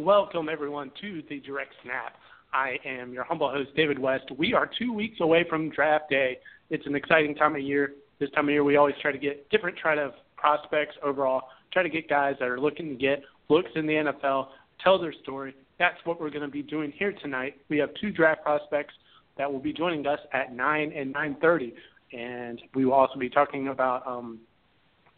Welcome, 0.00 0.48
everyone, 0.48 0.90
to 1.02 1.22
the 1.28 1.40
Direct 1.40 1.74
Snap. 1.82 2.14
I 2.54 2.78
am 2.86 3.12
your 3.12 3.22
humble 3.22 3.50
host, 3.50 3.68
David 3.76 3.98
West. 3.98 4.24
We 4.38 4.54
are 4.54 4.66
two 4.78 4.94
weeks 4.94 5.20
away 5.20 5.44
from 5.46 5.68
draft 5.68 6.08
day. 6.08 6.38
It's 6.70 6.86
an 6.86 6.94
exciting 6.94 7.34
time 7.34 7.54
of 7.54 7.60
year. 7.60 7.92
This 8.18 8.30
time 8.30 8.46
of 8.46 8.50
year, 8.50 8.64
we 8.64 8.76
always 8.76 8.94
try 9.02 9.12
to 9.12 9.18
get 9.18 9.50
different 9.50 9.76
try 9.76 9.94
to 9.96 10.14
prospects 10.38 10.94
overall, 11.02 11.42
try 11.70 11.82
to 11.82 11.90
get 11.90 12.08
guys 12.08 12.36
that 12.40 12.48
are 12.48 12.58
looking 12.58 12.88
to 12.88 12.94
get 12.94 13.22
looks 13.50 13.68
in 13.74 13.86
the 13.86 13.92
NFL, 13.92 14.48
tell 14.82 14.98
their 14.98 15.12
story. 15.22 15.54
That's 15.78 15.98
what 16.04 16.18
we're 16.18 16.30
going 16.30 16.46
to 16.46 16.48
be 16.48 16.62
doing 16.62 16.94
here 16.96 17.12
tonight. 17.12 17.56
We 17.68 17.76
have 17.76 17.90
two 18.00 18.10
draft 18.10 18.42
prospects 18.42 18.94
that 19.36 19.52
will 19.52 19.60
be 19.60 19.74
joining 19.74 20.06
us 20.06 20.20
at 20.32 20.54
9 20.54 20.92
and 20.96 21.14
9.30, 21.14 21.74
and 22.14 22.62
we 22.74 22.86
will 22.86 22.94
also 22.94 23.18
be 23.18 23.28
talking 23.28 23.68
about 23.68 24.06
um, 24.06 24.40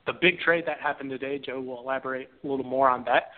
the 0.07 0.13
big 0.21 0.41
trade 0.41 0.65
that 0.67 0.81
happened 0.81 1.11
today. 1.11 1.39
Joe 1.39 1.61
will 1.61 1.79
elaborate 1.79 2.31
a 2.43 2.49
little 2.49 2.67
more 2.67 2.91
on 2.91 3.05
that. 3.05 3.31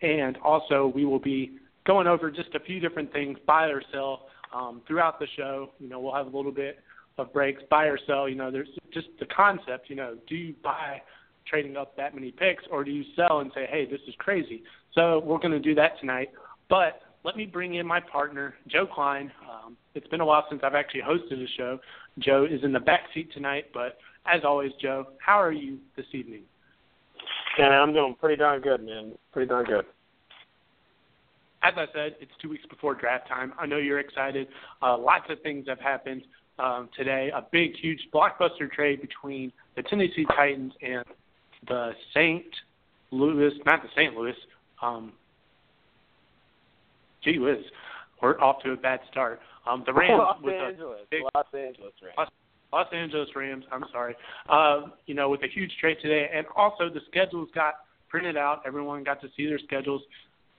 And 0.00 0.36
also, 0.38 0.92
we 0.94 1.04
will 1.04 1.18
be 1.18 1.58
going 1.86 2.06
over 2.06 2.30
just 2.30 2.54
a 2.54 2.60
few 2.60 2.80
different 2.80 3.12
things, 3.12 3.38
buy 3.46 3.66
or 3.66 3.82
sell, 3.92 4.26
um, 4.54 4.82
throughout 4.86 5.18
the 5.18 5.26
show. 5.36 5.70
You 5.78 5.88
know, 5.88 6.00
we'll 6.00 6.14
have 6.14 6.32
a 6.32 6.36
little 6.36 6.52
bit 6.52 6.78
of 7.18 7.32
breaks, 7.32 7.62
buy 7.70 7.86
or 7.86 7.98
sell. 8.06 8.28
You 8.28 8.36
know, 8.36 8.50
there's 8.50 8.68
just 8.92 9.08
the 9.18 9.26
concept. 9.26 9.90
You 9.90 9.96
know, 9.96 10.16
do 10.28 10.36
you 10.36 10.54
buy 10.62 11.02
trading 11.46 11.76
up 11.76 11.96
that 11.96 12.14
many 12.14 12.30
picks, 12.30 12.64
or 12.70 12.84
do 12.84 12.90
you 12.90 13.04
sell 13.16 13.40
and 13.40 13.50
say, 13.54 13.66
hey, 13.70 13.84
this 13.84 14.00
is 14.06 14.14
crazy? 14.18 14.62
So 14.94 15.20
we're 15.20 15.38
going 15.38 15.52
to 15.52 15.60
do 15.60 15.74
that 15.74 15.98
tonight. 16.00 16.30
But 16.68 17.00
let 17.24 17.36
me 17.36 17.46
bring 17.46 17.74
in 17.74 17.86
my 17.86 18.00
partner, 18.00 18.54
Joe 18.68 18.86
Klein. 18.86 19.30
Um, 19.50 19.76
it's 19.94 20.06
been 20.08 20.20
a 20.20 20.26
while 20.26 20.44
since 20.48 20.62
I've 20.64 20.74
actually 20.74 21.02
hosted 21.02 21.42
a 21.42 21.48
show. 21.56 21.78
Joe 22.18 22.46
is 22.48 22.62
in 22.64 22.72
the 22.72 22.80
back 22.80 23.02
seat 23.14 23.32
tonight, 23.32 23.66
but 23.72 23.98
as 24.26 24.42
always, 24.44 24.72
Joe, 24.80 25.08
how 25.24 25.40
are 25.40 25.52
you 25.52 25.78
this 25.96 26.06
evening? 26.12 26.42
And 27.58 27.74
I'm 27.74 27.92
doing 27.92 28.14
pretty 28.18 28.36
darn 28.36 28.60
good, 28.60 28.84
man. 28.84 29.12
Pretty 29.32 29.48
darn 29.48 29.64
good. 29.64 29.84
As 31.62 31.74
I 31.76 31.86
said, 31.94 32.16
it's 32.20 32.32
two 32.40 32.48
weeks 32.48 32.64
before 32.68 32.94
draft 32.94 33.28
time. 33.28 33.52
I 33.58 33.66
know 33.66 33.76
you're 33.76 34.00
excited. 34.00 34.48
Uh, 34.82 34.98
lots 34.98 35.26
of 35.30 35.40
things 35.42 35.66
have 35.68 35.78
happened 35.78 36.22
um, 36.58 36.88
today. 36.96 37.30
A 37.34 37.44
big, 37.52 37.76
huge 37.76 38.00
blockbuster 38.12 38.70
trade 38.70 39.00
between 39.00 39.52
the 39.76 39.82
Tennessee 39.82 40.26
Titans 40.36 40.72
and 40.82 41.04
the 41.68 41.92
St. 42.14 42.44
Louis, 43.10 43.52
not 43.64 43.82
the 43.82 43.88
St. 43.94 44.14
Louis. 44.14 44.34
Um, 44.82 45.12
gee 47.22 47.38
whiz, 47.38 47.58
we're 48.20 48.40
off 48.40 48.62
to 48.64 48.72
a 48.72 48.76
bad 48.76 49.00
start. 49.10 49.40
Um, 49.66 49.84
the 49.86 49.92
Rams 49.92 50.18
Los 50.18 50.42
with 50.42 50.54
Angeles, 50.54 51.00
a 51.04 51.06
big, 51.10 51.22
Los 51.34 51.46
Angeles 51.54 51.92
Rams. 52.02 52.14
Los, 52.18 52.28
Los 52.72 52.86
Angeles 52.92 53.28
Rams. 53.36 53.64
I'm 53.70 53.84
sorry. 53.92 54.14
Uh, 54.48 54.82
you 55.06 55.14
know, 55.14 55.28
with 55.28 55.42
a 55.42 55.48
huge 55.48 55.72
trade 55.80 55.98
today, 56.00 56.28
and 56.34 56.46
also 56.56 56.88
the 56.88 57.00
schedules 57.10 57.48
got 57.54 57.74
printed 58.08 58.36
out. 58.36 58.62
Everyone 58.66 59.04
got 59.04 59.20
to 59.22 59.28
see 59.36 59.46
their 59.46 59.58
schedules. 59.58 60.02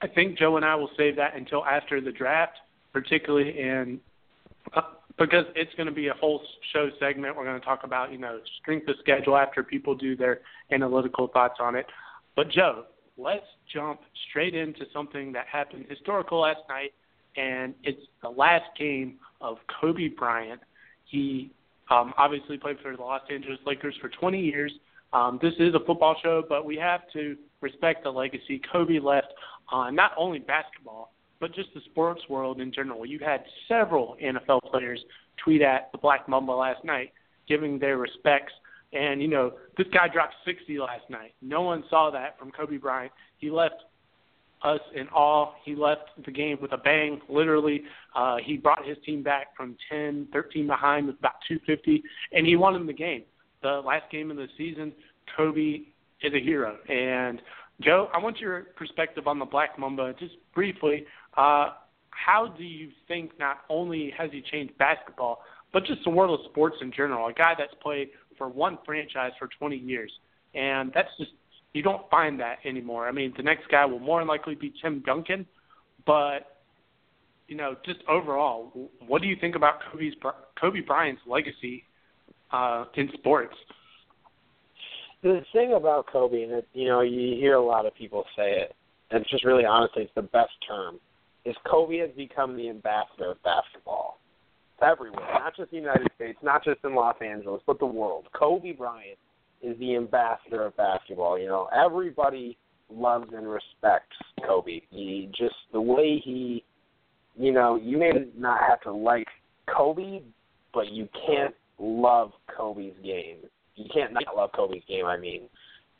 I 0.02 0.08
think 0.08 0.38
Joe 0.38 0.58
and 0.58 0.66
I 0.66 0.76
will 0.76 0.90
save 0.98 1.16
that 1.16 1.36
until 1.36 1.66
after 1.66 2.02
the 2.02 2.12
draft, 2.12 2.58
particularly 2.92 3.60
in 3.60 4.00
uh, 4.76 4.82
because 5.18 5.46
it's 5.56 5.74
going 5.76 5.88
to 5.88 5.94
be 5.94 6.08
a 6.08 6.14
whole 6.14 6.42
show 6.72 6.90
segment. 7.00 7.36
We're 7.36 7.46
going 7.46 7.60
to 7.60 7.66
talk 7.66 7.84
about 7.84 8.12
you 8.12 8.18
know 8.18 8.40
strength 8.62 8.88
of 8.88 8.96
schedule 9.00 9.38
after 9.38 9.64
people 9.64 9.96
do 9.96 10.16
their 10.16 10.42
analytical 10.72 11.28
thoughts 11.28 11.56
on 11.60 11.76
it. 11.76 11.86
But 12.36 12.50
Joe, 12.50 12.86
let's 13.18 13.46
jump 13.72 14.02
straight 14.30 14.56
into 14.56 14.86
something 14.92 15.32
that 15.34 15.46
happened 15.48 15.86
historical 15.90 16.42
last 16.42 16.62
night, 16.70 16.94
and 17.38 17.74
it's 17.84 18.02
the 18.22 18.30
last 18.30 18.66
game 18.78 19.16
of 19.42 19.58
Kobe 19.80 20.10
Bryant. 20.10 20.62
He 21.06 21.52
um, 21.90 22.14
obviously 22.18 22.58
played 22.58 22.78
for 22.82 22.96
the 22.96 23.02
Los 23.02 23.22
Angeles 23.30 23.60
Lakers 23.66 23.96
for 24.02 24.10
20 24.10 24.40
years. 24.40 24.72
Um, 25.12 25.40
this 25.42 25.54
is 25.60 25.76
a 25.76 25.86
football 25.86 26.16
show, 26.24 26.44
but 26.48 26.66
we 26.66 26.76
have 26.78 27.02
to 27.14 27.38
respect 27.62 28.04
the 28.04 28.10
legacy. 28.10 28.62
Kobe 28.72 29.00
left 29.00 29.28
on 29.72 29.88
uh, 29.88 29.92
not 29.92 30.12
only 30.18 30.40
basketball, 30.40 31.14
but 31.40 31.54
just 31.54 31.74
the 31.74 31.82
sports 31.92 32.22
world 32.30 32.62
in 32.62 32.72
general. 32.72 33.06
You 33.06 33.20
had 33.20 33.44
several 33.68 34.16
NFL 34.24 34.62
players 34.72 35.04
tweet 35.44 35.62
at 35.62 35.92
the 35.92 35.98
Black 35.98 36.28
Mamba 36.28 36.52
last 36.52 36.84
night, 36.84 37.12
giving 37.48 37.78
their 37.78 37.98
respects. 37.98 38.54
And, 38.94 39.22
you 39.22 39.28
know, 39.28 39.54
this 39.78 39.88
guy 39.94 40.08
dropped 40.08 40.36
60 40.46 40.80
last 40.80 41.10
night. 41.10 41.34
No 41.42 41.62
one 41.62 41.84
saw 41.90 42.12
that 42.12 42.40
from 42.40 42.52
Kobe 42.52 42.78
Bryant. 42.78 43.12
He 43.38 43.50
left 43.50 43.76
us 44.64 44.80
in 44.96 45.08
awe. 45.10 45.54
He 45.66 45.76
left 45.76 46.10
the 46.26 46.32
game 46.32 46.58
with 46.62 46.72
a 46.72 46.78
bang. 46.78 47.20
Literally, 47.30 47.84
uh, 48.16 48.38
he 48.44 48.58
brought 48.58 48.86
his 48.86 48.98
team 49.06 49.24
back 49.24 49.56
from 49.56 49.76
10, 49.90 50.28
13 50.32 50.68
behind 50.68 51.08
with 51.08 51.20
about 51.20 51.36
250, 51.48 52.04
and 52.32 52.46
he 52.46 52.56
won 52.56 52.74
them 52.74 52.88
the 52.88 52.94
game. 52.94 53.24
The 53.62 53.82
last 53.86 54.12
game 54.12 54.32
of 54.32 54.38
the 54.38 54.48
season, 54.58 54.94
Kobe 55.36 55.82
is 56.22 56.34
a 56.34 56.40
hero. 56.40 56.78
And 56.90 57.42
Joe, 57.82 58.10
I 58.14 58.20
want 58.20 58.40
your 58.40 58.68
perspective 58.76 59.28
on 59.28 59.40
the 59.40 59.46
Black 59.46 59.78
Mamba, 59.78 60.14
just 60.20 60.36
briefly. 60.54 61.06
Uh, 61.36 61.70
how 62.10 62.54
do 62.58 62.64
you 62.64 62.90
think 63.08 63.38
not 63.40 63.60
only 63.70 64.14
has 64.18 64.30
he 64.32 64.42
changed 64.52 64.78
basketball, 64.78 65.42
but 65.72 65.86
just 65.86 66.04
the 66.04 66.10
world 66.10 66.40
of 66.40 66.46
sports 66.52 66.78
in 66.82 66.92
general? 66.92 67.28
A 67.28 67.34
guy 67.34 67.54
that's 67.58 67.74
played 67.82 68.10
for 68.38 68.48
one 68.48 68.78
franchise 68.86 69.32
for 69.40 69.50
20 69.60 69.78
years, 69.78 70.12
and 70.54 70.92
that's 70.94 71.10
just 71.18 71.32
you 71.74 71.82
don't 71.82 72.10
find 72.10 72.40
that 72.40 72.58
anymore. 72.66 73.08
I 73.08 73.12
mean, 73.12 73.34
the 73.36 73.44
next 73.44 73.68
guy 73.70 73.86
will 73.86 74.00
more 74.00 74.20
than 74.20 74.28
likely 74.28 74.56
be 74.56 74.74
Tim 74.82 75.02
Duncan, 75.06 75.46
but 76.06 76.54
you 77.48 77.58
know, 77.58 77.76
just 77.86 78.00
overall, 78.10 78.72
what 79.06 79.22
do 79.22 79.28
you 79.28 79.36
think 79.40 79.56
about 79.56 79.76
Kobe's 79.92 80.14
Kobe 80.60 80.80
Bryant's 80.82 81.22
legacy 81.28 81.84
uh, 82.52 82.86
in 82.96 83.10
sports? 83.14 83.56
The 85.22 85.42
thing 85.54 85.74
about 85.74 86.08
Kobe, 86.12 86.44
and 86.44 86.52
it, 86.52 86.68
you 86.74 86.88
know, 86.88 87.02
you 87.02 87.36
hear 87.36 87.56
a 87.56 87.64
lot 87.64 87.86
of 87.86 87.96
people 87.96 88.26
say 88.36 88.54
it, 88.54 88.76
and 89.12 89.22
it's 89.22 89.32
just 89.32 89.46
really 89.46 89.66
honestly, 89.66 90.04
it's 90.04 90.12
the 90.16 90.22
best 90.22 90.52
term, 90.68 91.00
is 91.46 91.56
Kobe 91.70 91.98
has 92.00 92.10
become 92.16 92.56
the 92.56 92.70
ambassador 92.70 93.32
of 93.32 93.44
basketball. 93.44 94.20
Everywhere, 94.82 95.26
not 95.40 95.56
just 95.56 95.72
the 95.72 95.78
United 95.78 96.10
States, 96.16 96.38
not 96.44 96.62
just 96.64 96.80
in 96.84 96.94
Los 96.94 97.16
Angeles, 97.22 97.62
but 97.66 97.80
the 97.80 97.86
world. 97.86 98.28
Kobe 98.34 98.74
Bryant 98.74 99.18
is 99.64 99.78
the 99.80 99.96
ambassador 99.96 100.66
of 100.66 100.78
basketball. 100.78 101.40
You 101.40 101.48
know, 101.48 101.70
everybody 101.74 102.58
loves 102.90 103.28
and 103.34 103.48
respects 103.48 104.16
Kobe. 104.46 104.82
He 104.90 105.30
just 105.38 105.56
the 105.72 105.82
way 105.82 106.22
he, 106.24 106.64
you 107.36 107.52
know, 107.52 107.76
you 107.76 107.98
may 107.98 108.12
not 108.38 108.60
have 108.68 108.82
to 108.82 108.92
like 108.92 109.28
Kobe, 109.74 110.22
but 110.74 110.92
you 110.92 111.08
can't 111.26 111.56
love 111.80 112.32
Kobe's 112.56 112.94
game. 113.04 113.38
You 113.76 113.86
can't 113.94 114.14
not 114.14 114.36
love 114.36 114.52
Kobe's 114.56 114.84
game. 114.88 115.06
I 115.06 115.18
mean, 115.18 115.44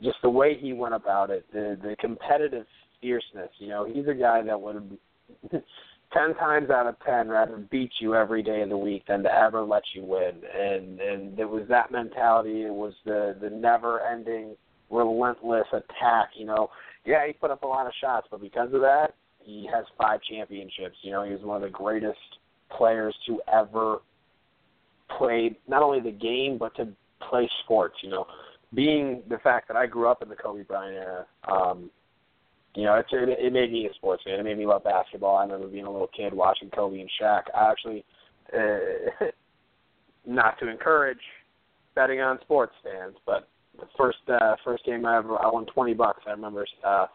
just 0.02 0.16
the 0.22 0.30
way 0.30 0.56
he 0.58 0.72
went 0.72 0.94
about 0.94 1.30
it, 1.30 1.44
the 1.52 1.78
the 1.82 1.96
competitive 1.98 2.66
fierceness. 3.00 3.50
You 3.58 3.68
know, 3.68 3.84
he's 3.84 4.06
a 4.06 4.14
guy 4.14 4.42
that 4.42 4.60
would 4.60 4.98
ten 6.14 6.34
times 6.36 6.70
out 6.70 6.86
of 6.86 6.96
ten 7.04 7.28
rather 7.28 7.56
beat 7.56 7.90
you 8.00 8.14
every 8.14 8.42
day 8.42 8.62
of 8.62 8.68
the 8.68 8.76
week 8.76 9.04
than 9.06 9.22
to 9.22 9.34
ever 9.34 9.62
let 9.62 9.82
you 9.94 10.04
win. 10.04 10.32
And 10.56 11.00
and 11.00 11.38
it 11.38 11.48
was 11.48 11.64
that 11.68 11.90
mentality. 11.90 12.62
It 12.62 12.72
was 12.72 12.94
the 13.04 13.36
the 13.40 13.50
never 13.50 14.00
ending, 14.00 14.56
relentless 14.90 15.66
attack. 15.72 16.30
You 16.36 16.46
know, 16.46 16.70
yeah, 17.04 17.26
he 17.26 17.32
put 17.32 17.50
up 17.50 17.62
a 17.62 17.66
lot 17.66 17.86
of 17.86 17.92
shots, 18.00 18.26
but 18.30 18.40
because 18.40 18.72
of 18.72 18.80
that, 18.80 19.14
he 19.40 19.68
has 19.72 19.84
five 19.98 20.20
championships. 20.22 20.96
You 21.02 21.12
know, 21.12 21.24
he 21.24 21.32
was 21.32 21.42
one 21.42 21.56
of 21.56 21.62
the 21.62 21.76
greatest 21.76 22.18
players 22.70 23.14
to 23.26 23.40
ever 23.52 23.98
play 25.18 25.56
not 25.68 25.82
only 25.82 26.00
the 26.00 26.10
game 26.10 26.56
but 26.58 26.74
to 26.76 26.88
play 27.28 27.48
sports. 27.64 27.96
You 28.02 28.10
know, 28.10 28.26
being 28.72 29.22
the 29.28 29.38
fact 29.38 29.68
that 29.68 29.76
I 29.76 29.86
grew 29.86 30.08
up 30.08 30.22
in 30.22 30.28
the 30.28 30.36
Kobe 30.36 30.62
Bryant 30.62 30.96
era. 30.96 31.26
Um, 31.50 31.90
you 32.74 32.84
know, 32.84 32.94
it's, 32.94 33.08
it, 33.12 33.28
it 33.28 33.52
made 33.52 33.72
me 33.72 33.86
a 33.86 33.94
sports 33.94 34.22
fan. 34.24 34.40
It 34.40 34.44
made 34.44 34.58
me 34.58 34.66
love 34.66 34.84
basketball. 34.84 35.36
I 35.36 35.42
remember 35.42 35.68
being 35.68 35.86
a 35.86 35.90
little 35.90 36.08
kid 36.08 36.34
watching 36.34 36.70
Kobe 36.70 37.00
and 37.00 37.10
Shaq. 37.20 37.42
I 37.54 37.70
actually, 37.70 38.04
uh, 38.52 39.26
not 40.26 40.58
to 40.58 40.68
encourage 40.68 41.18
betting 41.94 42.20
on 42.20 42.40
sports 42.42 42.74
fans, 42.82 43.14
but 43.26 43.48
the 43.78 43.86
first 43.96 44.18
uh, 44.28 44.56
first 44.64 44.84
game 44.84 45.04
I 45.06 45.18
ever 45.18 45.36
I 45.40 45.48
won 45.48 45.66
twenty 45.66 45.94
bucks. 45.94 46.22
I 46.26 46.30
remember 46.30 46.66
uh, 46.84 47.06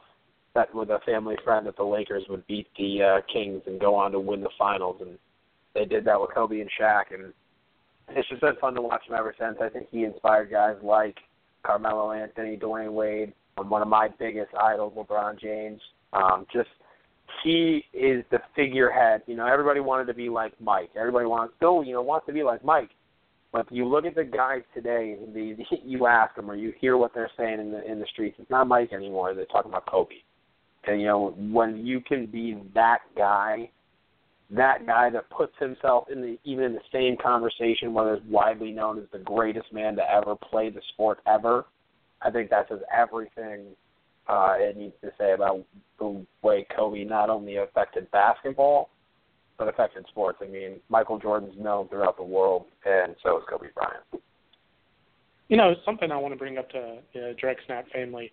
betting 0.54 0.76
with 0.76 0.90
a 0.90 1.00
family 1.06 1.36
friend 1.44 1.66
that 1.68 1.78
the 1.78 1.84
Lakers 1.84 2.24
would 2.30 2.46
beat 2.48 2.68
the 2.78 3.02
uh, 3.02 3.22
Kings 3.32 3.62
and 3.66 3.80
go 3.80 3.96
on 3.96 4.12
to 4.12 4.20
win 4.20 4.42
the 4.42 4.50
finals, 4.58 4.98
and 5.02 5.18
they 5.74 5.86
did 5.86 6.06
that 6.06 6.20
with 6.20 6.34
Kobe 6.34 6.60
and 6.60 6.70
Shaq, 6.80 7.14
and 7.14 7.34
it's 8.10 8.28
just 8.30 8.42
been 8.42 8.56
fun 8.60 8.74
to 8.76 8.82
watch 8.82 9.02
him 9.08 9.16
ever 9.18 9.36
since. 9.40 9.58
I 9.62 9.70
think 9.70 9.88
he 9.92 10.04
inspired 10.04 10.52
guys 10.52 10.76
like 10.82 11.18
Carmelo 11.64 12.12
Anthony, 12.12 12.58
Dwyane 12.58 12.94
Wade, 12.94 13.34
um, 13.60 13.70
one 13.70 13.82
of 13.82 13.88
my 13.88 14.10
biggest 14.20 14.54
idols, 14.56 14.94
LeBron 14.96 15.40
James. 15.40 15.82
Um, 16.14 16.46
just 16.52 16.70
he 17.44 17.84
is 17.94 18.24
the 18.32 18.40
figurehead. 18.56 19.22
You 19.28 19.36
know, 19.36 19.48
everybody 19.48 19.80
wanted 19.80 20.06
to 20.06 20.14
be 20.14 20.30
like 20.30 20.54
Mike. 20.60 20.90
Everybody 20.98 21.26
wants 21.26 21.54
still, 21.58 21.84
you 21.84 21.94
know, 21.94 22.02
wants 22.02 22.26
to 22.28 22.34
be 22.34 22.44
like 22.44 22.64
Mike. 22.64 22.90
But 23.52 23.72
you 23.72 23.86
look 23.86 24.06
at 24.06 24.16
the 24.16 24.24
guys 24.24 24.62
today, 24.74 25.18
the 25.34 25.56
you 25.84 26.06
ask 26.06 26.36
them 26.36 26.50
or 26.50 26.56
you 26.56 26.74
hear 26.80 26.98
what 26.98 27.14
they're 27.14 27.32
saying 27.38 27.60
in 27.60 27.72
the 27.72 27.84
in 27.90 28.00
the 28.00 28.06
streets. 28.12 28.38
It's 28.40 28.50
not 28.50 28.68
Mike 28.68 28.94
anymore. 28.94 29.34
They're 29.34 29.46
talking 29.46 29.72
about 29.72 29.86
Kobe. 29.88 30.16
And 30.86 31.02
you 31.02 31.08
know, 31.08 31.36
when 31.38 31.86
you 31.86 32.02
can 32.02 32.26
be 32.26 32.58
that 32.74 33.00
guy, 33.18 33.70
that 34.52 34.86
guy 34.86 35.10
that 35.10 35.30
puts 35.30 35.54
himself 35.60 36.06
in 36.12 36.22
the 36.22 36.38
even 36.44 36.66
in 36.66 36.74
the 36.74 36.80
same 36.92 37.18
conversation, 37.22 37.94
whether 37.94 38.16
it's 38.16 38.26
widely 38.28 38.72
known 38.72 38.98
as 38.98 39.06
the 39.12 39.20
greatest 39.20 39.72
man 39.74 39.96
to 39.96 40.04
ever 40.12 40.36
play 40.36 40.70
the 40.70 40.82
sport 40.94 41.20
ever, 41.28 41.66
I 42.22 42.32
think 42.32 42.50
that 42.50 42.68
says 42.70 42.80
everything 42.96 43.68
uh, 44.28 44.54
it 44.58 44.78
needs 44.78 44.94
to 45.02 45.12
say 45.18 45.34
about 45.34 45.66
the 45.98 46.26
way 46.44 46.66
Kobe 46.76 47.04
not 47.04 47.30
only 47.30 47.58
affected 47.58 48.10
basketball, 48.12 48.90
but 49.58 49.68
affected 49.68 50.06
sports. 50.10 50.40
I 50.42 50.48
mean, 50.48 50.80
Michael 50.90 51.20
Jordan's 51.20 51.56
known 51.60 51.88
throughout 51.90 52.18
the 52.18 52.24
world, 52.24 52.66
and 52.86 53.16
so 53.24 53.38
is 53.38 53.44
Kobe 53.50 53.68
Bryant. 53.74 54.04
You 55.48 55.58
know, 55.58 55.74
something 55.84 56.12
I 56.12 56.18
want 56.18 56.34
to 56.34 56.38
bring 56.38 56.60
up 56.60 56.70
to 56.70 57.00
the 57.14 57.36
Direct 57.40 57.62
Snap 57.66 57.88
family 57.92 58.32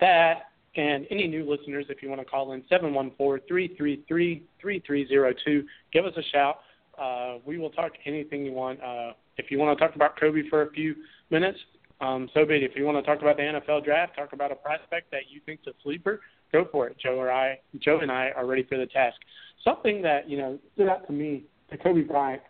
that 0.00 0.46
and 0.76 1.06
any 1.10 1.26
new 1.26 1.48
listeners, 1.48 1.86
if 1.88 2.02
you 2.02 2.10
want 2.10 2.20
to 2.20 2.26
call 2.26 2.52
in, 2.52 2.62
714-333-3302, 2.70 5.64
give 5.92 6.04
us 6.04 6.12
a 6.16 6.22
shout. 6.32 6.58
Uh, 7.00 7.38
we 7.46 7.56
will 7.56 7.70
talk 7.70 7.92
anything 8.04 8.44
you 8.44 8.52
want. 8.52 8.78
Uh, 8.82 9.12
if 9.38 9.50
you 9.50 9.58
want 9.58 9.78
to 9.78 9.84
talk 9.84 9.96
about 9.96 10.18
Kobe 10.18 10.48
for 10.48 10.62
a 10.62 10.70
few 10.70 10.94
minutes, 11.30 11.58
um, 12.00 12.28
so 12.34 12.44
be 12.44 12.56
it. 12.56 12.62
If 12.62 12.76
you 12.76 12.84
want 12.84 12.98
to 12.98 13.02
talk 13.02 13.22
about 13.22 13.36
the 13.36 13.42
NFL 13.42 13.84
draft, 13.84 14.16
talk 14.16 14.32
about 14.32 14.52
a 14.52 14.56
prospect 14.56 15.10
that 15.12 15.22
you 15.30 15.40
think's 15.46 15.66
a 15.66 15.72
sleeper, 15.82 16.20
go 16.52 16.66
for 16.70 16.86
it. 16.88 16.96
Joe 16.98 17.18
or 17.18 17.30
I, 17.30 17.58
Joe 17.78 18.00
and 18.00 18.10
I 18.10 18.30
are 18.36 18.46
ready 18.46 18.64
for 18.64 18.76
the 18.76 18.86
task. 18.86 19.16
Something 19.64 20.02
that 20.02 20.28
you 20.28 20.36
know 20.36 20.58
stood 20.74 20.88
out 20.88 21.06
to 21.06 21.12
me 21.12 21.44
to 21.70 21.78
Kobe 21.78 22.02
Bryant 22.02 22.42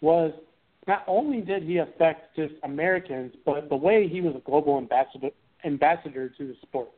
was 0.00 0.32
not 0.86 1.04
only 1.06 1.40
did 1.40 1.62
he 1.62 1.78
affect 1.78 2.36
just 2.36 2.54
Americans, 2.62 3.34
but 3.44 3.68
the 3.68 3.76
way 3.76 4.08
he 4.08 4.20
was 4.20 4.34
a 4.36 4.40
global 4.40 4.78
ambassador 4.78 5.30
ambassador 5.64 6.28
to 6.28 6.46
the 6.46 6.54
sport. 6.62 6.88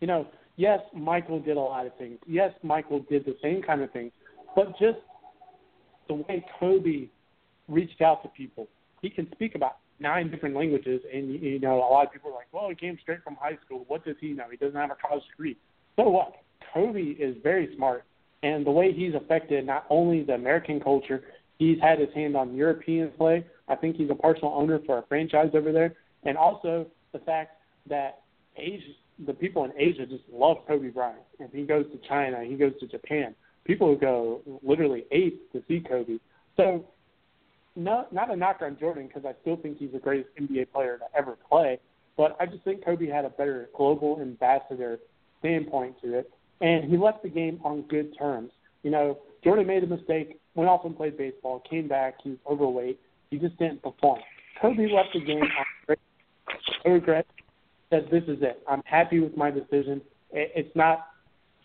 You 0.00 0.06
know, 0.06 0.26
yes, 0.56 0.80
Michael 0.94 1.40
did 1.40 1.56
a 1.56 1.60
lot 1.60 1.86
of 1.86 1.96
things. 1.96 2.18
Yes, 2.26 2.52
Michael 2.62 3.00
did 3.08 3.24
the 3.24 3.36
same 3.42 3.62
kind 3.62 3.80
of 3.80 3.90
things, 3.92 4.12
but 4.54 4.78
just 4.78 4.98
the 6.08 6.14
way 6.14 6.44
Kobe 6.60 7.08
reached 7.68 8.00
out 8.00 8.22
to 8.22 8.28
people. 8.28 8.68
He 9.00 9.10
can 9.10 9.30
speak 9.32 9.54
about 9.54 9.78
nine 10.02 10.30
different 10.30 10.54
languages, 10.54 11.00
and 11.12 11.32
you 11.32 11.58
know, 11.58 11.76
a 11.78 11.90
lot 11.90 12.06
of 12.06 12.12
people 12.12 12.30
are 12.30 12.34
like, 12.34 12.52
"Well, 12.52 12.68
he 12.68 12.74
came 12.74 12.98
straight 13.00 13.22
from 13.22 13.36
high 13.36 13.58
school. 13.64 13.84
What 13.88 14.04
does 14.04 14.16
he 14.20 14.32
know? 14.32 14.44
He 14.50 14.56
doesn't 14.56 14.78
have 14.78 14.90
a 14.90 14.96
college 14.96 15.24
degree." 15.30 15.56
So 15.96 16.08
what? 16.08 16.34
Kobe 16.74 17.00
is 17.00 17.36
very 17.42 17.74
smart, 17.76 18.04
and 18.42 18.66
the 18.66 18.70
way 18.70 18.92
he's 18.92 19.14
affected 19.14 19.64
not 19.66 19.86
only 19.88 20.22
the 20.22 20.34
American 20.34 20.80
culture, 20.80 21.22
he's 21.58 21.78
had 21.80 21.98
his 21.98 22.12
hand 22.14 22.36
on 22.36 22.54
European 22.54 23.10
play. 23.12 23.46
I 23.68 23.76
think 23.76 23.96
he's 23.96 24.10
a 24.10 24.14
partial 24.14 24.48
owner 24.48 24.80
for 24.86 24.98
a 24.98 25.02
franchise 25.02 25.50
over 25.54 25.72
there, 25.72 25.94
and 26.24 26.36
also 26.36 26.86
the 27.12 27.20
fact 27.20 27.60
that 27.88 28.22
Asia, 28.56 28.92
the 29.26 29.34
people 29.34 29.64
in 29.64 29.72
Asia 29.76 30.06
just 30.06 30.24
love 30.30 30.58
Kobe 30.66 30.88
Bryant. 30.88 31.22
If 31.38 31.52
he 31.52 31.62
goes 31.62 31.86
to 31.92 31.98
China, 32.08 32.44
he 32.44 32.56
goes 32.56 32.72
to 32.80 32.86
Japan, 32.86 33.34
people 33.64 33.94
go 33.96 34.40
literally 34.62 35.04
ape 35.10 35.50
to 35.52 35.62
see 35.68 35.80
Kobe. 35.80 36.18
So, 36.56 36.84
not 37.76 38.12
not 38.12 38.30
a 38.32 38.36
knock 38.36 38.58
on 38.60 38.76
Jordan 38.78 39.06
because 39.06 39.24
I 39.24 39.34
still 39.40 39.56
think 39.56 39.78
he's 39.78 39.92
the 39.92 39.98
greatest 39.98 40.30
NBA 40.38 40.72
player 40.72 40.98
to 40.98 41.04
ever 41.16 41.36
play, 41.48 41.78
but 42.16 42.36
I 42.40 42.46
just 42.46 42.62
think 42.64 42.84
Kobe 42.84 43.06
had 43.06 43.24
a 43.24 43.30
better 43.30 43.68
global 43.76 44.20
ambassador 44.20 44.98
standpoint 45.40 45.96
to 46.02 46.18
it, 46.18 46.30
and 46.60 46.90
he 46.90 46.96
left 46.96 47.22
the 47.22 47.28
game 47.28 47.60
on 47.64 47.82
good 47.82 48.16
terms. 48.18 48.52
You 48.82 48.90
know, 48.90 49.18
Jordan 49.42 49.66
made 49.66 49.82
a 49.82 49.86
mistake, 49.86 50.38
went 50.54 50.68
off 50.68 50.84
and 50.84 50.96
played 50.96 51.16
baseball, 51.16 51.62
came 51.68 51.88
back, 51.88 52.16
he 52.22 52.30
was 52.30 52.38
overweight, 52.48 53.00
he 53.30 53.38
just 53.38 53.56
didn't 53.58 53.82
perform. 53.82 54.20
Kobe 54.60 54.88
left 54.92 55.08
the 55.14 55.20
game 55.20 55.42
on 55.42 55.66
great 55.86 55.98
regret. 56.84 57.26
Said, 57.90 58.08
"This 58.10 58.24
is 58.24 58.42
it. 58.42 58.62
I'm 58.68 58.82
happy 58.84 59.20
with 59.20 59.36
my 59.36 59.50
decision. 59.50 60.00
It's 60.30 60.74
not 60.74 61.08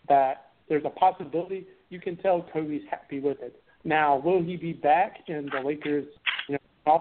that 0.08 0.50
there's 0.68 0.84
a 0.84 0.90
possibility. 0.90 1.66
You 1.90 2.00
can 2.00 2.16
tell 2.16 2.42
Kobe's 2.52 2.82
happy 2.90 3.20
with 3.20 3.40
it. 3.40 3.62
Now, 3.84 4.16
will 4.16 4.42
he 4.42 4.56
be 4.56 4.72
back 4.72 5.20
in 5.28 5.48
the 5.52 5.60
Lakers? 5.66 6.06
You 6.48 6.58
know, 6.86 7.00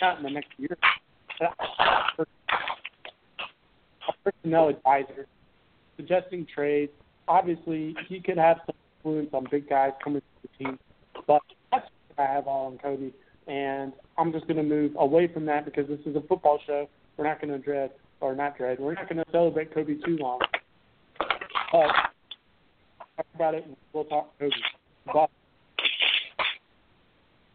not 0.00 0.18
in 0.18 0.24
the 0.24 0.30
next 0.30 0.50
year. 0.58 0.76
Personnel 4.24 4.68
advisor 4.68 5.26
suggesting 5.98 6.46
trades. 6.52 6.92
Obviously, 7.26 7.94
he 8.08 8.20
could 8.20 8.38
have 8.38 8.58
some 8.64 8.74
influence 8.98 9.30
on 9.34 9.46
big 9.50 9.68
guys 9.68 9.90
coming 10.02 10.22
to 10.22 10.26
the 10.42 10.64
team, 10.64 10.78
but 11.26 11.42
that's 11.70 11.86
what 12.14 12.26
I 12.26 12.32
have 12.32 12.46
all 12.46 12.66
on 12.66 12.78
Kobe. 12.78 13.10
And 13.46 13.92
I'm 14.16 14.32
just 14.32 14.46
going 14.46 14.56
to 14.56 14.62
move 14.62 14.92
away 14.98 15.28
from 15.32 15.44
that 15.46 15.64
because 15.64 15.86
this 15.88 15.98
is 16.06 16.16
a 16.16 16.20
football 16.22 16.58
show. 16.66 16.88
We're 17.16 17.26
not 17.26 17.40
going 17.40 17.52
to 17.52 17.58
dread, 17.58 17.90
or 18.20 18.34
not 18.34 18.56
dread, 18.56 18.78
we're 18.78 18.94
not 18.94 19.08
going 19.08 19.18
to 19.18 19.30
celebrate 19.30 19.74
Kobe 19.74 19.94
too 20.04 20.16
long. 20.16 20.38
But 21.72 21.88
talk 23.16 23.26
about 23.34 23.54
it 23.54 23.66
and 23.66 23.76
we'll 23.92 24.04
talk 24.04 24.38
Kobe. 24.38 24.50
But 25.12 25.30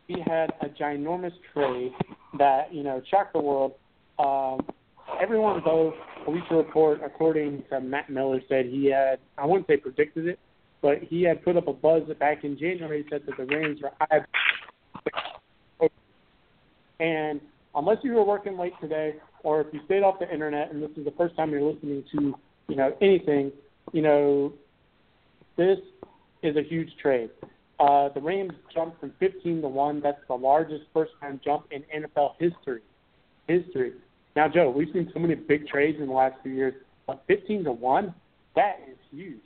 he 0.08 0.20
had 0.20 0.54
a 0.62 0.68
ginormous 0.68 1.34
trade 1.54 1.94
that, 2.38 2.74
you 2.74 2.84
know, 2.84 3.02
shocked 3.10 3.34
the 3.34 3.42
world. 3.42 3.74
Um, 4.20 4.66
everyone 5.22 5.62
though 5.66 5.94
Bleacher 6.26 6.58
Report, 6.58 7.02
according 7.04 7.64
to 7.70 7.80
Matt 7.82 8.10
Miller, 8.10 8.42
said 8.48 8.66
he 8.66 8.92
had 8.92 9.20
I 9.38 9.46
wouldn't 9.46 9.68
say 9.68 9.78
predicted 9.78 10.28
it, 10.28 10.40
but 10.82 11.00
he 11.02 11.24
had 11.24 11.44
put 11.44 11.58
up 11.58 11.68
a 11.68 11.74
buzz 11.74 12.04
back 12.20 12.44
in 12.44 12.58
January 12.58 13.06
said 13.10 13.22
that 13.26 13.38
the 13.38 13.46
Rams 13.46 13.80
were 13.82 13.92
high. 14.00 14.26
And 17.00 17.42
unless 17.76 17.98
you 18.04 18.14
were 18.14 18.24
working 18.24 18.58
late 18.58 18.74
today, 18.80 19.16
or 19.44 19.62
if 19.62 19.68
you 19.74 19.82
stayed 19.86 20.04
off 20.04 20.20
the 20.20 20.32
internet 20.32 20.72
and 20.72 20.82
this 20.82 20.92
is 20.96 21.04
the 21.04 21.14
first 21.18 21.36
time 21.36 21.52
you're 21.52 21.62
listening 21.62 22.04
to, 22.14 22.34
you 22.70 22.76
know, 22.76 22.96
anything, 23.02 23.52
you 23.92 24.02
know, 24.02 24.54
this 25.58 25.80
is 26.44 26.56
a 26.56 26.64
huge 26.64 26.90
trade. 27.02 27.30
Uh, 27.80 28.10
the 28.10 28.22
Rams 28.22 28.54
jumped 28.74 29.00
from 29.00 29.12
15 29.20 29.62
to 29.62 29.68
one. 29.68 30.00
That's 30.02 30.22
the 30.28 30.36
largest 30.36 30.84
first-time 30.94 31.42
jump 31.44 31.66
in 31.72 31.84
NFL 32.02 32.34
history. 32.40 32.82
History. 33.48 33.94
Now, 34.36 34.48
Joe, 34.48 34.70
we've 34.70 34.90
seen 34.94 35.10
so 35.14 35.20
many 35.20 35.36
big 35.36 35.68
trades 35.68 35.98
in 36.00 36.08
the 36.08 36.14
last 36.14 36.36
few 36.44 36.54
years, 36.54 36.74
but 37.06 37.24
15 37.28 37.66
to 37.66 37.72
one, 37.72 38.14
that 38.56 38.80
is 38.90 38.98
huge. 39.12 39.42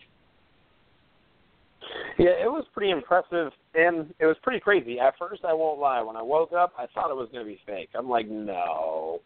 Yeah, 2.18 2.32
it 2.32 2.52
was 2.52 2.66
pretty 2.74 2.92
impressive, 2.92 3.52
and 3.76 4.14
it 4.20 4.26
was 4.26 4.36
pretty 4.44 4.60
crazy. 4.60 5.00
At 5.00 5.14
first, 5.18 5.46
I 5.46 5.54
won't 5.54 5.80
lie. 5.80 6.02
When 6.02 6.16
I 6.16 6.22
woke 6.22 6.52
up, 6.52 6.74
I 6.78 6.88
thought 6.94 7.12
it 7.12 7.16
was 7.16 7.30
going 7.32 7.46
to 7.46 7.50
be 7.50 7.60
fake. 7.66 7.90
I'm 7.96 8.10
like, 8.10 8.28
no, 8.28 9.22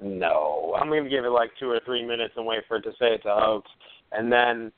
no. 0.00 0.74
I'm 0.80 0.88
going 0.88 1.04
to 1.04 1.10
give 1.10 1.24
it 1.24 1.30
like 1.30 1.50
two 1.60 1.70
or 1.70 1.80
three 1.84 2.04
minutes 2.04 2.34
and 2.36 2.46
wait 2.46 2.60
for 2.66 2.78
it 2.78 2.82
to 2.82 2.90
say 2.92 3.14
it's 3.14 3.24
a 3.24 3.34
hoax. 3.34 3.70
And 4.12 4.32
then 4.32 4.72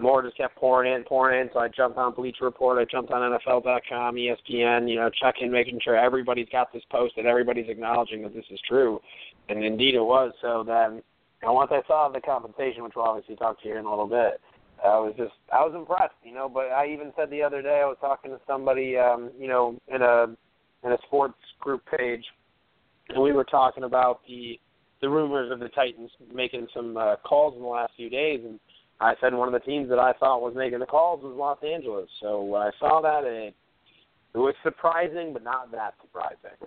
more 0.00 0.22
just 0.22 0.36
kept 0.36 0.56
pouring 0.56 0.92
in, 0.92 1.04
pouring 1.04 1.40
in. 1.40 1.50
So 1.52 1.60
I 1.60 1.68
jumped 1.68 1.98
on 1.98 2.14
Bleacher 2.14 2.44
Report. 2.44 2.78
I 2.78 2.84
jumped 2.90 3.10
on 3.10 3.38
NFL.com, 3.38 4.16
ESPN. 4.16 4.88
You 4.88 4.96
know, 4.96 5.10
checking, 5.20 5.50
making 5.50 5.80
sure 5.82 5.96
everybody's 5.96 6.48
got 6.50 6.72
this 6.72 6.82
posted. 6.90 7.26
Everybody's 7.26 7.68
acknowledging 7.68 8.22
that 8.22 8.34
this 8.34 8.44
is 8.50 8.60
true, 8.68 9.00
and 9.48 9.64
indeed 9.64 9.94
it 9.94 10.02
was. 10.02 10.32
So 10.42 10.62
then, 10.66 11.02
and 11.42 11.54
once 11.54 11.70
I 11.72 11.80
saw 11.86 12.08
the 12.08 12.20
compensation, 12.20 12.82
which 12.84 12.92
we'll 12.96 13.06
obviously 13.06 13.36
talk 13.36 13.62
to 13.62 13.68
you 13.68 13.76
in 13.76 13.86
a 13.86 13.90
little 13.90 14.06
bit, 14.06 14.40
I 14.84 14.98
was 14.98 15.14
just 15.16 15.32
I 15.52 15.64
was 15.64 15.72
impressed. 15.74 16.14
You 16.22 16.34
know, 16.34 16.48
but 16.48 16.66
I 16.66 16.88
even 16.88 17.12
said 17.16 17.30
the 17.30 17.42
other 17.42 17.62
day 17.62 17.80
I 17.82 17.86
was 17.86 17.96
talking 18.00 18.30
to 18.30 18.40
somebody, 18.46 18.96
um, 18.96 19.30
you 19.38 19.48
know, 19.48 19.78
in 19.88 20.02
a 20.02 20.26
in 20.84 20.92
a 20.92 20.98
sports 21.06 21.38
group 21.60 21.82
page, 21.98 22.24
and 23.08 23.22
we 23.22 23.32
were 23.32 23.44
talking 23.44 23.84
about 23.84 24.20
the 24.28 24.60
the 25.00 25.08
rumors 25.08 25.50
of 25.50 25.60
the 25.60 25.68
Titans 25.70 26.10
making 26.32 26.66
some 26.74 26.96
uh, 26.96 27.16
calls 27.24 27.54
in 27.54 27.62
the 27.62 27.68
last 27.68 27.92
few 27.96 28.10
days, 28.10 28.40
and 28.44 28.58
I 29.00 29.14
said 29.20 29.32
one 29.32 29.46
of 29.46 29.54
the 29.54 29.64
teams 29.64 29.88
that 29.90 29.98
I 29.98 30.12
thought 30.14 30.42
was 30.42 30.54
making 30.56 30.80
the 30.80 30.86
calls 30.86 31.22
was 31.22 31.34
Los 31.36 31.58
Angeles. 31.62 32.08
So 32.20 32.42
when 32.42 32.62
I 32.62 32.70
saw 32.80 33.00
that, 33.00 33.24
it, 33.24 33.54
it 34.34 34.38
was 34.38 34.54
surprising, 34.62 35.32
but 35.32 35.44
not 35.44 35.70
that 35.72 35.94
surprising. 36.02 36.58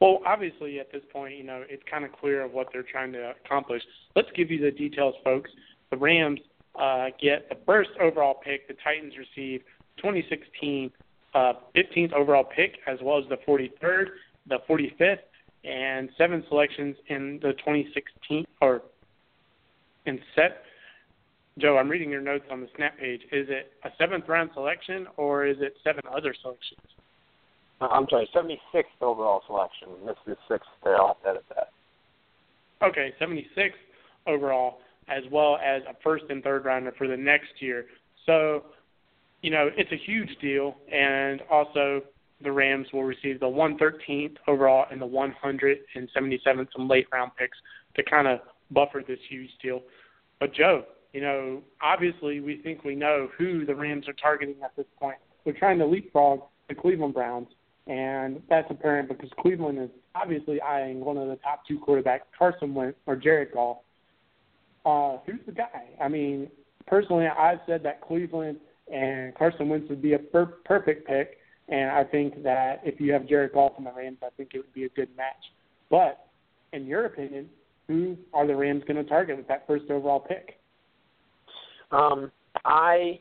Well, 0.00 0.20
obviously, 0.24 0.80
at 0.80 0.90
this 0.90 1.02
point, 1.12 1.36
you 1.36 1.44
know, 1.44 1.62
it's 1.68 1.82
kind 1.90 2.04
of 2.04 2.12
clear 2.12 2.42
of 2.42 2.52
what 2.52 2.68
they're 2.72 2.82
trying 2.82 3.12
to 3.12 3.34
accomplish. 3.44 3.82
Let's 4.16 4.28
give 4.34 4.50
you 4.50 4.58
the 4.58 4.70
details, 4.70 5.14
folks. 5.22 5.50
The 5.90 5.98
Rams 5.98 6.40
uh, 6.78 7.08
get 7.20 7.50
the 7.50 7.56
first 7.66 7.90
overall 8.00 8.40
pick. 8.42 8.66
The 8.66 8.74
Titans 8.82 9.12
receive 9.18 9.60
2016 9.98 10.90
uh, 11.34 11.52
15th 11.76 12.12
overall 12.12 12.44
pick, 12.44 12.76
as 12.86 12.98
well 13.02 13.18
as 13.18 13.24
the 13.28 13.36
43rd, 13.46 14.06
the 14.48 14.58
45th, 14.68 15.18
and 15.64 16.08
seven 16.16 16.42
selections 16.48 16.96
in 17.08 17.38
the 17.42 17.52
2016 17.52 18.46
or 18.62 18.82
in 20.06 20.18
set. 20.34 20.62
Joe, 21.60 21.76
I'm 21.76 21.88
reading 21.88 22.10
your 22.10 22.20
notes 22.22 22.44
on 22.50 22.60
the 22.60 22.68
snap 22.76 22.98
page. 22.98 23.20
Is 23.32 23.46
it 23.50 23.72
a 23.84 23.90
seventh 23.98 24.28
round 24.28 24.50
selection 24.54 25.06
or 25.16 25.46
is 25.46 25.56
it 25.60 25.74
seven 25.84 26.02
other 26.10 26.34
selections? 26.40 26.80
Uh, 27.80 27.88
I'm 27.88 28.06
sorry, 28.08 28.28
76th 28.34 28.84
overall 29.00 29.42
selection. 29.46 29.88
This 30.06 30.16
is 30.26 30.36
sixth. 30.48 30.68
I'll 30.84 31.18
edit 31.28 31.44
that. 31.54 31.68
Okay, 32.82 33.12
76th 33.20 33.72
overall, 34.26 34.78
as 35.08 35.22
well 35.30 35.58
as 35.58 35.82
a 35.88 35.94
first 36.02 36.24
and 36.30 36.42
third 36.42 36.64
rounder 36.64 36.92
for 36.96 37.06
the 37.08 37.16
next 37.16 37.60
year. 37.60 37.86
So, 38.26 38.64
you 39.42 39.50
know, 39.50 39.70
it's 39.76 39.92
a 39.92 39.96
huge 39.96 40.30
deal, 40.40 40.76
and 40.92 41.42
also 41.50 42.02
the 42.42 42.52
Rams 42.52 42.86
will 42.92 43.04
receive 43.04 43.40
the 43.40 43.46
113th 43.46 44.36
overall 44.46 44.86
and 44.90 45.00
the 45.00 45.06
177th 45.06 46.68
some 46.74 46.88
late 46.88 47.06
round 47.12 47.32
picks 47.38 47.56
to 47.96 48.02
kind 48.02 48.28
of 48.28 48.40
buffer 48.70 49.02
this 49.06 49.18
huge 49.28 49.50
deal. 49.62 49.82
But 50.38 50.54
Joe, 50.54 50.84
you 51.12 51.20
know, 51.20 51.62
obviously 51.82 52.40
we 52.40 52.58
think 52.62 52.84
we 52.84 52.94
know 52.94 53.28
who 53.36 53.66
the 53.66 53.74
Rams 53.74 54.08
are 54.08 54.14
targeting 54.14 54.56
at 54.64 54.74
this 54.76 54.86
point. 54.98 55.16
They're 55.44 55.54
trying 55.54 55.78
to 55.78 55.86
leapfrog 55.86 56.42
the 56.68 56.74
Cleveland 56.74 57.14
Browns, 57.14 57.48
and 57.86 58.42
that's 58.48 58.70
apparent 58.70 59.08
because 59.08 59.30
Cleveland 59.40 59.78
is 59.78 59.90
obviously 60.14 60.60
eyeing 60.60 61.00
one 61.00 61.16
of 61.16 61.28
the 61.28 61.36
top 61.36 61.66
two 61.66 61.78
quarterbacks, 61.78 62.20
Carson 62.38 62.74
Wentz 62.74 62.98
or 63.06 63.16
Jared 63.16 63.52
Goff. 63.52 63.78
Uh, 64.84 65.18
who's 65.26 65.40
the 65.46 65.52
guy? 65.52 65.88
I 66.00 66.08
mean, 66.08 66.48
personally, 66.86 67.26
I've 67.26 67.60
said 67.66 67.82
that 67.82 68.00
Cleveland 68.00 68.58
and 68.92 69.34
Carson 69.34 69.68
Wentz 69.68 69.88
would 69.88 70.02
be 70.02 70.14
a 70.14 70.18
per- 70.18 70.58
perfect 70.64 71.06
pick, 71.06 71.38
and 71.68 71.90
I 71.90 72.04
think 72.04 72.42
that 72.42 72.80
if 72.84 73.00
you 73.00 73.12
have 73.12 73.26
Jared 73.26 73.52
Goff 73.52 73.72
in 73.78 73.84
the 73.84 73.92
Rams, 73.92 74.18
I 74.22 74.28
think 74.36 74.50
it 74.54 74.58
would 74.58 74.72
be 74.72 74.84
a 74.84 74.88
good 74.90 75.08
match. 75.16 75.52
But 75.90 76.26
in 76.72 76.86
your 76.86 77.06
opinion, 77.06 77.48
who 77.88 78.16
are 78.32 78.46
the 78.46 78.54
Rams 78.54 78.84
going 78.86 79.02
to 79.02 79.08
target 79.08 79.36
with 79.36 79.48
that 79.48 79.66
first 79.66 79.90
overall 79.90 80.20
pick? 80.20 80.59
Um, 81.92 82.30
I 82.64 83.20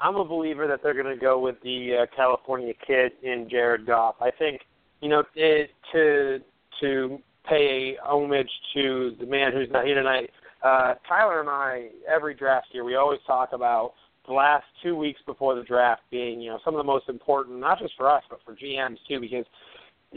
I'm 0.00 0.16
a 0.16 0.24
believer 0.24 0.66
that 0.66 0.80
they're 0.82 0.94
going 0.94 1.14
to 1.14 1.20
go 1.20 1.38
with 1.38 1.56
the 1.62 2.02
uh, 2.02 2.16
California 2.16 2.74
kid 2.86 3.12
in 3.22 3.48
Jared 3.50 3.86
Goff. 3.86 4.16
I 4.20 4.30
think 4.30 4.62
you 5.00 5.08
know 5.08 5.22
it, 5.34 5.70
to 5.92 6.38
to 6.80 7.18
pay 7.48 7.96
homage 8.02 8.50
to 8.74 9.16
the 9.20 9.26
man 9.26 9.52
who's 9.52 9.68
not 9.70 9.84
here 9.84 9.94
tonight. 9.94 10.30
Uh, 10.62 10.94
Tyler 11.08 11.40
and 11.40 11.48
I, 11.48 11.90
every 12.12 12.34
draft 12.34 12.68
year, 12.72 12.84
we 12.84 12.96
always 12.96 13.20
talk 13.26 13.50
about 13.52 13.92
the 14.26 14.32
last 14.32 14.64
two 14.82 14.96
weeks 14.96 15.20
before 15.26 15.54
the 15.54 15.62
draft 15.62 16.02
being, 16.10 16.40
you 16.40 16.50
know, 16.50 16.58
some 16.64 16.74
of 16.74 16.78
the 16.78 16.84
most 16.84 17.08
important, 17.08 17.60
not 17.60 17.78
just 17.78 17.94
for 17.96 18.10
us, 18.10 18.22
but 18.28 18.40
for 18.44 18.54
GMs 18.54 18.96
too, 19.08 19.20
because 19.20 19.44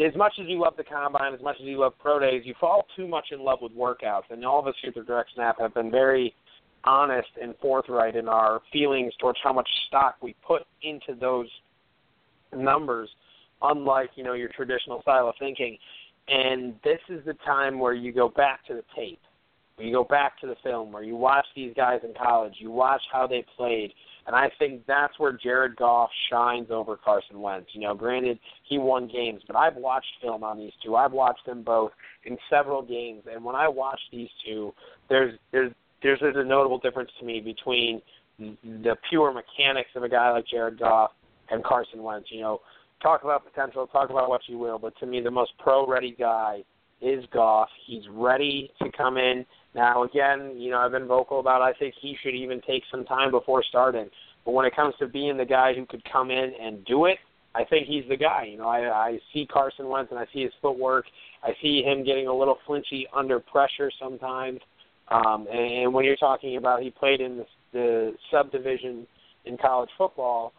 as 0.03 0.15
much 0.15 0.33
as 0.41 0.47
you 0.47 0.59
love 0.59 0.73
the 0.77 0.83
combine, 0.83 1.33
as 1.33 1.41
much 1.41 1.57
as 1.59 1.65
you 1.65 1.79
love 1.79 1.93
pro 1.99 2.19
days, 2.19 2.41
you 2.45 2.55
fall 2.59 2.87
too 2.95 3.07
much 3.07 3.27
in 3.31 3.39
love 3.41 3.59
with 3.61 3.73
workouts. 3.73 4.23
And 4.31 4.43
all 4.43 4.59
of 4.59 4.67
us 4.67 4.75
here 4.81 4.89
at 4.89 4.95
the 4.95 5.03
Direct 5.03 5.29
Snap 5.35 5.59
have 5.59 5.73
been 5.73 5.91
very 5.91 6.33
honest 6.83 7.29
and 7.41 7.53
forthright 7.61 8.15
in 8.15 8.27
our 8.27 8.61
feelings 8.71 9.13
towards 9.19 9.39
how 9.43 9.53
much 9.53 9.67
stock 9.87 10.15
we 10.21 10.35
put 10.45 10.63
into 10.83 11.19
those 11.19 11.47
numbers, 12.55 13.09
unlike 13.61 14.11
you 14.15 14.23
know 14.23 14.33
your 14.33 14.49
traditional 14.49 15.01
style 15.01 15.27
of 15.27 15.35
thinking. 15.39 15.77
And 16.27 16.75
this 16.83 16.99
is 17.09 17.25
the 17.25 17.33
time 17.45 17.79
where 17.79 17.93
you 17.93 18.11
go 18.11 18.29
back 18.29 18.65
to 18.67 18.75
the 18.75 18.83
tape, 18.95 19.19
where 19.75 19.87
you 19.87 19.93
go 19.93 20.03
back 20.03 20.39
to 20.41 20.47
the 20.47 20.55
film, 20.63 20.91
where 20.91 21.03
you 21.03 21.15
watch 21.15 21.45
these 21.55 21.73
guys 21.75 22.01
in 22.03 22.13
college, 22.13 22.53
you 22.59 22.71
watch 22.71 23.01
how 23.11 23.25
they 23.25 23.43
played, 23.57 23.91
and 24.27 24.35
I 24.35 24.51
think 24.59 24.85
that's 24.85 25.17
where 25.17 25.31
Jared 25.31 25.75
Goff 25.75 26.11
shines 26.31 26.67
over 26.69 26.95
Carson 26.95 27.41
Wentz. 27.41 27.69
You 27.73 27.81
know, 27.81 27.95
granted 27.95 28.37
he 28.63 28.77
won 28.77 29.07
games, 29.07 29.41
but 29.47 29.55
I've 29.55 29.75
watched 29.75 30.05
film 30.21 30.43
on 30.43 30.59
these 30.59 30.73
two. 30.85 30.95
I've 30.95 31.13
watched 31.13 31.45
them 31.47 31.63
both 31.63 31.91
in 32.25 32.37
several 32.47 32.83
games, 32.83 33.23
and 33.31 33.43
when 33.43 33.55
I 33.55 33.67
watch 33.67 33.99
these 34.11 34.29
two, 34.45 34.71
there's 35.09 35.33
there's 35.51 35.71
there's, 36.01 36.19
a 36.21 36.43
notable 36.43 36.79
difference 36.79 37.11
to 37.19 37.25
me 37.25 37.39
between 37.39 38.01
mm-hmm. 38.39 38.83
the 38.83 38.95
pure 39.09 39.33
mechanics 39.33 39.89
of 39.95 40.03
a 40.03 40.09
guy 40.09 40.31
like 40.31 40.45
Jared 40.47 40.79
Goff 40.79 41.11
and 41.49 41.63
Carson 41.63 42.03
Wentz. 42.03 42.29
You 42.31 42.41
know, 42.41 42.61
talk 43.01 43.23
about 43.23 43.45
potential, 43.45 43.87
talk 43.87 44.09
about 44.09 44.29
what 44.29 44.41
you 44.47 44.57
will, 44.57 44.79
but 44.79 44.97
to 44.99 45.05
me, 45.05 45.21
the 45.21 45.31
most 45.31 45.51
pro-ready 45.59 46.15
guy 46.17 46.63
is 47.01 47.23
Goff. 47.31 47.69
He's 47.85 48.03
ready 48.11 48.71
to 48.81 48.91
come 48.91 49.17
in. 49.17 49.45
Now, 49.73 50.03
again, 50.03 50.55
you 50.57 50.71
know, 50.71 50.79
I've 50.79 50.91
been 50.91 51.07
vocal 51.07 51.39
about. 51.39 51.61
I 51.61 51.73
think 51.73 51.93
he 52.01 52.17
should 52.21 52.35
even 52.35 52.61
take 52.67 52.83
some 52.91 53.05
time 53.05 53.31
before 53.31 53.63
starting. 53.63 54.09
But 54.45 54.51
when 54.51 54.65
it 54.65 54.75
comes 54.75 54.95
to 54.99 55.07
being 55.07 55.37
the 55.37 55.45
guy 55.45 55.73
who 55.73 55.85
could 55.85 56.03
come 56.11 56.31
in 56.31 56.53
and 56.61 56.83
do 56.85 57.05
it, 57.05 57.17
I 57.55 57.63
think 57.63 57.87
he's 57.87 58.03
the 58.09 58.17
guy. 58.17 58.47
You 58.51 58.57
know, 58.57 58.67
I, 58.67 58.89
I 58.89 59.19
see 59.33 59.45
Carson 59.45 59.87
Wentz 59.87 60.11
and 60.11 60.19
I 60.19 60.25
see 60.33 60.43
his 60.43 60.51
footwork. 60.61 61.05
I 61.43 61.51
see 61.61 61.81
him 61.81 62.03
getting 62.03 62.27
a 62.27 62.33
little 62.33 62.57
flinchy 62.65 63.07
under 63.15 63.39
pressure 63.39 63.91
sometimes. 63.99 64.59
Um, 65.09 65.47
and 65.51 65.83
and 65.83 65.93
when 65.93 66.05
you're 66.05 66.15
talking 66.15 66.57
about 66.57 66.81
he 66.81 66.91
played 66.91 67.21
in 67.21 67.37
the, 67.37 67.45
the 67.73 68.13
subdivision 68.31 69.07
in 69.45 69.57
college 69.57 69.89
football, 69.97 70.53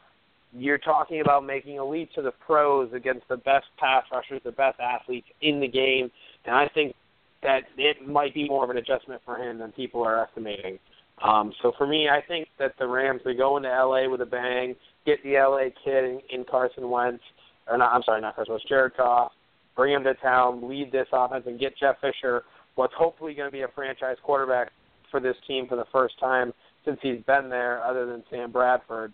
you're 0.53 0.79
talking 0.79 1.21
about 1.21 1.45
making 1.45 1.79
a 1.79 1.85
leap 1.85 2.13
to 2.15 2.23
the 2.23 2.33
pros 2.33 2.93
against 2.93 3.29
the 3.29 3.37
best 3.37 3.67
pass 3.79 4.05
rushers, 4.13 4.41
the 4.45 4.53
best 4.53 4.81
athletes 4.81 5.29
in 5.43 5.61
the 5.61 5.69
game, 5.69 6.11
and 6.45 6.55
I 6.55 6.69
think 6.75 6.95
that 7.43 7.61
it 7.79 8.07
might 8.07 8.35
be 8.35 8.49
more 8.49 8.65
of 8.65 8.71
an 8.71 8.77
adjustment 8.77 9.23
for 9.25 9.37
him 9.37 9.59
than 9.59 9.73
people 9.73 10.03
are 10.03 10.23
estimating. 10.23 10.79
Um, 11.23 11.53
so 11.63 11.73
for 11.77 11.87
me, 11.87 12.09
I 12.09 12.21
think 12.27 12.49
that 12.59 12.75
the 12.79 12.87
Rams 12.87 13.21
they 13.25 13.35
go 13.35 13.57
into 13.57 13.69
LA 13.69 14.09
with 14.09 14.21
a 14.21 14.27
bang, 14.27 14.75
get 15.07 15.23
the 15.23 15.35
LA 15.35 15.69
kid 15.85 16.05
in, 16.05 16.21
in 16.31 16.45
Carson 16.45 16.89
Wentz, 16.91 17.23
or 17.69 17.79
not? 17.79 17.93
I'm 17.93 18.03
sorry, 18.03 18.21
not 18.21 18.35
Carson 18.35 18.53
Wentz, 18.53 18.67
Jared 18.69 18.93
Goff, 18.97 19.33
bring 19.77 19.95
him 19.95 20.05
to 20.05 20.15
town, 20.15 20.67
lead 20.69 20.91
this 20.93 21.07
offense, 21.13 21.45
and 21.47 21.61
get 21.61 21.77
Jeff 21.79 21.97
Fisher 22.01 22.43
what's 22.75 22.95
hopefully 22.95 23.35
going 23.35 23.49
to 23.49 23.53
be 23.53 23.63
a 23.63 23.69
franchise 23.75 24.17
quarterback 24.23 24.73
for 25.11 25.21
this 25.21 25.37
team 25.47 25.67
for 25.69 25.77
the 25.77 25.87
first 25.93 26.19
time 26.19 26.53
since 26.85 26.99
he's 27.03 27.21
been 27.27 27.49
there, 27.49 27.83
other 27.83 28.07
than 28.07 28.23
Sam 28.31 28.51
Bradford, 28.51 29.13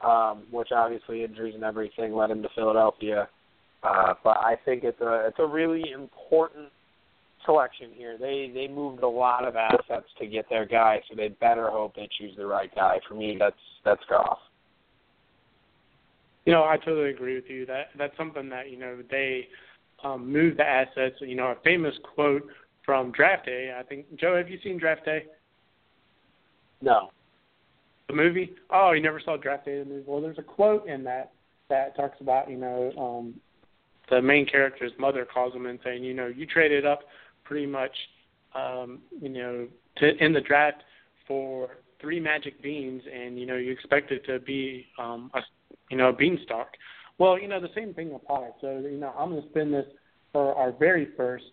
um, 0.00 0.44
which 0.50 0.68
obviously 0.74 1.24
injuries 1.24 1.54
and 1.54 1.64
everything 1.64 2.14
led 2.14 2.30
him 2.30 2.42
to 2.42 2.48
Philadelphia. 2.54 3.28
Uh, 3.82 4.14
but 4.24 4.38
I 4.38 4.56
think 4.64 4.82
it's 4.82 5.00
a 5.00 5.26
it's 5.28 5.38
a 5.38 5.46
really 5.46 5.92
important 5.92 6.68
selection 7.44 7.90
here. 7.94 8.16
They 8.18 8.50
they 8.52 8.66
moved 8.66 9.02
a 9.02 9.08
lot 9.08 9.46
of 9.46 9.56
assets 9.56 10.06
to 10.18 10.26
get 10.26 10.48
their 10.48 10.64
guy, 10.64 11.00
so 11.08 11.14
they 11.14 11.28
better 11.28 11.70
hope 11.70 11.94
they 11.94 12.08
choose 12.18 12.34
the 12.36 12.46
right 12.46 12.74
guy. 12.74 12.98
For 13.08 13.14
me, 13.14 13.36
that's 13.38 13.56
that's 13.84 14.02
Goff. 14.08 14.38
You 16.46 16.52
know, 16.52 16.64
I 16.64 16.76
totally 16.78 17.10
agree 17.10 17.34
with 17.34 17.48
you. 17.48 17.66
That 17.66 17.88
that's 17.98 18.16
something 18.16 18.48
that 18.48 18.70
you 18.70 18.78
know 18.78 18.98
they 19.10 19.48
um, 20.02 20.32
move 20.32 20.56
the 20.56 20.64
assets. 20.64 21.16
You 21.20 21.36
know, 21.36 21.48
a 21.48 21.56
famous 21.62 21.94
quote 22.14 22.42
from 22.84 23.12
Draft 23.12 23.46
Day. 23.46 23.74
I 23.78 23.82
think 23.82 24.06
Joe, 24.18 24.36
have 24.36 24.48
you 24.48 24.58
seen 24.62 24.78
Draft 24.78 25.04
Day? 25.04 25.24
No. 26.82 27.10
The 28.08 28.14
movie? 28.14 28.54
Oh, 28.70 28.92
you 28.92 29.02
never 29.02 29.20
saw 29.20 29.36
Draft 29.36 29.64
Day 29.64 29.78
the 29.78 29.84
movie. 29.84 30.04
Well, 30.06 30.20
there's 30.20 30.38
a 30.38 30.42
quote 30.42 30.86
in 30.86 31.04
that 31.04 31.32
that 31.70 31.96
talks 31.96 32.20
about 32.20 32.50
you 32.50 32.58
know 32.58 32.92
um, 32.98 33.34
the 34.10 34.20
main 34.20 34.46
character's 34.46 34.92
mother 34.98 35.24
calls 35.24 35.54
him 35.54 35.66
and 35.66 35.78
saying, 35.82 36.04
you 36.04 36.14
know, 36.14 36.26
you 36.26 36.46
traded 36.46 36.84
up 36.84 37.00
pretty 37.44 37.66
much, 37.66 37.92
um, 38.54 39.00
you 39.20 39.28
know, 39.28 39.66
to 39.96 40.24
in 40.24 40.32
the 40.32 40.40
draft 40.40 40.82
for 41.26 41.78
three 42.00 42.20
magic 42.20 42.60
beans, 42.62 43.02
and 43.12 43.38
you 43.38 43.46
know, 43.46 43.56
you 43.56 43.72
expect 43.72 44.10
it 44.10 44.24
to 44.26 44.38
be 44.40 44.86
um, 44.98 45.30
a 45.34 45.40
you 45.90 45.96
know 45.96 46.10
a 46.10 46.12
beanstalk. 46.12 46.68
Well, 47.18 47.38
you 47.38 47.48
know, 47.48 47.60
the 47.60 47.68
same 47.74 47.94
thing 47.94 48.12
applies. 48.14 48.52
So 48.60 48.78
you 48.78 48.98
know, 48.98 49.14
I'm 49.16 49.30
going 49.30 49.42
to 49.42 49.48
spend 49.48 49.72
this 49.72 49.86
for 50.32 50.54
our 50.54 50.72
very 50.72 51.08
first 51.16 51.44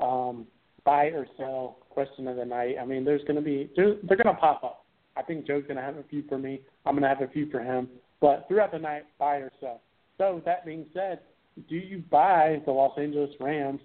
um, 0.00 0.46
buy 0.84 1.06
or 1.06 1.26
sell 1.36 1.78
question 1.90 2.28
of 2.28 2.36
the 2.36 2.44
night. 2.44 2.76
I 2.80 2.84
mean, 2.84 3.04
there's 3.04 3.22
going 3.22 3.36
to 3.36 3.42
be 3.42 3.70
they're, 3.76 3.94
they're 4.04 4.16
going 4.16 4.34
to 4.34 4.40
pop 4.40 4.62
up. 4.62 4.84
I 5.16 5.22
think 5.22 5.46
Joe's 5.46 5.62
going 5.64 5.76
to 5.76 5.82
have 5.82 5.96
a 5.96 6.02
few 6.04 6.24
for 6.28 6.38
me. 6.38 6.60
I'm 6.84 6.94
going 6.94 7.02
to 7.02 7.08
have 7.08 7.22
a 7.22 7.32
few 7.32 7.50
for 7.50 7.60
him. 7.60 7.88
But 8.20 8.46
throughout 8.48 8.72
the 8.72 8.78
night, 8.78 9.04
buy 9.18 9.36
or 9.36 9.52
sell. 9.60 9.80
So 10.18 10.42
that 10.44 10.64
being 10.64 10.86
said, 10.92 11.20
do 11.68 11.76
you 11.76 12.02
buy 12.10 12.60
the 12.64 12.72
Los 12.72 12.98
Angeles 12.98 13.30
Rams 13.40 13.80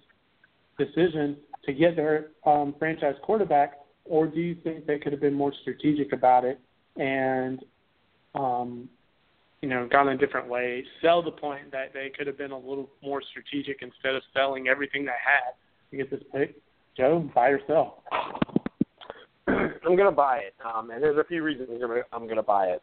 decision 0.78 1.36
to 1.64 1.72
get 1.72 1.94
their 1.96 2.28
um, 2.46 2.74
franchise 2.78 3.14
quarterback, 3.22 3.78
or 4.04 4.26
do 4.26 4.40
you 4.40 4.56
think 4.64 4.86
they 4.86 4.98
could 4.98 5.12
have 5.12 5.20
been 5.20 5.34
more 5.34 5.52
strategic 5.60 6.12
about 6.12 6.44
it 6.44 6.58
and, 6.96 7.60
um, 8.34 8.88
you 9.62 9.68
know, 9.68 9.86
gone 9.90 10.08
a 10.08 10.16
different 10.16 10.48
way, 10.48 10.82
sell 11.02 11.22
the 11.22 11.30
point 11.30 11.70
that 11.70 11.92
they 11.92 12.10
could 12.16 12.26
have 12.26 12.38
been 12.38 12.50
a 12.50 12.58
little 12.58 12.88
more 13.02 13.22
strategic 13.30 13.82
instead 13.82 14.14
of 14.14 14.22
selling 14.34 14.68
everything 14.68 15.04
they 15.04 15.10
had 15.10 15.52
to 15.90 15.96
get 15.96 16.10
this 16.10 16.22
pick? 16.32 16.56
Joe, 16.96 17.28
buy 17.34 17.48
or 17.48 17.60
sell? 17.66 18.02
I'm 19.48 19.96
going 19.96 20.10
to 20.10 20.12
buy 20.12 20.38
it, 20.38 20.54
um, 20.64 20.90
and 20.90 21.02
there's 21.02 21.18
a 21.18 21.24
few 21.24 21.42
reasons 21.42 21.68
I'm 22.12 22.24
going 22.24 22.36
to 22.36 22.42
buy 22.42 22.66
it. 22.66 22.82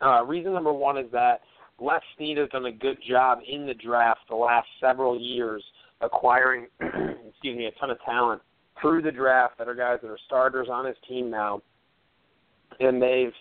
Uh, 0.00 0.24
reason 0.24 0.52
number 0.52 0.72
one 0.72 0.96
is 0.96 1.10
that 1.12 1.40
Les 1.80 2.00
Snead 2.16 2.38
has 2.38 2.48
done 2.50 2.66
a 2.66 2.72
good 2.72 2.98
job 3.08 3.40
in 3.48 3.66
the 3.66 3.74
draft 3.74 4.20
the 4.28 4.36
last 4.36 4.66
several 4.80 5.20
years 5.20 5.62
acquiring, 6.00 6.66
excuse 6.80 7.56
me, 7.56 7.66
a 7.66 7.72
ton 7.80 7.90
of 7.90 7.98
talent 8.04 8.40
through 8.80 9.02
the 9.02 9.10
draft 9.10 9.58
that 9.58 9.68
are 9.68 9.74
guys 9.74 9.98
that 10.02 10.08
are 10.08 10.18
starters 10.26 10.68
on 10.70 10.86
his 10.86 10.96
team 11.08 11.30
now, 11.30 11.60
and 12.80 13.00
they've, 13.00 13.32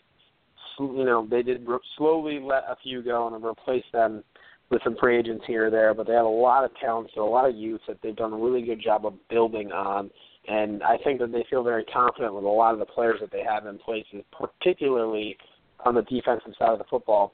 you 0.79 1.05
know, 1.05 1.27
they 1.29 1.43
did 1.43 1.65
slowly 1.97 2.39
let 2.39 2.63
a 2.69 2.75
few 2.83 3.01
go 3.03 3.33
and 3.33 3.43
replace 3.43 3.83
them 3.93 4.23
with 4.71 4.81
some 4.83 4.95
free 4.99 5.17
agents 5.17 5.43
here 5.45 5.67
or 5.67 5.69
there, 5.69 5.93
but 5.93 6.07
they 6.07 6.13
have 6.13 6.25
a 6.25 6.29
lot 6.29 6.63
of 6.63 6.71
talent, 6.79 7.09
so 7.13 7.27
a 7.27 7.29
lot 7.29 7.47
of 7.47 7.55
youth 7.55 7.81
that 7.87 7.97
they've 8.01 8.15
done 8.15 8.31
a 8.31 8.37
really 8.37 8.61
good 8.61 8.81
job 8.81 9.05
of 9.05 9.13
building 9.29 9.71
on. 9.71 10.09
And 10.47 10.81
I 10.81 10.97
think 11.03 11.19
that 11.19 11.31
they 11.31 11.45
feel 11.49 11.61
very 11.61 11.83
confident 11.83 12.33
with 12.33 12.45
a 12.45 12.47
lot 12.47 12.73
of 12.73 12.79
the 12.79 12.85
players 12.85 13.19
that 13.19 13.31
they 13.31 13.43
have 13.43 13.67
in 13.67 13.77
place, 13.77 14.05
particularly 14.31 15.37
on 15.85 15.93
the 15.93 16.01
defensive 16.03 16.53
side 16.57 16.69
of 16.69 16.79
the 16.79 16.85
football. 16.89 17.33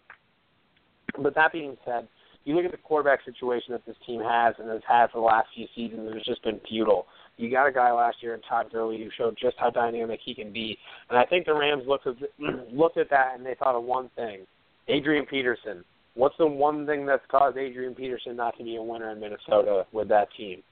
But 1.22 1.36
that 1.36 1.54
being 1.54 1.78
said, 1.86 2.08
you 2.44 2.56
look 2.56 2.66
at 2.66 2.72
the 2.72 2.78
quarterback 2.78 3.20
situation 3.24 3.74
that 3.74 3.86
this 3.86 3.96
team 4.06 4.22
has 4.22 4.56
and 4.58 4.70
has 4.70 4.82
had 4.88 5.12
for 5.12 5.20
the 5.20 5.26
last 5.26 5.48
few 5.54 5.68
seasons, 5.76 6.10
it's 6.16 6.26
just 6.26 6.44
been 6.44 6.60
futile. 6.68 7.06
You 7.38 7.52
got 7.52 7.68
a 7.68 7.72
guy 7.72 7.92
last 7.92 8.18
year 8.22 8.34
in 8.34 8.42
Todd 8.42 8.68
Gurley 8.72 8.98
who 8.98 9.10
showed 9.16 9.38
just 9.40 9.58
how 9.60 9.70
dynamic 9.70 10.20
he 10.24 10.34
can 10.34 10.52
be, 10.52 10.78
and 11.10 11.20
I 11.20 11.26
think 11.26 11.46
the 11.46 11.54
Rams 11.54 11.84
looked 11.88 12.08
at 12.08 12.16
looked 12.74 12.98
at 12.98 13.10
that 13.12 13.34
and 13.36 13.46
they 13.46 13.56
thought 13.56 13.76
of 13.76 13.84
one 13.84 14.10
thing: 14.16 14.48
Adrian 14.88 15.26
Peterson. 15.26 15.84
What's 16.18 16.36
the 16.40 16.48
one 16.48 16.88
thing 16.88 17.06
that's 17.06 17.24
caused 17.30 17.58
Adrian 17.58 17.94
Peterson 17.94 18.36
not 18.36 18.58
to 18.58 18.64
be 18.64 18.76
a 18.76 18.82
winner 18.82 19.12
in 19.12 19.20
Minnesota 19.20 19.86
with 19.92 20.10
that 20.10 20.30
team? 20.36 20.64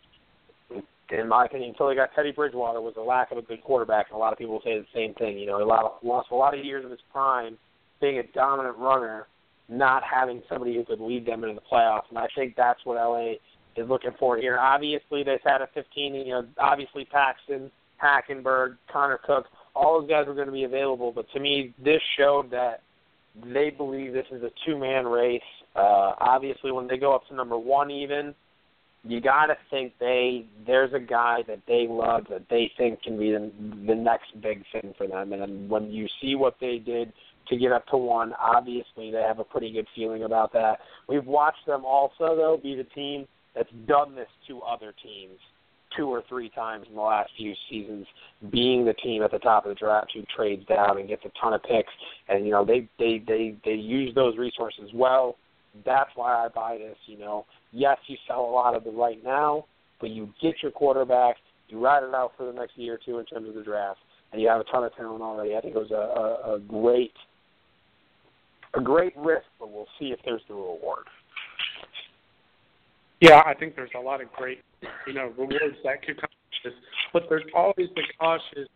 In 1.12 1.30
my 1.30 1.46
opinion, 1.46 1.70
until 1.70 1.88
they 1.88 1.94
got 1.94 2.10
Teddy 2.16 2.32
Bridgewater, 2.32 2.82
was 2.82 2.96
a 2.98 3.02
lack 3.02 3.32
of 3.32 3.38
a 3.38 3.44
good 3.44 3.62
quarterback, 3.64 4.08
and 4.10 4.16
a 4.16 4.20
lot 4.20 4.34
of 4.34 4.40
people 4.40 4.60
say 4.64 4.80
the 4.80 4.88
same 4.92 5.14
thing. 5.14 5.38
You 5.38 5.46
know, 5.46 5.60
he 5.60 5.64
lost 6.08 6.32
a 6.32 6.36
lot 6.36 6.58
of 6.58 6.66
years 6.66 6.84
of 6.84 6.90
his 6.90 7.00
prime 7.12 7.60
being 8.02 8.18
a 8.18 8.24
dominant 8.34 8.76
runner, 8.78 9.28
not 9.70 10.02
having 10.04 10.42
somebody 10.50 10.74
who 10.74 10.84
could 10.84 11.00
lead 11.00 11.28
them 11.28 11.44
into 11.44 11.54
the 11.54 11.62
playoffs. 11.72 12.10
And 12.10 12.18
I 12.18 12.28
think 12.36 12.56
that's 12.58 12.84
what 12.84 12.96
LA 12.96 13.34
is 13.76 13.88
looking 13.88 14.16
for 14.18 14.38
here. 14.38 14.58
Obviously, 14.58 15.22
they've 15.22 15.38
had 15.44 15.62
a 15.62 15.68
15. 15.76 16.16
You 16.16 16.26
know, 16.26 16.46
obviously 16.58 17.06
Paxton, 17.06 17.70
Hackenberg, 18.04 18.78
Connor 18.92 19.20
Cook, 19.24 19.46
all 19.76 20.02
those 20.02 20.10
guys 20.10 20.28
are 20.28 20.34
going 20.34 20.48
to 20.48 20.52
be 20.52 20.64
available. 20.64 21.12
But 21.12 21.30
to 21.34 21.40
me, 21.40 21.72
this 21.84 22.02
showed 22.18 22.50
that 22.50 22.82
they 23.44 23.70
believe 23.70 24.14
this 24.14 24.26
is 24.32 24.44
a 24.44 24.52
two-man 24.66 25.06
race. 25.06 25.42
Uh, 25.76 26.14
obviously, 26.20 26.72
when 26.72 26.88
they 26.88 26.98
go 26.98 27.14
up 27.14 27.28
to 27.28 27.36
number 27.36 27.58
one, 27.58 27.92
even 27.92 28.34
you 29.04 29.22
got 29.22 29.48
to 29.48 29.56
think 29.70 29.94
they 30.00 30.46
there's 30.66 30.94
a 30.94 31.00
guy 31.00 31.40
that 31.48 31.60
they 31.68 31.86
love 31.88 32.24
that 32.30 32.46
they 32.50 32.72
think 32.78 33.02
can 33.04 33.20
be 33.20 33.32
the, 33.32 33.52
the 33.86 33.96
next 33.96 34.42
big 34.42 34.64
thing 34.72 34.94
for 34.98 35.08
them. 35.08 35.34
And 35.34 35.70
when 35.70 35.92
you 35.92 36.08
see 36.22 36.36
what 36.36 36.56
they 36.60 36.78
did 36.78 37.14
to 37.50 37.58
get 37.58 37.72
up 37.72 37.86
to 37.88 37.98
one, 37.98 38.34
obviously 38.40 39.12
they 39.12 39.22
have 39.22 39.40
a 39.40 39.44
pretty 39.44 39.72
good 39.72 39.88
feeling 39.96 40.24
about 40.24 40.54
that. 40.54 40.80
We've 41.08 41.26
watched 41.26 41.66
them 41.68 41.86
also 41.86 42.36
though 42.36 42.60
be 42.62 42.76
the 42.76 42.84
team 42.84 43.28
that's 43.54 43.70
done 43.88 44.16
this 44.16 44.28
to 44.48 44.62
other 44.62 44.94
teams 45.04 45.40
two 45.96 46.08
or 46.08 46.24
three 46.28 46.50
times 46.50 46.86
in 46.90 46.96
the 46.96 47.02
last 47.02 47.30
few 47.38 47.54
seasons, 47.70 48.06
being 48.52 48.86
the 48.86 48.94
team 48.94 49.24
at 49.24 49.32
the 49.32 49.40
top 49.40 49.66
of 49.66 49.70
the 49.70 49.76
draft 49.76 50.12
who 50.14 50.24
trades 50.36 50.66
down 50.66 50.98
and 50.98 51.08
gets 51.08 51.24
a 51.26 51.32
ton 51.40 51.54
of 51.54 51.64
picks. 51.64 51.92
And 52.30 52.46
you 52.46 52.52
know 52.52 52.66
they 52.66 52.88
they 53.00 53.22
they 53.28 53.56
they 53.64 53.74
use 53.74 54.14
those 54.16 54.38
resources 54.38 54.90
well. 54.94 55.36
That's 55.86 56.10
why 56.16 56.46
I 56.46 56.48
buy 56.48 56.78
this. 56.78 56.98
You 57.06 57.18
know, 57.18 57.46
yes, 57.72 57.98
you 58.08 58.18
sell 58.28 58.42
a 58.42 58.52
lot 58.52 58.76
of 58.76 58.86
it 58.88 58.94
right 58.94 59.22
now, 59.24 59.66
but 60.00 60.10
you 60.10 60.30
get 60.42 60.56
your 60.62 60.72
quarterback, 60.72 61.36
you 61.68 61.84
ride 61.84 62.04
it 62.04 62.14
out 62.14 62.32
for 62.38 62.46
the 62.46 62.54
next 62.54 62.78
year 62.78 62.96
or 62.96 63.00
two 63.06 63.20
in 63.20 63.26
terms 63.26 63.50
of 63.50 63.56
the 63.56 63.64
draft, 63.64 64.00
and 64.32 64.42
you 64.42 64.48
have 64.48 64.62
a 64.62 64.64
ton 64.66 64.84
of 64.84 64.96
talent 64.96 65.22
already. 65.22 65.56
I 65.56 65.62
think 65.62 65.76
it 65.76 65.80
was 65.80 65.92
a, 65.92 66.50
a, 66.50 66.56
a 66.56 66.60
great 66.60 67.14
a 68.76 68.82
great 68.82 69.14
risk, 69.18 69.46
but 69.60 69.72
we'll 69.72 69.88
see 70.00 70.08
if 70.08 70.20
there's 70.26 70.42
the 70.48 70.54
reward. 70.54 71.06
Yeah, 73.22 73.42
I 73.46 73.54
think 73.54 73.76
there's 73.76 73.92
a 73.96 74.02
lot 74.02 74.22
of 74.22 74.32
great, 74.34 74.62
you 75.08 75.14
know, 75.14 75.32
rewards 75.38 75.78
that 75.84 76.06
could 76.06 76.20
come. 76.20 76.30
But 77.14 77.24
there's 77.30 77.44
always 77.54 77.90
the 77.96 78.02
cautious 78.20 78.68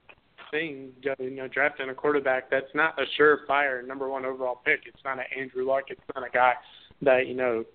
thing, 0.51 0.91
you 1.01 1.29
know, 1.31 1.47
drafting 1.47 1.89
a 1.89 1.93
quarterback 1.93 2.49
that's 2.49 2.73
not 2.73 2.99
a 2.99 3.05
surefire 3.19 3.85
number 3.85 4.07
one 4.09 4.25
overall 4.25 4.61
pick. 4.63 4.81
It's 4.85 5.03
not 5.03 5.17
an 5.17 5.25
Andrew 5.37 5.65
Luck. 5.67 5.85
It's 5.89 6.01
not 6.15 6.25
a 6.25 6.29
guy 6.29 6.53
that 7.01 7.27
you 7.27 7.33
know 7.33 7.65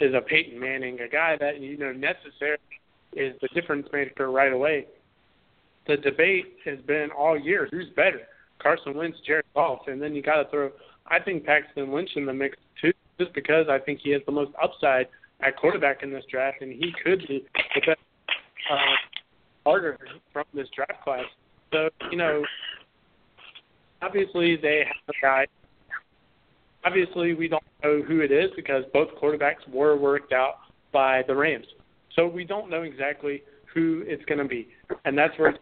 is 0.00 0.14
a 0.14 0.20
Peyton 0.20 0.58
Manning, 0.58 1.00
a 1.00 1.08
guy 1.08 1.36
that 1.38 1.60
you 1.60 1.76
know 1.76 1.92
necessarily 1.92 2.58
is 3.14 3.34
the 3.40 3.48
difference 3.48 3.88
maker 3.92 4.30
right 4.30 4.52
away. 4.52 4.86
The 5.86 5.96
debate 5.96 6.56
has 6.64 6.78
been 6.80 7.10
all 7.16 7.38
year: 7.38 7.68
who's 7.70 7.88
better, 7.96 8.22
Carson 8.58 8.96
Wentz, 8.96 9.18
Jared 9.26 9.46
Goff, 9.54 9.80
and 9.86 10.00
then 10.00 10.14
you 10.14 10.22
got 10.22 10.42
to 10.42 10.50
throw. 10.50 10.70
I 11.06 11.20
think 11.20 11.44
Paxton 11.44 11.92
Lynch 11.92 12.10
in 12.16 12.26
the 12.26 12.34
mix 12.34 12.56
too, 12.80 12.92
just 13.18 13.32
because 13.34 13.66
I 13.68 13.78
think 13.78 14.00
he 14.02 14.10
has 14.10 14.22
the 14.26 14.32
most 14.32 14.52
upside 14.62 15.08
at 15.40 15.56
quarterback 15.56 16.02
in 16.02 16.10
this 16.10 16.24
draft, 16.30 16.62
and 16.62 16.72
he 16.72 16.92
could 17.02 17.20
be 17.28 17.44
the 17.74 17.80
best 17.80 18.00
uh, 18.70 18.76
starter 19.60 19.98
from 20.32 20.44
this 20.54 20.68
draft 20.74 21.02
class. 21.04 21.24
So 21.72 21.88
you 22.10 22.16
know, 22.16 22.44
obviously 24.02 24.56
they 24.56 24.84
have 24.86 25.14
a 25.14 25.24
guy. 25.24 25.46
Obviously, 26.84 27.34
we 27.34 27.48
don't 27.48 27.62
know 27.82 28.02
who 28.02 28.20
it 28.20 28.32
is 28.32 28.50
because 28.56 28.84
both 28.92 29.08
quarterbacks 29.20 29.68
were 29.68 29.96
worked 29.96 30.32
out 30.32 30.54
by 30.92 31.22
the 31.26 31.34
Rams. 31.34 31.66
So 32.14 32.26
we 32.26 32.44
don't 32.44 32.70
know 32.70 32.82
exactly 32.82 33.42
who 33.74 34.02
it's 34.06 34.24
going 34.24 34.38
to 34.38 34.44
be, 34.44 34.68
and 35.04 35.16
that's 35.16 35.36
where. 35.38 35.54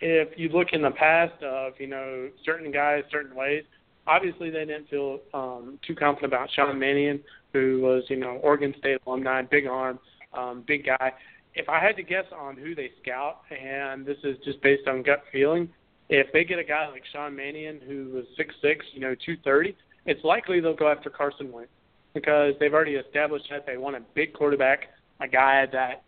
If 0.00 0.38
you 0.38 0.48
look 0.50 0.68
in 0.72 0.82
the 0.82 0.92
past 0.92 1.42
of 1.42 1.72
you 1.78 1.88
know 1.88 2.28
certain 2.44 2.70
guys 2.70 3.02
certain 3.10 3.34
ways, 3.34 3.64
obviously 4.06 4.48
they 4.48 4.64
didn't 4.64 4.88
feel 4.88 5.18
um, 5.34 5.78
too 5.86 5.94
confident 5.94 6.32
about 6.32 6.48
Sean 6.54 6.78
Mannion, 6.78 7.20
who 7.52 7.80
was 7.80 8.04
you 8.08 8.16
know 8.16 8.40
Oregon 8.42 8.74
State 8.78 8.98
alumni, 9.06 9.42
big 9.42 9.66
arm, 9.66 9.98
um, 10.32 10.64
big 10.66 10.86
guy. 10.86 11.12
If 11.54 11.68
I 11.68 11.80
had 11.80 11.96
to 11.96 12.02
guess 12.02 12.24
on 12.36 12.56
who 12.56 12.74
they 12.74 12.90
scout, 13.02 13.40
and 13.50 14.06
this 14.06 14.18
is 14.22 14.36
just 14.44 14.62
based 14.62 14.86
on 14.86 15.02
gut 15.02 15.22
feeling, 15.32 15.68
if 16.08 16.32
they 16.32 16.44
get 16.44 16.58
a 16.58 16.64
guy 16.64 16.88
like 16.88 17.02
Sean 17.12 17.34
Mannion 17.34 17.80
who 17.86 18.10
was 18.14 18.24
six 18.36 18.54
six, 18.62 18.84
you 18.92 19.00
know, 19.00 19.14
two 19.26 19.36
thirty, 19.44 19.76
it's 20.06 20.22
likely 20.24 20.60
they'll 20.60 20.76
go 20.76 20.90
after 20.90 21.10
Carson 21.10 21.50
Wentz 21.50 21.70
because 22.14 22.54
they've 22.60 22.74
already 22.74 22.94
established 22.94 23.46
that 23.50 23.66
they 23.66 23.76
want 23.76 23.96
a 23.96 24.00
big 24.14 24.32
quarterback, 24.32 24.86
a 25.20 25.28
guy 25.28 25.66
that 25.72 26.02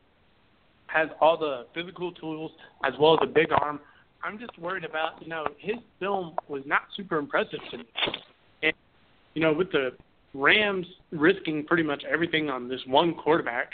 has 0.87 1.09
all 1.21 1.37
the 1.37 1.67
physical 1.75 2.11
tools 2.13 2.51
as 2.85 2.93
well 2.99 3.15
as 3.15 3.21
a 3.23 3.27
big 3.27 3.53
arm 3.53 3.79
I'm 4.23 4.39
just 4.39 4.59
worried 4.59 4.85
about, 4.85 5.21
you 5.23 5.29
know, 5.29 5.47
his 5.59 5.77
film 5.99 6.35
was 6.49 6.63
not 6.67 6.83
super 6.97 7.19
impressive 7.19 7.61
to 7.71 7.79
me. 7.79 7.85
And, 8.63 8.73
you 9.35 9.43
know, 9.43 9.53
with 9.53 9.73
the 9.73 9.93
Rams 10.35 10.87
risking 11.11 11.65
pretty 11.65 11.83
much 11.83 12.05
everything 12.09 12.51
on 12.51 12.69
this 12.69 12.81
one 12.87 13.15
quarterback, 13.15 13.73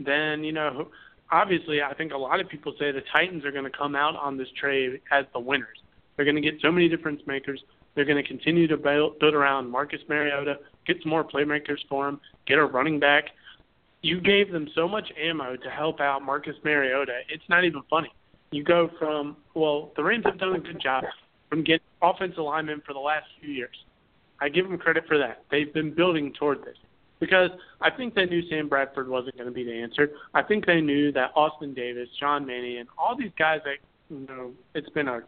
then, 0.00 0.44
you 0.44 0.52
know, 0.52 0.88
obviously 1.30 1.82
I 1.82 1.94
think 1.94 2.12
a 2.12 2.16
lot 2.16 2.40
of 2.40 2.48
people 2.48 2.74
say 2.78 2.92
the 2.92 3.02
Titans 3.12 3.44
are 3.44 3.52
going 3.52 3.64
to 3.64 3.76
come 3.76 3.94
out 3.94 4.16
on 4.16 4.36
this 4.36 4.48
trade 4.58 5.00
as 5.10 5.24
the 5.32 5.40
winners. 5.40 5.78
They're 6.16 6.24
going 6.24 6.36
to 6.36 6.42
get 6.42 6.60
so 6.60 6.72
many 6.72 6.88
difference 6.88 7.20
makers. 7.26 7.62
They're 7.94 8.04
going 8.04 8.22
to 8.22 8.28
continue 8.28 8.66
to 8.68 8.76
build, 8.76 9.18
build 9.18 9.34
around 9.34 9.70
Marcus 9.70 10.00
Mariota, 10.08 10.58
get 10.86 10.96
some 11.02 11.10
more 11.10 11.24
playmakers 11.24 11.78
for 11.88 12.08
him, 12.08 12.20
get 12.46 12.58
a 12.58 12.64
running 12.64 12.98
back. 12.98 13.24
You 14.02 14.20
gave 14.20 14.52
them 14.52 14.68
so 14.74 14.86
much 14.88 15.10
ammo 15.20 15.56
to 15.56 15.70
help 15.70 16.00
out 16.00 16.22
Marcus 16.22 16.54
Mariota. 16.64 17.20
It's 17.28 17.42
not 17.48 17.64
even 17.64 17.82
funny 17.90 18.12
you 18.50 18.64
go 18.64 18.90
from 18.98 19.36
well, 19.54 19.92
the 19.96 20.02
Rams 20.02 20.24
have 20.24 20.38
done 20.38 20.54
a 20.54 20.60
good 20.60 20.80
job 20.80 21.04
from 21.48 21.64
getting 21.64 21.86
offensive 22.02 22.38
linemen 22.38 22.82
for 22.86 22.92
the 22.92 23.00
last 23.00 23.26
few 23.40 23.50
years. 23.50 23.76
I 24.40 24.48
give 24.48 24.68
them 24.68 24.78
credit 24.78 25.04
for 25.06 25.18
that. 25.18 25.44
They've 25.50 25.72
been 25.72 25.94
building 25.94 26.32
toward 26.38 26.64
this 26.64 26.76
because 27.20 27.50
I 27.80 27.90
think 27.90 28.14
they 28.14 28.26
knew 28.26 28.42
Sam 28.48 28.68
Bradford 28.68 29.08
wasn't 29.08 29.36
going 29.36 29.48
to 29.48 29.54
be 29.54 29.64
the 29.64 29.72
answer. 29.72 30.10
I 30.34 30.42
think 30.42 30.66
they 30.66 30.80
knew 30.80 31.12
that 31.12 31.32
Austin 31.34 31.74
Davis, 31.74 32.08
Sean 32.18 32.46
Mannion, 32.46 32.80
and 32.80 32.88
all 32.96 33.16
these 33.16 33.32
guys 33.38 33.60
that 33.64 33.76
you 34.10 34.26
know 34.26 34.52
it's 34.74 34.88
been 34.90 35.08
a 35.08 35.20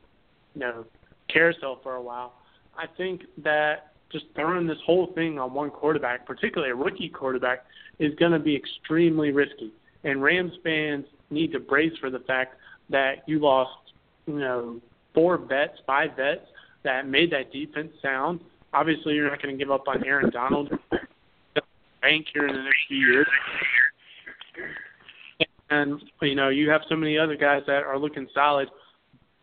you 0.54 0.60
know 0.60 0.84
carousel 1.28 1.80
for 1.82 1.94
a 1.94 2.02
while. 2.02 2.34
I 2.76 2.86
think 2.96 3.22
that 3.38 3.92
just 4.12 4.26
throwing 4.34 4.66
this 4.66 4.78
whole 4.84 5.12
thing 5.14 5.38
on 5.38 5.54
one 5.54 5.70
quarterback, 5.70 6.26
particularly 6.26 6.72
a 6.72 6.74
rookie 6.74 7.08
quarterback, 7.08 7.64
is 7.98 8.14
going 8.16 8.32
to 8.32 8.38
be 8.38 8.56
extremely 8.56 9.30
risky. 9.30 9.72
And 10.04 10.22
Rams 10.22 10.52
fans 10.64 11.04
need 11.30 11.52
to 11.52 11.60
brace 11.60 11.92
for 12.00 12.10
the 12.10 12.20
fact 12.20 12.56
that 12.88 13.22
you 13.26 13.38
lost, 13.38 13.92
you 14.26 14.38
know, 14.38 14.80
four 15.14 15.38
vets, 15.38 15.78
five 15.86 16.16
vets 16.16 16.46
that 16.82 17.06
made 17.06 17.30
that 17.32 17.52
defense 17.52 17.92
sound. 18.02 18.40
Obviously, 18.72 19.14
you're 19.14 19.28
not 19.28 19.42
going 19.42 19.56
to 19.56 19.62
give 19.62 19.70
up 19.70 19.88
on 19.88 20.04
Aaron 20.04 20.30
Donald. 20.30 20.70
Bank 22.02 22.26
here 22.32 22.46
in 22.46 22.54
the 22.54 22.62
next 22.62 22.78
few 22.88 22.96
years. 22.96 23.26
And 25.68 26.02
you 26.22 26.34
know, 26.34 26.48
you 26.48 26.70
have 26.70 26.80
so 26.88 26.96
many 26.96 27.18
other 27.18 27.36
guys 27.36 27.62
that 27.66 27.82
are 27.84 27.98
looking 27.98 28.26
solid. 28.34 28.68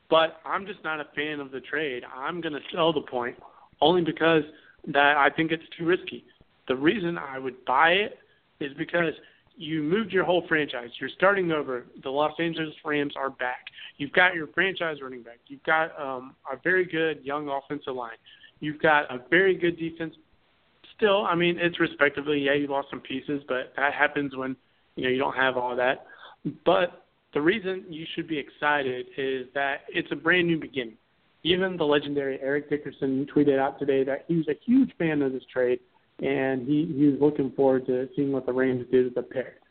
But 0.10 0.40
I'm 0.46 0.66
just 0.66 0.84
not 0.84 1.00
a 1.00 1.08
fan 1.16 1.40
of 1.40 1.52
the 1.52 1.60
trade. 1.60 2.04
I'm 2.16 2.42
going 2.42 2.54
to 2.54 2.62
sell 2.74 2.94
the 2.94 3.02
point 3.02 3.36
only 3.82 4.02
because 4.02 4.44
that 4.88 5.18
I 5.18 5.30
think 5.30 5.52
it's 5.52 5.64
too 5.78 5.86
risky. 5.86 6.24
The 6.68 6.76
reason 6.76 7.18
I 7.18 7.40
would 7.40 7.64
buy 7.66 7.92
it 7.92 8.18
is 8.60 8.72
because 8.78 9.14
you 9.58 9.82
moved 9.82 10.14
your 10.14 10.24
whole 10.24 10.46
franchise. 10.48 10.90
You're 11.00 11.10
starting 11.10 11.52
over. 11.52 11.86
The 12.04 12.10
Los 12.10 12.34
Angeles 12.40 12.74
Rams 12.86 13.14
are 13.18 13.32
back. 13.32 13.66
You've 13.98 14.14
got 14.14 14.36
your 14.36 14.48
franchise 14.48 14.98
running 15.02 15.24
back. 15.24 15.40
You've 15.48 15.64
got 15.64 16.00
um, 16.00 16.36
a 16.52 16.58
very 16.64 16.86
good 16.86 17.24
young 17.24 17.50
offensive 17.50 17.96
line. 17.96 18.18
You've 18.60 18.82
got 18.82 19.12
a 19.12 19.20
very 19.30 19.56
good 19.56 19.78
defense. 19.78 20.16
Still, 20.96 21.26
I 21.26 21.36
mean, 21.36 21.58
it's 21.60 21.80
respectively. 21.80 22.40
Yeah, 22.40 22.54
you 22.54 22.68
lost 22.68 22.88
some 22.90 23.02
pieces, 23.02 23.44
but 23.48 23.74
that 23.76 23.94
happens 23.94 24.36
when 24.36 24.56
you 24.96 25.04
know 25.04 25.10
you 25.10 25.20
don't 25.20 25.36
have 25.36 25.58
all 25.58 25.76
that. 25.76 26.06
But 26.66 27.06
the 27.34 27.42
reason 27.42 27.86
you 27.90 28.06
should 28.16 28.28
be 28.28 28.38
excited 28.38 29.06
is 29.18 29.48
that 29.54 29.82
it's 29.90 30.12
a 30.12 30.16
brand 30.16 30.48
new 30.48 30.60
beginning. 30.60 30.98
Even 31.44 31.78
the 31.78 31.84
legendary 31.84 32.40
Eric 32.42 32.70
Dickerson 32.70 33.28
tweeted 33.34 33.60
out 33.60 33.80
today 33.80 34.04
that 34.04 34.26
he 34.28 34.38
was 34.38 34.48
a 34.48 34.56
huge 34.66 34.92
fan 34.98 35.22
of 35.22 35.34
this 35.34 35.44
trade, 35.54 35.80
and 36.20 36.68
he 36.68 36.92
he 36.98 37.06
was 37.08 37.22
looking 37.22 37.52
forward 37.52 37.86
to 37.86 38.10
seeing 38.16 38.32
what 38.32 38.46
the 38.46 38.54
Rams 38.54 38.86
did 38.92 39.06
with 39.06 39.16
the 39.16 39.22
pick. 39.22 39.62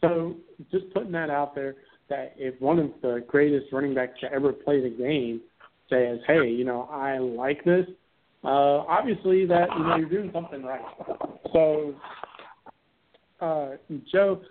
So 0.00 0.34
just 0.70 0.92
putting 0.92 1.12
that 1.12 1.30
out 1.30 1.54
there, 1.54 1.76
that 2.08 2.34
if 2.36 2.60
one 2.60 2.78
of 2.78 2.90
the 3.00 3.24
greatest 3.26 3.72
running 3.72 3.94
backs 3.94 4.18
to 4.20 4.32
ever 4.32 4.52
play 4.52 4.80
the 4.82 4.90
game 4.90 5.40
says, 5.88 6.18
"Hey, 6.26 6.48
you 6.50 6.64
know, 6.64 6.88
I 6.90 7.18
like 7.18 7.64
this," 7.64 7.86
uh, 8.44 8.84
obviously 8.88 9.46
that 9.46 9.68
you 9.76 9.84
know 9.84 9.96
you're 9.96 10.08
doing 10.08 10.30
something 10.32 10.62
right. 10.62 10.82
So, 11.52 11.94
uh, 13.40 13.70
Joe, 14.12 14.42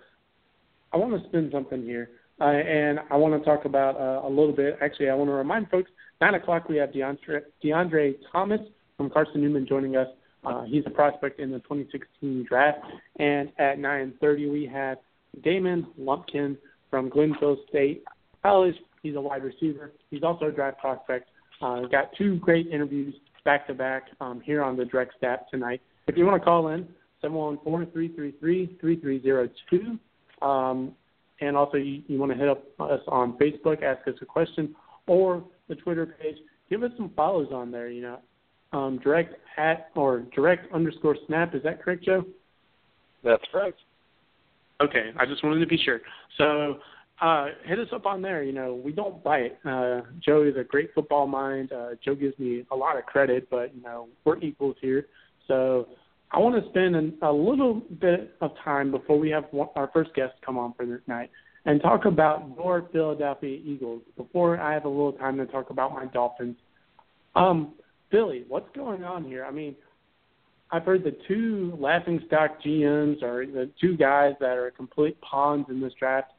I 0.92 0.96
want 0.96 1.20
to 1.20 1.28
spin 1.28 1.50
something 1.52 1.82
here, 1.82 2.10
uh, 2.40 2.44
and 2.44 2.98
I 3.10 3.16
want 3.16 3.40
to 3.40 3.44
talk 3.44 3.66
about 3.66 3.96
uh, 3.96 4.26
a 4.26 4.28
little 4.28 4.52
bit. 4.52 4.78
Actually, 4.82 5.10
I 5.10 5.14
want 5.14 5.28
to 5.28 5.34
remind 5.34 5.68
folks: 5.70 5.90
nine 6.20 6.34
o'clock 6.34 6.68
we 6.68 6.76
have 6.76 6.90
DeAndre, 6.90 7.42
DeAndre 7.62 8.16
Thomas 8.32 8.60
from 8.96 9.10
Carson 9.10 9.40
Newman 9.40 9.66
joining 9.66 9.96
us. 9.96 10.08
Uh, 10.44 10.64
he's 10.64 10.82
a 10.86 10.90
prospect 10.90 11.40
in 11.40 11.50
the 11.50 11.58
2016 11.60 12.46
draft, 12.48 12.78
and 13.18 13.50
at 13.58 13.78
9:30 13.78 14.50
we 14.50 14.66
have 14.66 14.98
Damon 15.42 15.86
Lumpkin 15.96 16.58
from 16.90 17.08
Glencoe 17.08 17.56
State 17.68 18.04
College. 18.42 18.74
He's 19.02 19.16
a 19.16 19.20
wide 19.20 19.44
receiver. 19.44 19.92
He's 20.10 20.22
also 20.22 20.46
a 20.46 20.52
draft 20.52 20.78
prospect. 20.80 21.28
Uh, 21.62 21.82
got 21.82 22.10
two 22.16 22.36
great 22.38 22.66
interviews 22.66 23.14
back 23.44 23.66
to 23.66 23.74
back 23.74 24.04
here 24.42 24.62
on 24.62 24.76
the 24.76 24.84
Direct 24.84 25.14
Snap 25.18 25.50
tonight. 25.50 25.80
If 26.06 26.16
you 26.16 26.24
want 26.26 26.40
to 26.40 26.44
call 26.44 26.68
in, 26.68 26.86
714-333-3302. 27.22 29.98
Um, 30.42 30.92
and 31.40 31.56
also, 31.56 31.76
you, 31.76 32.02
you 32.06 32.18
want 32.18 32.32
to 32.32 32.38
hit 32.38 32.48
up 32.48 32.64
us 32.80 33.00
on 33.08 33.36
Facebook, 33.38 33.82
ask 33.82 34.06
us 34.06 34.14
a 34.20 34.24
question, 34.24 34.74
or 35.06 35.42
the 35.68 35.74
Twitter 35.76 36.06
page. 36.06 36.36
Give 36.70 36.82
us 36.82 36.90
some 36.96 37.10
follows 37.16 37.48
on 37.52 37.70
there. 37.70 37.88
You 37.88 38.02
know, 38.02 38.18
um, 38.72 38.98
direct 38.98 39.34
at 39.56 39.90
or 39.94 40.24
direct 40.34 40.72
underscore 40.72 41.16
snap. 41.26 41.54
Is 41.54 41.62
that 41.62 41.82
correct, 41.82 42.04
Joe? 42.04 42.24
That's 43.22 43.44
correct. 43.50 43.78
Okay, 44.80 45.12
I 45.18 45.26
just 45.26 45.44
wanted 45.44 45.60
to 45.60 45.66
be 45.66 45.78
sure. 45.82 46.00
So 46.36 46.78
uh, 47.20 47.46
hit 47.64 47.78
us 47.78 47.88
up 47.92 48.06
on 48.06 48.22
there. 48.22 48.42
You 48.42 48.52
know, 48.52 48.74
we 48.74 48.92
don't 48.92 49.22
bite. 49.22 49.58
Uh, 49.64 50.02
Joe 50.20 50.42
is 50.42 50.56
a 50.56 50.64
great 50.64 50.92
football 50.94 51.26
mind. 51.26 51.72
Uh, 51.72 51.90
Joe 52.04 52.14
gives 52.14 52.38
me 52.38 52.64
a 52.70 52.76
lot 52.76 52.98
of 52.98 53.06
credit, 53.06 53.48
but 53.50 53.74
you 53.74 53.82
know, 53.82 54.08
we're 54.24 54.38
equals 54.38 54.76
here. 54.80 55.06
So 55.46 55.88
I 56.32 56.38
want 56.38 56.62
to 56.62 56.68
spend 56.70 56.96
an, 56.96 57.14
a 57.22 57.32
little 57.32 57.82
bit 58.00 58.34
of 58.40 58.50
time 58.64 58.90
before 58.90 59.18
we 59.18 59.30
have 59.30 59.44
one, 59.52 59.68
our 59.76 59.90
first 59.92 60.14
guest 60.14 60.32
come 60.44 60.58
on 60.58 60.74
for 60.74 60.86
this 60.86 61.00
night 61.06 61.30
and 61.66 61.80
talk 61.80 62.04
about 62.04 62.50
your 62.56 62.88
Philadelphia 62.92 63.58
Eagles. 63.64 64.02
Before 64.16 64.60
I 64.60 64.74
have 64.74 64.84
a 64.84 64.88
little 64.88 65.12
time 65.12 65.36
to 65.38 65.46
talk 65.46 65.70
about 65.70 65.92
my 65.94 66.06
Dolphins. 66.06 66.56
Um, 67.36 67.74
Philly, 68.10 68.44
what's 68.48 68.68
going 68.76 69.04
on 69.04 69.24
here? 69.24 69.44
I 69.44 69.50
mean, 69.50 69.74
I've 70.70 70.84
heard 70.84 71.04
the 71.04 71.16
two 71.28 71.76
laughing 71.78 72.20
stock 72.26 72.60
GMs 72.62 73.22
or 73.22 73.46
the 73.46 73.70
two 73.80 73.96
guys 73.96 74.34
that 74.40 74.58
are 74.58 74.70
complete 74.72 75.20
pawns 75.20 75.66
in 75.68 75.80
this 75.80 75.92
draft 75.98 76.32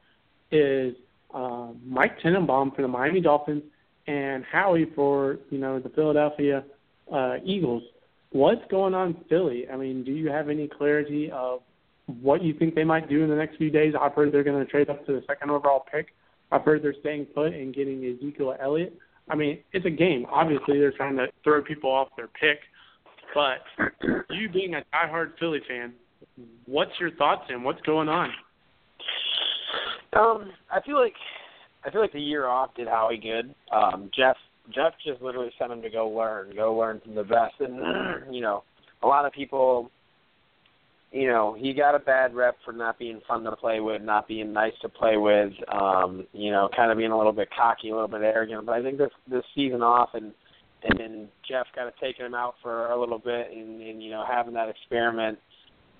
is 0.50 0.94
uh, 1.34 1.68
Mike 1.84 2.20
Tannenbaum 2.20 2.72
for 2.74 2.82
the 2.82 2.88
Miami 2.88 3.20
Dolphins 3.20 3.62
and 4.06 4.44
Howie 4.44 4.86
for 4.94 5.38
you 5.50 5.58
know 5.58 5.78
the 5.78 5.88
Philadelphia 5.90 6.64
uh, 7.12 7.36
Eagles. 7.44 7.82
What's 8.30 8.62
going 8.70 8.94
on 8.94 9.08
in 9.08 9.16
Philly? 9.28 9.66
I 9.72 9.76
mean, 9.76 10.04
do 10.04 10.12
you 10.12 10.28
have 10.28 10.48
any 10.48 10.68
clarity 10.68 11.30
of 11.30 11.60
what 12.20 12.42
you 12.42 12.54
think 12.54 12.74
they 12.74 12.84
might 12.84 13.08
do 13.08 13.22
in 13.22 13.30
the 13.30 13.36
next 13.36 13.56
few 13.56 13.70
days? 13.70 13.94
I've 14.00 14.12
heard 14.12 14.32
they're 14.32 14.44
going 14.44 14.64
to 14.64 14.70
trade 14.70 14.90
up 14.90 15.06
to 15.06 15.12
the 15.12 15.22
second 15.26 15.50
overall 15.50 15.84
pick. 15.90 16.08
I've 16.52 16.62
heard 16.62 16.82
they're 16.82 16.94
staying 17.00 17.26
put 17.26 17.52
and 17.52 17.74
getting 17.74 18.04
Ezekiel 18.04 18.54
Elliott. 18.60 18.96
I 19.28 19.34
mean, 19.34 19.58
it's 19.72 19.86
a 19.86 19.90
game. 19.90 20.26
Obviously, 20.30 20.78
they're 20.78 20.92
trying 20.92 21.16
to 21.16 21.26
throw 21.42 21.62
people 21.62 21.90
off 21.90 22.08
their 22.16 22.28
pick. 22.28 22.58
But 23.34 23.58
you 24.30 24.48
being 24.48 24.74
a 24.74 24.82
diehard 24.94 25.32
Philly 25.38 25.60
fan, 25.68 25.94
what's 26.66 26.92
your 27.00 27.10
thoughts 27.12 27.44
and 27.48 27.64
what's 27.64 27.80
going 27.82 28.08
on? 28.08 28.30
Um, 30.16 30.52
I 30.70 30.80
feel 30.80 31.00
like 31.00 31.14
I 31.84 31.90
feel 31.90 32.00
like 32.00 32.12
the 32.12 32.20
year 32.20 32.46
off 32.46 32.74
did 32.74 32.88
Howie 32.88 33.18
good. 33.18 33.54
Um, 33.72 34.10
Jeff 34.16 34.36
Jeff 34.74 34.94
just 35.04 35.22
literally 35.22 35.52
sent 35.58 35.72
him 35.72 35.82
to 35.82 35.90
go 35.90 36.08
learn, 36.08 36.54
go 36.56 36.74
learn 36.74 37.00
from 37.00 37.14
the 37.14 37.22
best, 37.22 37.54
and 37.60 37.78
you 38.34 38.40
know, 38.40 38.64
a 39.02 39.06
lot 39.06 39.24
of 39.24 39.32
people, 39.32 39.90
you 41.12 41.28
know, 41.28 41.56
he 41.58 41.72
got 41.72 41.94
a 41.94 41.98
bad 41.98 42.34
rep 42.34 42.56
for 42.64 42.72
not 42.72 42.98
being 42.98 43.20
fun 43.28 43.44
to 43.44 43.52
play 43.52 43.80
with, 43.80 44.02
not 44.02 44.26
being 44.26 44.52
nice 44.52 44.72
to 44.82 44.88
play 44.88 45.16
with, 45.16 45.52
um, 45.72 46.26
you 46.32 46.50
know, 46.50 46.68
kind 46.74 46.90
of 46.90 46.98
being 46.98 47.12
a 47.12 47.16
little 47.16 47.32
bit 47.32 47.48
cocky, 47.56 47.90
a 47.90 47.94
little 47.94 48.08
bit 48.08 48.22
arrogant. 48.22 48.66
But 48.66 48.72
I 48.72 48.82
think 48.82 48.98
this 48.98 49.12
this 49.30 49.44
season 49.54 49.82
off 49.82 50.10
and 50.14 50.32
and 50.82 50.98
then 50.98 51.28
Jeff 51.48 51.66
kind 51.74 51.88
of 51.88 51.94
taking 52.00 52.26
him 52.26 52.34
out 52.34 52.54
for 52.62 52.88
a 52.88 53.00
little 53.00 53.18
bit 53.18 53.50
and, 53.52 53.80
and 53.80 54.02
you 54.02 54.10
know 54.10 54.24
having 54.28 54.54
that 54.54 54.68
experiment 54.68 55.38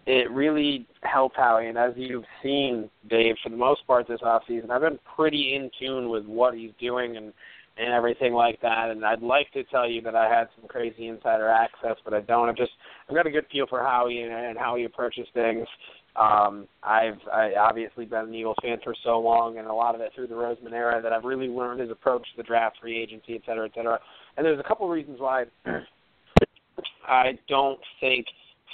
it 0.06 0.30
really 0.30 0.86
helped 1.02 1.36
Howie. 1.36 1.68
And 1.68 1.76
as 1.76 1.92
you've 1.96 2.24
seen, 2.42 2.88
Dave, 3.10 3.34
for 3.42 3.50
the 3.50 3.56
most 3.56 3.86
part 3.86 4.06
this 4.08 4.20
off 4.22 4.42
season, 4.46 4.70
I've 4.70 4.80
been 4.80 4.98
pretty 5.16 5.54
in 5.54 5.70
tune 5.78 6.08
with 6.08 6.24
what 6.24 6.54
he's 6.54 6.72
doing 6.80 7.16
and 7.16 7.32
and 7.78 7.92
everything 7.92 8.32
like 8.32 8.58
that. 8.62 8.90
And 8.90 9.04
I'd 9.04 9.20
like 9.20 9.52
to 9.52 9.62
tell 9.64 9.86
you 9.86 10.00
that 10.02 10.14
I 10.14 10.30
had 10.30 10.48
some 10.58 10.66
crazy 10.66 11.08
insider 11.08 11.48
access, 11.48 11.96
but 12.04 12.14
I 12.14 12.20
don't. 12.22 12.48
I've 12.48 12.56
just 12.56 12.72
I've 13.08 13.14
got 13.14 13.26
a 13.26 13.30
good 13.30 13.44
feel 13.52 13.66
for 13.66 13.82
Howie 13.82 14.22
and, 14.22 14.32
and 14.32 14.58
how 14.58 14.76
he 14.76 14.84
approaches 14.84 15.26
things. 15.34 15.66
Um, 16.14 16.66
I've 16.82 17.18
I 17.30 17.52
obviously 17.60 18.06
been 18.06 18.28
an 18.28 18.34
Eagles 18.34 18.56
fan 18.62 18.78
for 18.82 18.94
so 19.04 19.18
long, 19.18 19.58
and 19.58 19.66
a 19.66 19.74
lot 19.74 19.94
of 19.94 20.00
it 20.00 20.12
through 20.14 20.28
the 20.28 20.34
Roseman 20.34 20.72
era, 20.72 21.02
that 21.02 21.12
I've 21.12 21.24
really 21.24 21.48
learned 21.48 21.80
his 21.80 21.90
approach 21.90 22.22
to 22.22 22.36
the 22.38 22.42
draft, 22.42 22.78
free 22.80 22.98
agency, 22.98 23.34
et 23.34 23.42
cetera, 23.44 23.66
et 23.66 23.72
cetera. 23.74 23.98
And 24.36 24.46
there's 24.46 24.60
a 24.60 24.66
couple 24.66 24.88
reasons 24.88 25.20
why 25.20 25.44
I 27.06 27.38
don't 27.48 27.80
think 28.00 28.26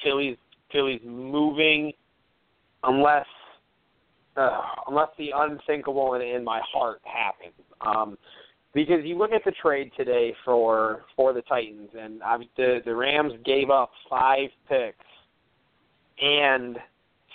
Philly's 0.05 0.37
Philly's 0.73 1.01
moving 1.05 1.93
unless 2.83 3.27
uh, 4.37 4.61
unless 4.89 5.09
the 5.19 5.31
unthinkable 5.35 6.15
in, 6.15 6.23
in 6.23 6.43
my 6.43 6.61
heart 6.73 7.01
happens. 7.05 7.55
Um, 7.81 8.17
because 8.75 9.05
you 9.05 9.19
look 9.19 9.33
at 9.33 9.45
the 9.45 9.53
trade 9.53 9.91
today 9.97 10.35
for 10.45 11.05
for 11.15 11.33
the 11.33 11.43
Titans, 11.43 11.91
and 11.99 12.23
I 12.23 12.39
the 12.57 12.81
the 12.85 12.95
Rams 12.95 13.35
gave 13.45 13.71
up 13.71 13.91
five 14.09 14.49
picks 14.69 15.05
and 16.21 16.79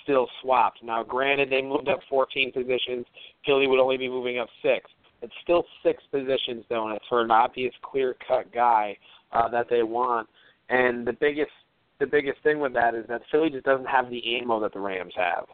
still 0.03 0.27
swapped. 0.41 0.83
Now, 0.83 1.03
granted, 1.03 1.49
they 1.49 1.61
moved 1.61 1.89
up 1.89 1.99
14 2.09 2.53
positions. 2.53 3.05
Philly 3.45 3.67
would 3.67 3.79
only 3.79 3.97
be 3.97 4.07
moving 4.07 4.39
up 4.39 4.47
six. 4.61 4.89
It's 5.21 5.33
still 5.43 5.65
six 5.83 6.01
positions, 6.11 6.63
though, 6.69 6.87
and 6.87 6.95
it's 6.95 7.05
for 7.09 7.21
an 7.21 7.31
obvious, 7.31 7.73
clear-cut 7.81 8.53
guy 8.53 8.95
uh, 9.33 9.49
that 9.49 9.67
they 9.69 9.83
want. 9.83 10.29
And 10.69 11.05
the 11.05 11.13
biggest 11.13 11.51
the 11.99 12.05
biggest 12.05 12.41
thing 12.43 12.59
with 12.59 12.73
that 12.73 12.95
is 12.95 13.05
that 13.07 13.21
Philly 13.31 13.49
just 13.49 13.65
doesn't 13.65 13.87
have 13.87 14.09
the 14.09 14.37
ammo 14.37 14.59
that 14.59 14.73
the 14.73 14.79
Rams 14.79 15.13
have. 15.15 15.45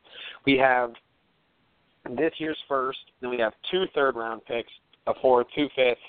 We 0.46 0.58
have 0.58 0.94
this 2.18 2.34
year's 2.38 2.58
first, 2.68 3.00
then 3.22 3.30
we 3.30 3.38
have 3.40 3.54
two 3.72 3.86
third 3.96 4.16
round 4.16 4.44
picks, 4.46 4.72
a 5.08 5.14
fourth, 5.22 5.48
two 5.56 5.68
fifths, 5.76 6.02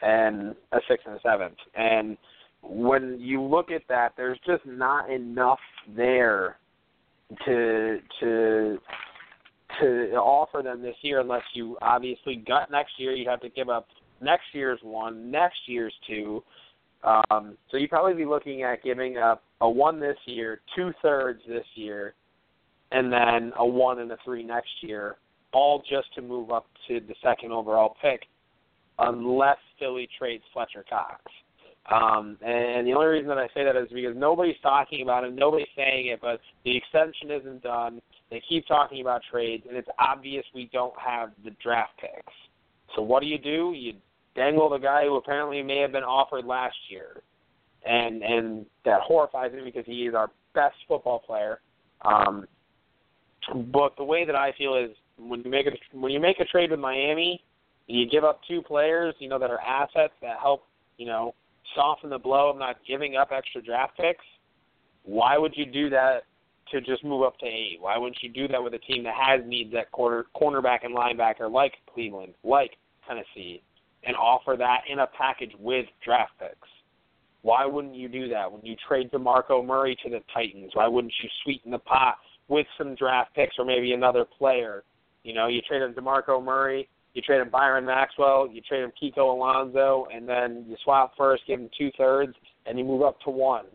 and 0.00 0.54
a 0.72 0.78
sixth 0.88 1.06
and 1.06 1.16
a 1.16 1.20
seventh. 1.20 1.56
And 1.74 2.16
when 2.62 3.18
you 3.20 3.42
look 3.42 3.70
at 3.70 3.82
that, 3.88 4.14
there's 4.16 4.38
just 4.46 4.64
not 4.66 5.10
enough 5.10 5.60
there 5.96 6.56
to 7.44 7.98
to 8.20 8.78
to 9.80 10.12
offer 10.16 10.62
them 10.62 10.80
this 10.80 10.96
year 11.02 11.20
unless 11.20 11.42
you 11.52 11.76
obviously 11.82 12.36
gut 12.36 12.70
next 12.70 12.92
year. 12.98 13.12
You 13.12 13.28
have 13.28 13.40
to 13.40 13.50
give 13.50 13.68
up 13.68 13.86
next 14.20 14.46
year's 14.52 14.80
one, 14.82 15.30
next 15.30 15.58
year's 15.66 15.94
two, 16.06 16.42
um, 17.04 17.56
so 17.70 17.76
you'd 17.76 17.90
probably 17.90 18.14
be 18.14 18.24
looking 18.24 18.62
at 18.62 18.82
giving 18.82 19.18
up 19.18 19.42
a 19.60 19.68
one 19.68 20.00
this 20.00 20.16
year, 20.26 20.60
two 20.76 20.92
thirds 21.02 21.40
this 21.48 21.66
year, 21.74 22.14
and 22.90 23.12
then 23.12 23.52
a 23.58 23.66
one 23.66 24.00
and 24.00 24.10
a 24.10 24.16
three 24.24 24.42
next 24.42 24.70
year, 24.82 25.16
all 25.52 25.82
just 25.88 26.12
to 26.14 26.22
move 26.22 26.50
up 26.50 26.66
to 26.88 27.00
the 27.00 27.14
second 27.22 27.52
overall 27.52 27.96
pick, 28.02 28.22
unless 28.98 29.58
Philly 29.78 30.08
trades 30.18 30.44
Fletcher 30.52 30.84
Cox. 30.88 31.20
Um, 31.90 32.36
and 32.42 32.86
the 32.86 32.92
only 32.92 33.06
reason 33.06 33.28
that 33.28 33.38
I 33.38 33.46
say 33.54 33.64
that 33.64 33.76
is 33.76 33.88
because 33.92 34.14
nobody's 34.14 34.60
talking 34.62 35.02
about 35.02 35.24
it, 35.24 35.32
nobody's 35.32 35.68
saying 35.74 36.08
it, 36.08 36.20
but 36.20 36.40
the 36.64 36.76
extension 36.76 37.30
isn't 37.30 37.62
done. 37.62 38.02
They 38.30 38.42
keep 38.46 38.66
talking 38.66 39.00
about 39.00 39.22
trades, 39.30 39.64
and 39.66 39.76
it's 39.76 39.88
obvious 39.98 40.44
we 40.54 40.68
don't 40.70 40.92
have 40.98 41.30
the 41.44 41.50
draft 41.62 41.92
picks. 41.98 42.32
So 42.94 43.00
what 43.00 43.22
do 43.22 43.26
you 43.26 43.38
do? 43.38 43.72
You 43.74 43.94
dangle 44.38 44.68
the 44.68 44.78
guy 44.78 45.04
who 45.04 45.16
apparently 45.16 45.62
may 45.62 45.78
have 45.78 45.92
been 45.92 46.04
offered 46.04 46.44
last 46.44 46.76
year, 46.88 47.22
and 47.84 48.22
and 48.22 48.66
that 48.84 49.00
horrifies 49.02 49.52
me 49.52 49.62
because 49.64 49.84
he 49.86 50.06
is 50.06 50.14
our 50.14 50.30
best 50.54 50.76
football 50.86 51.18
player. 51.18 51.60
Um, 52.02 52.46
but 53.72 53.96
the 53.96 54.04
way 54.04 54.24
that 54.24 54.36
I 54.36 54.52
feel 54.56 54.74
is 54.74 54.90
when 55.18 55.42
you 55.42 55.50
make 55.50 55.66
a 55.66 55.72
when 55.96 56.12
you 56.12 56.20
make 56.20 56.40
a 56.40 56.44
trade 56.44 56.70
with 56.70 56.80
Miami, 56.80 57.42
you 57.86 58.08
give 58.08 58.24
up 58.24 58.40
two 58.46 58.62
players, 58.62 59.14
you 59.18 59.28
know, 59.28 59.38
that 59.38 59.50
are 59.50 59.60
assets 59.60 60.14
that 60.22 60.38
help, 60.40 60.64
you 60.96 61.06
know, 61.06 61.34
soften 61.74 62.10
the 62.10 62.18
blow 62.18 62.50
of 62.50 62.58
not 62.58 62.76
giving 62.86 63.16
up 63.16 63.30
extra 63.32 63.62
draft 63.62 63.96
picks. 63.96 64.24
Why 65.04 65.38
would 65.38 65.54
you 65.56 65.66
do 65.66 65.90
that 65.90 66.24
to 66.70 66.80
just 66.80 67.02
move 67.02 67.22
up 67.22 67.38
to 67.38 67.46
eight? 67.46 67.78
Why 67.80 67.96
wouldn't 67.96 68.22
you 68.22 68.28
do 68.28 68.46
that 68.48 68.62
with 68.62 68.74
a 68.74 68.78
team 68.78 69.02
that 69.04 69.14
has 69.14 69.40
needs 69.46 69.74
at 69.74 69.90
quarter 69.90 70.26
cornerback 70.36 70.84
and 70.84 70.94
linebacker 70.94 71.50
like 71.50 71.74
Cleveland, 71.92 72.34
like 72.44 72.72
Tennessee, 73.06 73.62
and 74.08 74.16
offer 74.16 74.56
that 74.58 74.80
in 74.90 75.00
a 75.00 75.06
package 75.06 75.52
with 75.60 75.84
draft 76.04 76.32
picks? 76.40 76.68
Why 77.42 77.66
wouldn't 77.66 77.94
you 77.94 78.08
do 78.08 78.28
that 78.30 78.50
when 78.50 78.64
you 78.64 78.74
trade 78.88 79.12
DeMarco 79.12 79.64
Murray 79.64 79.96
to 80.02 80.10
the 80.10 80.20
Titans? 80.34 80.72
Why 80.74 80.88
wouldn't 80.88 81.12
you 81.22 81.28
sweeten 81.44 81.70
the 81.70 81.78
pot 81.78 82.16
with 82.48 82.66
some 82.76 82.94
draft 82.94 83.34
picks 83.34 83.56
or 83.58 83.64
maybe 83.64 83.92
another 83.92 84.24
player? 84.24 84.82
You 85.22 85.34
know, 85.34 85.46
you 85.46 85.60
traded 85.60 85.94
DeMarco 85.94 86.42
Murray, 86.42 86.88
you 87.12 87.22
traded 87.22 87.52
Byron 87.52 87.84
Maxwell, 87.84 88.48
you 88.50 88.62
traded 88.62 88.90
Kiko 89.00 89.34
Alonso, 89.34 90.06
and 90.12 90.26
then 90.26 90.64
you 90.66 90.76
swap 90.82 91.12
first, 91.16 91.42
give 91.46 91.60
him 91.60 91.68
two 91.76 91.90
thirds, 91.98 92.34
and 92.66 92.78
you 92.78 92.84
move 92.84 93.02
up 93.02 93.20
to 93.20 93.30
one. 93.30 93.66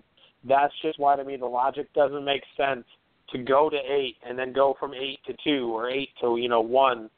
That's 0.43 0.73
just 0.81 0.99
why 0.99 1.15
to 1.15 1.23
me 1.23 1.37
the 1.37 1.45
logic 1.45 1.93
doesn't 1.93 2.25
make 2.25 2.41
sense 2.57 2.85
to 3.31 3.37
go 3.37 3.69
to 3.69 3.77
eight 3.77 4.17
and 4.27 4.37
then 4.37 4.51
go 4.51 4.75
from 4.79 4.93
eight 4.93 5.19
to 5.27 5.33
two 5.43 5.73
or 5.73 5.89
eight 5.89 6.09
to 6.21 6.37
you 6.37 6.49
know 6.49 6.61
one. 6.61 7.09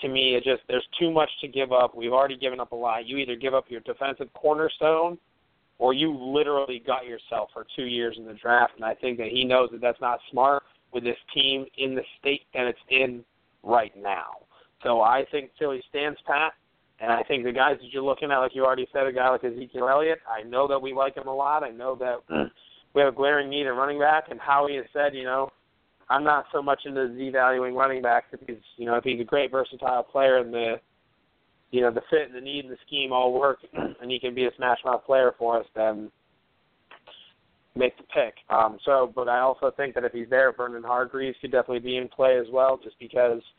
To 0.00 0.08
me, 0.08 0.34
it 0.34 0.44
just 0.44 0.62
there's 0.68 0.86
too 0.98 1.10
much 1.10 1.30
to 1.40 1.48
give 1.48 1.72
up. 1.72 1.94
We've 1.96 2.12
already 2.12 2.36
given 2.36 2.60
up 2.60 2.72
a 2.72 2.76
lot. 2.76 3.06
You 3.06 3.16
either 3.18 3.36
give 3.36 3.54
up 3.54 3.66
your 3.68 3.80
defensive 3.80 4.28
cornerstone, 4.34 5.18
or 5.78 5.94
you 5.94 6.16
literally 6.16 6.82
got 6.84 7.06
yourself 7.06 7.50
for 7.52 7.66
two 7.76 7.84
years 7.84 8.16
in 8.18 8.26
the 8.26 8.34
draft. 8.34 8.72
And 8.76 8.84
I 8.84 8.94
think 8.94 9.18
that 9.18 9.28
he 9.28 9.44
knows 9.44 9.70
that 9.72 9.80
that's 9.80 10.00
not 10.00 10.18
smart 10.30 10.62
with 10.92 11.04
this 11.04 11.16
team 11.32 11.66
in 11.78 11.94
the 11.94 12.02
state 12.18 12.42
that 12.54 12.66
it's 12.66 12.78
in 12.90 13.24
right 13.62 13.92
now. 13.96 14.38
So 14.82 15.00
I 15.00 15.24
think 15.30 15.50
Philly 15.58 15.82
stands 15.88 16.18
pat. 16.26 16.52
And 17.00 17.12
I 17.12 17.22
think 17.24 17.44
the 17.44 17.52
guys 17.52 17.76
that 17.80 17.92
you're 17.92 18.04
looking 18.04 18.30
at, 18.30 18.38
like 18.38 18.54
you 18.54 18.64
already 18.64 18.86
said, 18.92 19.06
a 19.06 19.12
guy 19.12 19.28
like 19.28 19.42
Ezekiel 19.42 19.88
Elliott, 19.88 20.20
I 20.30 20.42
know 20.44 20.68
that 20.68 20.80
we 20.80 20.92
like 20.92 21.16
him 21.16 21.26
a 21.26 21.34
lot. 21.34 21.64
I 21.64 21.70
know 21.70 21.96
that 21.96 22.18
mm. 22.30 22.48
we 22.94 23.02
have 23.02 23.12
a 23.12 23.16
glaring 23.16 23.50
need 23.50 23.66
in 23.66 23.74
running 23.74 23.98
back. 23.98 24.26
And 24.30 24.38
Howie 24.38 24.76
has 24.76 24.84
said, 24.92 25.14
you 25.14 25.24
know, 25.24 25.50
I'm 26.10 26.24
not 26.24 26.46
so 26.52 26.62
much 26.62 26.80
into 26.84 27.14
Z-valuing 27.16 27.74
running 27.74 28.02
backs 28.02 28.26
because, 28.30 28.62
you 28.76 28.86
know, 28.86 28.96
if 28.96 29.04
he's 29.04 29.20
a 29.20 29.24
great 29.24 29.50
versatile 29.50 30.02
player 30.02 30.38
and 30.38 30.52
the, 30.52 30.74
you 31.70 31.80
know, 31.80 31.90
the 31.90 32.02
fit 32.10 32.26
and 32.26 32.34
the 32.34 32.40
need 32.40 32.64
and 32.64 32.72
the 32.72 32.78
scheme 32.86 33.12
all 33.12 33.32
work 33.38 33.58
and 33.72 34.10
he 34.10 34.18
can 34.18 34.34
be 34.34 34.44
a 34.44 34.50
smash 34.56 34.78
mouth 34.84 35.04
player 35.04 35.34
for 35.38 35.60
us, 35.60 35.66
then 35.74 36.10
make 37.74 37.96
the 37.96 38.04
pick. 38.04 38.34
Um, 38.50 38.78
so, 38.84 39.12
but 39.14 39.28
I 39.28 39.40
also 39.40 39.72
think 39.76 39.94
that 39.94 40.04
if 40.04 40.12
he's 40.12 40.30
there, 40.30 40.52
Vernon 40.52 40.82
Hargreaves 40.82 41.36
could 41.40 41.50
definitely 41.50 41.80
be 41.80 41.96
in 41.96 42.08
play 42.08 42.38
as 42.38 42.46
well, 42.52 42.78
just 42.82 42.98
because– 42.98 43.40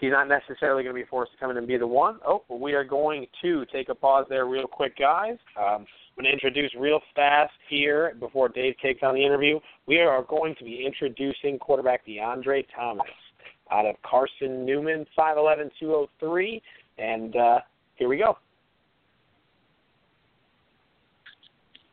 he's 0.00 0.10
not 0.10 0.28
necessarily 0.28 0.82
going 0.82 0.94
to 0.94 1.00
be 1.00 1.08
forced 1.08 1.32
to 1.32 1.38
come 1.38 1.50
in 1.50 1.56
and 1.58 1.66
be 1.66 1.76
the 1.76 1.86
one. 1.86 2.18
Oh, 2.26 2.42
but 2.48 2.58
we 2.58 2.72
are 2.72 2.84
going 2.84 3.26
to 3.42 3.64
take 3.72 3.88
a 3.90 3.94
pause 3.94 4.26
there 4.28 4.46
real 4.46 4.66
quick, 4.66 4.96
guys. 4.98 5.36
Um, 5.58 5.86
I'm 6.20 6.24
going 6.24 6.36
to 6.36 6.46
introduce 6.46 6.70
real 6.78 7.00
fast 7.16 7.54
here 7.70 8.14
before 8.20 8.50
Dave 8.50 8.74
takes 8.82 9.02
on 9.02 9.14
the 9.14 9.24
interview. 9.24 9.58
We 9.86 10.00
are 10.00 10.22
going 10.22 10.54
to 10.56 10.64
be 10.64 10.84
introducing 10.84 11.58
quarterback 11.58 12.06
DeAndre 12.06 12.66
Thomas 12.76 13.06
out 13.72 13.86
of 13.86 13.94
Carson 14.02 14.66
Newman, 14.66 15.06
5'11", 15.18 15.70
203. 15.80 16.60
And 16.98 17.34
uh, 17.36 17.60
here 17.94 18.10
we 18.10 18.18
go. 18.18 18.36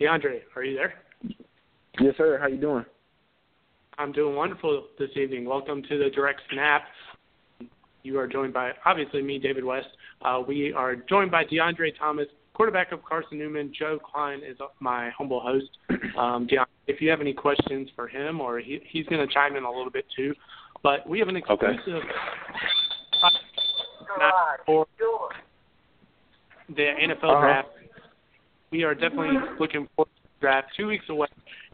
DeAndre, 0.01 0.41
are 0.57 0.63
you 0.65 0.75
there? 0.75 0.95
Yes, 2.01 2.15
sir. 2.17 2.37
How 2.37 2.47
you 2.47 2.57
doing? 2.57 2.83
I'm 3.97 4.11
doing 4.11 4.35
wonderful 4.35 4.87
this 4.99 5.11
evening. 5.15 5.45
Welcome 5.45 5.83
to 5.83 5.97
the 5.97 6.09
Direct 6.09 6.41
Snap 6.51 6.83
you 8.07 8.17
are 8.17 8.27
joined 8.27 8.53
by, 8.53 8.71
obviously, 8.85 9.21
me, 9.21 9.37
David 9.37 9.65
West. 9.65 9.87
Uh, 10.21 10.41
we 10.47 10.71
are 10.71 10.95
joined 10.95 11.29
by 11.29 11.43
DeAndre 11.43 11.91
Thomas, 11.99 12.27
quarterback 12.57 12.91
of 12.91 13.05
Carson 13.05 13.37
Newman. 13.37 13.71
Joe 13.77 13.99
Klein 14.03 14.39
is 14.39 14.57
my 14.79 15.11
humble 15.17 15.39
host. 15.39 15.69
Um, 16.17 16.47
DeAndre, 16.47 16.65
if 16.87 16.99
you 16.99 17.11
have 17.11 17.21
any 17.21 17.33
questions 17.33 17.89
for 17.95 18.07
him, 18.07 18.41
or 18.41 18.57
he, 18.57 18.79
he's 18.89 19.05
going 19.05 19.25
to 19.25 19.31
chime 19.31 19.55
in 19.55 19.65
a 19.65 19.69
little 19.69 19.91
bit 19.91 20.05
too. 20.15 20.33
But 20.81 21.07
we 21.07 21.19
have 21.19 21.27
an 21.27 21.35
exclusive 21.35 21.77
okay. 21.77 22.01
for 24.65 24.87
the 26.69 26.81
NFL 26.81 27.23
uh-huh. 27.23 27.39
draft. 27.39 27.67
We 28.71 28.83
are 28.83 28.95
definitely 28.95 29.37
looking 29.59 29.87
forward 29.95 30.09
to 30.09 30.23
the 30.23 30.41
draft. 30.41 30.69
Two 30.75 30.87
weeks 30.87 31.05
away, 31.09 31.27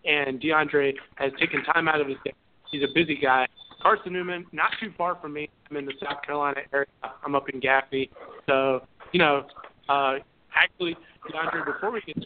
and 0.04 0.42
DeAndre 0.42 0.94
has 1.16 1.32
taken 1.40 1.64
time 1.64 1.88
out 1.88 2.02
of 2.02 2.08
his 2.08 2.18
day. 2.26 2.34
He's 2.70 2.84
a 2.84 2.94
busy 2.94 3.16
guy 3.16 3.48
Carson 3.84 4.14
Newman, 4.14 4.46
not 4.54 4.72
too 4.80 4.92
far 4.98 5.16
from 5.22 5.34
me. 5.34 5.50
I'm 5.70 5.78
in 5.78 5.86
the 5.86 5.94
South 6.02 6.24
Carolina 6.26 6.62
area. 6.74 6.88
I'm 7.24 7.36
up 7.36 7.50
in 7.50 7.60
Gaffney. 7.60 8.10
So, 8.48 8.82
you 9.12 9.20
know, 9.20 9.46
uh, 9.90 10.16
actually, 10.56 10.96
DeAndre, 11.30 11.66
before 11.66 11.92
we 11.92 12.02
can 12.02 12.26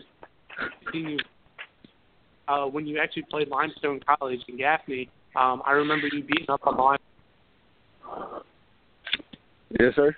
continue, 0.84 1.18
uh, 2.48 2.66
when 2.66 2.86
you 2.86 3.00
actually 3.00 3.24
played 3.24 3.50
Limestone 3.50 4.00
College 4.20 4.40
in 4.48 4.58
Gaffney, 4.58 5.10
um, 5.36 5.62
I 5.66 5.72
remember 5.72 6.08
you 6.08 6.24
beating 6.24 6.50
up 6.50 6.66
on 6.66 6.78
line. 6.78 6.98
Yes, 9.80 9.94
sir. 9.96 10.16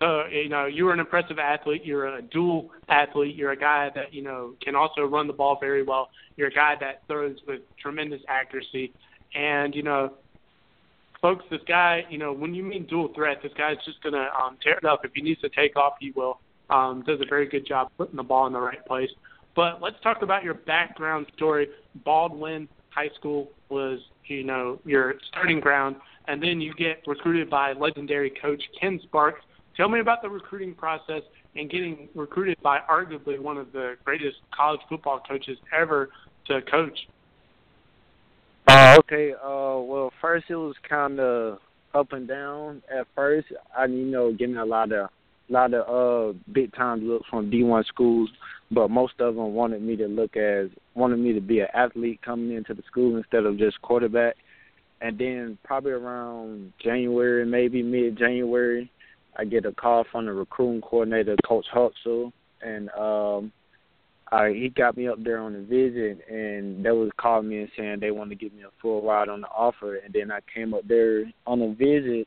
So 0.00 0.26
you 0.26 0.48
know 0.48 0.66
you 0.66 0.84
were 0.84 0.92
an 0.92 1.00
impressive 1.00 1.38
athlete. 1.38 1.84
You're 1.84 2.16
a 2.18 2.22
dual 2.22 2.70
athlete. 2.88 3.34
You're 3.34 3.52
a 3.52 3.56
guy 3.56 3.90
that 3.94 4.12
you 4.12 4.22
know 4.22 4.52
can 4.62 4.76
also 4.76 5.02
run 5.02 5.26
the 5.26 5.32
ball 5.32 5.58
very 5.58 5.82
well. 5.82 6.10
You're 6.36 6.48
a 6.48 6.54
guy 6.54 6.74
that 6.80 7.02
throws 7.08 7.36
with 7.46 7.60
tremendous 7.80 8.20
accuracy. 8.28 8.92
And 9.34 9.74
you 9.74 9.82
know, 9.82 10.12
folks, 11.22 11.44
this 11.50 11.62
guy, 11.66 12.04
you 12.10 12.18
know, 12.18 12.32
when 12.32 12.54
you 12.54 12.62
mean 12.62 12.86
dual 12.86 13.12
threat, 13.14 13.38
this 13.42 13.52
guy's 13.56 13.76
just 13.86 14.02
gonna 14.02 14.28
um, 14.38 14.58
tear 14.62 14.76
it 14.76 14.84
up. 14.84 15.04
If 15.04 15.12
he 15.14 15.22
needs 15.22 15.40
to 15.40 15.48
take 15.48 15.76
off, 15.76 15.94
he 15.98 16.12
will. 16.14 16.40
Um, 16.70 17.04
does 17.06 17.20
a 17.20 17.26
very 17.28 17.46
good 17.46 17.66
job 17.66 17.90
putting 17.96 18.16
the 18.16 18.22
ball 18.22 18.46
in 18.46 18.52
the 18.52 18.60
right 18.60 18.84
place. 18.86 19.10
But 19.54 19.80
let's 19.80 19.96
talk 20.02 20.22
about 20.22 20.44
your 20.44 20.54
background 20.54 21.26
story. 21.36 21.68
Baldwin 22.04 22.68
High 22.90 23.10
School 23.18 23.50
was, 23.68 24.00
you 24.26 24.44
know, 24.44 24.80
your 24.84 25.14
starting 25.28 25.60
ground, 25.60 25.96
and 26.28 26.42
then 26.42 26.60
you 26.60 26.74
get 26.74 27.02
recruited 27.06 27.48
by 27.48 27.72
legendary 27.72 28.32
coach 28.42 28.62
Ken 28.80 29.00
Sparks. 29.04 29.40
Tell 29.76 29.88
me 29.88 30.00
about 30.00 30.22
the 30.22 30.28
recruiting 30.28 30.74
process 30.74 31.22
and 31.54 31.70
getting 31.70 32.08
recruited 32.14 32.60
by 32.62 32.80
arguably 32.90 33.38
one 33.38 33.56
of 33.56 33.72
the 33.72 33.94
greatest 34.04 34.36
college 34.54 34.80
football 34.88 35.22
coaches 35.26 35.58
ever 35.72 36.10
to 36.48 36.60
coach 36.62 36.98
uh, 38.66 38.96
okay. 38.98 39.32
Uh, 39.32 39.78
well, 39.78 40.12
first 40.20 40.46
it 40.48 40.56
was 40.56 40.74
kind 40.88 41.20
of 41.20 41.58
up 41.94 42.12
and 42.12 42.26
down 42.26 42.82
at 42.92 43.06
first. 43.14 43.48
I, 43.76 43.86
you 43.86 44.06
know, 44.06 44.32
getting 44.32 44.56
a 44.56 44.64
lot 44.64 44.92
of, 44.92 45.08
lot 45.52 45.74
of 45.74 46.34
uh 46.34 46.38
big 46.52 46.74
time 46.74 47.06
looks 47.06 47.28
from 47.28 47.50
D1 47.50 47.86
schools, 47.86 48.30
but 48.70 48.90
most 48.90 49.14
of 49.20 49.34
them 49.34 49.54
wanted 49.54 49.82
me 49.82 49.96
to 49.96 50.06
look 50.06 50.36
as 50.36 50.68
wanted 50.94 51.18
me 51.18 51.32
to 51.32 51.40
be 51.40 51.60
an 51.60 51.68
athlete 51.74 52.20
coming 52.22 52.56
into 52.56 52.74
the 52.74 52.82
school 52.86 53.16
instead 53.16 53.44
of 53.44 53.58
just 53.58 53.80
quarterback. 53.82 54.36
And 55.00 55.18
then 55.18 55.58
probably 55.62 55.92
around 55.92 56.72
January, 56.82 57.44
maybe 57.44 57.82
mid 57.82 58.16
January, 58.16 58.90
I 59.36 59.44
get 59.44 59.66
a 59.66 59.72
call 59.72 60.04
from 60.10 60.26
the 60.26 60.32
recruiting 60.32 60.80
coordinator, 60.80 61.36
Coach 61.46 61.66
Huxell, 61.72 62.32
and 62.62 62.90
um 62.90 63.52
uh, 64.32 64.46
he 64.46 64.68
got 64.68 64.96
me 64.96 65.06
up 65.06 65.22
there 65.22 65.38
on 65.38 65.54
a 65.54 65.60
visit, 65.60 66.18
and 66.28 66.84
they 66.84 66.90
was 66.90 67.10
calling 67.16 67.48
me 67.48 67.60
and 67.60 67.70
saying 67.76 67.98
they 68.00 68.10
wanted 68.10 68.30
to 68.30 68.44
give 68.44 68.52
me 68.52 68.64
a 68.64 68.82
full 68.82 69.02
ride 69.02 69.28
on 69.28 69.42
the 69.42 69.46
offer. 69.46 69.96
And 69.96 70.12
then 70.12 70.32
I 70.32 70.40
came 70.52 70.74
up 70.74 70.86
there 70.88 71.24
on 71.46 71.62
a 71.62 71.72
visit, 71.74 72.26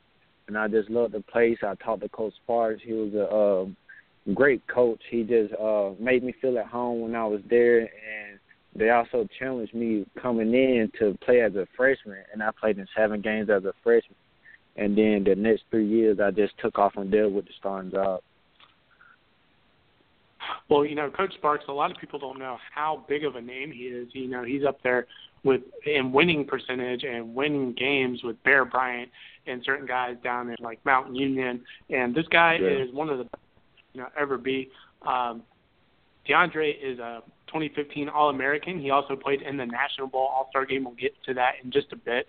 and 0.50 0.58
I 0.58 0.66
just 0.66 0.90
loved 0.90 1.14
the 1.14 1.20
place. 1.20 1.58
I 1.62 1.76
talked 1.76 2.02
to 2.02 2.08
Coach 2.08 2.34
Sparks. 2.42 2.82
He 2.84 2.92
was 2.92 3.14
a 3.14 4.30
uh, 4.30 4.34
great 4.34 4.66
coach. 4.66 5.00
He 5.08 5.22
just 5.22 5.54
uh, 5.54 5.90
made 6.00 6.24
me 6.24 6.34
feel 6.42 6.58
at 6.58 6.66
home 6.66 7.02
when 7.02 7.14
I 7.14 7.24
was 7.24 7.40
there, 7.48 7.82
and 7.82 8.40
they 8.74 8.90
also 8.90 9.28
challenged 9.38 9.72
me 9.74 10.06
coming 10.20 10.52
in 10.52 10.90
to 10.98 11.16
play 11.24 11.40
as 11.42 11.54
a 11.54 11.68
freshman. 11.76 12.18
And 12.32 12.42
I 12.42 12.50
played 12.60 12.78
in 12.78 12.86
seven 12.96 13.20
games 13.20 13.48
as 13.48 13.64
a 13.64 13.72
freshman. 13.84 14.16
And 14.76 14.98
then 14.98 15.24
the 15.24 15.36
next 15.36 15.62
three 15.70 15.86
years, 15.86 16.18
I 16.20 16.32
just 16.32 16.58
took 16.58 16.78
off 16.80 16.94
from 16.94 17.12
there 17.12 17.28
with 17.28 17.44
the 17.44 17.52
starting 17.56 17.92
job. 17.92 18.20
Well, 20.68 20.84
you 20.84 20.96
know, 20.96 21.10
Coach 21.10 21.34
Sparks, 21.34 21.64
a 21.68 21.72
lot 21.72 21.92
of 21.92 21.96
people 21.98 22.18
don't 22.18 22.40
know 22.40 22.56
how 22.74 23.04
big 23.08 23.24
of 23.24 23.36
a 23.36 23.40
name 23.40 23.70
he 23.70 23.84
is. 23.84 24.08
You 24.14 24.26
know, 24.26 24.42
he's 24.42 24.64
up 24.66 24.82
there 24.82 25.06
with 25.44 25.62
in 25.86 26.12
winning 26.12 26.44
percentage 26.44 27.04
and 27.04 27.34
winning 27.34 27.72
games 27.72 28.20
with 28.22 28.42
Bear 28.42 28.64
Bryant 28.64 29.10
and 29.46 29.62
certain 29.64 29.86
guys 29.86 30.16
down 30.22 30.48
in 30.50 30.56
like 30.60 30.84
Mount 30.84 31.14
Union. 31.14 31.62
And 31.88 32.14
this 32.14 32.26
guy 32.30 32.58
yeah. 32.60 32.84
is 32.84 32.92
one 32.92 33.08
of 33.08 33.18
the 33.18 33.24
best, 33.24 33.42
you 33.94 34.00
know, 34.00 34.08
ever 34.18 34.36
be. 34.36 34.70
Um, 35.06 35.42
DeAndre 36.28 36.74
is 36.82 36.98
a 36.98 37.22
2015 37.46 38.08
All 38.08 38.30
American. 38.30 38.80
He 38.80 38.90
also 38.90 39.16
played 39.16 39.42
in 39.42 39.56
the 39.56 39.66
National 39.66 40.06
Bowl 40.06 40.28
All 40.32 40.48
Star 40.50 40.66
game. 40.66 40.84
We'll 40.84 40.94
get 40.94 41.12
to 41.26 41.34
that 41.34 41.54
in 41.62 41.70
just 41.70 41.92
a 41.92 41.96
bit. 41.96 42.26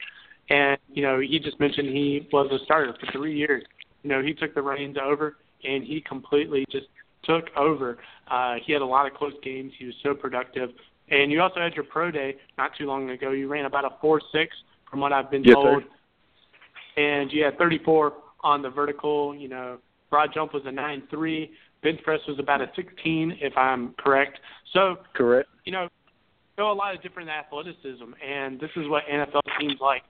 And, 0.50 0.78
you 0.94 1.04
know, 1.04 1.20
he 1.20 1.40
just 1.40 1.60
mentioned 1.60 1.90
he 1.90 2.28
was 2.32 2.50
a 2.52 2.64
starter 2.66 2.94
for 3.00 3.12
three 3.12 3.38
years. 3.38 3.64
You 4.04 4.10
know, 4.10 4.22
he 4.22 4.34
took 4.34 4.56
the 4.56 4.62
reins 4.62 4.98
over 5.02 5.38
and 5.64 5.84
he 5.84 6.02
completely 6.02 6.66
just 6.72 6.88
took 7.24 7.46
over. 7.56 8.00
Uh, 8.30 8.56
he 8.66 8.74
had 8.74 8.82
a 8.82 8.86
lot 8.86 9.06
of 9.06 9.14
close 9.14 9.34
games. 9.44 9.72
He 9.78 9.86
was 9.86 9.96
so 10.02 10.14
productive. 10.14 10.70
And 11.12 11.32
you 11.32 11.42
also 11.42 11.60
had 11.60 11.74
your 11.74 11.84
pro 11.84 12.10
day 12.10 12.38
not 12.58 12.72
too 12.78 12.86
long 12.86 13.10
ago. 13.10 13.32
You 13.32 13.48
ran 13.48 13.66
about 13.66 13.86
a 13.86 13.90
four 14.00 14.22
six, 14.32 14.56
from 14.90 15.00
what 15.00 15.14
I've 15.14 15.30
been 15.30 15.44
yes, 15.44 15.54
told. 15.54 15.84
Sir. 15.84 17.02
And 17.02 17.32
you 17.32 17.44
had 17.44 17.58
34 17.58 18.14
on 18.44 18.62
the 18.62 18.70
vertical. 18.70 19.36
You 19.36 19.50
know, 19.50 19.78
broad 20.10 20.32
jump 20.34 20.54
was 20.54 20.64
a 20.66 20.72
nine 20.72 21.04
three. 21.10 21.52
Bench 21.84 22.02
press 22.04 22.20
was 22.28 22.38
about 22.38 22.62
a 22.62 22.70
16, 22.76 23.40
if 23.42 23.58
I'm 23.58 23.94
correct. 23.98 24.40
So 24.72 24.98
correct. 25.16 25.50
You 25.66 25.72
know, 25.72 25.88
show 26.58 26.72
a 26.72 26.74
lot 26.74 26.96
of 26.96 27.02
different 27.02 27.30
athleticism, 27.30 28.14
and 28.26 28.60
this 28.60 28.70
is 28.76 28.88
what 28.88 29.04
NFL 29.12 29.42
seems 29.60 29.80
like. 29.82 30.04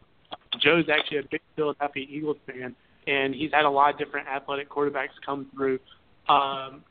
Joe's 0.59 0.85
actually 0.93 1.19
a 1.19 1.23
big 1.31 1.41
Philadelphia 1.55 2.05
Eagles 2.09 2.37
fan, 2.45 2.75
and 3.07 3.33
he's 3.33 3.51
had 3.53 3.63
a 3.63 3.69
lot 3.69 3.93
of 3.93 3.99
different 3.99 4.27
athletic 4.27 4.69
quarterbacks 4.69 5.15
come 5.25 5.47
through. 5.55 5.79
Um, 6.27 6.83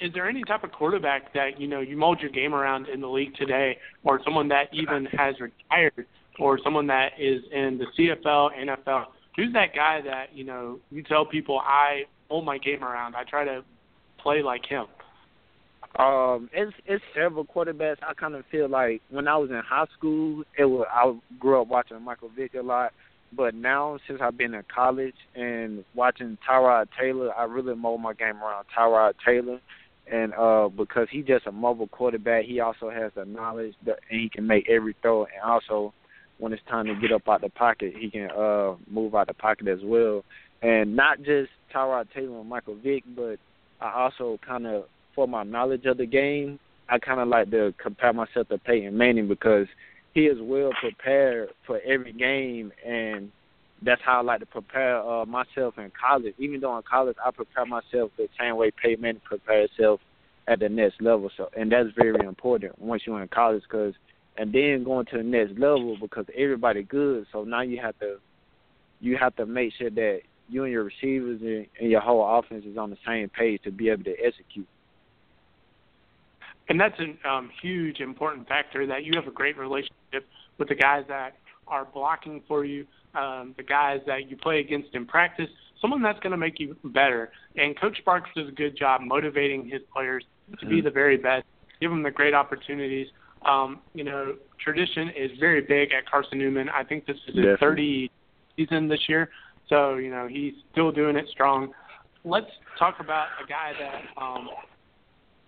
is 0.00 0.12
there 0.14 0.28
any 0.28 0.42
type 0.44 0.64
of 0.64 0.72
quarterback 0.72 1.32
that 1.34 1.60
you 1.60 1.68
know 1.68 1.80
you 1.80 1.96
mold 1.96 2.20
your 2.20 2.30
game 2.30 2.54
around 2.54 2.88
in 2.88 3.00
the 3.00 3.08
league 3.08 3.34
today, 3.34 3.76
or 4.02 4.20
someone 4.24 4.48
that 4.48 4.64
even 4.72 5.06
has 5.06 5.34
retired, 5.40 6.06
or 6.38 6.58
someone 6.64 6.86
that 6.86 7.10
is 7.18 7.42
in 7.52 7.78
the 7.78 7.86
CFL, 7.98 8.50
NFL? 8.58 9.06
Who's 9.36 9.52
that 9.52 9.74
guy 9.74 10.00
that 10.02 10.34
you 10.34 10.44
know 10.44 10.80
you 10.90 11.02
tell 11.02 11.24
people 11.26 11.60
I 11.60 12.04
mold 12.30 12.44
my 12.44 12.58
game 12.58 12.82
around? 12.82 13.14
I 13.14 13.24
try 13.24 13.44
to 13.44 13.62
play 14.18 14.42
like 14.42 14.64
him. 14.66 14.86
Um, 15.98 16.48
it's 16.52 16.72
it's 16.86 17.04
several 17.14 17.44
quarterbacks. 17.44 17.98
I 18.06 18.14
kind 18.14 18.34
of 18.34 18.44
feel 18.50 18.68
like 18.68 19.02
when 19.10 19.28
I 19.28 19.36
was 19.36 19.50
in 19.50 19.60
high 19.66 19.86
school, 19.96 20.44
it 20.58 20.64
was 20.64 20.86
I 20.90 21.14
grew 21.38 21.60
up 21.60 21.68
watching 21.68 22.02
Michael 22.02 22.30
Vick 22.34 22.54
a 22.54 22.62
lot. 22.62 22.92
But 23.32 23.54
now, 23.54 23.98
since 24.08 24.18
I've 24.20 24.36
been 24.36 24.54
in 24.54 24.64
college 24.74 25.14
and 25.36 25.84
watching 25.94 26.36
Tyrod 26.48 26.88
Taylor, 26.98 27.32
I 27.32 27.44
really 27.44 27.76
mold 27.76 28.00
my 28.00 28.12
game 28.12 28.42
around 28.42 28.64
Tyrod 28.76 29.12
Taylor 29.24 29.60
and 30.10 30.34
uh 30.34 30.68
because 30.68 31.08
he's 31.10 31.26
just 31.26 31.46
a 31.46 31.52
mobile 31.52 31.88
quarterback, 31.88 32.44
he 32.44 32.60
also 32.60 32.90
has 32.90 33.12
the 33.14 33.24
knowledge 33.24 33.74
that 33.86 33.98
and 34.10 34.20
he 34.20 34.28
can 34.28 34.46
make 34.46 34.68
every 34.68 34.94
throw 35.02 35.24
and 35.24 35.42
also 35.44 35.92
when 36.38 36.52
it's 36.52 36.62
time 36.70 36.86
to 36.86 36.94
get 36.94 37.12
up 37.12 37.28
out 37.28 37.42
the 37.42 37.50
pocket, 37.50 37.92
he 37.98 38.10
can 38.10 38.30
uh 38.30 38.74
move 38.90 39.14
out 39.14 39.26
the 39.26 39.34
pocket 39.34 39.68
as 39.68 39.80
well. 39.84 40.24
And 40.62 40.96
not 40.96 41.18
just 41.18 41.50
Tyrod 41.74 42.06
Taylor 42.14 42.40
and 42.40 42.48
Michael 42.48 42.76
Vick, 42.82 43.04
but 43.14 43.36
I 43.80 43.92
also 44.02 44.38
kind 44.46 44.66
of 44.66 44.84
for 45.14 45.26
my 45.26 45.42
knowledge 45.42 45.84
of 45.86 45.98
the 45.98 46.06
game, 46.06 46.58
I 46.88 46.98
kind 46.98 47.20
of 47.20 47.28
like 47.28 47.50
to 47.50 47.74
compare 47.82 48.12
myself 48.12 48.48
to 48.48 48.58
Peyton 48.58 48.96
Manning 48.96 49.28
because 49.28 49.66
he 50.14 50.22
is 50.22 50.38
well 50.40 50.70
prepared 50.80 51.50
for 51.66 51.80
every 51.80 52.12
game 52.12 52.72
and 52.86 53.30
that's 53.82 54.00
how 54.04 54.18
I 54.18 54.22
like 54.22 54.40
to 54.40 54.46
prepare 54.46 55.00
uh, 55.00 55.24
myself 55.24 55.78
in 55.78 55.90
college. 55.98 56.34
Even 56.38 56.60
though 56.60 56.76
in 56.76 56.82
college 56.82 57.16
I 57.24 57.30
prepare 57.30 57.66
myself 57.66 58.10
the 58.16 58.28
same 58.38 58.56
way 58.56 58.72
Manning 58.98 59.20
prepare 59.24 59.66
himself 59.66 60.00
at 60.48 60.60
the 60.60 60.68
next 60.68 61.00
level. 61.00 61.30
So, 61.36 61.48
and 61.56 61.70
that's 61.70 61.88
very 61.96 62.24
important 62.26 62.78
once 62.78 63.02
you're 63.06 63.22
in 63.22 63.28
college, 63.28 63.62
because 63.62 63.94
and 64.36 64.52
then 64.52 64.84
going 64.84 65.06
to 65.06 65.18
the 65.18 65.22
next 65.22 65.58
level 65.58 65.96
because 66.00 66.26
everybody 66.36 66.82
good. 66.82 67.26
So 67.32 67.44
now 67.44 67.62
you 67.62 67.80
have 67.80 67.98
to 68.00 68.16
you 69.00 69.16
have 69.16 69.34
to 69.36 69.46
make 69.46 69.72
sure 69.78 69.90
that 69.90 70.20
you 70.48 70.64
and 70.64 70.72
your 70.72 70.84
receivers 70.84 71.40
and, 71.40 71.66
and 71.80 71.90
your 71.90 72.00
whole 72.00 72.38
offense 72.38 72.64
is 72.66 72.76
on 72.76 72.90
the 72.90 72.98
same 73.06 73.28
page 73.28 73.62
to 73.62 73.70
be 73.70 73.88
able 73.88 74.04
to 74.04 74.14
execute. 74.22 74.66
And 76.68 76.78
that's 76.78 76.98
a 77.00 77.28
um, 77.28 77.50
huge 77.62 78.00
important 78.00 78.46
factor 78.46 78.86
that 78.86 79.04
you 79.04 79.12
have 79.16 79.26
a 79.26 79.30
great 79.30 79.56
relationship 79.56 80.26
with 80.58 80.68
the 80.68 80.74
guys 80.74 81.04
that 81.08 81.34
are 81.66 81.84
blocking 81.84 82.42
for 82.46 82.64
you 82.64 82.86
um, 83.14 83.54
the 83.56 83.62
guys 83.62 84.00
that 84.06 84.30
you 84.30 84.36
play 84.36 84.60
against 84.60 84.94
in 84.94 85.06
practice, 85.06 85.48
someone 85.80 86.02
that's 86.02 86.20
going 86.20 86.32
to 86.32 86.36
make 86.36 86.60
you 86.60 86.76
better. 86.84 87.30
And 87.56 87.78
Coach 87.78 87.98
Sparks 87.98 88.30
does 88.36 88.48
a 88.48 88.52
good 88.52 88.76
job 88.76 89.00
motivating 89.02 89.68
his 89.68 89.82
players 89.92 90.24
to 90.58 90.66
be 90.66 90.76
mm-hmm. 90.76 90.84
the 90.84 90.90
very 90.90 91.16
best, 91.16 91.44
give 91.80 91.90
them 91.90 92.02
the 92.02 92.10
great 92.10 92.34
opportunities. 92.34 93.08
Um, 93.48 93.80
you 93.94 94.04
know, 94.04 94.34
tradition 94.62 95.10
is 95.16 95.30
very 95.38 95.62
big 95.62 95.92
at 95.92 96.08
Carson 96.08 96.38
Newman. 96.38 96.68
I 96.68 96.84
think 96.84 97.06
this 97.06 97.16
is 97.28 97.34
his 97.34 97.44
Definitely. 97.44 97.58
30 97.58 98.10
season 98.56 98.88
this 98.88 99.00
year, 99.08 99.30
so 99.68 99.96
you 99.96 100.10
know 100.10 100.26
he's 100.28 100.52
still 100.72 100.92
doing 100.92 101.16
it 101.16 101.26
strong. 101.30 101.72
Let's 102.24 102.50
talk 102.78 102.96
about 103.00 103.28
a 103.42 103.48
guy 103.48 103.72
that 103.78 104.22
um, 104.22 104.50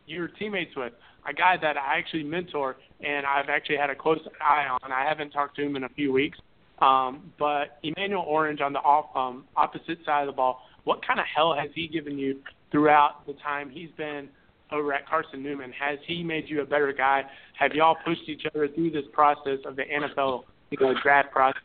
you're 0.06 0.28
teammates 0.28 0.74
with, 0.74 0.94
a 1.28 1.34
guy 1.34 1.56
that 1.60 1.76
I 1.76 1.98
actually 1.98 2.22
mentor 2.22 2.76
and 3.00 3.26
I've 3.26 3.48
actually 3.48 3.76
had 3.76 3.90
a 3.90 3.94
close 3.94 4.20
eye 4.40 4.66
on. 4.82 4.92
I 4.92 5.04
haven't 5.06 5.30
talked 5.30 5.56
to 5.56 5.62
him 5.62 5.76
in 5.76 5.84
a 5.84 5.88
few 5.90 6.12
weeks, 6.12 6.38
um, 6.82 7.32
but 7.38 7.78
Emmanuel 7.84 8.24
Orange 8.26 8.60
on 8.60 8.72
the 8.72 8.80
off, 8.80 9.14
um, 9.16 9.44
opposite 9.56 9.98
side 10.04 10.22
of 10.22 10.26
the 10.26 10.32
ball, 10.32 10.62
what 10.84 11.06
kind 11.06 11.20
of 11.20 11.26
hell 11.32 11.54
has 11.54 11.70
he 11.74 11.86
given 11.86 12.18
you 12.18 12.40
throughout 12.72 13.24
the 13.26 13.34
time 13.34 13.70
he's 13.70 13.90
been 13.96 14.28
over 14.72 14.92
at 14.92 15.08
Carson 15.08 15.42
Newman? 15.42 15.72
Has 15.78 15.98
he 16.06 16.24
made 16.24 16.48
you 16.48 16.60
a 16.60 16.66
better 16.66 16.92
guy? 16.92 17.22
Have 17.58 17.72
y'all 17.72 17.96
pushed 18.04 18.28
each 18.28 18.42
other 18.52 18.66
through 18.66 18.90
this 18.90 19.04
process 19.12 19.58
of 19.64 19.76
the 19.76 19.82
NFL 19.82 20.42
you 20.70 20.78
know, 20.80 20.94
draft 21.02 21.30
process? 21.30 21.62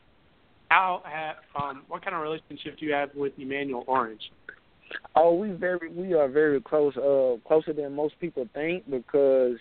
How 0.69 1.01
have, 1.05 1.37
um, 1.59 1.83
what 1.87 2.03
kind 2.03 2.15
of 2.15 2.21
relationship 2.21 2.77
do 2.77 2.85
you 2.85 2.93
have 2.93 3.09
with 3.15 3.33
Emmanuel 3.39 3.85
Orange? 3.87 4.21
Oh, 5.15 5.33
we 5.33 5.51
very 5.51 5.91
we 5.91 6.13
are 6.13 6.29
very 6.29 6.61
close, 6.61 6.95
uh, 6.95 7.37
closer 7.47 7.73
than 7.73 7.93
most 7.93 8.19
people 8.19 8.47
think 8.53 8.89
because 8.89 9.57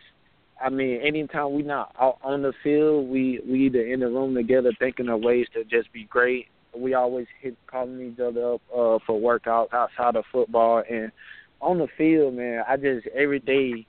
I 0.62 0.70
mean, 0.70 1.00
anytime 1.02 1.54
we 1.54 1.62
not 1.62 1.94
out 2.00 2.18
on 2.22 2.42
the 2.42 2.52
field, 2.62 3.08
we 3.08 3.40
we 3.48 3.66
either 3.66 3.86
in 3.86 4.00
the 4.00 4.08
room 4.08 4.34
together 4.34 4.72
thinking 4.78 5.08
of 5.08 5.20
ways 5.20 5.46
to 5.54 5.64
just 5.64 5.92
be 5.92 6.04
great. 6.04 6.46
We 6.74 6.94
always 6.94 7.26
hit 7.40 7.56
calling 7.66 8.00
each 8.00 8.20
other 8.20 8.54
up 8.54 8.62
uh, 8.70 8.98
for 9.06 9.20
workouts 9.20 9.72
outside 9.72 10.16
of 10.16 10.24
football 10.32 10.82
and 10.90 11.12
on 11.60 11.78
the 11.78 11.88
field, 11.96 12.34
man. 12.34 12.64
I 12.68 12.76
just 12.76 13.06
every 13.08 13.40
day 13.40 13.86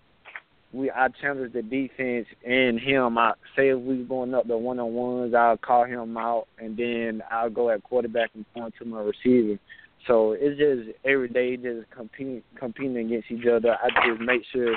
we 0.74 0.92
I 0.92 1.08
challenge 1.22 1.54
the 1.54 1.62
defense 1.62 2.28
and 2.46 2.80
him. 2.80 3.18
I 3.18 3.34
say 3.56 3.70
if 3.70 3.80
we 3.80 4.04
going 4.04 4.34
up 4.34 4.48
the 4.48 4.58
one 4.58 4.80
on 4.80 4.94
ones, 4.94 5.34
I'll 5.34 5.58
call 5.58 5.86
him 5.86 6.18
out 6.18 6.48
and 6.60 6.76
then 6.78 7.24
I'll 7.32 7.50
go 7.50 7.70
at 7.70 7.84
quarterback 7.84 8.32
and 8.36 8.46
point 8.54 8.74
to 8.80 8.86
my 8.86 9.02
receiver. 9.02 9.58
So 10.06 10.36
it's 10.38 10.58
just 10.58 10.98
every 11.06 11.30
day 11.30 11.58
just 11.58 11.90
competing 11.92 12.44
competing 12.58 12.98
against 12.98 13.32
each 13.32 13.46
other. 13.46 13.78
I 13.82 14.08
just 14.08 14.22
make 14.22 14.42
sure 14.54 14.76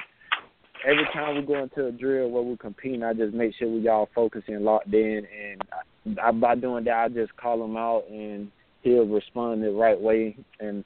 every 0.86 1.04
time 1.12 1.36
we 1.36 1.42
go 1.42 1.62
into 1.62 1.86
a 1.86 1.92
drill 1.92 2.30
where 2.30 2.42
we're 2.42 2.56
competing, 2.56 3.02
I 3.02 3.12
just 3.12 3.34
make 3.34 3.54
sure 3.54 3.68
we 3.68 3.86
all 3.88 4.08
focused 4.14 4.48
and 4.48 4.64
locked 4.64 4.92
in. 4.92 5.26
And 5.26 6.18
I, 6.18 6.30
by 6.30 6.54
doing 6.54 6.84
that, 6.84 6.96
I 6.96 7.08
just 7.08 7.36
call 7.36 7.64
him 7.64 7.76
out, 7.76 8.04
and 8.10 8.50
he'll 8.82 9.06
respond 9.06 9.62
the 9.62 9.70
right 9.70 10.00
way, 10.00 10.36
and 10.58 10.84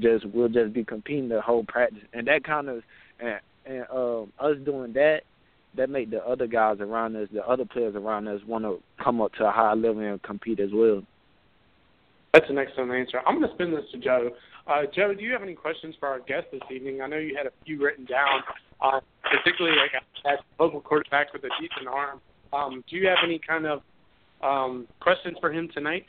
just 0.00 0.26
we'll 0.26 0.48
just 0.48 0.72
be 0.72 0.84
competing 0.84 1.28
the 1.28 1.40
whole 1.40 1.64
practice. 1.64 2.02
And 2.12 2.26
that 2.26 2.44
kind 2.44 2.68
of 2.68 2.82
and, 3.20 3.40
and 3.66 3.84
um, 3.92 4.32
us 4.38 4.56
doing 4.64 4.92
that, 4.94 5.20
that 5.76 5.90
make 5.90 6.10
the 6.10 6.24
other 6.26 6.46
guys 6.46 6.78
around 6.80 7.16
us, 7.16 7.28
the 7.32 7.46
other 7.46 7.64
players 7.64 7.94
around 7.94 8.28
us, 8.28 8.40
want 8.46 8.64
to 8.64 8.80
come 9.02 9.20
up 9.20 9.32
to 9.34 9.46
a 9.46 9.50
higher 9.50 9.76
level 9.76 10.00
and 10.00 10.22
compete 10.22 10.60
as 10.60 10.70
well. 10.72 11.02
That's 12.34 12.50
an 12.50 12.58
excellent 12.58 12.92
answer. 12.92 13.20
I'm 13.26 13.38
going 13.38 13.48
to 13.48 13.54
spin 13.54 13.70
this 13.70 13.84
to 13.92 13.98
Joe. 13.98 14.30
Uh, 14.66 14.82
Joe, 14.94 15.14
do 15.14 15.22
you 15.22 15.32
have 15.32 15.42
any 15.42 15.54
questions 15.54 15.94
for 15.98 16.08
our 16.08 16.20
guest 16.20 16.46
this 16.52 16.60
evening? 16.70 17.00
I 17.00 17.06
know 17.06 17.16
you 17.16 17.34
had 17.36 17.46
a 17.46 17.52
few 17.64 17.82
written 17.82 18.04
down, 18.04 18.42
uh, 18.80 19.00
particularly 19.22 19.76
like 19.76 19.92
a 20.24 20.62
local 20.62 20.80
quarterback 20.80 21.32
with 21.32 21.44
a 21.44 21.50
decent 21.60 21.88
arm. 21.88 22.20
Um, 22.52 22.84
do 22.88 22.96
you 22.96 23.06
have 23.06 23.18
any 23.24 23.38
kind 23.46 23.66
of 23.66 23.82
um, 24.42 24.86
questions 25.00 25.36
for 25.40 25.52
him 25.52 25.68
tonight? 25.72 26.06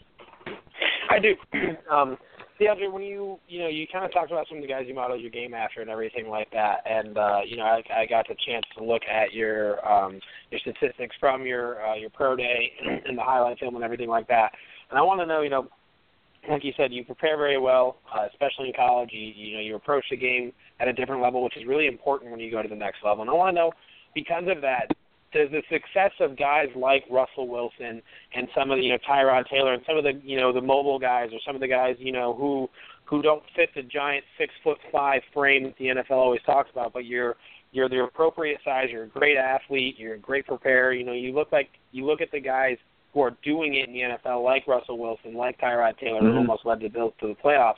I 1.10 1.20
do. 1.20 1.36
um, 1.92 2.18
DeAndre, 2.60 2.92
when 2.92 3.04
you 3.04 3.40
you 3.48 3.60
know 3.60 3.68
you 3.68 3.88
kind 3.92 4.04
of 4.04 4.12
talked 4.12 4.32
about 4.32 4.48
some 4.50 4.58
of 4.58 4.64
the 4.64 4.68
guys 4.68 4.84
you 4.88 4.94
modeled 4.94 5.22
your 5.22 5.32
game 5.32 5.54
after 5.54 5.82
and 5.82 5.90
everything 5.90 6.28
like 6.28 6.52
that, 6.52 6.84
and 6.86 7.18
uh, 7.18 7.40
you 7.46 7.56
know 7.56 7.64
I, 7.64 7.82
I 7.96 8.06
got 8.06 8.28
the 8.28 8.36
chance 8.46 8.66
to 8.78 8.84
look 8.84 9.04
at 9.04 9.34
your 9.34 9.86
um, 9.90 10.20
your 10.52 10.60
statistics 10.60 11.16
from 11.20 11.46
your 11.46 11.86
uh, 11.86 11.96
your 11.96 12.10
pro 12.10 12.36
day 12.36 12.72
and 13.08 13.18
the 13.18 13.24
highlight 13.24 13.60
film 13.60 13.76
and 13.76 13.84
everything 13.84 14.10
like 14.10 14.28
that, 14.28 14.52
and 14.90 15.00
I 15.00 15.02
want 15.02 15.22
to 15.22 15.26
know 15.26 15.42
you 15.42 15.50
know 15.50 15.70
like 16.50 16.64
you 16.64 16.74
said, 16.76 16.92
you 16.92 17.04
prepare 17.06 17.38
very 17.38 17.60
well, 17.60 17.98
uh, 18.14 18.26
especially 18.32 18.68
in 18.68 18.74
college. 18.74 19.10
You, 19.12 19.32
you 19.36 19.54
know, 19.56 19.62
you 19.62 19.76
approach 19.76 20.06
the 20.10 20.18
game 20.18 20.52
at 20.80 20.88
a 20.88 20.94
different 20.94 21.22
level, 21.22 21.44
which 21.44 21.58
is 21.58 21.66
really 21.66 21.88
important 21.88 22.32
when 22.32 22.40
you 22.40 22.52
go 22.52 22.62
to 22.62 22.68
the 22.68 22.76
next 22.76 22.98
level. 23.04 23.22
And 23.22 23.30
I 23.30 23.34
want 23.34 23.56
to 23.56 23.62
know, 23.62 23.72
because 24.16 24.44
of 24.48 24.62
that, 24.62 24.88
does 25.32 25.50
the 25.52 25.62
success 25.70 26.12
of 26.20 26.38
guys 26.38 26.68
like 26.76 27.04
Russell 27.10 27.48
Wilson 27.48 28.02
and 28.34 28.48
some 28.58 28.72
of 28.72 28.78
the, 28.78 28.84
you 28.84 28.90
know 28.90 28.98
Tyrod 29.08 29.48
Taylor 29.48 29.74
and 29.74 29.84
some 29.86 29.98
of 29.98 30.04
the 30.04 30.20
you 30.24 30.40
know 30.40 30.52
the 30.52 30.62
mobile 30.62 30.98
guys 30.98 31.30
or 31.32 31.40
some 31.46 31.54
of 31.54 31.62
the 31.62 31.68
guys 31.68 31.96
you 32.00 32.12
know 32.12 32.34
who 32.34 32.68
who 33.06 33.22
don't 33.22 33.44
fit 33.56 33.70
the 33.76 33.84
giant 33.84 34.24
six 34.38 34.54
foot 34.64 34.78
five 34.92 35.22
frame 35.34 35.64
that 35.64 35.78
the 35.78 35.86
NFL 35.86 36.18
always 36.18 36.42
talks 36.46 36.70
about, 36.72 36.94
but 36.94 37.06
you're 37.06 37.36
you're 37.72 37.90
the 37.90 38.04
appropriate 38.04 38.60
size. 38.66 38.88
You're 38.92 39.04
a 39.04 39.08
great 39.08 39.38
athlete. 39.38 39.96
You're 40.00 40.16
a 40.16 40.20
great 40.20 40.48
preparer. 40.48 40.94
You 40.94 41.06
know, 41.06 41.14
you 41.14 41.34
look 41.34 41.52
like 41.52 41.70
you 41.92 42.06
look 42.06 42.22
at 42.22 42.32
the 42.32 42.40
guys 42.40 42.78
who 43.14 43.22
are 43.22 43.36
doing 43.44 43.76
it 43.76 43.88
in 43.88 43.94
the 43.94 44.02
NFL, 44.02 44.44
like 44.44 44.68
Russell 44.68 44.98
Wilson, 44.98 45.34
like 45.34 45.60
Tyrod 45.60 45.98
Taylor, 45.98 46.22
mm-hmm. 46.22 46.32
who 46.32 46.38
almost 46.38 46.66
led 46.66 46.80
the 46.80 46.90
Bills 46.90 47.14
to 47.22 47.28
the 47.28 47.36
playoffs. 47.36 47.76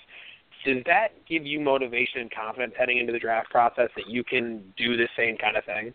Does 0.65 0.83
that 0.85 1.09
give 1.27 1.45
you 1.45 1.59
motivation 1.59 2.21
and 2.21 2.32
confidence 2.32 2.73
heading 2.77 2.97
into 2.97 3.11
the 3.11 3.19
draft 3.19 3.49
process 3.49 3.89
that 3.95 4.07
you 4.07 4.23
can 4.23 4.63
do 4.77 4.95
the 4.95 5.07
same 5.17 5.38
kind 5.38 5.57
of 5.57 5.65
thing? 5.65 5.93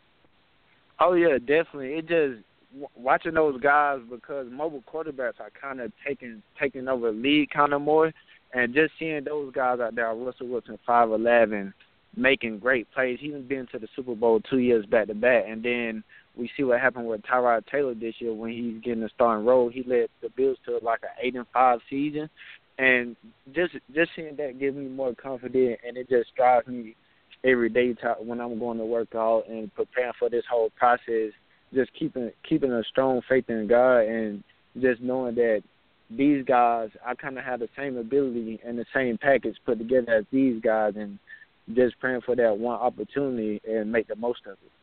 Oh 0.98 1.12
yeah, 1.12 1.38
definitely. 1.38 1.94
It 1.94 2.08
just 2.08 2.42
watching 2.96 3.34
those 3.34 3.60
guys 3.60 4.00
because 4.10 4.46
mobile 4.50 4.82
quarterbacks 4.92 5.40
are 5.40 5.50
kind 5.60 5.80
of 5.80 5.92
taking 6.06 6.42
taking 6.60 6.88
over 6.88 7.12
the 7.12 7.16
league 7.16 7.50
kind 7.50 7.74
of 7.74 7.82
more, 7.82 8.12
and 8.54 8.74
just 8.74 8.92
seeing 8.98 9.22
those 9.24 9.52
guys 9.52 9.78
out 9.80 9.94
there, 9.94 10.12
Russell 10.14 10.48
Wilson, 10.48 10.78
five 10.86 11.10
eleven, 11.10 11.72
making 12.16 12.58
great 12.58 12.90
plays. 12.92 13.18
He's 13.20 13.34
been 13.34 13.68
to 13.72 13.78
the 13.78 13.88
Super 13.94 14.14
Bowl 14.14 14.40
two 14.40 14.58
years 14.58 14.86
back 14.86 15.08
to 15.08 15.14
back, 15.14 15.44
and 15.46 15.62
then 15.62 16.02
we 16.36 16.50
see 16.56 16.64
what 16.64 16.80
happened 16.80 17.06
with 17.06 17.22
Tyrod 17.22 17.66
Taylor 17.66 17.94
this 17.94 18.14
year 18.18 18.32
when 18.32 18.50
he's 18.50 18.82
getting 18.82 19.02
a 19.02 19.08
starting 19.08 19.46
role. 19.46 19.68
He 19.68 19.82
led 19.82 20.08
the 20.22 20.28
Bills 20.30 20.58
to 20.66 20.78
like 20.82 21.00
an 21.02 21.08
eight 21.22 21.34
and 21.34 21.46
five 21.52 21.80
season, 21.88 22.28
and 22.78 23.16
just 23.54 23.74
just 23.94 24.10
seeing 24.14 24.36
that 24.36 24.58
gives 24.58 24.76
me 24.76 24.86
more 24.86 25.14
confidence, 25.14 25.78
and 25.86 25.96
it 25.96 26.08
just 26.08 26.34
drives 26.36 26.66
me 26.66 26.94
every 27.44 27.68
day 27.68 27.94
to, 27.94 28.16
when 28.20 28.40
I'm 28.40 28.58
going 28.58 28.78
to 28.78 28.84
work 28.84 29.14
out 29.14 29.44
and 29.48 29.72
preparing 29.74 30.12
for 30.18 30.28
this 30.28 30.44
whole 30.50 30.70
process 30.76 31.32
just 31.74 31.90
keeping 31.98 32.30
keeping 32.48 32.72
a 32.72 32.82
strong 32.84 33.20
faith 33.28 33.48
in 33.48 33.66
God 33.66 34.00
and 34.00 34.42
just 34.80 35.00
knowing 35.00 35.34
that 35.36 35.62
these 36.10 36.44
guys, 36.44 36.90
I 37.04 37.14
kind 37.14 37.38
of 37.38 37.44
have 37.44 37.60
the 37.60 37.68
same 37.76 37.96
ability 37.96 38.60
and 38.64 38.78
the 38.78 38.86
same 38.94 39.18
package 39.18 39.56
put 39.64 39.78
together 39.78 40.12
as 40.12 40.24
these 40.30 40.60
guys, 40.62 40.94
and 40.96 41.18
just 41.74 41.98
praying 41.98 42.20
for 42.24 42.36
that 42.36 42.56
one 42.56 42.78
opportunity 42.78 43.60
and 43.68 43.90
make 43.90 44.06
the 44.06 44.16
most 44.16 44.40
of 44.46 44.52
it. 44.52 44.75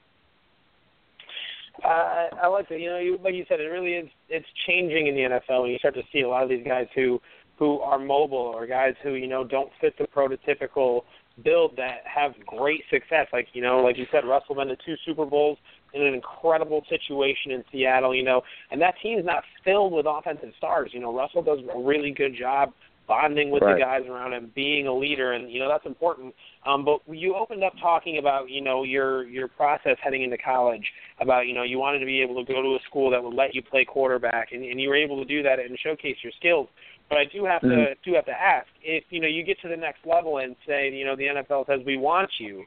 Uh, 1.83 2.29
I 2.41 2.47
like 2.47 2.69
that. 2.69 2.79
You 2.79 2.89
know, 2.89 2.99
you, 2.99 3.19
like 3.23 3.33
you 3.33 3.45
said, 3.49 3.59
it 3.59 3.65
really 3.65 3.93
is. 3.93 4.09
It's 4.29 4.45
changing 4.65 5.07
in 5.07 5.15
the 5.15 5.21
NFL, 5.21 5.63
and 5.63 5.71
you 5.71 5.77
start 5.79 5.95
to 5.95 6.03
see 6.11 6.21
a 6.21 6.29
lot 6.29 6.43
of 6.43 6.49
these 6.49 6.65
guys 6.65 6.87
who 6.95 7.19
who 7.59 7.79
are 7.81 7.99
mobile 7.99 8.37
or 8.37 8.65
guys 8.65 8.93
who 9.03 9.13
you 9.13 9.27
know 9.27 9.43
don't 9.43 9.69
fit 9.81 9.97
the 9.97 10.05
prototypical 10.05 11.01
build 11.43 11.75
that 11.77 12.01
have 12.05 12.33
great 12.45 12.83
success. 12.89 13.27
Like 13.33 13.47
you 13.53 13.61
know, 13.61 13.79
like 13.79 13.97
you 13.97 14.05
said, 14.11 14.25
Russell 14.25 14.55
been 14.55 14.69
to 14.69 14.77
two 14.85 14.95
Super 15.05 15.25
Bowls 15.25 15.57
in 15.93 16.01
an 16.01 16.13
incredible 16.13 16.83
situation 16.89 17.51
in 17.51 17.63
Seattle. 17.71 18.15
You 18.15 18.23
know, 18.23 18.41
and 18.71 18.81
that 18.81 18.95
team's 19.01 19.25
not 19.25 19.43
filled 19.65 19.91
with 19.91 20.05
offensive 20.07 20.53
stars. 20.57 20.91
You 20.93 21.01
know, 21.01 21.15
Russell 21.15 21.43
does 21.43 21.59
a 21.73 21.79
really 21.79 22.11
good 22.11 22.35
job 22.37 22.71
bonding 23.07 23.51
with 23.51 23.63
right. 23.63 23.75
the 23.75 23.79
guys 23.79 24.01
around 24.09 24.33
him, 24.33 24.51
being 24.55 24.87
a 24.87 24.93
leader, 24.93 25.33
and 25.33 25.51
you 25.51 25.59
know 25.59 25.69
that's 25.69 25.85
important. 25.85 26.33
Um, 26.65 26.85
but 26.85 26.99
you 27.07 27.35
opened 27.35 27.63
up 27.63 27.73
talking 27.81 28.17
about 28.17 28.49
you 28.49 28.61
know 28.61 28.83
your 28.83 29.27
your 29.27 29.47
process 29.47 29.97
heading 30.03 30.23
into 30.23 30.37
college, 30.37 30.85
about 31.19 31.47
you 31.47 31.53
know 31.53 31.63
you 31.63 31.79
wanted 31.79 31.99
to 31.99 32.05
be 32.05 32.21
able 32.21 32.43
to 32.43 32.51
go 32.51 32.61
to 32.61 32.69
a 32.69 32.79
school 32.87 33.09
that 33.11 33.23
would 33.23 33.33
let 33.33 33.53
you 33.53 33.61
play 33.61 33.85
quarterback, 33.85 34.51
and, 34.51 34.63
and 34.63 34.79
you 34.79 34.89
were 34.89 34.95
able 34.95 35.17
to 35.17 35.25
do 35.25 35.43
that 35.43 35.59
and 35.59 35.77
showcase 35.83 36.17
your 36.23 36.33
skills. 36.37 36.67
But 37.09 37.17
I 37.17 37.25
do 37.25 37.45
have 37.45 37.61
mm-hmm. 37.61 37.69
to 37.69 37.95
do 38.03 38.15
have 38.15 38.25
to 38.25 38.31
ask 38.31 38.67
if 38.81 39.03
you 39.09 39.19
know 39.19 39.27
you 39.27 39.43
get 39.43 39.59
to 39.61 39.67
the 39.67 39.77
next 39.77 40.05
level 40.05 40.37
and 40.39 40.55
say 40.67 40.89
you 40.89 41.05
know 41.05 41.15
the 41.15 41.23
NFL 41.23 41.67
says 41.67 41.79
we 41.85 41.97
want 41.97 42.29
you, 42.39 42.63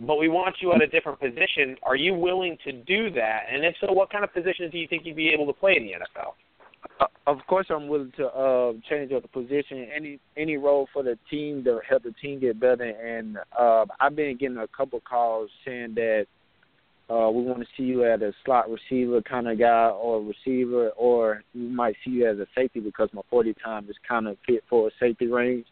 but 0.00 0.16
we 0.16 0.28
want 0.28 0.56
you 0.60 0.72
at 0.72 0.82
a 0.82 0.86
different 0.86 1.18
position. 1.18 1.76
Are 1.82 1.96
you 1.96 2.14
willing 2.14 2.56
to 2.64 2.72
do 2.72 3.10
that? 3.10 3.44
And 3.50 3.64
if 3.64 3.74
so, 3.80 3.92
what 3.92 4.10
kind 4.10 4.24
of 4.24 4.32
positions 4.32 4.70
do 4.72 4.78
you 4.78 4.86
think 4.88 5.04
you'd 5.04 5.16
be 5.16 5.30
able 5.30 5.46
to 5.46 5.52
play 5.52 5.76
in 5.76 5.84
the 5.84 5.92
NFL? 5.92 6.32
Uh, 7.00 7.06
of 7.26 7.38
course, 7.46 7.66
I'm 7.70 7.88
willing 7.88 8.12
to 8.16 8.26
uh, 8.26 8.72
change 8.88 9.12
up 9.12 9.22
the 9.22 9.28
position, 9.28 9.88
any 9.94 10.18
any 10.36 10.56
role 10.56 10.88
for 10.92 11.02
the 11.02 11.18
team 11.30 11.62
to 11.64 11.80
help 11.88 12.02
the 12.02 12.12
team 12.20 12.40
get 12.40 12.58
better. 12.58 12.84
And 12.84 13.38
uh, 13.58 13.84
I've 14.00 14.16
been 14.16 14.36
getting 14.36 14.58
a 14.58 14.68
couple 14.68 15.00
calls 15.00 15.50
saying 15.64 15.94
that 15.94 16.26
uh, 17.10 17.30
we 17.30 17.42
want 17.42 17.60
to 17.60 17.66
see 17.76 17.84
you 17.84 18.04
as 18.04 18.20
a 18.20 18.32
slot 18.44 18.66
receiver 18.68 19.22
kind 19.22 19.48
of 19.48 19.58
guy, 19.58 19.88
or 19.88 20.22
receiver, 20.22 20.90
or 20.90 21.42
we 21.54 21.62
might 21.62 21.96
see 22.04 22.10
you 22.10 22.28
as 22.28 22.38
a 22.38 22.46
safety 22.54 22.80
because 22.80 23.08
my 23.12 23.22
40 23.30 23.54
time 23.64 23.88
is 23.88 23.96
kind 24.06 24.26
of 24.26 24.36
fit 24.46 24.64
for 24.68 24.88
a 24.88 24.90
safety 25.00 25.26
range. 25.26 25.66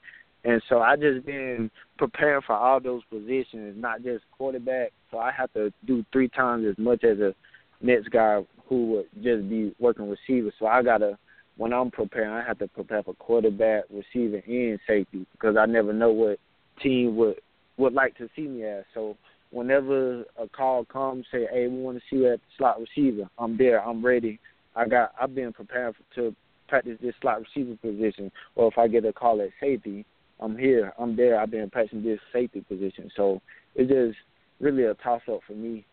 And 0.45 0.63
so 0.69 0.81
I 0.81 0.97
just 0.97 1.27
been 1.27 1.71
preparing 1.99 2.43
for 2.47 2.55
all 2.55 2.81
those 2.81 3.03
positions, 3.11 3.75
not 3.77 4.03
just 4.03 4.25
quarterback. 4.39 4.93
So 5.11 5.19
I 5.19 5.33
have 5.33 5.53
to 5.55 5.73
do 5.87 6.05
three 6.13 6.29
times 6.29 6.67
as 6.69 6.79
much 6.79 7.03
as 7.03 7.19
a 7.19 7.35
next 7.83 8.11
guy 8.11 8.43
who 8.69 8.87
would 8.87 9.07
just 9.23 9.49
be 9.49 9.75
working 9.79 10.09
receiver. 10.09 10.53
So 10.59 10.67
I 10.67 10.83
gotta 10.83 11.19
when 11.57 11.73
I'm 11.73 11.91
preparing, 11.91 12.31
I 12.31 12.47
have 12.47 12.59
to 12.59 12.69
prepare 12.69 13.03
for 13.03 13.15
quarterback, 13.15 13.85
receiver, 13.91 14.43
and 14.47 14.79
safety 14.87 15.27
because 15.33 15.57
I 15.57 15.67
never 15.67 15.93
know 15.93 16.11
what 16.11 16.39
team 16.83 17.17
would 17.17 17.41
would 17.79 17.93
like 17.93 18.17
to 18.19 18.29
see 18.35 18.43
me 18.43 18.65
as. 18.65 18.85
So 18.95 19.17
whenever 19.51 20.25
a 20.39 20.49
call 20.49 20.85
comes, 20.85 21.27
say, 21.31 21.47
"Hey, 21.51 21.67
we 21.69 21.81
want 21.81 21.99
to 21.99 22.05
see 22.11 22.23
you 22.23 22.33
at 22.33 22.41
the 22.41 22.47
slot 22.57 22.81
receiver," 22.81 23.29
I'm 23.39 23.57
there. 23.57 23.83
I'm 23.83 24.05
ready. 24.05 24.39
I 24.75 24.87
got. 24.87 25.13
I've 25.21 25.35
been 25.35 25.53
prepared 25.53 25.95
to 26.15 26.35
practice 26.69 26.99
this 27.01 27.15
slot 27.21 27.41
receiver 27.41 27.77
position. 27.77 28.31
Or 28.55 28.69
if 28.69 28.79
I 28.79 28.89
get 28.89 29.05
a 29.05 29.13
call 29.13 29.41
at 29.41 29.51
safety, 29.61 30.05
I'm 30.41 30.57
here. 30.57 30.93
I'm 30.99 31.17
there. 31.17 31.41
I've 31.41 31.51
been 31.51 31.71
practicing 31.71 32.03
this 32.03 32.21
safety 32.33 32.61
position. 32.63 33.11
So 33.17 33.41
it's 33.75 33.91
just 33.91 34.19
really 34.61 34.85
a 34.85 34.95
toss 34.95 35.23
up 35.31 35.41
for 35.47 35.55
me 35.55 35.85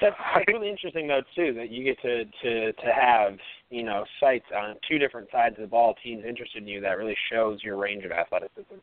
that's, 0.00 0.16
that's 0.34 0.48
really 0.48 0.68
interesting 0.68 1.06
though 1.06 1.22
too 1.34 1.54
that 1.54 1.70
you 1.70 1.84
get 1.84 2.00
to 2.02 2.24
to 2.42 2.72
to 2.72 2.92
have 2.92 3.36
you 3.70 3.82
know 3.82 4.04
sights 4.20 4.46
on 4.56 4.76
two 4.88 4.98
different 4.98 5.28
sides 5.30 5.56
of 5.56 5.62
the 5.62 5.68
ball. 5.68 5.94
Teams 6.02 6.24
interested 6.26 6.62
in 6.62 6.68
you. 6.68 6.80
That 6.80 6.98
really 6.98 7.16
shows 7.30 7.58
your 7.62 7.76
range 7.76 8.04
of 8.04 8.12
athleticism. 8.12 8.74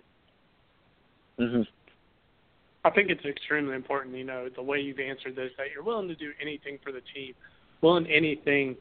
Mhm. 1.40 1.68
I 2.86 2.90
think 2.90 3.10
it's 3.10 3.26
extremely 3.26 3.76
important. 3.76 4.16
You 4.16 4.24
know 4.24 4.50
the 4.50 4.62
way 4.62 4.80
you've 4.80 5.00
answered 5.00 5.36
this 5.36 5.52
that 5.58 5.68
you're 5.74 5.84
willing 5.84 6.08
to 6.08 6.16
do 6.16 6.32
anything 6.42 6.80
for 6.84 6.92
the 6.92 7.02
team, 7.14 7.34
willing 7.82 8.08
anything 8.08 8.76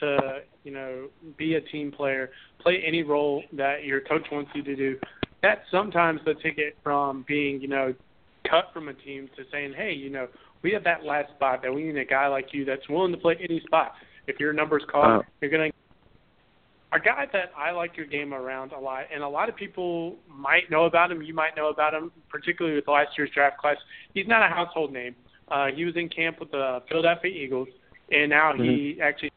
to 0.00 0.42
you 0.64 0.72
know 0.72 1.08
be 1.36 1.54
a 1.54 1.60
team 1.60 1.90
player, 1.90 2.30
play 2.60 2.82
any 2.86 3.02
role 3.02 3.42
that 3.52 3.84
your 3.84 4.00
coach 4.00 4.26
wants 4.30 4.50
you 4.54 4.62
to 4.62 4.76
do. 4.76 4.98
That's 5.42 5.62
sometimes 5.70 6.20
the 6.24 6.34
ticket 6.34 6.76
from 6.82 7.24
being 7.26 7.60
you 7.60 7.68
know 7.68 7.94
cut 8.48 8.66
from 8.72 8.88
a 8.88 8.94
team 8.94 9.28
to 9.36 9.42
saying, 9.50 9.74
hey, 9.76 9.92
you 9.92 10.10
know 10.10 10.28
we 10.66 10.72
have 10.72 10.82
that 10.82 11.04
last 11.04 11.30
spot 11.30 11.62
that 11.62 11.72
we 11.72 11.84
need 11.84 11.96
a 11.96 12.04
guy 12.04 12.26
like 12.26 12.48
you 12.52 12.64
that's 12.64 12.88
willing 12.88 13.12
to 13.12 13.18
play 13.18 13.36
any 13.40 13.60
spot. 13.60 13.92
If 14.26 14.40
your 14.40 14.52
number's 14.52 14.82
called, 14.90 15.20
uh, 15.20 15.22
you're 15.40 15.48
gonna 15.48 15.70
a 16.92 16.98
guy 16.98 17.26
that 17.32 17.52
I 17.56 17.70
like 17.70 17.96
your 17.96 18.06
game 18.06 18.34
around 18.34 18.72
a 18.72 18.80
lot, 18.80 19.04
and 19.14 19.22
a 19.22 19.28
lot 19.28 19.48
of 19.48 19.54
people 19.54 20.16
might 20.28 20.68
know 20.68 20.86
about 20.86 21.12
him. 21.12 21.22
You 21.22 21.34
might 21.34 21.54
know 21.56 21.68
about 21.68 21.94
him, 21.94 22.10
particularly 22.28 22.74
with 22.74 22.88
last 22.88 23.10
year's 23.16 23.30
draft 23.32 23.58
class. 23.58 23.76
He's 24.12 24.26
not 24.26 24.42
a 24.42 24.52
household 24.52 24.92
name. 24.92 25.14
Uh, 25.46 25.68
he 25.72 25.84
was 25.84 25.94
in 25.94 26.08
camp 26.08 26.40
with 26.40 26.50
the 26.50 26.82
Philadelphia 26.88 27.30
Eagles, 27.30 27.68
and 28.10 28.30
now 28.30 28.52
mm-hmm. 28.52 28.64
he 28.64 28.98
actually 29.00 29.30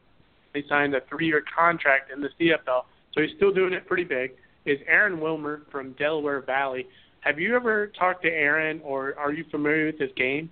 he 0.52 0.64
signed 0.68 0.96
a 0.96 1.00
three-year 1.08 1.44
contract 1.56 2.10
in 2.10 2.20
the 2.20 2.30
CFL, 2.40 2.82
so 3.14 3.22
he's 3.22 3.36
still 3.36 3.52
doing 3.52 3.72
it 3.72 3.86
pretty 3.86 4.02
big. 4.02 4.32
Is 4.66 4.80
Aaron 4.88 5.20
Wilmer 5.20 5.62
from 5.70 5.92
Delaware 5.92 6.40
Valley? 6.40 6.88
Have 7.20 7.38
you 7.38 7.54
ever 7.54 7.92
talked 7.96 8.24
to 8.24 8.28
Aaron, 8.28 8.80
or 8.82 9.14
are 9.16 9.32
you 9.32 9.44
familiar 9.52 9.86
with 9.86 10.00
his 10.00 10.10
game? 10.16 10.50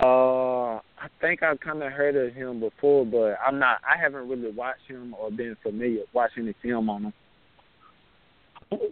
Uh, 0.00 0.76
I 0.76 1.08
think 1.20 1.42
I've 1.42 1.60
kind 1.60 1.82
of 1.82 1.92
heard 1.92 2.16
of 2.16 2.34
him 2.34 2.60
before, 2.60 3.06
but 3.06 3.38
I'm 3.46 3.58
not. 3.58 3.78
I 3.84 4.00
haven't 4.00 4.28
really 4.28 4.50
watched 4.50 4.86
him 4.88 5.14
or 5.18 5.30
been 5.30 5.56
familiar 5.62 6.02
watching 6.12 6.46
the 6.46 6.54
film 6.62 6.90
on 6.90 7.04
him. 7.04 7.12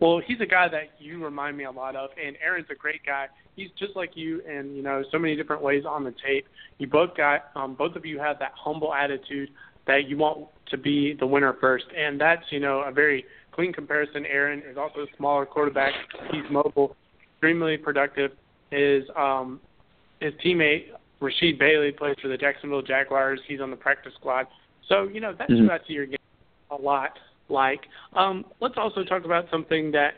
Well, 0.00 0.20
he's 0.24 0.40
a 0.40 0.46
guy 0.46 0.68
that 0.68 0.92
you 0.98 1.24
remind 1.24 1.56
me 1.56 1.64
a 1.64 1.70
lot 1.70 1.96
of, 1.96 2.10
and 2.22 2.36
Aaron's 2.44 2.68
a 2.70 2.74
great 2.74 3.04
guy. 3.04 3.26
He's 3.56 3.70
just 3.78 3.96
like 3.96 4.10
you, 4.14 4.42
and 4.48 4.76
you 4.76 4.82
know, 4.82 5.02
so 5.10 5.18
many 5.18 5.34
different 5.34 5.62
ways 5.62 5.84
on 5.88 6.04
the 6.04 6.14
tape. 6.24 6.46
You 6.78 6.86
both 6.86 7.16
got, 7.16 7.46
um, 7.56 7.74
both 7.74 7.96
of 7.96 8.06
you 8.06 8.18
have 8.18 8.38
that 8.38 8.52
humble 8.54 8.94
attitude 8.94 9.50
that 9.86 10.08
you 10.08 10.16
want 10.16 10.46
to 10.70 10.76
be 10.76 11.14
the 11.18 11.26
winner 11.26 11.56
first, 11.60 11.86
and 11.96 12.20
that's 12.20 12.44
you 12.50 12.60
know 12.60 12.82
a 12.86 12.92
very 12.92 13.24
clean 13.52 13.72
comparison. 13.72 14.24
Aaron 14.26 14.62
is 14.68 14.76
also 14.76 15.00
a 15.00 15.06
smaller 15.16 15.46
quarterback. 15.46 15.92
He's 16.30 16.44
mobile, 16.50 16.96
extremely 17.32 17.76
productive. 17.76 18.32
His 18.70 19.04
um, 19.16 19.60
his 20.22 20.32
teammate 20.44 20.86
Rasheed 21.20 21.58
Bailey 21.58 21.92
plays 21.92 22.16
for 22.20 22.28
the 22.28 22.36
Jacksonville 22.36 22.82
Jaguars. 22.82 23.40
He's 23.46 23.60
on 23.60 23.70
the 23.70 23.76
practice 23.76 24.12
squad. 24.18 24.46
So 24.88 25.04
you 25.04 25.20
know 25.20 25.34
that's 25.36 25.50
mm-hmm. 25.50 25.86
see 25.86 25.94
your 25.94 26.06
game 26.06 26.18
a 26.70 26.76
lot 26.76 27.18
like. 27.48 27.82
Um, 28.14 28.44
let's 28.60 28.74
also 28.76 29.04
talk 29.04 29.24
about 29.24 29.46
something 29.50 29.92
that 29.92 30.14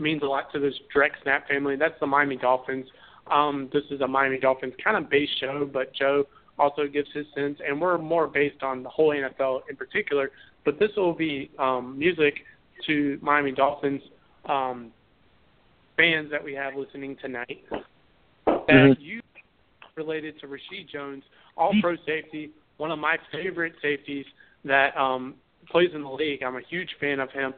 means 0.00 0.22
a 0.22 0.26
lot 0.26 0.52
to 0.52 0.60
this 0.60 0.74
direct 0.92 1.16
snap 1.22 1.48
family. 1.48 1.76
That's 1.76 1.98
the 2.00 2.06
Miami 2.06 2.36
Dolphins. 2.36 2.86
Um, 3.30 3.68
this 3.72 3.82
is 3.90 4.00
a 4.00 4.08
Miami 4.08 4.38
Dolphins 4.38 4.74
kind 4.82 4.96
of 4.96 5.10
base 5.10 5.28
show, 5.40 5.68
but 5.70 5.94
Joe 5.94 6.24
also 6.58 6.86
gives 6.86 7.08
his 7.12 7.26
sense, 7.34 7.58
and 7.66 7.80
we're 7.80 7.98
more 7.98 8.26
based 8.26 8.62
on 8.62 8.82
the 8.82 8.88
whole 8.88 9.10
NFL 9.10 9.62
in 9.68 9.76
particular. 9.76 10.30
But 10.64 10.78
this 10.78 10.90
will 10.96 11.14
be 11.14 11.50
um, 11.58 11.98
music 11.98 12.34
to 12.86 13.18
Miami 13.20 13.52
Dolphins 13.52 14.02
um, 14.48 14.92
fans 15.96 16.30
that 16.30 16.42
we 16.42 16.54
have 16.54 16.74
listening 16.74 17.16
tonight. 17.20 17.64
That 18.46 18.66
mm-hmm. 18.68 19.02
you 19.02 19.20
related 19.98 20.40
to 20.40 20.46
Reshad 20.46 20.88
Jones, 20.90 21.22
all 21.56 21.74
pro 21.82 21.96
safety, 22.06 22.50
one 22.78 22.90
of 22.90 22.98
my 22.98 23.16
favorite 23.30 23.74
safeties 23.82 24.24
that 24.64 24.96
um, 24.96 25.34
plays 25.70 25.90
in 25.94 26.02
the 26.02 26.10
league. 26.10 26.42
I'm 26.42 26.56
a 26.56 26.62
huge 26.70 26.88
fan 27.00 27.20
of 27.20 27.30
him. 27.30 27.52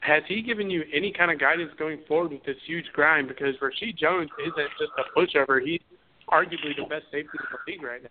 Has 0.00 0.22
he 0.28 0.42
given 0.42 0.70
you 0.70 0.84
any 0.94 1.12
kind 1.12 1.32
of 1.32 1.40
guidance 1.40 1.72
going 1.76 1.98
forward 2.06 2.30
with 2.30 2.44
this 2.44 2.56
huge 2.66 2.84
grind? 2.92 3.26
Because 3.26 3.56
Reshad 3.56 3.98
Jones 3.98 4.30
isn't 4.40 4.70
just 4.78 4.92
a 4.96 5.18
pushover; 5.18 5.60
he's 5.60 5.80
arguably 6.28 6.76
the 6.76 6.84
best 6.88 7.06
safety 7.10 7.30
in 7.34 7.46
the 7.50 7.72
league 7.72 7.82
right 7.82 8.02
now. 8.02 8.10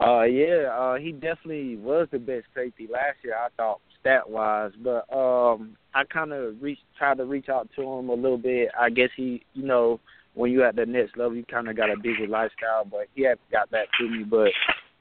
Uh, 0.00 0.24
yeah, 0.24 0.68
uh, 0.76 0.96
he 0.96 1.12
definitely 1.12 1.76
was 1.76 2.08
the 2.10 2.18
best 2.18 2.46
safety 2.54 2.88
last 2.90 3.18
year. 3.22 3.36
I 3.36 3.48
thought 3.56 3.80
stat 4.00 4.28
wise, 4.28 4.72
but 4.82 5.10
um, 5.14 5.76
I 5.94 6.02
kind 6.04 6.32
of 6.32 6.60
reached, 6.60 6.82
tried 6.98 7.18
to 7.18 7.24
reach 7.24 7.48
out 7.48 7.68
to 7.76 7.82
him 7.82 8.08
a 8.08 8.14
little 8.14 8.38
bit. 8.38 8.70
I 8.78 8.90
guess 8.90 9.10
he, 9.16 9.44
you 9.54 9.64
know, 9.64 10.00
when 10.34 10.50
you're 10.52 10.66
at 10.66 10.76
the 10.76 10.86
next 10.86 11.16
level, 11.16 11.36
you 11.36 11.44
kind 11.44 11.68
of 11.68 11.76
got 11.76 11.90
a 11.90 11.96
busy 11.96 12.26
lifestyle. 12.26 12.84
But 12.84 13.06
he 13.14 13.22
hasn't 13.22 13.50
got 13.50 13.70
back 13.70 13.86
to 13.98 14.08
me. 14.08 14.24
But 14.24 14.50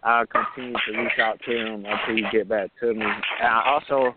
I'll 0.03 0.25
continue 0.25 0.73
to 0.73 0.97
reach 0.97 1.19
out 1.19 1.39
to 1.45 1.51
him 1.51 1.85
until 1.85 2.15
he 2.15 2.23
get 2.31 2.49
back 2.49 2.71
to 2.81 2.93
me. 2.93 3.05
And 3.05 3.47
I 3.47 3.63
also, 3.65 4.15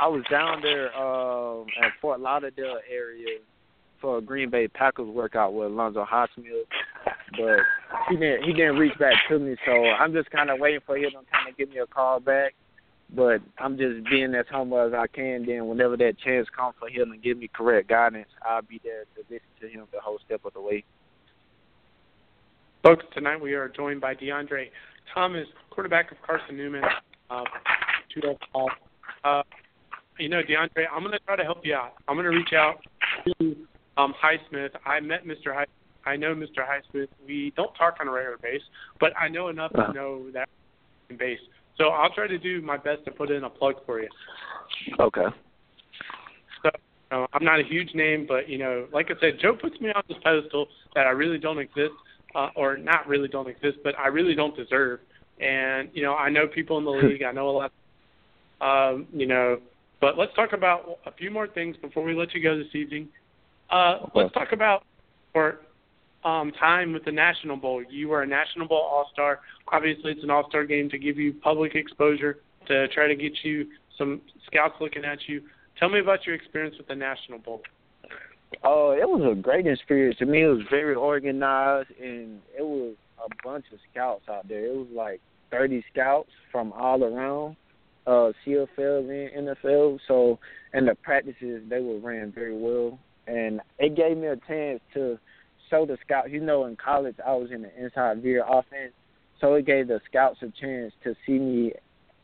I 0.00 0.06
was 0.08 0.24
down 0.30 0.62
there 0.62 0.90
uh, 0.96 1.62
at 1.84 1.92
Fort 2.00 2.20
Lauderdale 2.20 2.78
area 2.90 3.38
for 4.00 4.18
a 4.18 4.22
Green 4.22 4.50
Bay 4.50 4.68
Packers 4.68 5.08
workout 5.08 5.54
with 5.54 5.68
Alonzo 5.68 6.04
Highsmith, 6.04 6.66
but 7.32 7.58
he 8.08 8.16
didn't 8.16 8.44
he 8.44 8.52
didn't 8.52 8.76
reach 8.76 8.96
back 8.98 9.14
to 9.28 9.38
me. 9.38 9.56
So 9.64 9.72
I'm 9.72 10.12
just 10.12 10.30
kind 10.30 10.50
of 10.50 10.58
waiting 10.58 10.80
for 10.84 10.96
him 10.96 11.10
to 11.10 11.16
kind 11.32 11.48
of 11.48 11.56
give 11.56 11.70
me 11.70 11.78
a 11.78 11.86
call 11.86 12.20
back. 12.20 12.54
But 13.14 13.40
I'm 13.58 13.78
just 13.78 14.08
being 14.10 14.34
as 14.34 14.46
humble 14.50 14.80
as 14.80 14.92
I 14.92 15.06
can. 15.06 15.46
Then, 15.46 15.68
whenever 15.68 15.96
that 15.96 16.18
chance 16.18 16.48
comes 16.56 16.74
for 16.78 16.88
him 16.88 17.12
to 17.12 17.16
give 17.16 17.38
me 17.38 17.48
correct 17.52 17.88
guidance, 17.88 18.28
I'll 18.44 18.62
be 18.62 18.80
there 18.82 19.04
to 19.14 19.22
listen 19.30 19.46
to 19.60 19.68
him 19.68 19.86
the 19.92 20.00
whole 20.00 20.18
step 20.26 20.44
of 20.44 20.54
the 20.54 20.60
way. 20.60 20.84
Folks, 22.82 23.04
tonight 23.14 23.40
we 23.40 23.54
are 23.54 23.68
joined 23.68 24.00
by 24.00 24.14
DeAndre 24.14 24.70
Thomas, 25.14 25.46
quarterback 25.70 26.10
of 26.12 26.18
Carson 26.22 26.56
Newman. 26.56 26.82
Uh, 27.30 27.42
uh, 29.24 29.42
you 30.18 30.28
know, 30.28 30.42
DeAndre, 30.42 30.86
I'm 30.92 31.00
going 31.00 31.12
to 31.12 31.18
try 31.20 31.36
to 31.36 31.44
help 31.44 31.64
you 31.64 31.74
out. 31.74 31.94
I'm 32.08 32.16
going 32.16 32.30
to 32.30 32.36
reach 32.36 32.52
out 32.52 32.84
to 33.40 33.56
um, 33.96 34.14
Highsmith. 34.22 34.70
I 34.84 35.00
met 35.00 35.24
Mr. 35.24 35.54
High. 35.54 35.66
I 36.04 36.16
know 36.16 36.34
Mr. 36.34 36.58
Highsmith. 36.58 37.08
We 37.26 37.52
don't 37.56 37.74
talk 37.74 37.96
on 38.00 38.08
a 38.08 38.12
regular 38.12 38.38
basis, 38.38 38.68
but 39.00 39.12
I 39.18 39.28
know 39.28 39.48
enough 39.48 39.72
to 39.72 39.92
know 39.92 40.30
that 40.32 40.48
base. 41.18 41.40
So 41.78 41.88
I'll 41.88 42.12
try 42.12 42.26
to 42.26 42.38
do 42.38 42.60
my 42.62 42.76
best 42.76 43.04
to 43.04 43.10
put 43.10 43.30
in 43.30 43.44
a 43.44 43.50
plug 43.50 43.76
for 43.84 44.00
you. 44.00 44.08
Okay. 44.98 45.26
So 46.62 46.70
uh, 47.12 47.26
I'm 47.32 47.44
not 47.44 47.60
a 47.60 47.64
huge 47.64 47.94
name, 47.94 48.26
but 48.26 48.48
you 48.48 48.58
know, 48.58 48.86
like 48.92 49.10
I 49.10 49.20
said, 49.20 49.38
Joe 49.40 49.54
puts 49.54 49.80
me 49.80 49.90
on 49.90 50.02
this 50.08 50.18
pedestal 50.22 50.66
that 50.94 51.06
I 51.06 51.10
really 51.10 51.38
don't 51.38 51.58
exist, 51.58 51.92
uh, 52.34 52.48
or 52.56 52.76
not 52.76 53.06
really 53.06 53.28
don't 53.28 53.48
exist, 53.48 53.78
but 53.84 53.98
I 53.98 54.08
really 54.08 54.34
don't 54.34 54.56
deserve. 54.56 55.00
And 55.40 55.90
you 55.92 56.02
know, 56.02 56.14
I 56.14 56.30
know 56.30 56.46
people 56.46 56.78
in 56.78 56.84
the 56.84 56.90
league. 57.08 57.22
I 57.22 57.32
know 57.32 57.50
a 57.50 57.50
lot. 57.50 57.72
Um, 58.60 59.06
you 59.12 59.26
know, 59.26 59.58
but 60.00 60.16
let's 60.16 60.34
talk 60.34 60.52
about 60.52 60.98
a 61.04 61.12
few 61.12 61.30
more 61.30 61.46
things 61.46 61.76
before 61.76 62.02
we 62.02 62.14
let 62.14 62.34
you 62.34 62.42
go 62.42 62.56
this 62.56 62.74
evening. 62.74 63.08
Uh, 63.70 64.06
let's 64.14 64.32
talk 64.32 64.52
about 64.52 64.84
or 65.34 65.60
um, 66.24 66.52
time 66.52 66.92
with 66.92 67.04
the 67.04 67.12
National 67.12 67.56
Bowl. 67.56 67.82
You 67.88 68.08
were 68.08 68.22
a 68.22 68.26
National 68.26 68.66
Bowl 68.66 68.78
All 68.78 69.08
Star. 69.12 69.40
Obviously, 69.72 70.12
it's 70.12 70.22
an 70.22 70.30
All 70.30 70.48
Star 70.48 70.64
game 70.64 70.88
to 70.90 70.98
give 70.98 71.18
you 71.18 71.34
public 71.34 71.74
exposure 71.74 72.38
to 72.68 72.88
try 72.88 73.06
to 73.06 73.14
get 73.14 73.32
you 73.42 73.66
some 73.96 74.20
scouts 74.46 74.74
looking 74.80 75.04
at 75.04 75.18
you. 75.26 75.42
Tell 75.78 75.88
me 75.88 76.00
about 76.00 76.26
your 76.26 76.34
experience 76.34 76.76
with 76.78 76.88
the 76.88 76.94
National 76.94 77.38
Bowl. 77.38 77.62
Oh, 78.64 78.92
it 78.92 79.08
was 79.08 79.36
a 79.36 79.40
great 79.40 79.66
experience. 79.66 80.18
To 80.18 80.26
me, 80.26 80.42
it 80.42 80.48
was 80.48 80.62
very 80.70 80.94
organized, 80.94 81.90
and 82.00 82.40
it 82.56 82.62
was 82.62 82.94
a 83.18 83.28
bunch 83.46 83.66
of 83.72 83.78
scouts 83.90 84.24
out 84.28 84.48
there. 84.48 84.66
It 84.66 84.76
was 84.76 84.88
like 84.94 85.20
30 85.50 85.84
scouts 85.92 86.30
from 86.50 86.72
all 86.72 87.02
around 87.04 87.56
uh 88.06 88.32
CFL 88.46 89.34
and 89.34 89.48
NFL. 89.48 89.98
So 90.06 90.38
and 90.72 90.86
the 90.86 90.94
practices 90.94 91.62
they 91.68 91.80
were 91.80 91.98
ran 91.98 92.32
very 92.32 92.56
well 92.56 92.98
and 93.26 93.60
it 93.78 93.96
gave 93.96 94.16
me 94.16 94.28
a 94.28 94.36
chance 94.36 94.80
to 94.94 95.18
show 95.70 95.86
the 95.86 95.98
scouts 96.04 96.28
you 96.30 96.40
know, 96.40 96.66
in 96.66 96.76
college 96.76 97.16
I 97.24 97.32
was 97.32 97.50
in 97.50 97.62
the 97.62 97.82
inside 97.82 98.22
veer 98.22 98.44
offense. 98.46 98.92
So 99.40 99.54
it 99.54 99.66
gave 99.66 99.88
the 99.88 100.00
scouts 100.08 100.38
a 100.42 100.50
chance 100.60 100.92
to 101.04 101.14
see 101.26 101.38
me 101.38 101.72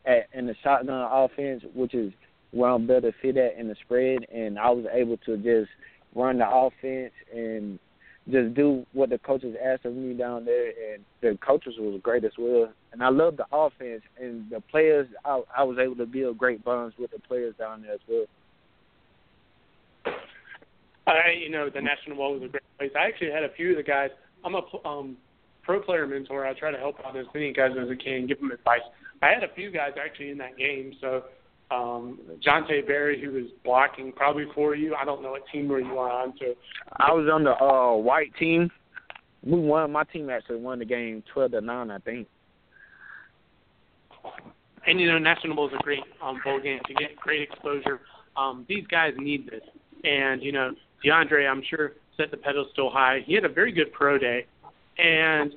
at 0.05 0.27
in 0.33 0.47
the 0.47 0.55
shotgun 0.63 1.07
offense, 1.11 1.63
which 1.73 1.93
is 1.93 2.11
where 2.51 2.69
I'm 2.69 2.87
better 2.87 3.13
fit 3.21 3.37
at 3.37 3.57
in 3.57 3.67
the 3.67 3.75
spread 3.83 4.25
and 4.33 4.59
I 4.59 4.69
was 4.69 4.85
able 4.91 5.17
to 5.25 5.37
just 5.37 5.69
run 6.15 6.37
the 6.37 6.47
offense 6.47 7.13
and 7.33 7.79
just 8.29 8.53
do 8.53 8.85
what 8.93 9.09
the 9.09 9.17
coaches 9.17 9.55
asked 9.63 9.85
of 9.85 9.93
me 9.93 10.13
down 10.13 10.45
there, 10.45 10.67
and 10.67 11.03
the 11.21 11.37
coaches 11.45 11.73
was 11.77 11.99
great 12.01 12.23
as 12.23 12.31
well. 12.37 12.71
And 12.93 13.03
I 13.03 13.09
love 13.09 13.35
the 13.37 13.45
offense 13.51 14.01
and 14.19 14.49
the 14.49 14.61
players. 14.61 15.07
I, 15.25 15.41
I 15.57 15.63
was 15.63 15.77
able 15.77 15.95
to 15.97 16.05
build 16.05 16.37
great 16.37 16.63
bonds 16.63 16.95
with 16.97 17.11
the 17.11 17.19
players 17.19 17.55
down 17.59 17.81
there 17.81 17.93
as 17.93 17.99
well. 18.07 18.25
I, 21.07 21.31
you 21.37 21.49
know, 21.49 21.69
the 21.69 21.81
National 21.81 22.17
Bowl 22.17 22.33
was 22.33 22.43
a 22.43 22.47
great 22.47 22.63
place. 22.77 22.91
I 22.97 23.07
actually 23.07 23.31
had 23.31 23.43
a 23.43 23.53
few 23.53 23.71
of 23.71 23.77
the 23.77 23.83
guys. 23.83 24.09
I'm 24.45 24.55
a 24.55 24.61
um, 24.87 25.17
pro 25.63 25.81
player 25.81 26.07
mentor. 26.07 26.45
I 26.45 26.53
try 26.53 26.71
to 26.71 26.77
help 26.77 26.95
out 27.05 27.17
as 27.17 27.25
many 27.33 27.51
guys 27.53 27.71
as 27.79 27.87
I 27.89 28.01
can, 28.01 28.27
give 28.27 28.39
them 28.39 28.51
advice. 28.51 28.81
I 29.21 29.27
had 29.29 29.43
a 29.43 29.53
few 29.53 29.71
guys 29.71 29.91
actually 30.03 30.31
in 30.31 30.37
that 30.39 30.57
game, 30.57 30.93
so 30.99 31.23
um 31.71 32.19
Jonte 32.45 32.85
Berry 32.85 33.21
who 33.23 33.31
was 33.31 33.45
blocking 33.63 34.11
probably 34.11 34.45
for 34.53 34.75
you. 34.75 34.95
I 34.95 35.05
don't 35.05 35.23
know 35.23 35.31
what 35.31 35.43
team 35.51 35.69
were 35.69 35.79
you 35.79 35.97
on 35.97 36.33
so 36.37 36.53
I 36.97 37.11
was 37.13 37.29
on 37.31 37.45
the 37.45 37.51
uh 37.51 37.95
white 37.95 38.31
team. 38.37 38.69
We 39.43 39.59
won 39.59 39.91
my 39.91 40.03
team 40.03 40.29
actually 40.29 40.57
won 40.57 40.79
the 40.79 40.85
game 40.85 41.23
twelve 41.33 41.51
to 41.51 41.61
nine 41.61 41.89
I 41.89 41.99
think. 41.99 42.27
And 44.85 44.99
you 44.99 45.09
know, 45.09 45.17
National 45.17 45.55
Bowl 45.55 45.67
is 45.67 45.73
a 45.79 45.81
great 45.83 46.03
um 46.21 46.41
bowl 46.43 46.59
game 46.59 46.79
to 46.85 46.93
get 46.93 47.15
great 47.15 47.41
exposure. 47.41 48.01
Um 48.35 48.65
these 48.67 48.85
guys 48.87 49.13
need 49.17 49.49
this. 49.49 49.63
And, 50.03 50.43
you 50.43 50.51
know, 50.51 50.71
DeAndre 51.05 51.49
I'm 51.49 51.63
sure 51.69 51.93
set 52.17 52.31
the 52.31 52.37
pedestal 52.37 52.89
high. 52.89 53.23
He 53.25 53.33
had 53.33 53.45
a 53.45 53.49
very 53.49 53.71
good 53.71 53.91
pro 53.91 54.17
day. 54.17 54.45
And 54.97 55.53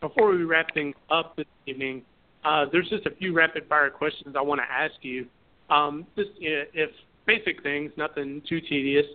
before 0.00 0.30
we 0.30 0.44
wrap 0.44 0.72
things 0.74 0.94
up 1.10 1.36
this 1.36 1.46
evening, 1.66 2.02
uh, 2.44 2.66
there's 2.70 2.88
just 2.88 3.06
a 3.06 3.10
few 3.10 3.32
rapid 3.32 3.66
fire 3.68 3.90
questions 3.90 4.36
I 4.38 4.42
want 4.42 4.60
to 4.60 4.72
ask 4.72 4.94
you. 5.02 5.26
Um, 5.68 6.06
just 6.16 6.30
if 6.38 6.90
basic 7.26 7.62
things, 7.62 7.90
nothing 7.96 8.42
too 8.48 8.60
tedious. 8.60 9.06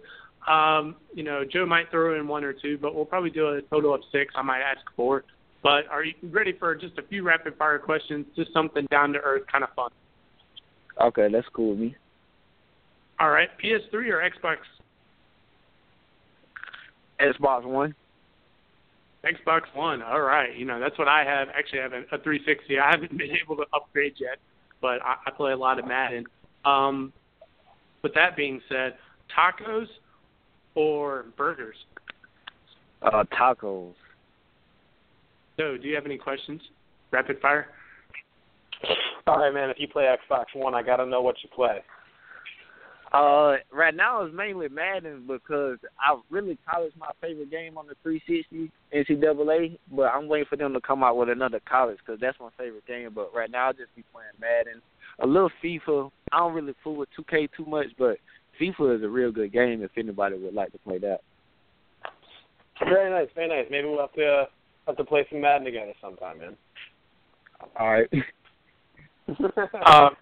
Um, 0.47 0.95
you 1.13 1.23
know, 1.23 1.43
Joe 1.49 1.65
might 1.65 1.89
throw 1.91 2.19
in 2.19 2.27
one 2.27 2.43
or 2.43 2.53
two, 2.53 2.77
but 2.77 2.93
we'll 2.95 3.05
probably 3.05 3.29
do 3.29 3.47
a 3.47 3.61
total 3.61 3.93
of 3.93 4.01
six. 4.11 4.33
I 4.35 4.41
might 4.41 4.61
ask 4.61 4.81
four. 4.95 5.23
But 5.63 5.87
are 5.89 6.03
you 6.03 6.13
ready 6.23 6.53
for 6.57 6.75
just 6.75 6.97
a 6.97 7.03
few 7.03 7.23
rapid 7.23 7.55
fire 7.57 7.77
questions? 7.77 8.25
Just 8.35 8.51
something 8.51 8.87
down 8.89 9.13
to 9.13 9.19
earth, 9.19 9.43
kind 9.51 9.63
of 9.63 9.69
fun. 9.75 9.91
Okay, 10.99 11.27
that's 11.31 11.47
cool 11.53 11.71
with 11.71 11.79
me. 11.79 11.95
All 13.19 13.29
right, 13.29 13.49
PS3 13.63 13.93
or 13.93 14.27
Xbox? 14.27 14.57
Xbox 17.21 17.65
One. 17.65 17.95
Xbox 19.23 19.61
One. 19.73 20.01
All 20.01 20.21
right, 20.21 20.55
you 20.55 20.65
know 20.65 20.79
that's 20.79 20.97
what 20.97 21.07
I 21.07 21.23
have. 21.23 21.49
Actually, 21.49 21.79
I 21.79 21.83
have 21.83 21.93
a, 21.93 22.15
a 22.15 22.23
360. 22.23 22.79
I 22.79 22.89
haven't 22.91 23.11
been 23.17 23.31
able 23.43 23.55
to 23.57 23.65
upgrade 23.73 24.13
yet, 24.19 24.37
but 24.81 25.01
I, 25.03 25.15
I 25.27 25.31
play 25.31 25.51
a 25.51 25.57
lot 25.57 25.79
of 25.79 25.87
Madden. 25.87 26.25
Um, 26.65 27.13
with 28.03 28.13
that 28.15 28.35
being 28.35 28.61
said, 28.67 28.95
tacos 29.35 29.87
or 30.75 31.25
burgers? 31.37 31.75
Uh, 33.01 33.23
tacos. 33.39 33.93
So, 35.57 35.77
do 35.77 35.87
you 35.87 35.95
have 35.95 36.05
any 36.05 36.17
questions? 36.17 36.61
Rapid 37.11 37.39
fire. 37.41 37.67
All 39.27 39.39
right, 39.39 39.53
man. 39.53 39.69
If 39.69 39.77
you 39.79 39.87
play 39.87 40.03
Xbox 40.05 40.45
One, 40.55 40.73
I 40.73 40.81
gotta 40.81 41.05
know 41.05 41.21
what 41.21 41.35
you 41.43 41.49
play. 41.53 41.79
Uh, 43.11 43.57
right 43.73 43.93
now 43.93 44.23
it's 44.23 44.33
mainly 44.33 44.69
Madden 44.69 45.25
because 45.27 45.77
I 45.99 46.17
really 46.29 46.57
college 46.69 46.93
my 46.97 47.09
favorite 47.19 47.51
game 47.51 47.77
on 47.77 47.87
the 47.87 47.95
360 48.03 48.71
NCAA, 48.95 49.77
but 49.91 50.03
I'm 50.03 50.29
waiting 50.29 50.47
for 50.49 50.55
them 50.55 50.73
to 50.73 50.79
come 50.79 51.03
out 51.03 51.17
with 51.17 51.29
another 51.29 51.59
college 51.67 51.97
because 51.97 52.21
that's 52.21 52.39
my 52.39 52.49
favorite 52.57 52.87
game. 52.87 53.09
But 53.13 53.33
right 53.35 53.51
now 53.51 53.67
I'll 53.67 53.73
just 53.73 53.93
be 53.97 54.05
playing 54.13 54.31
Madden 54.39 54.81
a 55.19 55.27
little 55.27 55.51
FIFA. 55.63 56.09
I 56.31 56.39
don't 56.39 56.53
really 56.53 56.73
fool 56.83 56.95
with 56.95 57.09
2K 57.19 57.49
too 57.55 57.65
much, 57.65 57.87
but 57.97 58.17
FIFA 58.59 58.97
is 58.97 59.03
a 59.03 59.09
real 59.09 59.31
good 59.31 59.51
game 59.51 59.83
if 59.83 59.91
anybody 59.97 60.37
would 60.37 60.53
like 60.53 60.71
to 60.71 60.77
play 60.79 60.97
that. 60.99 61.19
Very 62.79 63.09
nice, 63.09 63.29
very 63.35 63.47
nice. 63.47 63.67
Maybe 63.69 63.87
we'll 63.87 63.99
have 63.99 64.13
to 64.13 64.25
uh, 64.25 64.45
have 64.87 64.97
to 64.97 65.03
play 65.03 65.25
some 65.29 65.41
Madden 65.41 65.65
together 65.65 65.93
sometime, 66.01 66.39
man. 66.39 66.55
All 67.77 67.91
right. 67.91 68.09
um, 69.85 70.15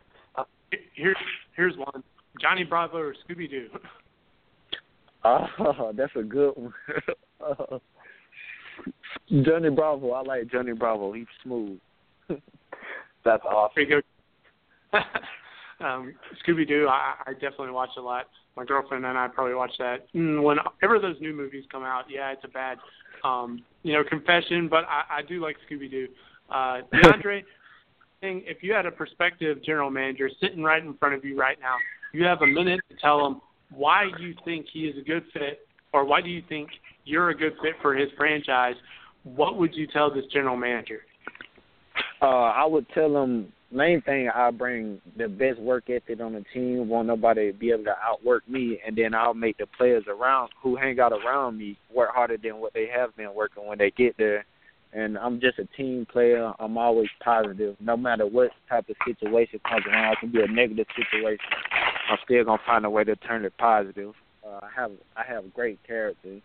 here's 0.93 1.15
here's 1.55 1.77
one: 1.77 2.03
Johnny 2.41 2.63
Bravo 2.63 2.97
or 2.97 3.13
Scooby 3.13 3.49
Doo. 3.49 3.69
Oh, 5.23 5.91
that's 5.97 6.15
a 6.15 6.23
good 6.23 6.53
one. 6.55 6.73
Johnny 9.43 9.69
Bravo, 9.69 10.11
I 10.11 10.21
like 10.21 10.51
Johnny 10.51 10.73
Bravo. 10.73 11.11
He's 11.11 11.25
smooth. 11.43 11.79
that's 13.25 13.43
awesome. 13.43 13.83
um, 15.81 16.15
Scooby 16.45 16.67
Doo, 16.67 16.87
I, 16.89 17.15
I 17.27 17.33
definitely 17.33 17.71
watch 17.71 17.89
a 17.97 18.01
lot. 18.01 18.27
My 18.55 18.65
girlfriend 18.65 19.05
and 19.05 19.17
I 19.17 19.27
probably 19.27 19.55
watch 19.55 19.71
that 19.79 20.11
mm, 20.13 20.43
whenever 20.43 20.99
those 20.99 21.19
new 21.21 21.33
movies 21.33 21.63
come 21.71 21.83
out. 21.83 22.05
Yeah, 22.09 22.31
it's 22.31 22.43
a 22.43 22.49
bad, 22.49 22.77
um, 23.23 23.63
you 23.83 23.93
know, 23.93 24.03
confession, 24.03 24.67
but 24.67 24.85
I, 24.85 25.19
I 25.19 25.21
do 25.21 25.41
like 25.41 25.55
Scooby 25.69 25.89
Doo. 25.89 26.07
Uh, 26.49 26.81
DeAndre, 26.93 27.43
if 28.21 28.63
you 28.63 28.73
had 28.73 28.85
a 28.85 28.91
prospective 28.91 29.63
general 29.63 29.89
manager 29.89 30.29
sitting 30.41 30.63
right 30.63 30.83
in 30.83 30.93
front 30.95 31.15
of 31.15 31.23
you 31.23 31.37
right 31.37 31.57
now, 31.61 31.75
you 32.13 32.23
have 32.25 32.41
a 32.41 32.47
minute 32.47 32.81
to 32.89 32.95
tell 33.01 33.25
him 33.25 33.41
why 33.71 34.05
you 34.19 34.33
think 34.45 34.65
he 34.71 34.81
is 34.81 34.97
a 34.97 35.03
good 35.03 35.23
fit, 35.33 35.67
or 35.93 36.05
why 36.05 36.21
do 36.21 36.29
you 36.29 36.43
think 36.49 36.69
you're 37.09 37.29
a 37.29 37.35
good 37.35 37.53
fit 37.61 37.73
for 37.81 37.95
his 37.95 38.09
franchise. 38.15 38.75
What 39.23 39.57
would 39.57 39.75
you 39.75 39.87
tell 39.87 40.13
this 40.13 40.25
general 40.31 40.55
manager? 40.55 41.01
Uh, 42.21 42.25
I 42.25 42.65
would 42.65 42.85
tell 42.93 43.21
him 43.21 43.51
main 43.71 44.01
thing 44.01 44.29
I 44.33 44.51
bring 44.51 44.99
the 45.17 45.27
best 45.27 45.59
work 45.59 45.89
ethic 45.89 46.21
on 46.21 46.33
the 46.33 46.43
team. 46.53 46.87
Want 46.87 47.07
nobody 47.07 47.51
be 47.51 47.71
able 47.71 47.85
to 47.85 47.95
outwork 48.01 48.47
me, 48.47 48.79
and 48.85 48.95
then 48.95 49.13
I'll 49.13 49.33
make 49.33 49.57
the 49.57 49.67
players 49.77 50.03
around 50.07 50.51
who 50.61 50.75
hang 50.75 50.99
out 50.99 51.13
around 51.13 51.57
me 51.57 51.77
work 51.93 52.09
harder 52.13 52.37
than 52.37 52.57
what 52.57 52.73
they 52.73 52.87
have 52.93 53.15
been 53.15 53.33
working 53.33 53.67
when 53.67 53.77
they 53.77 53.91
get 53.91 54.15
there. 54.17 54.45
And 54.91 55.17
I'm 55.19 55.39
just 55.39 55.59
a 55.59 55.65
team 55.77 56.07
player. 56.11 56.51
I'm 56.59 56.77
always 56.77 57.09
positive, 57.23 57.75
no 57.79 57.95
matter 57.95 58.25
what 58.25 58.49
type 58.67 58.89
of 58.89 58.95
situation 59.07 59.59
comes 59.69 59.85
around. 59.85 60.13
It 60.13 60.19
can 60.19 60.31
be 60.31 60.41
a 60.41 60.47
negative 60.47 60.87
situation. 60.95 61.37
I'm 62.09 62.17
still 62.23 62.43
gonna 62.43 62.61
find 62.65 62.85
a 62.85 62.89
way 62.89 63.03
to 63.03 63.15
turn 63.15 63.45
it 63.45 63.53
positive. 63.57 64.13
Uh, 64.45 64.59
I 64.63 64.69
have 64.75 64.91
I 65.15 65.23
have 65.23 65.53
great 65.53 65.79
character 65.85 66.39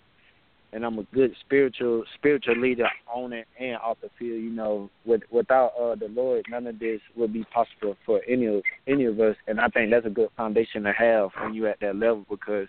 and 0.74 0.84
I'm 0.84 0.98
a 0.98 1.04
good 1.14 1.34
spiritual 1.40 2.02
spiritual 2.18 2.60
leader 2.60 2.88
on 3.12 3.32
it 3.32 3.46
and 3.58 3.76
off 3.76 3.98
the 4.02 4.10
field. 4.18 4.42
You 4.42 4.50
know, 4.50 4.90
with 5.06 5.22
without 5.30 5.72
uh, 5.80 5.94
the 5.94 6.08
Lord, 6.08 6.44
none 6.50 6.66
of 6.66 6.78
this 6.80 7.00
would 7.16 7.32
be 7.32 7.44
possible 7.44 7.96
for 8.04 8.20
any 8.28 8.46
of 8.46 8.62
any 8.88 9.04
of 9.04 9.18
us. 9.20 9.36
And 9.46 9.60
I 9.60 9.68
think 9.68 9.90
that's 9.90 10.04
a 10.04 10.10
good 10.10 10.30
foundation 10.36 10.82
to 10.82 10.92
have 10.92 11.30
when 11.40 11.54
you're 11.54 11.68
at 11.68 11.80
that 11.80 11.94
level 11.94 12.26
because, 12.28 12.66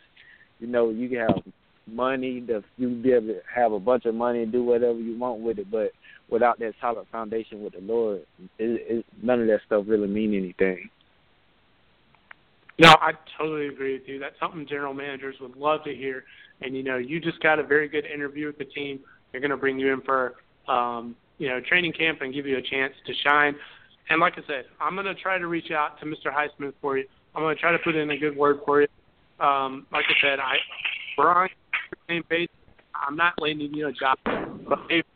you 0.60 0.68
know, 0.68 0.91
you 0.91 1.10
can 1.10 1.18
have 1.18 1.43
money, 1.88 2.39
the 2.39 2.64
you 2.78 2.89
be 2.89 3.12
able 3.12 3.28
to 3.28 3.41
have 3.54 3.72
a 3.72 3.80
bunch 3.80 4.06
of 4.06 4.14
money 4.14 4.43
and 4.43 4.52
do 4.52 4.64
whatever 4.64 5.00
you 5.00 5.18
want 5.18 5.41
with 5.41 5.58
it, 5.58 5.72
but 5.72 5.91
without 6.30 6.60
that 6.60 6.74
solid 6.80 7.08
foundation 7.12 7.64
with 7.64 7.74
the 7.74 7.82
Lord, 7.82 8.22
it, 8.60 8.98
it, 9.00 9.06
none 9.22 9.41
of 9.41 9.48
that 9.48 9.62
stuff 9.66 9.86
really 9.88 10.08
mean 10.08 10.36
anything. 10.36 10.89
No, 12.78 12.89
I 13.01 13.11
totally 13.38 13.67
agree 13.67 13.93
with 13.93 14.07
you. 14.07 14.19
That's 14.19 14.36
something 14.39 14.67
general 14.67 14.93
managers 14.93 15.36
would 15.39 15.55
love 15.55 15.84
to 15.86 15.95
hear. 15.95 16.26
And 16.61 16.76
you 16.76 16.84
know, 16.84 16.97
you 16.97 17.19
just 17.19 17.41
got 17.41 17.59
a 17.59 17.63
very 17.63 17.88
good 17.88 18.05
interview 18.05 18.47
with 18.47 18.57
the 18.57 18.65
team. 18.65 18.99
They're 19.32 19.41
going 19.41 19.51
to 19.51 19.57
bring 19.57 19.80
you 19.80 19.93
in 19.93 20.01
for 20.01 20.36
um, 20.67 21.15
you 21.38 21.49
know 21.49 21.59
training 21.61 21.93
camp 21.93 22.21
and 22.21 22.34
give 22.34 22.45
you 22.45 22.57
a 22.57 22.61
chance 22.61 22.93
to 23.05 23.13
shine. 23.23 23.55
And 24.09 24.19
like 24.19 24.34
I 24.34 24.41
said, 24.47 24.65
I'm 24.80 24.95
going 24.95 25.07
to 25.07 25.15
try 25.15 25.38
to 25.38 25.47
reach 25.47 25.71
out 25.71 25.99
to 25.99 26.05
Mr. 26.05 26.34
Highsmith 26.34 26.73
for 26.82 26.97
you. 26.97 27.05
I'm 27.34 27.41
going 27.41 27.55
to 27.55 27.59
try 27.59 27.71
to 27.71 27.80
put 27.80 27.95
in 27.95 28.09
a 28.11 28.17
good 28.17 28.36
word 28.36 28.59
for 28.65 28.82
you. 28.82 28.88
Um, 29.39 29.86
like 29.91 30.05
I 30.07 30.13
said, 30.21 30.39
I 30.39 30.55
we're 31.17 31.34
on 31.34 31.49
the 31.91 31.97
same 32.07 32.23
page. 32.23 32.49
I'm 32.95 33.15
not 33.15 33.34
landing 33.41 33.73
you 33.73 33.88
a 33.88 33.91
job, 33.91 34.17
but 34.26 34.80
maybe 34.88 35.07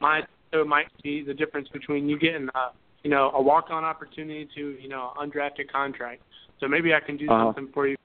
my 0.00 0.22
so 0.52 0.64
might 0.64 0.86
be 1.02 1.22
the 1.22 1.34
difference 1.34 1.68
between 1.68 2.08
you 2.08 2.18
getting 2.18 2.48
a 2.54 2.72
you 3.02 3.10
know 3.10 3.30
a 3.34 3.42
walk 3.42 3.66
on 3.70 3.84
opportunity 3.84 4.48
to 4.54 4.76
you 4.80 4.88
know 4.88 5.12
undrafted 5.18 5.70
contract. 5.70 6.22
So 6.60 6.68
maybe 6.68 6.94
I 6.94 7.00
can 7.00 7.16
do 7.16 7.28
uh-huh. 7.28 7.46
something 7.46 7.68
for 7.72 7.86
you. 7.88 7.96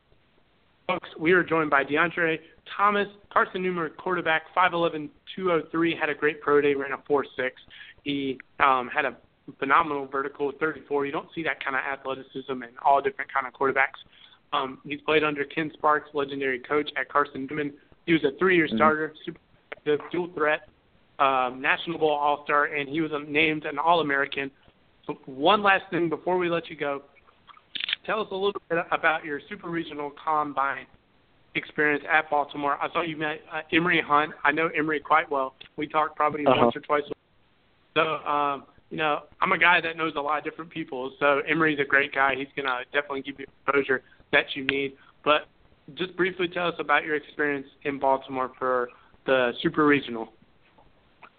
Folks, 0.88 1.10
we 1.20 1.32
are 1.32 1.44
joined 1.44 1.70
by 1.70 1.84
DeAndre 1.84 2.40
Thomas, 2.78 3.08
Carson 3.32 3.62
Newman, 3.62 3.92
quarterback, 3.98 4.44
5'11", 4.56 5.10
203, 5.36 5.96
had 5.96 6.10
a 6.10 6.16
great 6.16 6.42
pro 6.42 6.62
day, 6.62 6.74
ran 6.74 6.92
a 6.92 6.98
4'6". 7.12 7.24
He 8.04 8.40
um, 8.60 8.90
had 8.94 9.06
a 9.06 9.16
phenomenal 9.60 10.08
vertical, 10.08 10.52
34. 10.60 11.06
You 11.06 11.12
don't 11.12 11.30
see 11.34 11.44
that 11.44 11.64
kind 11.64 11.76
of 11.76 11.82
athleticism 11.82 12.52
in 12.52 12.70
all 12.84 13.02
different 13.02 13.32
kind 13.34 13.48
of 13.48 13.54
quarterbacks. 13.54 14.02
Um, 14.54 14.80
he's 14.86 15.02
played 15.02 15.24
under 15.24 15.44
Ken 15.44 15.72
Sparks, 15.74 16.10
legendary 16.14 16.60
coach 16.60 16.90
at 16.98 17.10
Carson 17.10 17.48
Newman. 17.50 17.74
He 18.06 18.14
was 18.14 18.24
a 18.24 18.38
three-year 18.38 18.68
mm-hmm. 18.68 18.78
starter, 18.78 19.14
super 19.26 19.40
effective, 19.72 20.00
dual 20.12 20.30
threat, 20.34 20.70
um, 21.20 21.62
National 21.62 21.98
Bowl 21.98 22.12
All-Star, 22.12 22.66
and 22.66 22.88
he 22.88 23.02
was 23.02 23.12
named 23.28 23.66
an 23.66 23.80
All-American. 23.80 24.52
So 25.08 25.18
one 25.26 25.62
last 25.62 25.84
thing 25.90 26.10
before 26.10 26.38
we 26.38 26.50
let 26.50 26.70
you 26.70 26.76
go. 26.76 27.04
Tell 28.06 28.22
us 28.22 28.28
a 28.32 28.36
little 28.36 28.62
bit 28.70 28.80
about 28.92 29.26
your 29.26 29.40
super 29.50 29.70
regional 29.70 30.12
combine 30.24 30.86
experience 31.56 32.04
at 32.12 32.30
Baltimore. 32.30 32.78
I 32.82 32.92
saw 32.92 33.02
you 33.02 33.18
met 33.18 33.42
uh, 33.52 33.62
Emory 33.72 34.02
Hunt. 34.06 34.34
I 34.44 34.52
know 34.52 34.70
Emory 34.78 35.00
quite 35.00 35.30
well. 35.32 35.56
We 35.78 35.88
talked 35.88 36.16
probably 36.16 36.46
uh-huh. 36.46 36.66
once 36.66 36.76
or 36.76 36.82
twice. 36.82 37.04
So, 37.96 38.02
um, 38.02 38.66
you 38.90 38.98
know, 38.98 39.22
I'm 39.42 39.54
a 39.54 39.58
guy 39.58 39.82
that 39.82 39.98
knows 39.98 40.14
a 40.18 40.22
lot 40.22 40.38
of 40.38 40.44
different 40.44 40.70
people. 40.70 41.14
So 41.20 41.42
Emory's 41.48 41.80
a 41.80 41.86
great 41.86 42.14
guy. 42.14 42.36
He's 42.38 42.48
gonna 42.56 42.80
definitely 42.94 43.22
give 43.22 43.40
you 43.40 43.46
exposure 43.66 44.04
that 44.32 44.46
you 44.54 44.66
need. 44.66 44.94
But 45.24 45.48
just 45.96 46.16
briefly 46.16 46.48
tell 46.48 46.68
us 46.68 46.76
about 46.80 47.04
your 47.06 47.16
experience 47.16 47.68
in 47.84 48.00
Baltimore 48.00 48.52
for 48.60 48.90
the 49.26 49.54
Super 49.62 49.86
Regional. 49.86 50.34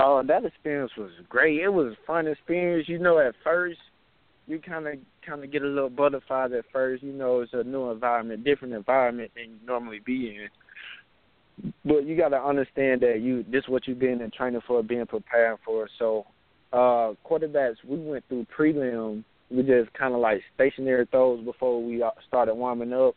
Oh, 0.01 0.23
that 0.27 0.45
experience 0.45 0.93
was 0.99 1.11
great. 1.29 1.61
It 1.61 1.69
was 1.69 1.93
a 1.93 2.07
fun 2.07 2.27
experience. 2.27 2.89
You 2.89 2.99
know, 2.99 3.19
at 3.19 3.35
first 3.45 3.79
you 4.47 4.61
kind 4.61 4.87
of 4.87 4.95
kind 5.27 5.43
of 5.43 5.51
get 5.51 5.63
a 5.63 5.67
little 5.67 5.91
butterflied 5.91 6.53
at 6.53 6.65
first. 6.73 7.03
You 7.03 7.13
know, 7.13 7.41
it's 7.41 7.53
a 7.53 7.65
new 7.65 7.91
environment, 7.91 8.45
different 8.45 8.75
environment 8.75 9.33
than 9.35 9.45
you 9.45 9.67
normally 9.67 10.01
be 10.05 10.29
in. 10.29 11.73
But 11.85 12.07
you 12.07 12.17
got 12.17 12.29
to 12.31 12.41
understand 12.41 13.01
that 13.01 13.21
you 13.21 13.45
this 13.51 13.65
is 13.65 13.69
what 13.69 13.87
you've 13.87 13.99
been 13.99 14.21
in 14.21 14.31
training 14.31 14.61
for, 14.67 14.83
being 14.83 15.07
prepared 15.07 15.59
for. 15.65 15.89
So, 15.99 16.27
uh 16.73 17.15
quarterbacks, 17.29 17.77
we 17.87 17.99
went 17.99 18.25
through 18.29 18.47
prelim. 18.57 19.25
We 19.51 19.63
just 19.63 19.93
kind 19.95 20.15
of 20.15 20.21
like 20.21 20.43
stationary 20.55 21.07
throws 21.07 21.45
before 21.45 21.83
we 21.83 22.05
started 22.27 22.55
warming 22.55 22.93
up, 22.93 23.15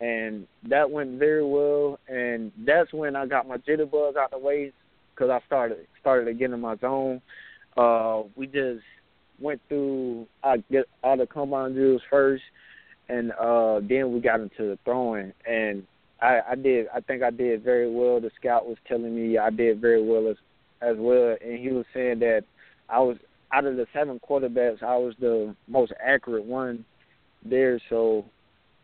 and 0.00 0.46
that 0.68 0.90
went 0.90 1.18
very 1.18 1.44
well. 1.44 1.98
And 2.08 2.50
that's 2.66 2.92
when 2.92 3.14
I 3.14 3.26
got 3.26 3.46
my 3.46 3.58
jitterbug 3.58 4.16
out 4.16 4.30
the 4.30 4.38
way 4.38 4.72
because 5.14 5.30
I 5.30 5.44
started 5.46 5.86
started 6.00 6.24
to 6.26 6.34
get 6.34 6.50
in 6.50 6.60
my 6.60 6.76
zone. 6.76 7.20
Uh, 7.76 8.22
we 8.36 8.46
just 8.46 8.80
went 9.40 9.60
through 9.68 10.26
I 10.42 10.58
get 10.70 10.86
all 11.02 11.16
the 11.16 11.26
combine 11.26 11.72
drills 11.72 12.02
first, 12.10 12.42
and 13.08 13.32
uh, 13.32 13.80
then 13.80 14.12
we 14.12 14.20
got 14.20 14.40
into 14.40 14.58
the 14.58 14.78
throwing, 14.84 15.32
and 15.48 15.84
I, 16.20 16.40
I 16.50 16.54
did. 16.54 16.86
I 16.94 17.00
think 17.00 17.22
I 17.22 17.30
did 17.30 17.62
very 17.62 17.90
well. 17.90 18.20
The 18.20 18.30
scout 18.38 18.66
was 18.66 18.76
telling 18.86 19.14
me 19.14 19.38
I 19.38 19.50
did 19.50 19.80
very 19.80 20.02
well 20.02 20.28
as 20.28 20.36
as 20.82 20.96
well, 20.98 21.36
and 21.40 21.58
he 21.58 21.68
was 21.68 21.84
saying 21.92 22.20
that 22.20 22.42
I 22.88 23.00
was 23.00 23.16
out 23.52 23.64
of 23.64 23.76
the 23.76 23.86
seven 23.92 24.20
quarterbacks, 24.20 24.82
I 24.82 24.96
was 24.96 25.14
the 25.20 25.54
most 25.68 25.92
accurate 26.04 26.44
one 26.44 26.84
there. 27.44 27.80
So, 27.88 28.24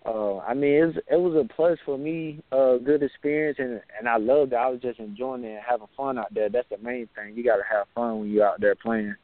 uh, 0.04 0.38
I 0.38 0.54
mean, 0.54 0.74
it 0.74 0.86
was, 0.86 0.96
it 1.10 1.16
was 1.20 1.44
a 1.44 1.54
plus 1.54 1.78
for 1.84 1.98
me, 1.98 2.42
uh, 2.52 2.76
good 2.78 3.02
experience, 3.02 3.58
and 3.58 3.80
and 3.98 4.08
I 4.08 4.16
loved 4.16 4.52
it. 4.52 4.56
I 4.56 4.68
was 4.68 4.80
just 4.80 4.98
enjoying 4.98 5.44
it 5.44 5.54
and 5.54 5.62
having 5.68 5.86
fun 5.96 6.18
out 6.18 6.32
there. 6.32 6.48
That's 6.48 6.68
the 6.68 6.78
main 6.78 7.08
thing. 7.14 7.36
You 7.36 7.44
got 7.44 7.56
to 7.56 7.62
have 7.70 7.86
fun 7.94 8.20
when 8.20 8.30
you're 8.30 8.46
out 8.46 8.60
there 8.60 8.74
playing. 8.74 9.16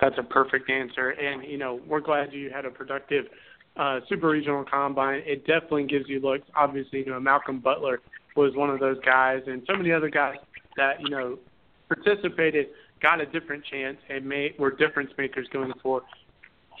That's 0.00 0.16
a 0.18 0.22
perfect 0.22 0.70
answer. 0.70 1.10
And, 1.10 1.44
you 1.44 1.58
know, 1.58 1.80
we're 1.86 2.00
glad 2.00 2.32
you 2.32 2.50
had 2.50 2.64
a 2.64 2.70
productive 2.70 3.26
uh, 3.76 4.00
super 4.08 4.28
regional 4.28 4.64
combine. 4.64 5.22
It 5.24 5.46
definitely 5.46 5.86
gives 5.86 6.08
you 6.08 6.20
looks. 6.20 6.46
Obviously, 6.56 7.00
you 7.00 7.06
know, 7.06 7.20
Malcolm 7.20 7.60
Butler 7.60 8.00
was 8.36 8.54
one 8.56 8.70
of 8.70 8.80
those 8.80 8.98
guys, 9.04 9.42
and 9.46 9.62
so 9.66 9.76
many 9.76 9.92
other 9.92 10.08
guys 10.08 10.36
that, 10.76 11.00
you 11.00 11.10
know, 11.10 11.38
participated 11.88 12.66
got 13.00 13.20
a 13.20 13.26
different 13.26 13.64
chance 13.64 13.98
and 14.08 14.26
made, 14.26 14.58
were 14.58 14.70
difference 14.70 15.10
makers 15.18 15.46
going 15.52 15.72
forward 15.82 16.04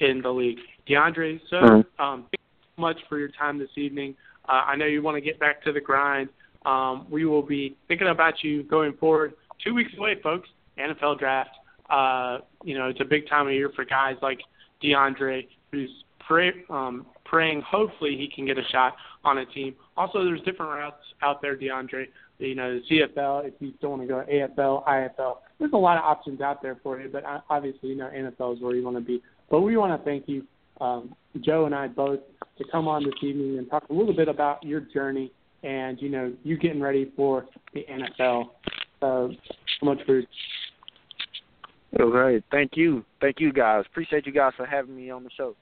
in 0.00 0.20
the 0.22 0.30
league. 0.30 0.58
DeAndre, 0.88 1.40
so 1.50 1.56
mm-hmm. 1.56 2.02
um, 2.02 2.22
thank 2.22 2.32
you 2.32 2.66
so 2.76 2.80
much 2.80 2.96
for 3.08 3.18
your 3.18 3.28
time 3.28 3.58
this 3.58 3.68
evening. 3.76 4.14
Uh, 4.48 4.62
I 4.66 4.76
know 4.76 4.86
you 4.86 5.02
want 5.02 5.16
to 5.16 5.20
get 5.20 5.38
back 5.38 5.62
to 5.64 5.72
the 5.72 5.80
grind. 5.80 6.28
Um, 6.66 7.06
we 7.10 7.24
will 7.24 7.42
be 7.42 7.76
thinking 7.88 8.08
about 8.08 8.42
you 8.42 8.62
going 8.64 8.94
forward. 8.94 9.34
Two 9.62 9.74
weeks 9.74 9.92
away, 9.98 10.16
folks. 10.22 10.48
NFL 10.78 11.18
draft. 11.18 11.50
Uh, 11.90 12.38
you 12.64 12.76
know, 12.76 12.88
it's 12.88 13.00
a 13.00 13.04
big 13.04 13.28
time 13.28 13.46
of 13.46 13.52
year 13.52 13.70
for 13.74 13.84
guys 13.84 14.16
like 14.22 14.40
DeAndre, 14.82 15.46
who's 15.70 15.90
pray, 16.26 16.52
um, 16.70 17.06
praying 17.24 17.62
hopefully 17.62 18.16
he 18.16 18.30
can 18.34 18.46
get 18.46 18.58
a 18.58 18.64
shot 18.70 18.94
on 19.24 19.38
a 19.38 19.46
team. 19.46 19.74
Also, 19.96 20.24
there's 20.24 20.40
different 20.42 20.72
routes 20.72 21.02
out 21.22 21.42
there, 21.42 21.56
DeAndre. 21.56 22.06
You 22.38 22.54
know, 22.54 22.80
the 22.80 22.96
CFL, 23.16 23.46
if 23.46 23.54
you 23.60 23.72
still 23.78 23.90
want 23.90 24.02
to 24.02 24.08
go 24.08 24.24
AFL, 24.30 24.84
IFL. 24.86 25.36
There's 25.58 25.72
a 25.72 25.76
lot 25.76 25.96
of 25.96 26.04
options 26.04 26.40
out 26.40 26.62
there 26.62 26.78
for 26.82 27.00
you, 27.00 27.08
but 27.08 27.22
obviously, 27.48 27.90
you 27.90 27.96
know, 27.96 28.10
NFL 28.12 28.56
is 28.56 28.62
where 28.62 28.74
you 28.74 28.82
want 28.84 28.96
to 28.96 29.02
be. 29.02 29.22
But 29.50 29.60
we 29.60 29.76
want 29.76 29.98
to 29.98 30.04
thank 30.04 30.28
you, 30.28 30.44
um, 30.80 31.14
Joe 31.40 31.66
and 31.66 31.74
I 31.74 31.86
both, 31.86 32.20
to 32.58 32.64
come 32.72 32.88
on 32.88 33.04
this 33.04 33.14
evening 33.22 33.58
and 33.58 33.70
talk 33.70 33.84
a 33.88 33.92
little 33.92 34.14
bit 34.14 34.28
about 34.28 34.62
your 34.64 34.80
journey 34.80 35.32
and, 35.62 36.00
you 36.00 36.08
know, 36.08 36.32
you 36.42 36.58
getting 36.58 36.80
ready 36.80 37.12
for 37.16 37.46
the 37.72 37.84
NFL. 37.88 38.46
So, 39.00 39.32
so 39.80 39.86
much 39.86 39.98
for 40.04 40.22
Okay, 42.00 42.44
thank 42.50 42.72
you, 42.74 43.04
thank 43.20 43.40
you 43.40 43.52
guys. 43.52 43.84
Appreciate 43.86 44.26
you 44.26 44.32
guys 44.32 44.52
for 44.56 44.66
having 44.66 44.96
me 44.96 45.10
on 45.10 45.22
the 45.22 45.30
show. 45.36 45.54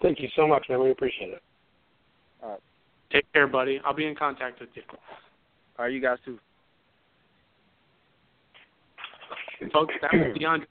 Thank 0.00 0.20
you 0.20 0.28
so 0.34 0.46
much, 0.46 0.66
man. 0.68 0.82
We 0.82 0.90
appreciate 0.90 1.30
it. 1.30 1.42
All 2.42 2.50
right. 2.50 2.60
Take 3.12 3.30
care, 3.32 3.46
buddy. 3.46 3.80
I'll 3.84 3.94
be 3.94 4.06
in 4.06 4.14
contact 4.14 4.60
with 4.60 4.70
you. 4.74 4.82
All 5.78 5.84
right, 5.84 5.92
you 5.92 6.00
guys 6.00 6.18
too. 6.24 6.38
Folks, 9.72 9.94
that 10.02 10.10
was 10.12 10.36
DeAndre 10.36 10.66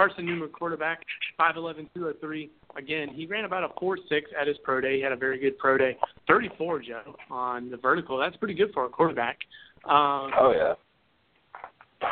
Carson 0.00 0.24
Newman, 0.24 0.48
quarterback, 0.48 1.04
5'11", 1.38 1.88
203. 1.94 2.50
Again, 2.76 3.08
he 3.08 3.26
ran 3.26 3.44
about 3.44 3.64
a 3.64 3.84
4'6 3.84 3.96
at 4.40 4.46
his 4.46 4.56
pro 4.64 4.80
day. 4.80 4.96
He 4.96 5.02
had 5.02 5.12
a 5.12 5.16
very 5.16 5.38
good 5.38 5.58
pro 5.58 5.76
day. 5.76 5.94
34, 6.26 6.80
Joe, 6.80 7.16
on 7.30 7.70
the 7.70 7.76
vertical. 7.76 8.16
That's 8.16 8.34
pretty 8.36 8.54
good 8.54 8.70
for 8.72 8.86
a 8.86 8.88
quarterback. 8.88 9.36
Um, 9.84 10.32
oh, 10.40 10.54
yeah. 10.56 10.72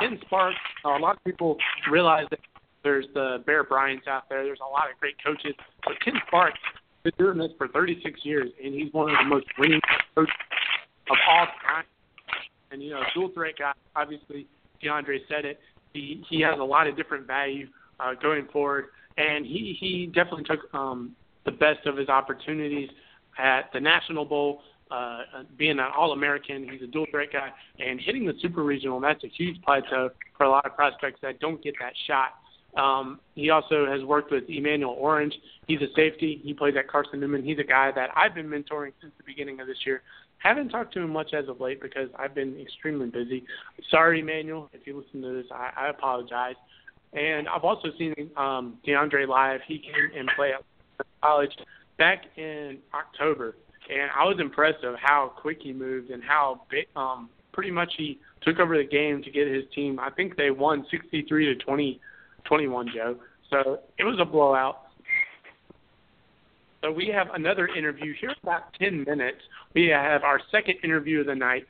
Ken 0.01 0.18
Sparks, 0.22 0.57
a 0.84 0.89
lot 0.89 1.16
of 1.16 1.24
people 1.24 1.57
realize 1.91 2.26
that 2.30 2.41
there's 2.82 3.07
the 3.14 3.43
Bear 3.47 3.64
Bryants 3.64 4.07
out 4.07 4.28
there. 4.28 4.45
There's 4.45 4.61
a 4.61 4.70
lot 4.70 4.91
of 4.91 4.99
great 5.01 5.16
coaches, 5.24 5.55
but 5.84 5.95
Ken 6.05 6.14
Sparks 6.26 6.59
has 7.05 7.12
been 7.12 7.24
doing 7.26 7.39
this 7.39 7.51
for 7.59 7.68
36 7.68 8.20
years, 8.24 8.51
and 8.62 8.74
he's 8.74 8.93
one 8.93 9.11
of 9.11 9.16
the 9.18 9.28
most 9.28 9.47
winning 9.59 9.80
coaches 10.14 10.32
of 11.11 11.16
all 11.28 11.47
time. 11.66 11.84
And 12.70 12.82
you 12.82 12.91
know, 12.91 13.03
dual 13.14 13.30
threat 13.34 13.55
guy. 13.59 13.72
Obviously, 13.97 14.47
DeAndre 14.82 15.18
said 15.28 15.45
it. 15.45 15.59
He 15.95 16.22
he 16.28 16.41
has 16.43 16.59
a 16.59 16.64
lot 16.64 16.86
of 16.86 16.97
different 16.97 17.26
value 17.26 17.66
uh, 17.99 18.12
going 18.14 18.47
forward, 18.53 18.86
and 19.16 19.47
he 19.47 19.76
he 19.80 20.07
definitely 20.07 20.45
took 20.45 20.72
um, 20.74 21.16
the 21.47 21.51
best 21.51 21.86
of 21.86 21.97
his 21.97 22.09
opportunities 22.11 22.91
at 23.39 23.72
the 23.72 23.80
National 23.80 24.24
Bowl 24.24 24.61
uh, 24.91 25.22
being 25.57 25.78
an 25.78 25.86
All-American. 25.97 26.68
He's 26.68 26.82
a 26.82 26.86
dual 26.86 27.07
threat 27.11 27.28
guy, 27.32 27.51
and 27.78 28.01
hitting 28.01 28.26
the 28.26 28.34
Super 28.41 28.62
Regional. 28.62 29.01
That's 29.01 29.22
a 29.24 29.28
huge 29.28 29.61
plateau 29.62 30.11
for 30.36 30.45
a 30.45 30.51
lot 30.51 30.66
of 30.66 30.74
prospects 30.74 31.20
that 31.22 31.41
don't 31.41 31.62
get 31.62 31.74
that 31.80 31.93
shot. 32.07 32.34
Um, 32.76 33.20
he 33.34 33.51
also 33.51 33.86
has 33.86 34.05
worked 34.05 34.30
with 34.30 34.45
Emmanuel 34.49 34.95
Orange. 34.99 35.34
He's 35.66 35.80
a 35.80 35.93
safety. 35.97 36.41
He 36.45 36.55
plays 36.55 36.74
at 36.78 36.86
Carson 36.89 37.20
Newman. 37.20 37.43
He's 37.43 37.59
a 37.59 37.64
guy 37.64 37.91
that 37.95 38.11
I've 38.14 38.34
been 38.34 38.47
mentoring 38.47 38.93
since 39.01 39.12
the 39.16 39.24
beginning 39.24 39.61
of 39.61 39.66
this 39.66 39.78
year. 39.86 40.03
Haven't 40.39 40.68
talked 40.68 40.95
to 40.95 41.01
him 41.01 41.11
much 41.11 41.34
as 41.34 41.49
of 41.49 41.61
late 41.61 41.80
because 41.80 42.09
I've 42.16 42.34
been 42.34 42.61
extremely 42.61 43.09
busy. 43.09 43.45
Sorry, 43.91 44.20
Emmanuel, 44.20 44.70
if 44.72 44.86
you 44.86 44.97
listen 44.97 45.20
to 45.22 45.43
this, 45.43 45.47
I, 45.51 45.70
I 45.76 45.89
apologize. 45.89 46.55
And 47.12 47.49
I've 47.49 47.64
also 47.64 47.89
seen 47.99 48.14
um, 48.36 48.78
DeAndre 48.86 49.26
live. 49.26 49.61
He 49.66 49.78
came 49.78 50.16
and 50.16 50.30
played 50.36 50.53
at 50.55 51.07
college 51.22 51.51
back 51.97 52.26
in 52.36 52.78
October 52.95 53.57
and 53.89 54.11
I 54.16 54.24
was 54.24 54.36
impressed 54.39 54.84
of 54.84 54.97
how 55.01 55.32
quick 55.36 55.59
he 55.62 55.72
moved 55.72 56.11
and 56.11 56.22
how 56.22 56.62
big, 56.70 56.86
um, 56.97 57.30
pretty 57.53 57.70
much 57.70 57.93
he 57.97 58.18
took 58.43 58.59
over 58.59 58.76
the 58.76 58.84
game 58.84 59.22
to 59.22 59.30
get 59.30 59.49
his 59.49 59.64
team. 59.74 59.99
I 59.99 60.11
think 60.11 60.36
they 60.36 60.51
won 60.51 60.86
63 60.91 61.47
to 61.47 61.55
20, 61.57 62.01
21, 62.45 62.91
Joe. 62.95 63.16
So 63.51 63.80
it 63.99 64.05
was 64.05 64.18
a 64.20 64.24
blowout. 64.24 64.82
So 66.82 66.93
we 66.93 67.09
have 67.09 67.28
another 67.34 67.66
interview 67.66 68.14
here 68.20 68.30
in 68.30 68.36
about 68.43 68.72
10 68.74 69.05
minutes. 69.05 69.39
We 69.74 69.89
have 69.89 70.22
our 70.22 70.41
second 70.53 70.76
interview 70.84 71.20
of 71.20 71.26
the 71.26 71.34
night, 71.34 71.66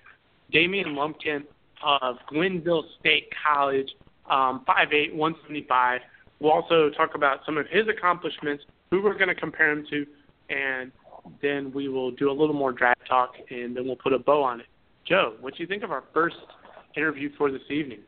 Damian 0.53 0.95
Lumpkin 0.95 1.45
of 1.83 2.17
Glenville 2.29 2.85
State 3.01 3.29
College, 3.47 3.89
um, 4.29 4.65
5'8", 4.69 5.15
175. 5.15 6.01
We'll 6.41 6.53
also 6.53 6.91
talk 6.91 7.15
about 7.15 7.41
some 7.47 7.57
of 7.57 7.67
his 7.69 7.89
accomplishments, 7.89 8.65
who 8.91 9.03
we're 9.03 9.15
going 9.15 9.29
to 9.29 9.35
compare 9.35 9.71
him 9.71 9.87
to, 9.91 10.07
and 10.51 10.93
then 11.43 11.73
we 11.73 11.89
will 11.89 12.11
do 12.11 12.31
a 12.31 12.33
little 12.33 12.55
more 12.55 12.73
draft 12.73 13.01
talk, 13.09 13.33
and 13.51 13.77
then 13.77 13.87
we'll 13.87 13.97
put 13.97 14.13
a 14.13 14.19
bow 14.19 14.43
on 14.43 14.61
it. 14.61 14.67
Joe, 15.07 15.35
what 15.41 15.57
do 15.57 15.63
you 15.63 15.67
think 15.67 15.83
of 15.83 15.91
our 15.91 16.05
first 16.13 16.37
interview 16.97 17.31
for 17.39 17.51
this 17.51 17.63
evening? 17.71 18.01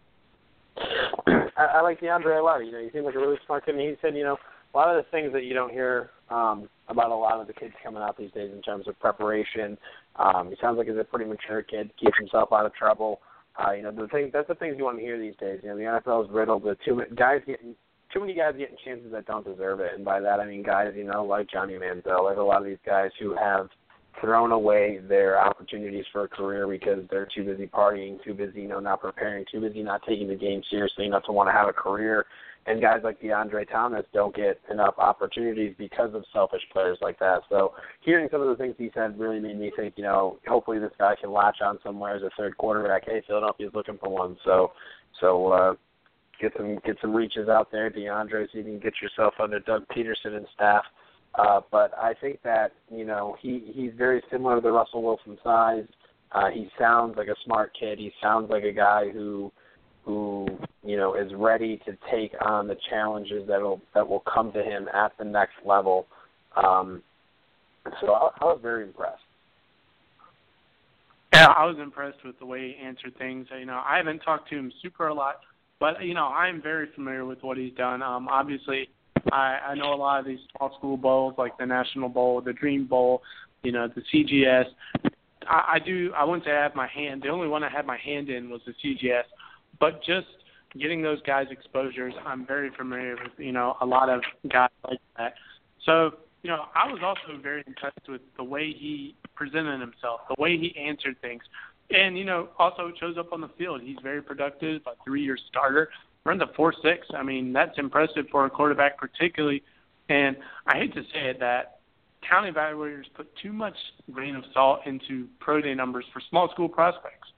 I, 1.27 1.65
I 1.75 1.81
like 1.81 2.01
DeAndre 2.01 2.41
a 2.41 2.43
lot. 2.43 2.59
You 2.65 2.73
know, 2.73 2.83
he 2.83 2.91
seems 2.91 3.05
like 3.05 3.15
a 3.15 3.19
really 3.19 3.39
smart 3.47 3.65
kid. 3.67 3.75
And 3.75 3.81
he 3.81 3.95
said, 4.03 4.15
you 4.15 4.25
know, 4.25 4.37
a 4.73 4.77
lot 4.77 4.95
of 4.95 5.03
the 5.03 5.11
things 5.11 5.33
that 5.33 5.45
you 5.45 5.55
don't 5.55 5.73
hear 5.73 6.11
um, 6.31 6.69
about 6.89 7.11
a 7.11 7.15
lot 7.15 7.41
of 7.41 7.47
the 7.47 7.53
kids 7.53 7.75
coming 7.83 8.03
out 8.03 8.17
these 8.17 8.31
days 8.33 8.51
in 8.55 8.63
terms 8.63 8.87
of 8.87 8.99
preparation. 9.01 9.77
Um, 10.17 10.49
he 10.51 10.57
sounds 10.61 10.79
like 10.79 10.87
he's 10.87 10.97
a 10.97 11.05
pretty 11.05 11.25
mature 11.25 11.63
kid, 11.63 11.91
keeps 11.99 12.17
himself 12.19 12.51
out 12.53 12.67
of 12.67 12.75
trouble. 12.75 13.21
Uh, 13.59 13.73
you 13.73 13.83
know, 13.83 13.91
the 13.91 14.07
thing 14.09 14.31
that's 14.33 14.49
the 14.49 14.55
things 14.55 14.77
you 14.79 14.85
want 14.85 14.99
to 14.99 15.03
hear 15.03 15.19
these 15.19 15.35
days. 15.41 15.61
You 15.63 15.71
know, 15.71 15.77
the 15.77 15.83
NFL 15.83 16.25
is 16.25 16.31
riddled 16.31 16.63
with 16.63 16.79
too 16.85 16.97
many 16.97 17.11
guys 17.15 17.41
getting 17.47 17.75
too 18.13 18.21
many 18.21 18.35
guys 18.35 18.55
getting 18.59 18.77
chances 18.85 19.13
that 19.13 19.27
don't 19.27 19.45
deserve 19.45 19.81
it, 19.81 19.93
and 19.95 20.05
by 20.05 20.21
that 20.21 20.41
I 20.41 20.47
mean 20.47 20.63
guys, 20.63 20.93
you 20.97 21.05
know, 21.05 21.25
like 21.25 21.51
Johnny 21.51 21.75
Manziel, 21.75 22.25
like 22.25 22.37
a 22.37 22.43
lot 22.43 22.61
of 22.61 22.67
these 22.67 22.79
guys 22.85 23.11
who 23.21 23.37
have 23.37 23.69
thrown 24.21 24.53
away 24.53 25.01
their 25.09 25.41
opportunities 25.41 26.05
for 26.13 26.25
a 26.25 26.29
career 26.29 26.67
because 26.67 27.05
they're 27.11 27.29
too 27.35 27.45
busy 27.45 27.67
partying, 27.67 28.23
too 28.23 28.35
busy, 28.35 28.63
you 28.63 28.69
know, 28.69 28.81
not 28.81 29.01
preparing, 29.01 29.45
too 29.51 29.61
busy 29.61 29.83
not 29.83 30.03
taking 30.07 30.29
the 30.29 30.35
game 30.35 30.63
seriously 30.71 31.07
enough 31.07 31.25
to 31.25 31.33
want 31.33 31.49
to 31.49 31.53
have 31.53 31.69
a 31.69 31.73
career. 31.73 32.27
And 32.67 32.81
guys 32.83 33.01
like 33.03 33.21
DeAndre 33.23 33.71
Thomas 33.71 34.05
don't 34.13 34.35
get 34.37 34.61
enough 34.71 34.95
opportunities 34.99 35.75
because 35.79 36.15
of 36.15 36.25
selfish 36.33 36.61
players 36.73 36.99
like 37.01 37.19
that. 37.19 37.41
So 37.49 37.73
hearing 38.03 38.29
some 38.31 38.43
of 38.43 38.49
the 38.49 38.57
things 38.57 38.75
he 38.77 38.91
said 38.95 39.19
really 39.19 39.41
made 39.41 39.59
me 39.59 39.73
think, 39.75 39.95
you 39.97 40.03
know, 40.03 40.39
hopefully 40.47 40.79
this 40.79 40.93
guy 40.99 41.15
can 41.19 41.33
latch 41.33 41.59
on 41.65 41.79
somewhere 41.83 42.15
as 42.15 42.23
a 42.23 42.31
third 42.37 42.59
quarterback. 42.59 43.05
Hey, 43.07 43.23
Philadelphia's 43.27 43.73
looking 43.75 43.97
for 43.97 44.11
one. 44.11 44.37
So 44.45 44.73
so 45.21 45.53
uh 45.53 45.75
get 46.41 46.53
some 46.57 46.79
get 46.85 46.97
some 47.01 47.15
reaches 47.15 47.49
out 47.49 47.71
there, 47.71 47.91
DeAndre, 47.91 48.47
so 48.51 48.59
you 48.59 48.65
can 48.65 48.79
get 48.79 48.95
yourself 49.01 49.35
under 49.41 49.61
Doug 49.61 49.85
Pederson 49.89 50.37
and 50.37 50.47
staff. 50.55 50.85
Uh, 51.35 51.61
but 51.71 51.97
I 51.97 52.15
think 52.21 52.41
that 52.43 52.73
you 52.91 53.05
know 53.05 53.37
he 53.41 53.71
he's 53.75 53.93
very 53.97 54.23
similar 54.31 54.57
to 54.57 54.61
the 54.61 54.73
Russell 54.73 55.03
Wilson 55.03 55.39
size. 55.45 55.85
Uh, 56.33 56.49
he 56.51 56.69
sounds 56.79 57.17
like 57.17 57.29
a 57.29 57.37
smart 57.45 57.73
kid. 57.79 57.99
He 57.99 58.13
sounds 58.23 58.51
like 58.51 58.65
a 58.65 58.73
guy 58.73 59.11
who 59.11 59.53
who 60.05 60.47
you 60.83 60.97
know 60.97 61.15
is 61.15 61.33
ready 61.35 61.81
to 61.87 61.97
take 62.11 62.33
on 62.45 62.67
the 62.67 62.77
challenges 62.89 63.47
that 63.49 63.61
will 63.61 63.81
that 63.95 64.09
will 64.09 64.25
come 64.33 64.53
to 64.53 64.63
him 64.63 64.89
at 64.93 65.13
the 65.19 65.25
next 65.25 65.55
level. 65.65 66.07
Um, 66.57 67.03
so 68.01 68.13
I, 68.13 68.31
I 68.41 68.45
was 68.45 68.59
very 68.63 68.85
impressed. 68.85 69.23
Yeah, 71.33 71.47
I 71.57 71.65
was 71.65 71.77
impressed 71.81 72.25
with 72.25 72.39
the 72.39 72.47
way 72.47 72.75
he 72.77 72.85
answered 72.85 73.17
things. 73.17 73.47
You 73.57 73.67
know, 73.67 73.81
I 73.89 73.97
haven't 73.97 74.19
talked 74.21 74.51
to 74.51 74.57
him 74.57 74.73
super 74.83 75.09
a 75.09 75.15
lot, 75.15 75.37
but 75.81 76.05
you 76.05 76.15
know, 76.15 76.27
I'm 76.27 76.63
very 76.63 76.89
familiar 76.95 77.25
with 77.25 77.43
what 77.43 77.57
he's 77.57 77.75
done. 77.75 78.03
Um, 78.03 78.29
obviously, 78.29 78.89
I, 79.33 79.59
I 79.69 79.75
know 79.75 79.93
a 79.93 79.97
lot 79.97 80.21
of 80.21 80.27
these 80.27 80.39
small 80.57 80.77
school 80.79 80.97
bowls, 80.97 81.35
like 81.39 81.57
the 81.59 81.67
National 81.67 82.09
Bowl, 82.09 82.41
the 82.41 82.53
Dream 82.53 82.87
Bowl, 82.87 83.23
you 83.63 83.73
know, 83.73 83.89
the 83.89 84.03
CGS. 84.13 84.67
I, 85.49 85.75
I 85.75 85.79
do. 85.85 86.13
I 86.17 86.25
wouldn't 86.25 86.45
say 86.45 86.53
I 86.53 86.63
have 86.63 86.75
my 86.75 86.87
hand. 86.87 87.23
The 87.23 87.29
only 87.29 87.49
one 87.49 87.65
I 87.65 87.71
had 87.71 87.87
my 87.87 87.99
hand 87.99 88.29
in 88.29 88.51
was 88.51 88.61
the 88.67 88.75
CGS, 88.85 89.25
but 89.81 90.03
just 90.05 90.27
getting 90.79 91.03
those 91.03 91.21
guys 91.23 91.47
exposures, 91.51 92.15
I'm 92.25 92.47
very 92.47 92.71
familiar 92.77 93.17
with. 93.17 93.33
You 93.39 93.53
know, 93.53 93.77
a 93.81 93.87
lot 93.87 94.09
of 94.09 94.21
guys 94.51 94.71
like 94.89 95.01
that. 95.17 95.35
So, 95.85 96.13
you 96.43 96.51
know, 96.51 96.65
I 96.75 96.91
was 96.91 97.01
also 97.03 97.41
very 97.41 97.65
impressed 97.67 98.09
with 98.09 98.21
the 98.37 98.45
way 98.45 98.73
he 98.73 99.15
presented 99.35 99.81
himself, 99.81 100.21
the 100.29 100.41
way 100.41 100.57
he 100.57 100.75
answered 100.79 101.17
things. 101.21 101.43
And, 101.93 102.17
you 102.17 102.25
know, 102.25 102.49
also 102.59 102.93
shows 103.01 103.19
up 103.19 103.33
on 103.33 103.41
the 103.41 103.51
field. 103.59 103.81
He's 103.83 103.99
very 104.03 104.23
productive, 104.23 104.83
a 104.87 104.93
three 105.05 105.23
year 105.23 105.39
starter 105.49 105.91
runs 106.25 106.43
a 106.43 106.47
four 106.55 106.75
six. 106.83 107.07
I 107.17 107.23
mean, 107.23 107.53
that's 107.53 107.79
impressive 107.79 108.27
for 108.31 108.47
a 108.47 108.51
quarterback, 108.51 108.99
particularly. 108.99 109.63
And 110.09 110.37
I 110.67 110.77
hate 110.77 110.95
to 110.95 111.03
say 111.03 111.31
it 111.31 111.41
that 111.41 111.81
county 112.29 112.51
evaluators 112.51 113.05
put 113.15 113.29
too 113.37 113.53
much 113.53 113.75
grain 114.13 114.37
of 114.37 114.45
salt 114.53 114.81
into 114.87 115.27
pro 115.39 115.61
day 115.61 115.75
numbers 115.75 116.05
for 116.13 116.21
small 116.29 116.51
school 116.51 116.69
prospects. 116.69 117.29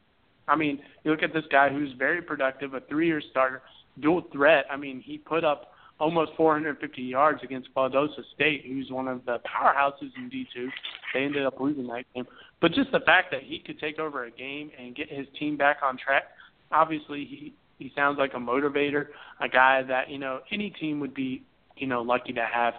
I 0.48 0.56
mean, 0.56 0.80
you 1.04 1.10
look 1.10 1.22
at 1.22 1.32
this 1.32 1.44
guy 1.50 1.68
who's 1.68 1.92
very 1.96 2.20
productive, 2.20 2.74
a 2.74 2.80
three-year 2.80 3.22
starter, 3.30 3.62
dual 4.00 4.22
threat. 4.32 4.64
I 4.70 4.76
mean, 4.76 5.00
he 5.00 5.18
put 5.18 5.44
up 5.44 5.71
almost 6.02 6.32
450 6.36 7.00
yards 7.00 7.38
against 7.44 7.72
Valdosta 7.76 8.24
State, 8.34 8.64
who's 8.66 8.90
one 8.90 9.06
of 9.06 9.24
the 9.24 9.38
powerhouses 9.46 10.10
in 10.16 10.28
D2. 10.28 10.68
They 11.14 11.20
ended 11.20 11.46
up 11.46 11.60
losing 11.60 11.86
that 11.86 12.02
game. 12.12 12.26
But 12.60 12.72
just 12.72 12.90
the 12.90 12.98
fact 13.06 13.30
that 13.30 13.44
he 13.44 13.60
could 13.64 13.78
take 13.78 14.00
over 14.00 14.24
a 14.24 14.30
game 14.32 14.72
and 14.76 14.96
get 14.96 15.08
his 15.08 15.28
team 15.38 15.56
back 15.56 15.76
on 15.80 15.96
track, 15.96 16.24
obviously 16.72 17.24
he 17.24 17.54
he 17.78 17.92
sounds 17.94 18.18
like 18.18 18.34
a 18.34 18.38
motivator, 18.38 19.06
a 19.40 19.48
guy 19.48 19.82
that 19.84 20.10
you 20.10 20.18
know 20.18 20.40
any 20.50 20.70
team 20.70 20.98
would 20.98 21.14
be 21.14 21.44
you 21.76 21.86
know 21.86 22.02
lucky 22.02 22.32
to 22.32 22.44
have. 22.52 22.74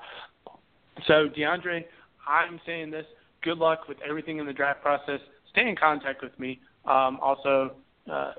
So 1.07 1.29
DeAndre, 1.29 1.85
I'm 2.27 2.59
saying 2.65 2.91
this. 2.91 3.05
Good 3.41 3.57
luck 3.57 3.87
with 3.87 3.97
everything 4.07 4.39
in 4.39 4.45
the 4.45 4.53
draft 4.53 4.81
process. 4.81 5.21
Stay 5.51 5.69
in 5.69 5.77
contact 5.77 6.21
with 6.21 6.37
me. 6.37 6.59
Um, 6.83 7.19
also, 7.21 7.71
uh, 8.11 8.33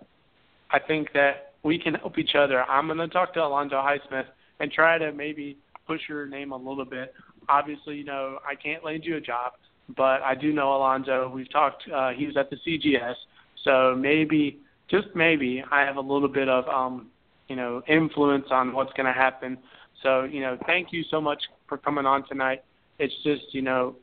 I 0.71 0.79
think 0.79 1.09
that 1.15 1.55
we 1.63 1.79
can 1.79 1.95
help 1.95 2.19
each 2.19 2.35
other. 2.35 2.63
I'm 2.65 2.87
going 2.87 2.99
to 2.99 3.09
talk 3.09 3.33
to 3.35 3.41
Alonzo 3.41 3.77
Highsmith 3.77 4.27
and 4.65 4.73
try 4.73 4.97
to 4.97 5.13
maybe 5.13 5.59
push 5.87 6.01
your 6.09 6.27
name 6.27 6.53
a 6.53 6.57
little 6.57 6.87
bit. 6.87 7.13
Obviously, 7.51 7.97
you 7.97 8.05
know 8.05 8.39
I 8.49 8.55
can't 8.55 8.83
land 8.83 9.05
you 9.05 9.17
a 9.17 9.21
job, 9.21 9.53
but 9.95 10.23
I 10.23 10.35
do 10.35 10.55
know 10.55 10.75
Alonzo. 10.75 11.31
We've 11.33 11.51
talked. 11.53 11.85
Uh, 11.95 12.11
he 12.11 12.27
was 12.27 12.37
at 12.39 12.49
the 12.49 12.57
CGS, 12.67 13.15
so 13.63 13.95
maybe 13.95 14.59
just 14.91 15.09
maybe 15.15 15.63
I 15.71 15.83
have 15.83 15.97
a 15.97 16.01
little 16.01 16.29
bit 16.29 16.49
of 16.49 16.67
um, 16.67 17.09
you 17.49 17.57
know 17.57 17.83
influence 17.89 18.47
on 18.51 18.73
what's 18.73 18.93
going 18.95 19.07
to 19.07 19.13
happen. 19.13 19.59
So 20.03 20.25
you 20.25 20.41
know, 20.41 20.57
thank 20.67 20.93
you 20.93 21.05
so 21.11 21.21
much 21.21 21.43
for 21.69 21.77
coming 21.77 22.07
on 22.07 22.27
tonight. 22.27 22.65
It's 22.99 23.15
just 23.23 23.53
you 23.53 23.61
know 23.61 23.97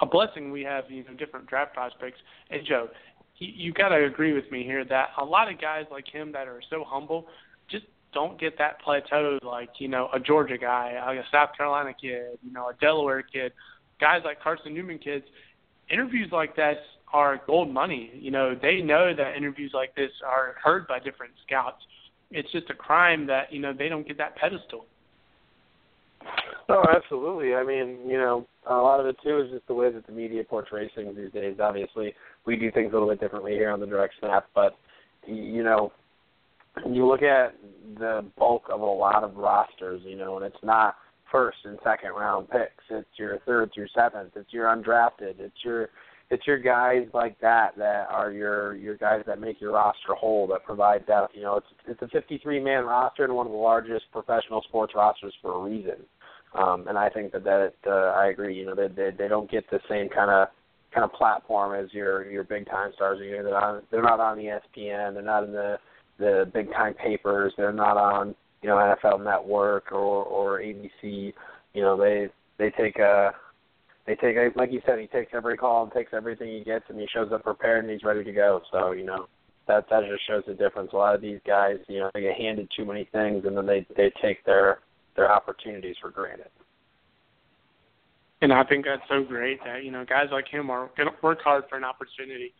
a 0.00 0.06
blessing 0.06 0.50
we 0.50 0.62
have 0.62 0.84
you 0.88 1.04
know 1.04 1.12
different 1.18 1.46
draft 1.46 1.74
prospects. 1.74 2.20
And 2.48 2.64
Joe, 2.64 2.88
you, 3.36 3.52
you 3.54 3.72
got 3.74 3.90
to 3.90 4.06
agree 4.06 4.32
with 4.32 4.50
me 4.50 4.62
here 4.64 4.86
that 4.86 5.10
a 5.20 5.24
lot 5.24 5.52
of 5.52 5.60
guys 5.60 5.84
like 5.90 6.08
him 6.08 6.32
that 6.32 6.48
are 6.48 6.62
so 6.70 6.84
humble 6.86 7.26
just 7.70 7.84
don't 8.14 8.40
get 8.40 8.56
that 8.58 8.80
plateau 8.80 9.38
like 9.42 9.70
you 9.78 9.88
know 9.88 10.08
a 10.14 10.20
Georgia 10.20 10.58
guy, 10.58 11.00
like 11.06 11.18
a 11.18 11.24
South 11.30 11.50
Carolina 11.56 11.92
kid, 12.00 12.38
you 12.42 12.52
know 12.52 12.68
a 12.68 12.74
Delaware 12.80 13.22
kid, 13.22 13.52
guys 14.00 14.22
like 14.24 14.40
Carson 14.40 14.74
Newman 14.74 14.98
kids. 14.98 15.24
Interviews 15.90 16.28
like 16.32 16.54
that 16.56 16.76
are 17.12 17.40
gold 17.46 17.72
money. 17.72 18.10
You 18.14 18.30
know, 18.30 18.54
they 18.60 18.80
know 18.80 19.14
that 19.16 19.36
interviews 19.36 19.70
like 19.72 19.94
this 19.94 20.10
are 20.26 20.56
heard 20.62 20.86
by 20.86 20.98
different 20.98 21.32
scouts. 21.46 21.82
It's 22.30 22.50
just 22.52 22.68
a 22.70 22.74
crime 22.74 23.26
that 23.26 23.52
you 23.52 23.60
know 23.60 23.72
they 23.72 23.88
don't 23.88 24.06
get 24.06 24.18
that 24.18 24.36
pedestal. 24.36 24.84
Oh, 26.68 26.84
absolutely. 26.94 27.54
I 27.54 27.64
mean, 27.64 27.98
you 28.06 28.18
know, 28.18 28.46
a 28.68 28.74
lot 28.74 29.00
of 29.00 29.06
it 29.06 29.16
too 29.24 29.40
is 29.40 29.50
just 29.50 29.66
the 29.66 29.74
way 29.74 29.90
that 29.90 30.06
the 30.06 30.12
media 30.12 30.44
portrays 30.44 30.90
things 30.94 31.16
these 31.16 31.32
days. 31.32 31.56
Obviously, 31.60 32.14
we 32.44 32.56
do 32.56 32.70
things 32.70 32.90
a 32.90 32.92
little 32.92 33.08
bit 33.08 33.20
differently 33.20 33.52
here 33.52 33.70
on 33.70 33.80
the 33.80 33.86
direct 33.86 34.14
snap, 34.20 34.46
but 34.54 34.76
you 35.26 35.62
know, 35.62 35.92
you 36.86 37.06
look 37.06 37.22
at 37.22 37.54
the 37.98 38.24
bulk 38.36 38.64
of 38.70 38.80
a 38.80 38.84
lot 38.84 39.24
of 39.24 39.36
rosters, 39.36 40.02
you 40.04 40.16
know, 40.16 40.36
and 40.36 40.44
it's 40.44 40.62
not 40.62 40.96
first 41.30 41.58
and 41.64 41.78
second 41.84 42.10
round 42.10 42.48
picks. 42.50 42.84
It's 42.90 43.08
your 43.16 43.38
third 43.46 43.70
through 43.74 43.88
seventh. 43.94 44.32
It's 44.36 44.52
your 44.52 44.66
undrafted. 44.66 45.38
It's 45.38 45.64
your 45.64 45.90
it's 46.30 46.46
your 46.46 46.58
guys 46.58 47.06
like 47.14 47.40
that 47.40 47.76
that 47.78 48.08
are 48.10 48.30
your 48.30 48.76
your 48.76 48.96
guys 48.96 49.22
that 49.26 49.40
make 49.40 49.60
your 49.60 49.72
roster 49.72 50.14
whole 50.14 50.46
that 50.48 50.64
provide 50.64 51.06
depth. 51.06 51.32
You 51.34 51.42
know, 51.42 51.56
it's 51.56 51.66
it's 51.86 52.02
a 52.02 52.08
53 52.08 52.60
man 52.60 52.84
roster 52.84 53.24
and 53.24 53.34
one 53.34 53.46
of 53.46 53.52
the 53.52 53.58
largest 53.58 54.04
professional 54.12 54.62
sports 54.68 54.92
rosters 54.94 55.34
for 55.40 55.54
a 55.54 55.62
reason. 55.62 56.04
Um, 56.54 56.86
and 56.88 56.96
I 56.96 57.08
think 57.10 57.32
that 57.32 57.44
that 57.44 57.74
uh, 57.86 58.12
I 58.18 58.28
agree. 58.28 58.56
You 58.56 58.66
know, 58.66 58.74
they 58.74 58.88
they 58.88 59.10
they 59.16 59.28
don't 59.28 59.50
get 59.50 59.68
the 59.70 59.80
same 59.88 60.08
kind 60.08 60.30
of 60.30 60.48
kind 60.94 61.04
of 61.04 61.12
platform 61.12 61.82
as 61.82 61.92
your 61.92 62.30
your 62.30 62.44
big 62.44 62.66
time 62.66 62.92
stars. 62.94 63.18
You 63.22 63.36
know, 63.38 63.42
they're 63.44 63.52
not 63.52 63.90
they're 63.90 64.02
not 64.02 64.20
on 64.20 64.38
the 64.38 64.44
ESPN. 64.44 65.14
They're 65.14 65.22
not 65.22 65.44
in 65.44 65.52
the 65.52 65.78
the 66.18 66.50
big 66.52 66.72
time 66.72 66.94
papers. 66.94 67.52
They're 67.56 67.72
not 67.72 67.96
on 67.96 68.34
you 68.62 68.68
know 68.68 68.76
NFL 68.76 69.24
Network 69.24 69.92
or 69.92 70.24
or 70.24 70.60
ABC. 70.60 71.32
You 71.74 71.82
know, 71.82 71.96
they 71.96 72.28
they 72.58 72.70
take 72.70 72.98
a 72.98 73.32
they 74.06 74.14
take 74.16 74.36
like 74.56 74.72
you 74.72 74.80
said, 74.86 74.98
he 74.98 75.06
takes 75.06 75.32
every 75.34 75.56
call 75.56 75.84
and 75.84 75.92
takes 75.92 76.12
everything 76.14 76.48
he 76.48 76.64
gets, 76.64 76.84
and 76.88 76.98
he 76.98 77.06
shows 77.12 77.30
up 77.32 77.44
prepared 77.44 77.84
and 77.84 77.92
he's 77.92 78.04
ready 78.04 78.24
to 78.24 78.32
go. 78.32 78.62
So 78.72 78.92
you 78.92 79.04
know 79.04 79.26
that 79.68 79.84
that 79.90 80.02
just 80.08 80.26
shows 80.26 80.42
the 80.46 80.54
difference. 80.54 80.90
A 80.92 80.96
lot 80.96 81.14
of 81.14 81.20
these 81.20 81.40
guys, 81.46 81.76
you 81.88 82.00
know, 82.00 82.10
they 82.14 82.22
get 82.22 82.36
handed 82.36 82.68
too 82.76 82.84
many 82.84 83.08
things, 83.12 83.44
and 83.44 83.56
then 83.56 83.66
they 83.66 83.86
they 83.96 84.10
take 84.20 84.44
their 84.44 84.80
their 85.14 85.30
opportunities 85.30 85.96
for 86.00 86.10
granted. 86.10 86.48
And 88.40 88.52
I 88.52 88.64
think 88.64 88.84
that's 88.84 89.02
so 89.08 89.24
great 89.24 89.58
that 89.64 89.84
you 89.84 89.90
know 89.90 90.04
guys 90.04 90.26
like 90.32 90.48
him 90.48 90.70
are 90.70 90.88
to 90.96 91.04
work 91.22 91.40
hard 91.42 91.64
for 91.68 91.76
an 91.76 91.84
opportunity. 91.84 92.52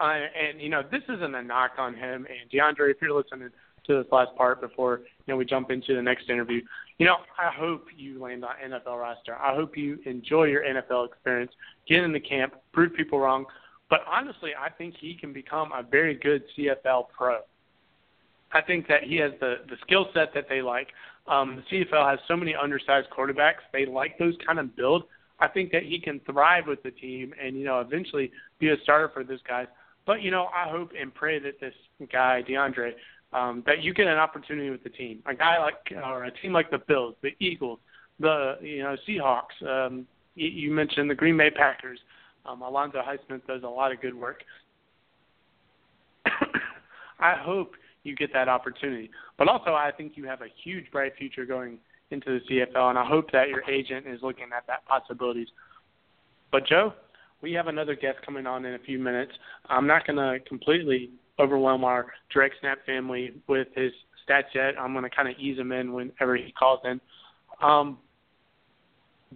Uh, 0.00 0.20
and 0.36 0.60
you 0.60 0.68
know 0.68 0.82
this 0.90 1.02
isn't 1.08 1.34
a 1.34 1.42
knock 1.42 1.72
on 1.78 1.94
him. 1.94 2.26
And 2.26 2.50
DeAndre, 2.50 2.90
if 2.90 2.96
you're 3.00 3.12
listening 3.16 3.50
to 3.86 4.02
this 4.02 4.10
last 4.10 4.34
part 4.36 4.60
before 4.60 5.00
you 5.26 5.32
know 5.32 5.36
we 5.36 5.44
jump 5.44 5.70
into 5.70 5.94
the 5.94 6.02
next 6.02 6.28
interview, 6.28 6.60
you 6.98 7.06
know 7.06 7.16
I 7.38 7.50
hope 7.50 7.86
you 7.96 8.20
land 8.20 8.44
on 8.44 8.52
NFL 8.64 8.98
roster. 9.00 9.36
I 9.36 9.54
hope 9.54 9.76
you 9.76 9.98
enjoy 10.04 10.44
your 10.44 10.62
NFL 10.62 11.08
experience, 11.08 11.52
get 11.88 12.02
in 12.02 12.12
the 12.12 12.20
camp, 12.20 12.54
prove 12.72 12.94
people 12.94 13.20
wrong. 13.20 13.46
But 13.88 14.00
honestly, 14.08 14.50
I 14.58 14.70
think 14.70 14.94
he 14.98 15.14
can 15.14 15.32
become 15.32 15.70
a 15.72 15.82
very 15.82 16.14
good 16.14 16.42
CFL 16.56 17.06
pro. 17.16 17.40
I 18.52 18.60
think 18.62 18.88
that 18.88 19.04
he 19.04 19.16
has 19.16 19.32
the 19.40 19.56
the 19.68 19.76
skill 19.82 20.08
set 20.14 20.34
that 20.34 20.46
they 20.48 20.62
like. 20.62 20.88
Um, 21.26 21.62
the 21.70 21.84
CFL 21.84 22.10
has 22.10 22.18
so 22.26 22.36
many 22.36 22.54
undersized 22.54 23.08
quarterbacks. 23.16 23.62
They 23.72 23.86
like 23.86 24.18
those 24.18 24.34
kind 24.44 24.58
of 24.58 24.74
build. 24.76 25.04
I 25.40 25.48
think 25.48 25.72
that 25.72 25.82
he 25.82 25.98
can 25.98 26.20
thrive 26.20 26.66
with 26.66 26.82
the 26.82 26.90
team 26.90 27.34
and 27.42 27.56
you 27.56 27.64
know 27.64 27.80
eventually 27.80 28.30
be 28.58 28.70
a 28.70 28.76
starter 28.82 29.10
for 29.12 29.24
this 29.24 29.40
guy. 29.46 29.66
But 30.06 30.22
you 30.22 30.30
know 30.30 30.48
I 30.54 30.68
hope 30.68 30.92
and 30.98 31.14
pray 31.14 31.38
that 31.38 31.60
this 31.60 31.74
guy 32.12 32.42
DeAndre 32.48 32.92
um, 33.34 33.62
that 33.66 33.82
you 33.82 33.92
get 33.92 34.06
an 34.06 34.18
opportunity 34.18 34.70
with 34.70 34.84
the 34.84 34.90
team. 34.90 35.20
A 35.26 35.34
guy 35.34 35.58
like 35.58 35.92
or 36.04 36.24
a 36.24 36.30
team 36.30 36.52
like 36.52 36.70
the 36.70 36.78
Bills, 36.78 37.16
the 37.22 37.30
Eagles, 37.40 37.80
the 38.20 38.56
you 38.62 38.82
know 38.82 38.96
Seahawks. 39.08 39.66
Um, 39.66 40.06
you, 40.34 40.48
you 40.48 40.70
mentioned 40.70 41.10
the 41.10 41.14
Green 41.14 41.36
Bay 41.36 41.50
Packers. 41.50 41.98
Um, 42.46 42.62
Alonzo 42.62 43.02
Highsmith 43.02 43.46
does 43.46 43.62
a 43.62 43.68
lot 43.68 43.90
of 43.92 44.00
good 44.00 44.14
work. 44.14 44.42
I 47.18 47.34
hope 47.38 47.72
you 48.02 48.14
get 48.14 48.32
that 48.34 48.48
opportunity. 48.48 49.10
But 49.38 49.48
also, 49.48 49.74
I 49.74 49.90
think 49.96 50.12
you 50.16 50.26
have 50.26 50.42
a 50.42 50.48
huge, 50.62 50.90
bright 50.92 51.12
future 51.16 51.46
going 51.46 51.78
into 52.10 52.38
the 52.38 52.54
CFL, 52.54 52.90
and 52.90 52.98
I 52.98 53.04
hope 53.04 53.32
that 53.32 53.48
your 53.48 53.68
agent 53.68 54.06
is 54.06 54.20
looking 54.22 54.48
at 54.56 54.66
that 54.66 54.84
possibilities. 54.86 55.48
But 56.52 56.66
Joe, 56.66 56.92
we 57.44 57.52
have 57.52 57.66
another 57.66 57.94
guest 57.94 58.16
coming 58.24 58.46
on 58.46 58.64
in 58.64 58.72
a 58.72 58.78
few 58.78 58.98
minutes. 58.98 59.32
I'm 59.68 59.86
not 59.86 60.06
going 60.06 60.16
to 60.16 60.42
completely 60.48 61.10
overwhelm 61.38 61.84
our 61.84 62.06
direct 62.32 62.54
snap 62.60 62.78
family 62.86 63.32
with 63.46 63.68
his 63.76 63.92
stats 64.26 64.54
yet. 64.54 64.80
I'm 64.80 64.94
going 64.94 65.04
to 65.04 65.14
kind 65.14 65.28
of 65.28 65.34
ease 65.38 65.58
him 65.58 65.70
in 65.70 65.92
whenever 65.92 66.36
he 66.36 66.52
calls 66.58 66.80
in. 66.84 66.98
Um, 67.62 67.98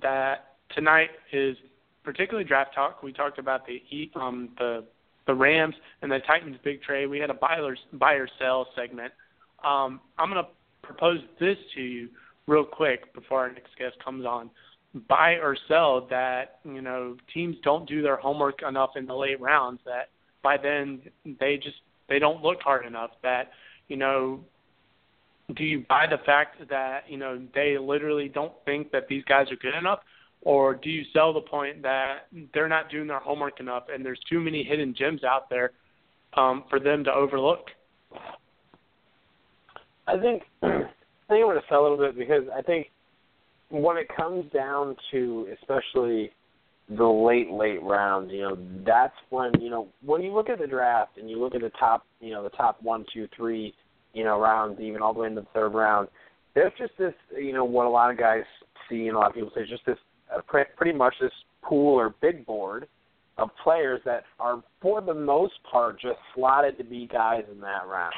that 0.00 0.54
tonight 0.74 1.10
is 1.34 1.54
particularly 2.02 2.48
draft 2.48 2.74
talk. 2.74 3.02
We 3.02 3.12
talked 3.12 3.38
about 3.38 3.66
the 3.66 4.10
um, 4.18 4.48
the 4.56 4.84
the 5.26 5.34
Rams 5.34 5.74
and 6.00 6.10
the 6.10 6.20
Titans 6.26 6.56
big 6.64 6.80
trade. 6.80 7.08
We 7.08 7.18
had 7.18 7.28
a 7.28 7.34
buyer 7.34 7.76
buyer 7.92 8.26
sell 8.38 8.68
segment. 8.74 9.12
Um, 9.62 10.00
I'm 10.16 10.30
going 10.30 10.42
to 10.42 10.50
propose 10.82 11.18
this 11.38 11.58
to 11.74 11.82
you 11.82 12.08
real 12.46 12.64
quick 12.64 13.12
before 13.12 13.40
our 13.40 13.52
next 13.52 13.76
guest 13.78 13.96
comes 14.02 14.24
on. 14.24 14.48
Buy 15.08 15.32
or 15.34 15.56
sell 15.68 16.06
that 16.08 16.60
you 16.64 16.80
know 16.80 17.16
teams 17.32 17.56
don't 17.62 17.86
do 17.88 18.02
their 18.02 18.16
homework 18.16 18.62
enough 18.66 18.90
in 18.96 19.06
the 19.06 19.14
late 19.14 19.40
rounds. 19.40 19.80
That 19.84 20.08
by 20.42 20.56
then 20.56 21.02
they 21.38 21.56
just 21.56 21.76
they 22.08 22.18
don't 22.18 22.42
look 22.42 22.60
hard 22.62 22.86
enough. 22.86 23.10
That 23.22 23.50
you 23.88 23.96
know 23.96 24.40
do 25.54 25.64
you 25.64 25.84
buy 25.88 26.06
the 26.06 26.18
fact 26.24 26.56
that 26.68 27.04
you 27.08 27.18
know 27.18 27.40
they 27.54 27.76
literally 27.78 28.28
don't 28.28 28.52
think 28.64 28.90
that 28.92 29.08
these 29.08 29.24
guys 29.24 29.50
are 29.50 29.56
good 29.56 29.74
enough 29.74 30.00
or 30.42 30.74
do 30.74 30.90
you 30.90 31.04
sell 31.12 31.32
the 31.32 31.40
point 31.40 31.82
that 31.82 32.28
they're 32.54 32.68
not 32.68 32.90
doing 32.90 33.08
their 33.08 33.18
homework 33.18 33.60
enough 33.60 33.84
and 33.92 34.04
there's 34.04 34.20
too 34.30 34.40
many 34.40 34.62
hidden 34.62 34.94
gems 34.96 35.24
out 35.24 35.50
there 35.50 35.72
um, 36.34 36.64
for 36.70 36.78
them 36.78 37.02
to 37.04 37.12
overlook? 37.12 37.66
I 40.06 40.16
think 40.18 40.42
I 40.62 40.68
think 41.28 41.42
I'm 41.42 41.48
going 41.48 41.56
to 41.56 41.62
sell 41.68 41.80
a 41.80 41.82
little 41.82 41.98
bit 41.98 42.16
because 42.16 42.44
I 42.56 42.62
think 42.62 42.90
when 43.70 43.96
it 43.96 44.08
comes 44.14 44.50
down 44.52 44.96
to 45.10 45.48
especially 45.60 46.30
the 46.96 47.06
late 47.06 47.50
late 47.50 47.82
rounds, 47.82 48.30
you 48.32 48.40
know, 48.40 48.58
that's 48.86 49.14
when 49.30 49.52
you 49.60 49.70
know 49.70 49.88
when 50.04 50.22
you 50.22 50.32
look 50.32 50.48
at 50.48 50.58
the 50.58 50.66
draft 50.66 51.18
and 51.18 51.28
you 51.28 51.38
look 51.38 51.54
at 51.54 51.60
the 51.60 51.70
top, 51.78 52.06
you 52.20 52.30
know, 52.30 52.42
the 52.42 52.50
top 52.50 52.82
one, 52.82 53.04
two, 53.12 53.28
three, 53.36 53.74
you 54.14 54.24
know, 54.24 54.40
rounds, 54.40 54.80
even 54.80 55.02
all 55.02 55.12
the 55.12 55.20
way 55.20 55.26
into 55.26 55.42
the 55.42 55.46
third 55.52 55.74
round. 55.74 56.08
There's 56.54 56.72
just 56.78 56.92
this, 56.98 57.14
you 57.36 57.52
know, 57.52 57.64
what 57.64 57.86
a 57.86 57.90
lot 57.90 58.10
of 58.10 58.18
guys 58.18 58.42
see 58.88 59.06
and 59.08 59.16
a 59.16 59.18
lot 59.18 59.28
of 59.28 59.34
people 59.34 59.50
say, 59.54 59.66
just 59.68 59.84
this 59.86 59.98
uh, 60.34 60.40
pretty 60.76 60.96
much 60.96 61.14
this 61.20 61.32
pool 61.62 61.94
or 61.94 62.14
big 62.20 62.44
board 62.46 62.88
of 63.36 63.50
players 63.62 64.00
that 64.04 64.24
are, 64.40 64.62
for 64.80 65.00
the 65.00 65.14
most 65.14 65.54
part, 65.70 66.00
just 66.00 66.18
slotted 66.34 66.76
to 66.78 66.84
be 66.84 67.06
guys 67.06 67.44
in 67.52 67.60
that 67.60 67.86
round. 67.86 68.14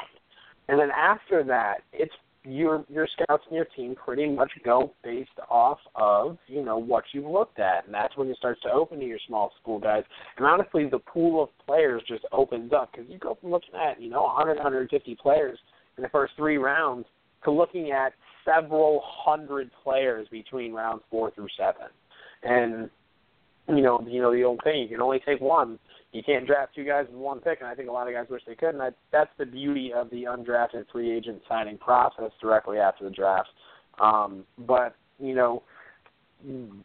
And 0.69 0.79
then 0.79 0.91
after 0.91 1.45
that, 1.45 1.79
it's 1.93 2.15
your 2.45 2.85
your 2.89 3.07
scouts 3.13 3.45
and 3.49 3.57
your 3.57 3.67
team 3.77 3.95
pretty 3.95 4.29
much 4.29 4.51
go 4.65 4.93
based 5.05 5.29
off 5.51 5.79
of 5.95 6.39
you 6.47 6.65
know 6.65 6.79
what 6.79 7.05
you've 7.13 7.31
looked 7.31 7.59
at, 7.59 7.85
and 7.85 7.95
that's 7.95 8.17
when 8.17 8.29
it 8.29 8.37
starts 8.39 8.61
to 8.63 8.71
open 8.71 8.99
to 8.99 9.05
your 9.05 9.19
small 9.27 9.53
school 9.61 9.79
guys. 9.79 10.05
And 10.39 10.47
honestly, 10.47 10.89
the 10.89 10.99
pool 10.99 11.43
of 11.43 11.49
players 11.67 12.03
just 12.09 12.25
opens 12.33 12.73
up 12.73 12.93
because 12.93 13.11
you 13.11 13.19
go 13.19 13.37
from 13.41 13.51
looking 13.51 13.75
at 13.75 14.01
you 14.01 14.09
know 14.09 14.23
100, 14.23 14.55
150 14.57 15.17
players 15.23 15.59
in 15.97 16.03
the 16.03 16.09
first 16.09 16.33
three 16.37 16.57
rounds 16.57 17.07
to 17.45 17.51
looking 17.51 17.93
at 17.93 18.13
several 18.45 19.03
hundred 19.05 19.71
players 19.83 20.27
between 20.31 20.73
rounds 20.73 21.03
four 21.11 21.31
through 21.33 21.49
seven. 21.59 21.89
And 22.43 22.91
you 23.69 23.83
know, 23.83 24.05
you 24.09 24.21
know 24.21 24.33
the 24.33 24.45
old 24.45 24.61
thing, 24.65 24.83
you 24.83 24.89
can 24.89 25.03
only 25.03 25.21
take 25.27 25.41
one. 25.41 25.79
You 26.13 26.23
can't 26.25 26.47
draft 26.47 26.75
two 26.75 26.85
guys 26.85 27.07
with 27.09 27.21
one 27.21 27.39
pick, 27.39 27.61
and 27.61 27.69
I 27.69 27.75
think 27.75 27.89
a 27.89 27.93
lot 27.93 28.09
of 28.09 28.15
guys 28.15 28.27
wish 28.29 28.43
they 28.47 28.57
could. 28.57 28.71
And 28.71 28.81
that, 28.81 28.95
that's 29.13 29.31
the 29.39 29.47
beauty 29.47 29.93
of 29.95 30.11
the 30.11 30.25
undrafted 30.25 30.87
free 30.91 31.11
agent 31.11 31.41
signing 31.49 31.79
process 31.79 32.33
directly 32.41 32.79
after 32.79 33.05
the 33.05 33.11
draft. 33.11 33.49
Um, 34.01 34.45
but 34.67 34.97
you 35.21 35.35
know, 35.35 35.63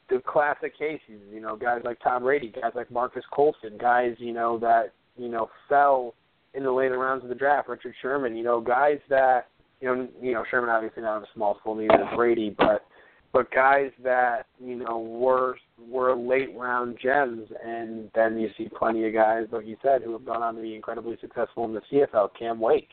the 0.09 0.21
classic 0.27 0.77
cases, 0.77 1.21
you 1.33 1.39
know, 1.39 1.55
guys 1.55 1.81
like 1.83 1.99
Tom 2.03 2.23
Brady, 2.23 2.53
guys 2.53 2.73
like 2.75 2.91
Marques 2.91 3.23
Colston, 3.33 3.77
guys 3.79 4.15
you 4.19 4.33
know 4.33 4.59
that 4.59 4.93
you 5.17 5.29
know 5.29 5.49
fell 5.69 6.13
in 6.53 6.63
the 6.63 6.71
later 6.71 6.99
rounds 6.99 7.23
of 7.23 7.29
the 7.29 7.35
draft. 7.35 7.69
Richard 7.69 7.95
Sherman, 8.01 8.35
you 8.35 8.43
know, 8.43 8.61
guys 8.61 8.99
that 9.09 9.47
you 9.81 9.87
know, 9.87 10.07
you 10.21 10.33
know 10.33 10.43
Sherman 10.51 10.69
obviously 10.69 11.03
not 11.03 11.23
a 11.23 11.25
small 11.33 11.57
school, 11.59 11.75
neither 11.75 12.01
is 12.01 12.15
Brady, 12.15 12.55
but 12.57 12.85
but 13.33 13.49
guys 13.51 13.91
that 14.03 14.45
you 14.63 14.75
know 14.75 14.99
were 14.99 15.57
were 15.77 16.15
late 16.15 16.55
round 16.55 16.97
gems, 17.01 17.49
and 17.63 18.09
then 18.15 18.37
you 18.39 18.49
see 18.57 18.69
plenty 18.77 19.05
of 19.07 19.13
guys, 19.13 19.45
like 19.51 19.65
you 19.65 19.77
said, 19.81 20.01
who 20.03 20.13
have 20.13 20.25
gone 20.25 20.41
on 20.41 20.55
to 20.55 20.61
be 20.61 20.75
incredibly 20.75 21.17
successful 21.19 21.65
in 21.65 21.73
the 21.73 21.81
CFL. 21.91 22.29
Cam 22.37 22.59
Wake, 22.59 22.89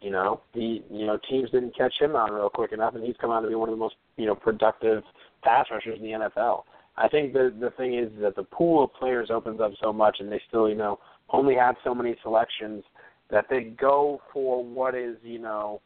you 0.00 0.10
know, 0.10 0.40
he 0.52 0.84
you 0.90 1.06
know 1.06 1.18
teams 1.30 1.50
didn't 1.50 1.76
catch 1.76 1.94
him 2.00 2.14
on 2.14 2.32
real 2.32 2.50
quick 2.50 2.72
enough, 2.72 2.94
and 2.94 3.04
he's 3.04 3.16
come 3.20 3.30
on 3.30 3.42
to 3.42 3.48
be 3.48 3.54
one 3.54 3.68
of 3.68 3.74
the 3.74 3.78
most 3.78 3.96
you 4.16 4.26
know 4.26 4.34
productive 4.34 5.02
pass 5.42 5.66
rushers 5.70 5.98
in 5.98 6.04
the 6.04 6.12
NFL. 6.12 6.62
I 6.96 7.08
think 7.08 7.32
the 7.32 7.54
the 7.58 7.70
thing 7.70 7.94
is 7.94 8.10
that 8.20 8.36
the 8.36 8.44
pool 8.44 8.84
of 8.84 8.94
players 8.94 9.30
opens 9.30 9.60
up 9.60 9.72
so 9.82 9.92
much, 9.92 10.18
and 10.20 10.30
they 10.30 10.40
still 10.48 10.68
you 10.68 10.76
know 10.76 10.98
only 11.30 11.54
have 11.54 11.76
so 11.82 11.94
many 11.94 12.16
selections 12.22 12.84
that 13.30 13.46
they 13.48 13.62
go 13.62 14.20
for 14.32 14.62
what 14.62 14.94
is 14.94 15.16
you 15.22 15.38
know, 15.38 15.80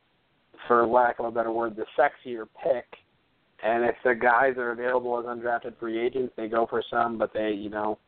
for 0.66 0.87
lack 0.87 1.20
of 1.20 1.27
a 1.27 1.31
better 1.31 1.53
word, 1.53 1.77
the 1.77 1.87
sexier 1.97 2.47
pick 2.62 2.87
and 3.63 3.85
if 3.85 3.95
the 4.05 4.15
guys 4.15 4.57
are 4.59 4.73
available 4.73 5.19
as 5.19 5.25
undrafted 5.25 5.79
free 5.79 5.99
agents, 5.99 6.33
they 6.37 6.49
go 6.49 6.67
for 6.69 6.83
some, 6.91 7.17
but 7.17 7.33
they, 7.33 7.51
you 7.53 7.71
know, 7.71 7.99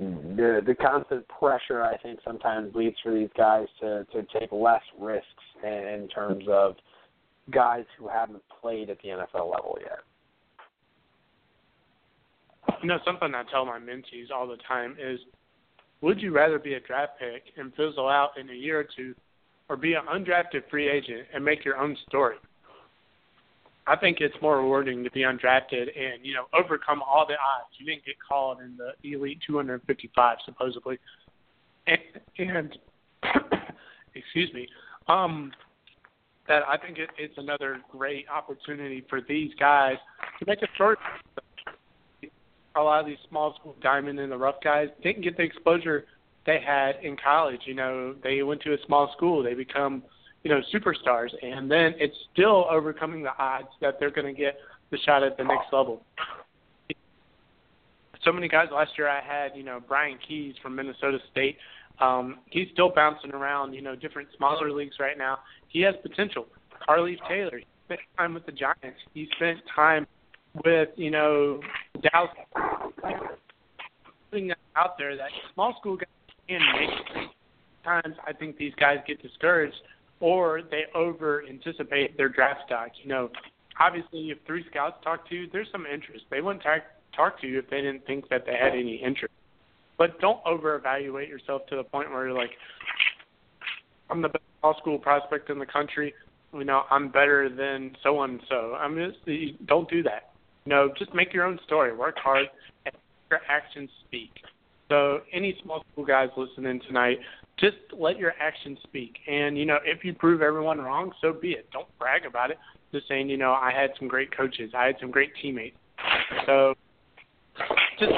mm-hmm. 0.00 0.36
the 0.36 0.60
the 0.64 0.74
constant 0.74 1.26
pressure 1.28 1.82
I 1.82 1.96
think 1.98 2.20
sometimes 2.24 2.74
leads 2.74 2.96
for 3.02 3.12
these 3.12 3.30
guys 3.36 3.66
to 3.80 4.06
to 4.12 4.22
take 4.38 4.52
less 4.52 4.82
risks 4.98 5.26
in, 5.64 5.72
in 5.72 6.08
terms 6.08 6.44
of 6.48 6.76
guys 7.50 7.84
who 7.98 8.08
haven't 8.08 8.42
played 8.60 8.90
at 8.90 8.98
the 9.02 9.08
NFL 9.08 9.50
level 9.50 9.78
yet. 9.80 9.98
You 12.82 12.88
know, 12.88 12.98
something 13.04 13.34
I 13.34 13.42
tell 13.50 13.64
my 13.66 13.78
mentees 13.78 14.30
all 14.34 14.46
the 14.46 14.58
time 14.68 14.96
is, 15.00 15.18
would 16.00 16.20
you 16.20 16.32
rather 16.32 16.58
be 16.58 16.74
a 16.74 16.80
draft 16.80 17.18
pick 17.18 17.42
and 17.56 17.74
fizzle 17.74 18.08
out 18.08 18.38
in 18.38 18.48
a 18.50 18.54
year 18.54 18.78
or 18.80 18.86
two, 18.96 19.14
or 19.68 19.76
be 19.76 19.94
an 19.94 20.02
undrafted 20.06 20.62
free 20.70 20.88
agent 20.88 21.26
and 21.34 21.44
make 21.44 21.64
your 21.64 21.76
own 21.76 21.96
story? 22.06 22.36
I 23.86 23.96
think 23.96 24.18
it's 24.20 24.34
more 24.40 24.58
rewarding 24.58 25.02
to 25.04 25.10
be 25.10 25.20
undrafted 25.20 25.88
and 25.96 26.24
you 26.24 26.34
know 26.34 26.46
overcome 26.52 27.02
all 27.02 27.26
the 27.26 27.34
odds. 27.34 27.70
You 27.78 27.86
didn't 27.86 28.04
get 28.04 28.16
called 28.26 28.58
in 28.60 28.76
the 28.76 29.12
elite 29.12 29.38
255 29.46 30.38
supposedly, 30.44 30.98
and, 31.86 31.98
and 32.38 32.78
excuse 34.14 34.52
me, 34.52 34.68
um, 35.08 35.52
that 36.48 36.62
I 36.68 36.76
think 36.76 36.98
it, 36.98 37.10
it's 37.18 37.36
another 37.38 37.80
great 37.90 38.26
opportunity 38.28 39.04
for 39.08 39.20
these 39.20 39.50
guys 39.58 39.96
to 40.38 40.46
make 40.46 40.62
a 40.62 40.68
short. 40.76 40.98
A 42.76 42.80
lot 42.80 43.00
of 43.00 43.06
these 43.06 43.18
small 43.28 43.54
school 43.58 43.74
diamond 43.82 44.20
in 44.20 44.30
the 44.30 44.36
rough 44.36 44.62
guys 44.62 44.88
didn't 45.02 45.22
get 45.22 45.36
the 45.36 45.42
exposure 45.42 46.04
they 46.46 46.60
had 46.64 46.96
in 47.02 47.16
college. 47.16 47.60
You 47.64 47.74
know, 47.74 48.14
they 48.22 48.42
went 48.42 48.62
to 48.62 48.74
a 48.74 48.76
small 48.86 49.12
school, 49.16 49.42
they 49.42 49.54
become 49.54 50.02
you 50.42 50.50
know, 50.50 50.60
superstars, 50.72 51.30
and 51.42 51.70
then 51.70 51.94
it's 51.98 52.16
still 52.32 52.66
overcoming 52.70 53.22
the 53.22 53.36
odds 53.38 53.68
that 53.80 53.98
they're 54.00 54.10
going 54.10 54.26
to 54.32 54.38
get 54.38 54.56
the 54.90 54.98
shot 55.04 55.22
at 55.22 55.36
the 55.36 55.44
next 55.44 55.72
level. 55.72 56.02
So 58.24 58.32
many 58.32 58.48
guys 58.48 58.68
last 58.72 58.92
year 58.98 59.08
I 59.08 59.22
had, 59.22 59.52
you 59.54 59.62
know, 59.62 59.80
Bryan 59.80 60.18
Keys 60.26 60.54
from 60.62 60.76
Minnesota 60.76 61.18
State. 61.30 61.56
Um, 62.00 62.38
he's 62.50 62.68
still 62.72 62.90
bouncing 62.94 63.32
around, 63.32 63.74
you 63.74 63.82
know, 63.82 63.94
different 63.94 64.28
smaller 64.36 64.70
leagues 64.72 64.96
right 64.98 65.16
now. 65.16 65.38
He 65.68 65.80
has 65.82 65.94
potential. 66.02 66.46
Carleaf 66.88 67.18
Taylor, 67.28 67.58
he 67.58 67.66
spent 67.86 68.00
time 68.16 68.34
with 68.34 68.46
the 68.46 68.52
Giants. 68.52 68.98
He 69.14 69.28
spent 69.36 69.58
time 69.74 70.06
with, 70.64 70.88
you 70.96 71.10
know, 71.10 71.60
Dallas 72.02 72.30
putting 74.30 74.48
that 74.48 74.58
out 74.76 74.96
there 74.98 75.16
that 75.16 75.30
small 75.54 75.76
school 75.78 75.96
guys 75.96 76.06
can 76.48 76.60
make. 76.78 77.30
Times 77.84 78.16
I 78.26 78.32
think 78.32 78.56
these 78.56 78.74
guys 78.78 78.98
get 79.06 79.22
discouraged 79.22 79.76
or 80.20 80.60
they 80.70 80.84
over 80.94 81.42
anticipate 81.48 82.16
their 82.16 82.28
draft 82.28 82.60
stock. 82.66 82.90
You 83.02 83.08
know, 83.08 83.30
obviously 83.80 84.30
if 84.30 84.38
three 84.46 84.64
scouts 84.70 84.96
talk 85.02 85.28
to 85.30 85.34
you, 85.34 85.48
there's 85.52 85.68
some 85.72 85.86
interest. 85.86 86.24
They 86.30 86.40
wouldn't 86.40 86.62
talk 86.62 86.82
talk 87.16 87.40
to 87.40 87.46
you 87.46 87.58
if 87.58 87.68
they 87.68 87.80
didn't 87.80 88.06
think 88.06 88.28
that 88.28 88.44
they 88.46 88.52
had 88.52 88.72
any 88.72 88.96
interest. 88.96 89.34
But 89.98 90.20
don't 90.20 90.40
over 90.46 90.76
evaluate 90.76 91.28
yourself 91.28 91.62
to 91.70 91.76
the 91.76 91.82
point 91.82 92.10
where 92.10 92.28
you're 92.28 92.36
like 92.36 92.50
I'm 94.10 94.22
the 94.22 94.28
best 94.28 94.44
small 94.60 94.76
school 94.78 94.98
prospect 94.98 95.50
in 95.50 95.58
the 95.58 95.66
country. 95.66 96.12
You 96.52 96.64
know, 96.64 96.82
I'm 96.90 97.08
better 97.08 97.48
than 97.48 97.92
so 98.02 98.22
and 98.22 98.40
so. 98.48 98.74
I'm 98.78 98.96
just 98.96 99.18
don't 99.66 99.88
do 99.88 100.02
that. 100.02 100.30
You 100.64 100.70
know, 100.70 100.92
just 100.98 101.14
make 101.14 101.32
your 101.32 101.44
own 101.44 101.58
story. 101.64 101.96
Work 101.96 102.16
hard 102.18 102.46
and 102.84 102.94
your 103.30 103.40
actions 103.48 103.88
speak. 104.06 104.30
So 104.88 105.20
any 105.32 105.56
small 105.62 105.84
school 105.92 106.04
guys 106.04 106.28
listening 106.36 106.80
tonight, 106.86 107.18
just 107.60 107.76
let 107.96 108.18
your 108.18 108.32
actions 108.40 108.78
speak. 108.82 109.16
And 109.28 109.56
you 109.56 109.66
know, 109.66 109.78
if 109.84 110.04
you 110.04 110.14
prove 110.14 110.42
everyone 110.42 110.78
wrong, 110.78 111.12
so 111.20 111.32
be 111.32 111.50
it. 111.50 111.68
Don't 111.72 111.86
brag 111.98 112.24
about 112.26 112.50
it. 112.50 112.58
Just 112.92 113.06
saying, 113.08 113.28
you 113.28 113.36
know, 113.36 113.52
I 113.52 113.70
had 113.72 113.90
some 113.98 114.08
great 114.08 114.36
coaches, 114.36 114.72
I 114.76 114.86
had 114.86 114.96
some 115.00 115.10
great 115.10 115.30
teammates. 115.40 115.76
So 116.46 116.74
just 117.98 118.12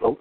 oh, 0.00 0.18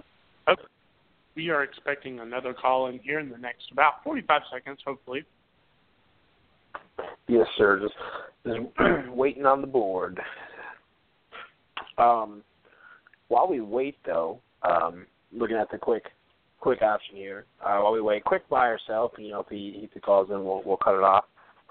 we 1.36 1.50
are 1.50 1.64
expecting 1.64 2.20
another 2.20 2.54
call 2.54 2.88
in 2.88 3.00
here 3.00 3.20
in 3.20 3.30
the 3.30 3.38
next 3.38 3.72
about 3.72 4.04
45 4.04 4.42
seconds, 4.52 4.80
hopefully. 4.86 5.24
Yes, 7.28 7.48
sir. 7.58 7.80
Just, 7.80 7.94
just 8.46 9.10
waiting 9.10 9.46
on 9.46 9.62
the 9.62 9.68
board. 9.68 10.20
Um, 11.98 12.44
while 13.28 13.48
we 13.48 13.62
wait, 13.62 13.98
though, 14.06 14.40
um, 14.64 15.06
looking 15.32 15.58
at 15.58 15.70
the 15.72 15.78
quick 15.78 16.06
quick 16.60 16.82
option 16.82 17.16
here. 17.16 17.46
Uh, 17.64 17.80
while 17.80 17.94
we 17.94 18.02
wait, 18.02 18.24
quick 18.24 18.48
buy 18.50 18.68
or 18.68 18.80
sell. 18.88 19.12
You 19.18 19.30
know, 19.30 19.42
if 19.42 19.48
he 19.50 19.82
if 19.84 19.92
he 19.94 20.00
calls 20.00 20.30
in, 20.30 20.44
we'll 20.44 20.62
we'll 20.66 20.78
cut 20.78 20.96
it 20.96 21.04
off. 21.04 21.26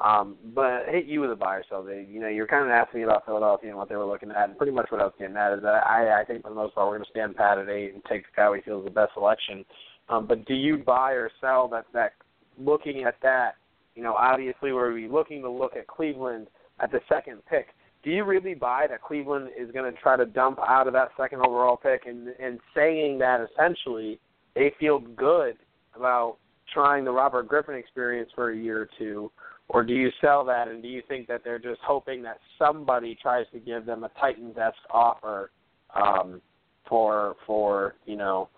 Um, 0.05 0.37
but 0.55 0.85
hit 0.89 1.07
you 1.07 1.21
with 1.21 1.33
a 1.33 1.37
buy 1.37 1.57
or 1.57 1.65
sell. 1.69 1.83
They, 1.83 2.07
you 2.09 2.21
know, 2.21 2.29
you're 2.29 2.47
kind 2.47 2.65
of 2.65 2.71
asking 2.71 3.01
me 3.01 3.05
about 3.05 3.25
Philadelphia 3.25 3.71
and 3.71 3.79
what 3.79 3.89
they 3.89 3.97
were 3.97 4.05
looking 4.05 4.31
at, 4.31 4.49
and 4.49 4.59
pretty 4.59 4.73
much 4.73 4.91
what 4.91 5.01
I 5.01 5.05
was 5.05 5.15
getting 5.19 5.37
at 5.37 5.55
is 5.55 5.63
that 5.63 5.87
I 5.87 6.21
I 6.21 6.25
think 6.25 6.43
for 6.43 6.51
the 6.51 6.55
most 6.55 6.75
part 6.75 6.89
we're 6.89 6.97
going 6.97 7.05
to 7.05 7.11
stand 7.11 7.37
pat 7.37 7.59
at 7.59 7.69
eight 7.69 7.95
and 7.95 8.05
take 8.05 8.23
the 8.23 8.37
guy 8.37 8.51
we 8.51 8.61
feel 8.61 8.81
is 8.81 8.85
the 8.85 8.91
best 8.91 9.15
selection. 9.15 9.65
Um, 10.09 10.27
but 10.27 10.45
do 10.47 10.55
you 10.55 10.79
buy 10.79 11.13
or 11.13 11.31
sell 11.41 11.69
that 11.69 11.87
that 11.95 12.13
looking 12.59 13.05
at 13.05 13.17
that? 13.23 13.57
You 13.95 14.03
know, 14.03 14.15
obviously 14.15 14.73
we're 14.73 14.93
looking 15.09 15.41
to 15.43 15.51
look 15.51 15.75
at 15.75 15.87
Cleveland 15.87 16.49
at 16.81 16.93
the 16.93 17.01
second 17.09 17.41
pick 17.49 17.69
do 18.07 18.13
you 18.13 18.23
really 18.23 18.55
buy 18.55 18.87
that 18.89 19.03
Cleveland 19.03 19.49
is 19.59 19.69
going 19.73 19.93
to 19.93 20.01
try 20.01 20.17
to 20.17 20.25
dump 20.25 20.61
out 20.61 20.87
of 20.87 20.93
that 20.93 21.09
second 21.19 21.41
overall 21.41 21.77
pick 21.77 22.07
and 22.07 22.29
and 22.39 22.61
saying 22.73 23.19
that 23.19 23.45
essentially 23.51 24.21
they 24.55 24.73
feel 24.79 25.01
good 25.01 25.57
about 25.97 26.37
trying 26.73 27.05
the 27.05 27.11
Robert 27.11 27.49
Griffin 27.49 27.75
experience 27.75 28.31
for 28.33 28.53
a 28.53 28.57
year 28.57 28.83
or 28.83 28.89
two, 28.97 29.31
or 29.69 29.83
do 29.83 29.93
you 29.93 30.11
sell 30.21 30.45
that 30.45 30.69
and 30.69 30.83
do 30.83 30.89
you 30.89 31.03
think 31.09 31.27
that 31.27 31.43
they're 31.43 31.59
just 31.59 31.81
hoping 31.85 32.23
that 32.23 32.39
somebody 32.57 33.19
tries 33.21 33.45
to 33.53 33.59
give 33.59 33.85
them 33.85 34.05
a 34.05 34.11
Titans-esque 34.21 34.77
offer 34.89 35.51
um, 35.97 36.41
for 36.89 37.35
for 37.45 37.97
you 38.05 38.15
know 38.15 38.49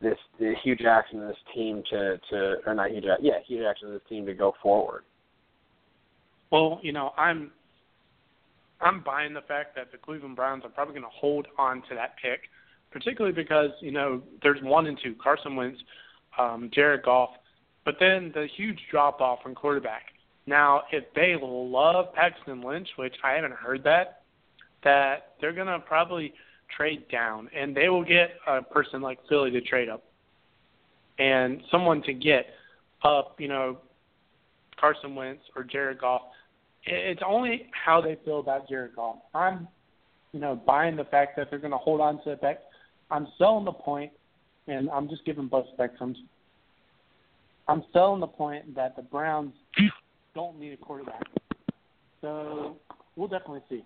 this 0.00 0.16
the 0.40 0.54
Hue 0.64 0.76
Jackson 0.76 1.20
this 1.20 1.36
team 1.54 1.82
to 1.90 2.18
to 2.30 2.56
or 2.64 2.74
not 2.74 2.90
Hue 2.90 3.02
Jackson, 3.02 3.26
yeah 3.26 3.40
Hue 3.46 3.62
Jackson 3.62 3.92
this 3.92 4.00
team 4.08 4.24
to 4.24 4.32
go 4.32 4.54
forward? 4.62 5.02
Well, 6.50 6.80
you 6.82 6.92
know 6.92 7.12
I'm 7.18 7.50
I'm 8.80 9.00
buying 9.00 9.34
the 9.34 9.42
fact 9.42 9.74
that 9.76 9.90
the 9.90 9.98
Cleveland 9.98 10.36
Browns 10.36 10.64
are 10.64 10.70
probably 10.70 10.94
going 10.94 11.04
to 11.04 11.16
hold 11.16 11.46
on 11.58 11.82
to 11.88 11.94
that 11.94 12.14
pick, 12.22 12.42
particularly 12.90 13.34
because 13.34 13.70
you 13.80 13.90
know 13.90 14.22
there's 14.42 14.62
one 14.62 14.86
and 14.86 14.98
two 15.02 15.14
Carson 15.22 15.56
Wentz, 15.56 15.80
um, 16.38 16.70
Jared 16.72 17.02
Goff, 17.02 17.30
but 17.84 17.96
then 17.98 18.30
the 18.34 18.46
huge 18.56 18.78
drop 18.90 19.20
off 19.20 19.42
from 19.42 19.54
quarterback. 19.54 20.06
Now, 20.46 20.84
if 20.92 21.04
they 21.14 21.36
love 21.40 22.14
Paxton 22.14 22.62
Lynch, 22.62 22.88
which 22.96 23.14
I 23.22 23.32
haven't 23.32 23.52
heard 23.52 23.84
that, 23.84 24.22
that 24.82 25.34
they're 25.40 25.52
going 25.52 25.66
to 25.66 25.78
probably 25.80 26.32
trade 26.74 27.06
down, 27.10 27.50
and 27.54 27.76
they 27.76 27.88
will 27.88 28.04
get 28.04 28.30
a 28.46 28.62
person 28.62 29.02
like 29.02 29.18
Philly 29.28 29.50
to 29.50 29.60
trade 29.60 29.88
up, 29.88 30.04
and 31.18 31.60
someone 31.70 32.02
to 32.02 32.14
get 32.14 32.46
up, 33.02 33.38
you 33.38 33.48
know, 33.48 33.78
Carson 34.80 35.14
Wentz 35.14 35.42
or 35.56 35.64
Jared 35.64 35.98
Goff 35.98 36.22
it's 36.84 37.22
only 37.26 37.66
how 37.72 38.00
they 38.00 38.16
feel 38.24 38.40
about 38.40 38.68
Jared 38.68 38.96
Goff. 38.96 39.16
I'm, 39.34 39.68
you 40.32 40.40
know, 40.40 40.60
buying 40.66 40.96
the 40.96 41.04
fact 41.04 41.36
that 41.36 41.48
they're 41.50 41.58
going 41.58 41.72
to 41.72 41.78
hold 41.78 42.00
on 42.00 42.22
to 42.24 42.32
it. 42.32 42.40
Back. 42.40 42.58
I'm 43.10 43.26
selling 43.38 43.64
the 43.64 43.72
point, 43.72 44.12
and 44.66 44.90
I'm 44.90 45.08
just 45.08 45.24
giving 45.24 45.48
both 45.48 45.66
spectrums. 45.78 46.16
I'm 47.68 47.84
selling 47.92 48.20
the 48.20 48.26
point 48.26 48.74
that 48.74 48.96
the 48.96 49.02
Browns 49.02 49.52
don't 50.34 50.58
need 50.58 50.72
a 50.72 50.76
quarterback. 50.76 51.22
So 52.20 52.76
we'll 53.16 53.28
definitely 53.28 53.62
see. 53.68 53.82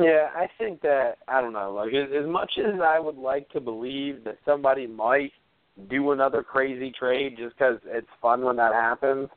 Yeah, 0.00 0.28
I 0.36 0.46
think 0.58 0.80
that 0.82 1.18
I 1.26 1.40
don't 1.40 1.52
know. 1.52 1.72
Like 1.72 1.92
as, 1.92 2.08
as 2.16 2.28
much 2.28 2.52
as 2.58 2.80
I 2.80 3.00
would 3.00 3.16
like 3.16 3.48
to 3.50 3.60
believe 3.60 4.22
that 4.24 4.38
somebody 4.44 4.86
might 4.86 5.32
do 5.90 6.12
another 6.12 6.42
crazy 6.42 6.92
trade 6.96 7.36
just 7.36 7.56
because 7.56 7.78
it's 7.86 8.06
fun 8.20 8.42
when 8.42 8.56
that 8.56 8.74
happens, 8.74 9.28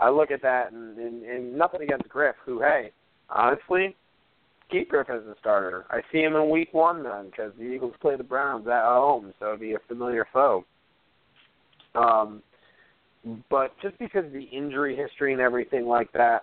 I 0.00 0.08
look 0.08 0.30
at 0.30 0.42
that 0.42 0.72
and, 0.72 0.98
and, 0.98 1.22
and 1.22 1.56
nothing 1.56 1.82
against 1.82 2.08
Griff, 2.08 2.34
who, 2.44 2.60
hey, 2.60 2.90
honestly, 3.28 3.94
keep 4.70 4.88
Griff 4.88 5.10
as 5.10 5.22
a 5.24 5.34
starter. 5.38 5.84
I 5.90 6.00
see 6.10 6.22
him 6.22 6.34
in 6.34 6.48
week 6.48 6.72
one 6.72 7.02
then 7.02 7.26
because 7.26 7.52
the 7.58 7.64
Eagles 7.64 7.92
play 8.00 8.16
the 8.16 8.24
Browns 8.24 8.66
at 8.66 8.82
home, 8.82 9.32
so 9.38 9.48
it'd 9.48 9.60
be 9.60 9.74
a 9.74 9.78
familiar 9.86 10.26
foe. 10.32 10.64
Um, 11.94 12.42
but 13.50 13.72
just 13.82 13.98
because 13.98 14.24
of 14.24 14.32
the 14.32 14.44
injury 14.44 14.96
history 14.96 15.32
and 15.32 15.42
everything 15.42 15.86
like 15.86 16.10
that, 16.12 16.40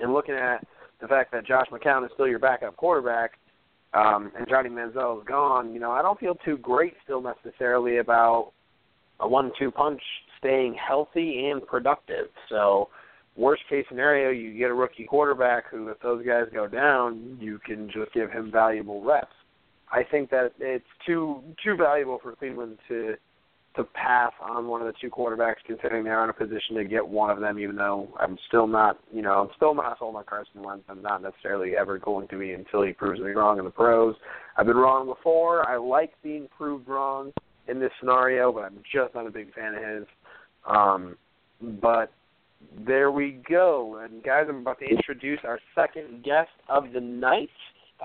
and 0.00 0.12
looking 0.12 0.34
at 0.34 0.66
the 1.00 1.06
fact 1.06 1.30
that 1.32 1.46
Josh 1.46 1.66
McCown 1.70 2.04
is 2.04 2.10
still 2.14 2.26
your 2.26 2.38
backup 2.40 2.76
quarterback, 2.76 3.32
um, 3.94 4.32
and 4.36 4.48
Johnny 4.48 4.68
Manziel 4.68 5.20
is 5.20 5.26
gone, 5.26 5.72
you 5.72 5.80
know, 5.80 5.92
I 5.92 6.02
don't 6.02 6.18
feel 6.18 6.34
too 6.44 6.56
great 6.58 6.94
still 7.04 7.22
necessarily 7.22 7.98
about 7.98 8.52
a 9.20 9.28
one-two 9.28 9.70
punch 9.70 10.00
staying 10.40 10.74
healthy 10.74 11.48
and 11.48 11.64
productive. 11.66 12.26
So, 12.48 12.88
worst 13.36 13.62
case 13.68 13.84
scenario, 13.88 14.30
you 14.30 14.58
get 14.58 14.70
a 14.70 14.74
rookie 14.74 15.04
quarterback 15.04 15.64
who, 15.70 15.88
if 15.88 16.00
those 16.00 16.24
guys 16.26 16.44
go 16.52 16.66
down, 16.66 17.38
you 17.40 17.58
can 17.64 17.90
just 17.90 18.12
give 18.12 18.30
him 18.30 18.50
valuable 18.50 19.02
reps. 19.02 19.32
I 19.92 20.02
think 20.04 20.30
that 20.30 20.52
it's 20.58 20.84
too 21.06 21.42
too 21.64 21.76
valuable 21.76 22.18
for 22.22 22.34
Cleveland 22.36 22.78
to 22.88 23.14
to 23.76 23.84
pass 23.84 24.32
on 24.40 24.66
one 24.66 24.80
of 24.80 24.88
the 24.88 24.94
two 25.00 25.10
quarterbacks, 25.10 25.56
considering 25.64 26.02
they're 26.02 26.24
in 26.24 26.30
a 26.30 26.32
position 26.32 26.74
to 26.74 26.84
get 26.84 27.06
one 27.06 27.30
of 27.30 27.40
them. 27.40 27.58
Even 27.58 27.76
though 27.76 28.08
I'm 28.18 28.36
still 28.48 28.66
not, 28.66 28.98
you 29.12 29.22
know, 29.22 29.32
I'm 29.32 29.50
still 29.56 29.74
not 29.74 29.98
sold 29.98 30.16
on 30.16 30.24
Carson 30.24 30.62
Wentz. 30.62 30.84
I'm 30.88 31.02
not 31.02 31.22
necessarily 31.22 31.76
ever 31.76 31.98
going 31.98 32.26
to 32.28 32.38
be 32.38 32.52
until 32.52 32.82
he 32.82 32.92
proves 32.92 33.20
me 33.20 33.30
wrong 33.30 33.58
in 33.58 33.64
the 33.64 33.70
pros. 33.70 34.16
I've 34.56 34.66
been 34.66 34.76
wrong 34.76 35.06
before. 35.06 35.68
I 35.68 35.76
like 35.76 36.12
being 36.22 36.48
proved 36.56 36.88
wrong 36.88 37.32
in 37.68 37.78
this 37.78 37.92
scenario, 38.00 38.52
but 38.52 38.64
I'm 38.64 38.82
just 38.92 39.14
not 39.14 39.26
a 39.26 39.30
big 39.30 39.54
fan 39.54 39.74
of 39.74 39.82
his. 39.82 40.06
Um, 40.66 41.16
but 41.82 42.12
there 42.86 43.10
we 43.10 43.40
go. 43.48 44.00
And 44.02 44.22
guys, 44.22 44.46
I'm 44.48 44.58
about 44.58 44.78
to 44.80 44.86
introduce 44.86 45.40
our 45.44 45.58
second 45.74 46.24
guest 46.24 46.50
of 46.68 46.92
the 46.92 47.00
night. 47.00 47.50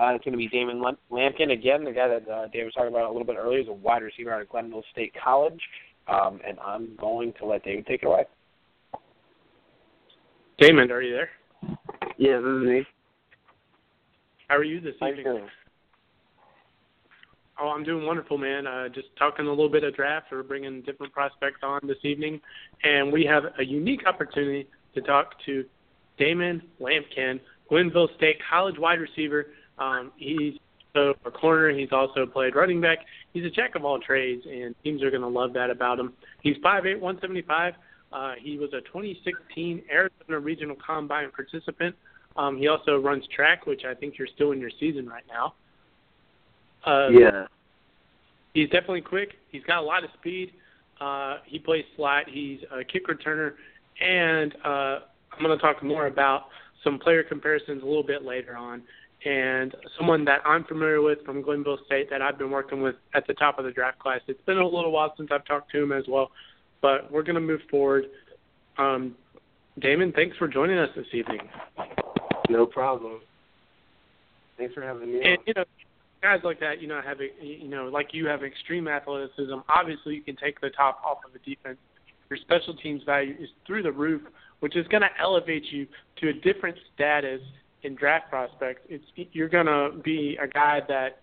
Uh, 0.00 0.14
it's 0.14 0.24
going 0.24 0.32
to 0.32 0.38
be 0.38 0.48
Damon 0.48 0.82
Lampkin 1.10 1.52
again, 1.52 1.84
the 1.84 1.92
guy 1.92 2.08
that 2.08 2.28
uh, 2.28 2.48
David 2.48 2.66
was 2.66 2.74
talking 2.74 2.90
about 2.90 3.08
a 3.08 3.12
little 3.12 3.26
bit 3.26 3.36
earlier. 3.38 3.60
He's 3.60 3.68
a 3.68 3.72
wide 3.72 4.02
receiver 4.02 4.32
out 4.32 4.42
of 4.42 4.48
Glenville 4.48 4.84
State 4.92 5.14
College, 5.22 5.60
um, 6.06 6.40
and 6.46 6.58
I'm 6.60 6.94
going 6.96 7.32
to 7.38 7.46
let 7.46 7.64
David 7.64 7.86
take 7.86 8.02
it 8.02 8.06
away. 8.06 8.24
Damon, 10.58 10.90
are 10.90 11.00
you 11.00 11.14
there? 11.14 11.30
Yeah, 12.18 12.38
this 12.38 12.46
is 12.46 12.68
me. 12.68 12.86
How 14.48 14.56
are 14.56 14.64
you 14.64 14.80
this 14.80 14.94
How 15.00 15.08
evening? 15.08 15.48
Oh, 17.58 17.68
I'm 17.68 17.84
doing 17.84 18.04
wonderful, 18.04 18.36
man. 18.36 18.66
Uh, 18.66 18.88
just 18.88 19.08
talking 19.18 19.46
a 19.46 19.48
little 19.48 19.70
bit 19.70 19.82
of 19.82 19.94
draft. 19.96 20.26
We're 20.30 20.42
bringing 20.42 20.82
different 20.82 21.12
prospects 21.12 21.60
on 21.62 21.80
this 21.84 21.96
evening, 22.02 22.40
and 22.84 23.10
we 23.10 23.24
have 23.24 23.44
a 23.58 23.64
unique 23.64 24.06
opportunity 24.06 24.68
to 24.94 25.00
talk 25.00 25.32
to 25.46 25.64
Damon 26.18 26.62
Lampkin, 26.80 27.40
Glenville 27.68 28.08
State 28.16 28.36
College 28.50 28.76
wide 28.78 29.00
receiver. 29.00 29.46
Um, 29.78 30.12
he's 30.16 30.54
a 30.94 31.30
corner. 31.30 31.70
He's 31.70 31.92
also 31.92 32.26
played 32.26 32.54
running 32.54 32.80
back. 32.80 32.98
He's 33.32 33.44
a 33.44 33.50
jack 33.50 33.74
of 33.74 33.84
all 33.84 34.00
trades, 34.00 34.42
and 34.46 34.74
teams 34.84 35.02
are 35.02 35.10
going 35.10 35.22
to 35.22 35.28
love 35.28 35.52
that 35.54 35.70
about 35.70 35.98
him. 35.98 36.12
He's 36.42 36.56
5'8", 36.58 37.00
175. 37.00 37.74
Uh, 38.12 38.32
he 38.38 38.58
was 38.58 38.70
a 38.72 38.80
2016 38.82 39.82
Arizona 39.90 40.40
Regional 40.40 40.76
Combine 40.76 41.30
participant. 41.30 41.94
Um, 42.36 42.58
he 42.58 42.68
also 42.68 42.98
runs 42.98 43.24
track, 43.34 43.66
which 43.66 43.82
I 43.84 43.94
think 43.94 44.18
you're 44.18 44.28
still 44.34 44.52
in 44.52 44.60
your 44.60 44.70
season 44.78 45.06
right 45.06 45.24
now. 45.28 45.54
Uh, 46.84 47.08
yeah. 47.08 47.46
He's 48.54 48.70
definitely 48.70 49.02
quick. 49.02 49.34
He's 49.50 49.62
got 49.64 49.78
a 49.78 49.86
lot 49.86 50.02
of 50.04 50.10
speed. 50.18 50.52
Uh, 51.00 51.38
he 51.44 51.58
plays 51.58 51.84
slot. 51.96 52.24
He's 52.26 52.60
a 52.72 52.82
kick 52.84 53.06
returner, 53.06 53.52
and 54.00 54.54
uh, 54.64 55.00
I'm 55.32 55.42
going 55.42 55.56
to 55.56 55.62
talk 55.62 55.82
more 55.82 56.06
about 56.06 56.44
some 56.82 56.98
player 56.98 57.22
comparisons 57.22 57.82
a 57.82 57.86
little 57.86 58.02
bit 58.02 58.24
later 58.24 58.56
on. 58.56 58.82
And 59.24 59.74
someone 59.98 60.24
that 60.26 60.40
I'm 60.46 60.64
familiar 60.64 61.02
with 61.02 61.24
from 61.24 61.42
Glenville 61.42 61.78
State 61.86 62.08
that 62.10 62.22
I've 62.22 62.38
been 62.38 62.50
working 62.50 62.80
with 62.80 62.94
at 63.14 63.26
the 63.26 63.34
top 63.34 63.58
of 63.58 63.64
the 63.64 63.72
draft 63.72 63.98
class. 63.98 64.20
It's 64.28 64.40
been 64.42 64.58
a 64.58 64.64
little 64.64 64.92
while 64.92 65.12
since 65.16 65.30
I've 65.32 65.44
talked 65.44 65.72
to 65.72 65.82
him 65.82 65.92
as 65.92 66.04
well, 66.08 66.30
but 66.80 67.10
we're 67.10 67.24
going 67.24 67.34
to 67.34 67.40
move 67.40 67.60
forward. 67.70 68.04
Um, 68.78 69.16
Damon, 69.80 70.12
thanks 70.12 70.36
for 70.36 70.48
joining 70.48 70.78
us 70.78 70.90
this 70.94 71.06
evening. 71.12 71.40
No 72.48 72.66
problem. 72.66 73.20
Thanks 74.56 74.74
for 74.74 74.82
having 74.82 75.12
me. 75.12 75.20
And 75.22 75.38
you 75.46 75.54
know, 75.54 75.64
guys 76.26 76.40
like 76.42 76.58
that, 76.58 76.82
you 76.82 76.88
know, 76.88 77.00
have 77.04 77.18
you 77.40 77.68
know, 77.68 77.84
like 77.84 78.08
you 78.12 78.26
have 78.26 78.42
extreme 78.42 78.88
athleticism. 78.88 79.54
Obviously, 79.68 80.16
you 80.16 80.22
can 80.22 80.34
take 80.34 80.60
the 80.60 80.70
top 80.70 81.00
off 81.06 81.18
of 81.24 81.32
a 81.34 81.38
defense. 81.48 81.78
Your 82.28 82.38
special 82.38 82.74
teams 82.74 83.02
value 83.04 83.36
is 83.38 83.48
through 83.64 83.84
the 83.84 83.92
roof, 83.92 84.22
which 84.58 84.76
is 84.76 84.88
going 84.88 85.02
to 85.02 85.08
elevate 85.20 85.64
you 85.70 85.86
to 86.20 86.30
a 86.30 86.32
different 86.32 86.76
status 86.92 87.40
in 87.84 87.94
draft 87.94 88.28
prospects. 88.28 88.80
It's 88.88 89.04
you're 89.32 89.48
going 89.48 89.66
to 89.66 89.96
be 90.02 90.36
a 90.42 90.48
guy 90.48 90.80
that, 90.88 91.20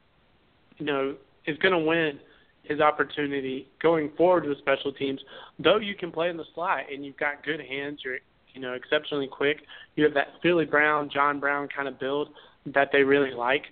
you 0.78 0.86
know, 0.86 1.16
is 1.46 1.58
going 1.58 1.74
to 1.74 1.86
win 1.86 2.18
his 2.64 2.80
opportunity 2.80 3.68
going 3.82 4.10
forward 4.16 4.46
with 4.46 4.58
special 4.60 4.94
teams. 4.94 5.20
Though 5.60 5.80
you 5.80 5.96
can 5.96 6.14
play 6.14 6.30
in 6.30 6.38
the 6.38 6.46
slot 6.56 6.84
and 6.90 7.06
you've 7.06 7.18
got 7.18 7.44
good 7.44 7.60
hands, 7.60 8.00
you're 8.06 8.20
you 8.54 8.62
know 8.62 8.72
exceptionally 8.72 9.28
quick. 9.28 9.58
You 9.98 10.06
have 10.06 10.14
that 10.14 10.28
Philly 10.42 10.64
Brown, 10.64 11.10
John 11.14 11.42
Brown 11.42 11.68
kind 11.76 11.90
of 11.90 12.00
build 12.00 12.30
that 12.68 12.90
they 12.94 13.04
really 13.04 13.34
like. 13.34 13.64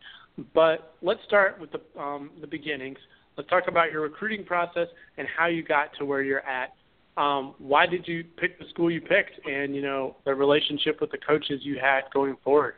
But 0.54 0.96
let's 1.02 1.20
start 1.28 1.60
with 1.60 1.70
the 1.72 2.02
um, 2.02 2.32
the 2.40 2.48
beginnings. 2.48 2.98
Let's 3.38 3.50
talk 3.50 3.64
about 3.68 3.92
your 3.92 4.02
recruiting 4.02 4.46
process 4.46 4.88
and 5.18 5.28
how 5.38 5.48
you 5.48 5.64
got 5.64 5.90
to 6.00 6.06
where 6.06 6.22
you're 6.22 6.46
at. 6.46 6.74
Um, 7.18 7.56
why 7.60 7.86
did 7.86 8.08
you 8.08 8.24
pick 8.38 8.58
the 8.60 8.66
school 8.70 8.90
you 8.90 9.02
picked, 9.02 9.46
and 9.46 9.76
you 9.76 9.82
know 9.82 10.16
the 10.26 10.34
relationship 10.34 11.02
with 11.02 11.12
the 11.12 11.18
coaches 11.18 11.60
you 11.64 11.78
had 11.80 12.02
going 12.14 12.38
forward? 12.44 12.76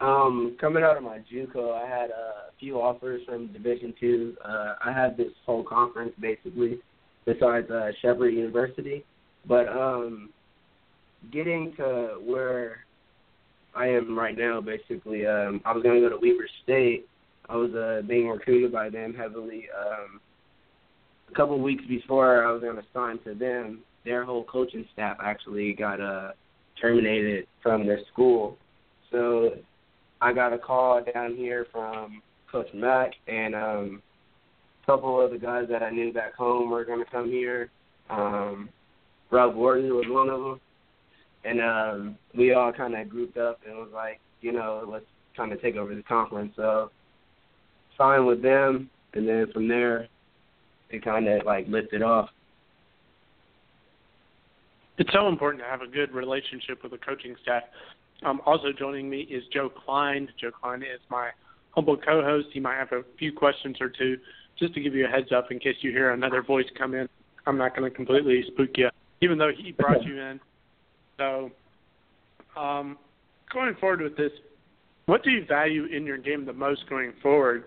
Um, 0.00 0.56
coming 0.58 0.82
out 0.82 0.96
of 0.96 1.02
my 1.02 1.18
JUCO, 1.30 1.74
I 1.74 1.86
had 1.86 2.08
a 2.08 2.52
few 2.58 2.80
offers 2.80 3.20
from 3.26 3.48
Division 3.52 3.92
Two. 4.00 4.34
Uh, 4.42 4.74
I 4.84 4.92
had 4.92 5.16
this 5.18 5.32
whole 5.44 5.62
conference 5.62 6.12
basically, 6.18 6.78
besides 7.26 7.70
uh, 7.70 7.90
Shepherd 8.00 8.30
University. 8.30 9.04
But 9.46 9.68
um, 9.68 10.30
getting 11.30 11.74
to 11.76 12.18
where 12.24 12.84
I 13.74 13.86
am 13.86 14.18
right 14.18 14.36
now, 14.36 14.60
basically. 14.60 15.26
Um, 15.26 15.60
I 15.64 15.72
was 15.72 15.82
going 15.82 16.02
to 16.02 16.08
go 16.08 16.16
to 16.16 16.20
Weber 16.20 16.48
State. 16.62 17.06
I 17.48 17.56
was 17.56 17.72
uh, 17.74 18.06
being 18.06 18.28
recruited 18.28 18.72
by 18.72 18.90
them 18.90 19.14
heavily. 19.14 19.64
Um, 19.78 20.20
a 21.30 21.34
couple 21.34 21.56
of 21.56 21.62
weeks 21.62 21.84
before 21.88 22.44
I 22.44 22.52
was 22.52 22.62
going 22.62 22.76
to 22.76 22.84
sign 22.92 23.18
to 23.24 23.34
them, 23.34 23.80
their 24.04 24.24
whole 24.24 24.44
coaching 24.44 24.86
staff 24.92 25.18
actually 25.22 25.72
got 25.74 26.00
uh, 26.00 26.32
terminated 26.80 27.46
from 27.62 27.86
their 27.86 28.00
school. 28.12 28.56
So 29.10 29.50
I 30.20 30.32
got 30.32 30.52
a 30.52 30.58
call 30.58 31.02
down 31.12 31.36
here 31.36 31.66
from 31.72 32.22
Coach 32.50 32.68
Mack 32.74 33.12
and 33.26 33.54
um, 33.54 34.02
a 34.82 34.86
couple 34.86 35.20
of 35.20 35.30
the 35.30 35.38
guys 35.38 35.66
that 35.70 35.82
I 35.82 35.90
knew 35.90 36.12
back 36.12 36.34
home 36.34 36.70
were 36.70 36.84
going 36.84 37.04
to 37.04 37.10
come 37.10 37.28
here. 37.28 37.70
Um, 38.08 38.68
Rob 39.30 39.54
Wharton 39.54 39.90
was 39.90 40.06
one 40.08 40.28
of 40.28 40.40
them 40.40 40.60
and 41.44 41.60
um, 41.60 42.18
we 42.36 42.52
all 42.52 42.72
kind 42.72 42.94
of 42.94 43.08
grouped 43.08 43.38
up 43.38 43.60
and 43.66 43.76
was 43.76 43.90
like, 43.94 44.20
you 44.40 44.52
know, 44.52 44.86
let's 44.90 45.04
kind 45.36 45.52
of 45.52 45.60
take 45.60 45.76
over 45.76 45.94
the 45.94 46.02
conference. 46.02 46.52
So 46.56 46.90
signed 47.96 48.26
with 48.26 48.42
them, 48.42 48.90
and 49.14 49.28
then 49.28 49.46
from 49.52 49.68
there, 49.68 50.08
it 50.90 51.04
kind 51.04 51.28
of 51.28 51.44
like 51.44 51.66
lifted 51.68 52.02
off. 52.02 52.30
It's 54.98 55.12
so 55.12 55.28
important 55.28 55.62
to 55.62 55.68
have 55.68 55.80
a 55.80 55.86
good 55.86 56.12
relationship 56.12 56.82
with 56.82 56.92
the 56.92 56.98
coaching 56.98 57.34
staff. 57.42 57.62
Um, 58.22 58.42
also 58.44 58.68
joining 58.78 59.08
me 59.08 59.20
is 59.20 59.42
Joe 59.52 59.70
Klein. 59.70 60.28
Joe 60.38 60.50
Klein 60.50 60.82
is 60.82 61.00
my 61.10 61.30
humble 61.70 61.96
co-host. 61.96 62.48
He 62.52 62.60
might 62.60 62.76
have 62.76 62.92
a 62.92 63.02
few 63.18 63.32
questions 63.32 63.76
or 63.80 63.88
two, 63.88 64.18
just 64.58 64.74
to 64.74 64.80
give 64.80 64.94
you 64.94 65.06
a 65.06 65.08
heads 65.08 65.32
up 65.34 65.50
in 65.50 65.58
case 65.58 65.76
you 65.80 65.90
hear 65.90 66.12
another 66.12 66.42
voice 66.42 66.66
come 66.76 66.94
in. 66.94 67.08
I'm 67.46 67.56
not 67.56 67.74
going 67.74 67.90
to 67.90 67.94
completely 67.94 68.44
spook 68.48 68.70
you, 68.76 68.90
even 69.22 69.38
though 69.38 69.52
he 69.56 69.72
brought 69.72 70.04
you 70.04 70.20
in. 70.20 70.38
So, 71.20 71.50
um, 72.56 72.96
going 73.52 73.74
forward 73.78 74.00
with 74.00 74.16
this, 74.16 74.32
what 75.04 75.22
do 75.22 75.30
you 75.30 75.44
value 75.44 75.84
in 75.84 76.06
your 76.06 76.16
game 76.16 76.46
the 76.46 76.52
most 76.52 76.88
going 76.88 77.12
forward 77.22 77.64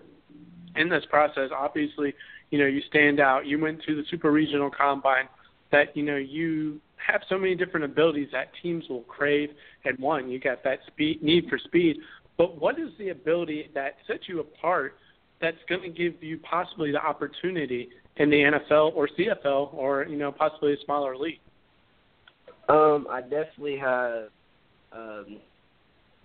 in 0.74 0.88
this 0.88 1.04
process? 1.08 1.50
Obviously, 1.56 2.14
you 2.50 2.58
know, 2.58 2.66
you 2.66 2.82
stand 2.88 3.20
out. 3.20 3.46
You 3.46 3.60
went 3.60 3.80
to 3.84 3.94
the 3.94 4.02
super 4.10 4.32
regional 4.32 4.70
combine 4.70 5.28
that, 5.70 5.96
you 5.96 6.02
know, 6.02 6.16
you 6.16 6.80
have 6.96 7.20
so 7.28 7.38
many 7.38 7.54
different 7.54 7.84
abilities 7.84 8.28
that 8.32 8.48
teams 8.60 8.88
will 8.88 9.02
crave 9.02 9.50
and 9.84 9.96
one, 9.98 10.28
you 10.28 10.40
got 10.40 10.64
that 10.64 10.80
speed 10.88 11.22
need 11.22 11.46
for 11.48 11.58
speed. 11.58 11.98
But 12.36 12.60
what 12.60 12.80
is 12.80 12.88
the 12.98 13.10
ability 13.10 13.70
that 13.74 13.96
sets 14.08 14.24
you 14.26 14.40
apart 14.40 14.96
that's 15.40 15.58
going 15.68 15.82
to 15.82 15.90
give 15.90 16.20
you 16.22 16.38
possibly 16.38 16.90
the 16.90 17.00
opportunity 17.00 17.90
in 18.16 18.30
the 18.30 18.36
NFL 18.36 18.96
or 18.96 19.08
CFL 19.16 19.72
or, 19.74 20.06
you 20.08 20.16
know, 20.16 20.32
possibly 20.32 20.72
a 20.72 20.76
smaller 20.84 21.16
league? 21.16 21.38
Um, 22.68 23.06
I 23.10 23.20
definitely 23.20 23.78
have 23.78 24.28
um, 24.92 25.38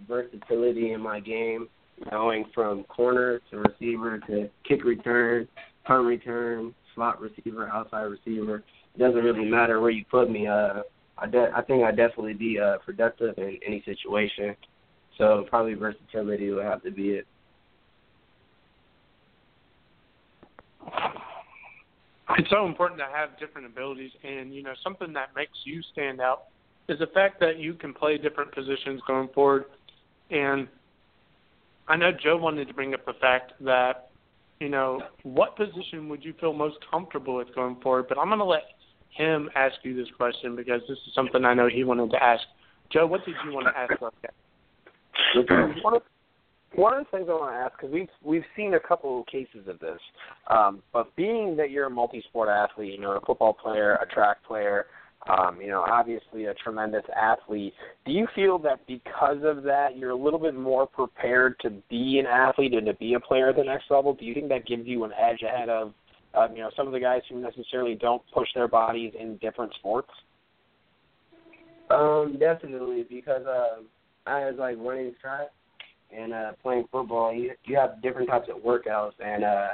versatility 0.07 0.93
in 0.93 1.01
my 1.01 1.19
game, 1.19 1.67
going 2.09 2.45
from 2.53 2.83
corner 2.85 3.41
to 3.51 3.57
receiver 3.57 4.19
to 4.27 4.49
kick 4.67 4.83
return, 4.83 5.47
punt 5.85 6.05
return, 6.05 6.73
slot 6.95 7.19
receiver, 7.19 7.67
outside 7.67 8.03
receiver. 8.03 8.63
It 8.95 8.99
doesn't 8.99 9.23
really 9.23 9.45
matter 9.45 9.81
where 9.81 9.91
you 9.91 10.05
put 10.09 10.29
me. 10.29 10.47
Uh, 10.47 10.81
I 11.17 11.27
de- 11.27 11.51
I 11.53 11.61
think 11.61 11.83
I 11.83 11.91
definitely 11.91 12.33
be 12.33 12.59
uh, 12.59 12.77
productive 12.85 13.37
in 13.37 13.59
any 13.65 13.83
situation. 13.85 14.55
So 15.17 15.45
probably 15.49 15.73
versatility 15.73 16.49
would 16.51 16.63
have 16.63 16.81
to 16.83 16.91
be 16.91 17.09
it. 17.09 17.27
It's 22.37 22.49
so 22.49 22.65
important 22.65 22.99
to 22.99 23.07
have 23.11 23.37
different 23.39 23.67
abilities 23.67 24.11
and 24.23 24.53
you 24.53 24.63
know 24.63 24.73
something 24.83 25.13
that 25.13 25.29
makes 25.35 25.57
you 25.63 25.81
stand 25.91 26.21
out 26.21 26.43
is 26.87 26.99
the 26.99 27.07
fact 27.07 27.39
that 27.39 27.59
you 27.59 27.73
can 27.73 27.93
play 27.93 28.17
different 28.17 28.53
positions 28.53 29.01
going 29.05 29.29
forward. 29.33 29.65
And 30.31 30.67
I 31.87 31.95
know 31.95 32.11
Joe 32.11 32.37
wanted 32.37 32.67
to 32.67 32.73
bring 32.73 32.93
up 32.93 33.05
the 33.05 33.13
fact 33.13 33.53
that 33.61 34.09
you 34.59 34.69
know 34.69 35.01
what 35.23 35.55
position 35.55 36.09
would 36.09 36.23
you 36.23 36.33
feel 36.39 36.53
most 36.53 36.77
comfortable 36.89 37.35
with 37.35 37.53
going 37.55 37.77
forward? 37.81 38.05
But 38.09 38.17
I'm 38.17 38.27
going 38.27 38.39
to 38.39 38.45
let 38.45 38.63
him 39.11 39.49
ask 39.55 39.75
you 39.83 39.95
this 39.95 40.07
question 40.17 40.55
because 40.55 40.81
this 40.87 40.97
is 40.97 41.13
something 41.15 41.45
I 41.45 41.53
know 41.53 41.67
he 41.67 41.83
wanted 41.83 42.11
to 42.11 42.23
ask. 42.23 42.43
Joe 42.91 43.05
what 43.05 43.25
did 43.25 43.35
you 43.45 43.53
want 43.53 43.67
to 43.67 43.77
ask 43.77 43.91
about 43.97 44.15
that 44.21 44.33
one 45.35 45.95
of 45.95 46.03
the 46.03 46.18
things 46.75 47.27
I 47.29 47.33
want 47.33 47.53
to 47.53 47.57
ask 47.57 47.75
because 47.77 47.93
we've 47.93 48.09
we've 48.23 48.43
seen 48.55 48.73
a 48.73 48.79
couple 48.79 49.19
of 49.19 49.25
cases 49.27 49.67
of 49.67 49.79
this, 49.79 49.99
um, 50.47 50.81
but 50.93 51.15
being 51.15 51.55
that 51.57 51.71
you're 51.71 51.87
a 51.87 51.89
multi-sport 51.89 52.49
athlete, 52.49 52.93
you 52.93 53.01
know, 53.01 53.11
a 53.11 53.21
football 53.25 53.53
player, 53.53 53.95
a 53.95 54.05
track 54.13 54.37
player, 54.47 54.87
um, 55.27 55.59
you 55.61 55.67
know, 55.67 55.81
obviously 55.81 56.45
a 56.45 56.53
tremendous 56.53 57.03
athlete. 57.15 57.73
Do 58.05 58.11
you 58.11 58.27
feel 58.35 58.57
that 58.59 58.85
because 58.87 59.37
of 59.43 59.63
that, 59.63 59.97
you're 59.97 60.11
a 60.11 60.15
little 60.15 60.39
bit 60.39 60.55
more 60.55 60.87
prepared 60.87 61.59
to 61.61 61.71
be 61.89 62.19
an 62.19 62.25
athlete 62.25 62.73
and 62.73 62.85
to 62.85 62.93
be 62.93 63.15
a 63.15 63.19
player 63.19 63.49
at 63.49 63.55
the 63.55 63.63
next 63.63 63.85
level? 63.89 64.13
Do 64.13 64.25
you 64.25 64.33
think 64.33 64.49
that 64.49 64.65
gives 64.65 64.87
you 64.87 65.03
an 65.03 65.11
edge 65.19 65.41
ahead 65.41 65.69
of, 65.69 65.93
um, 66.35 66.55
you 66.55 66.61
know, 66.61 66.71
some 66.75 66.87
of 66.87 66.93
the 66.93 66.99
guys 66.99 67.21
who 67.29 67.41
necessarily 67.41 67.95
don't 67.95 68.21
push 68.33 68.47
their 68.55 68.67
bodies 68.67 69.13
in 69.19 69.37
different 69.37 69.73
sports? 69.75 70.09
Um, 71.89 72.37
definitely, 72.39 73.03
because 73.09 73.45
uh, 73.45 73.81
I 74.27 74.45
was 74.45 74.55
like 74.59 74.77
running 74.79 75.13
track 75.19 75.47
and 76.15 76.33
uh 76.33 76.51
playing 76.61 76.85
football 76.91 77.33
you 77.33 77.51
you 77.65 77.75
have 77.75 78.01
different 78.01 78.29
types 78.29 78.47
of 78.49 78.61
workouts 78.63 79.13
and 79.23 79.43
uh 79.43 79.67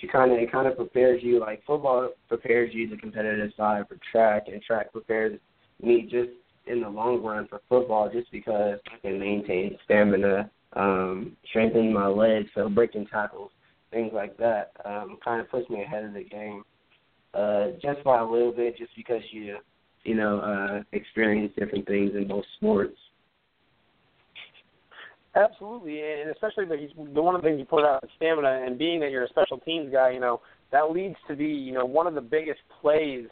you 0.00 0.08
kind 0.08 0.32
of 0.32 0.38
it 0.38 0.50
kind 0.52 0.66
of 0.66 0.76
prepares 0.76 1.22
you 1.22 1.40
like 1.40 1.62
football 1.66 2.10
prepares 2.28 2.70
you 2.72 2.88
the 2.88 2.96
competitive 2.96 3.50
side 3.56 3.84
for 3.88 3.98
track 4.10 4.44
and 4.48 4.62
track 4.62 4.92
prepares 4.92 5.38
me 5.82 6.02
just 6.02 6.30
in 6.66 6.80
the 6.80 6.88
long 6.88 7.22
run 7.22 7.46
for 7.48 7.60
football 7.68 8.10
just 8.10 8.30
because 8.30 8.78
I 8.92 8.98
can 9.00 9.18
maintain 9.18 9.78
stamina, 9.84 10.50
um, 10.74 11.36
strengthen 11.48 11.92
my 11.92 12.06
legs, 12.06 12.48
so 12.54 12.68
breaking 12.68 13.06
tackles, 13.06 13.50
things 13.90 14.12
like 14.12 14.36
that, 14.38 14.72
um, 14.84 15.18
kind 15.24 15.40
of 15.40 15.50
puts 15.50 15.68
me 15.70 15.82
ahead 15.82 16.04
of 16.04 16.12
the 16.12 16.24
game. 16.24 16.64
Uh, 17.34 17.68
just 17.82 18.02
by 18.02 18.18
a 18.18 18.24
little 18.24 18.52
bit, 18.52 18.76
just 18.78 18.90
because 18.96 19.20
you, 19.30 19.58
you 20.04 20.14
know, 20.14 20.40
uh, 20.40 20.82
experience 20.92 21.52
different 21.58 21.86
things 21.86 22.12
in 22.14 22.26
both 22.26 22.44
sports. 22.56 22.96
Absolutely, 25.36 26.00
and 26.00 26.30
especially 26.30 26.64
the, 26.64 26.88
the 27.12 27.22
one 27.22 27.34
of 27.34 27.42
the 27.42 27.48
things 27.48 27.58
you 27.58 27.66
put 27.66 27.84
out 27.84 28.02
stamina, 28.16 28.62
and 28.64 28.78
being 28.78 29.00
that 29.00 29.10
you're 29.10 29.24
a 29.24 29.28
special 29.28 29.58
teams 29.58 29.92
guy, 29.92 30.10
you 30.10 30.20
know 30.20 30.40
that 30.72 30.90
leads 30.90 31.16
to 31.28 31.36
be 31.36 31.44
you 31.44 31.72
know 31.72 31.84
one 31.84 32.06
of 32.06 32.14
the 32.14 32.22
biggest 32.22 32.60
plays 32.80 33.26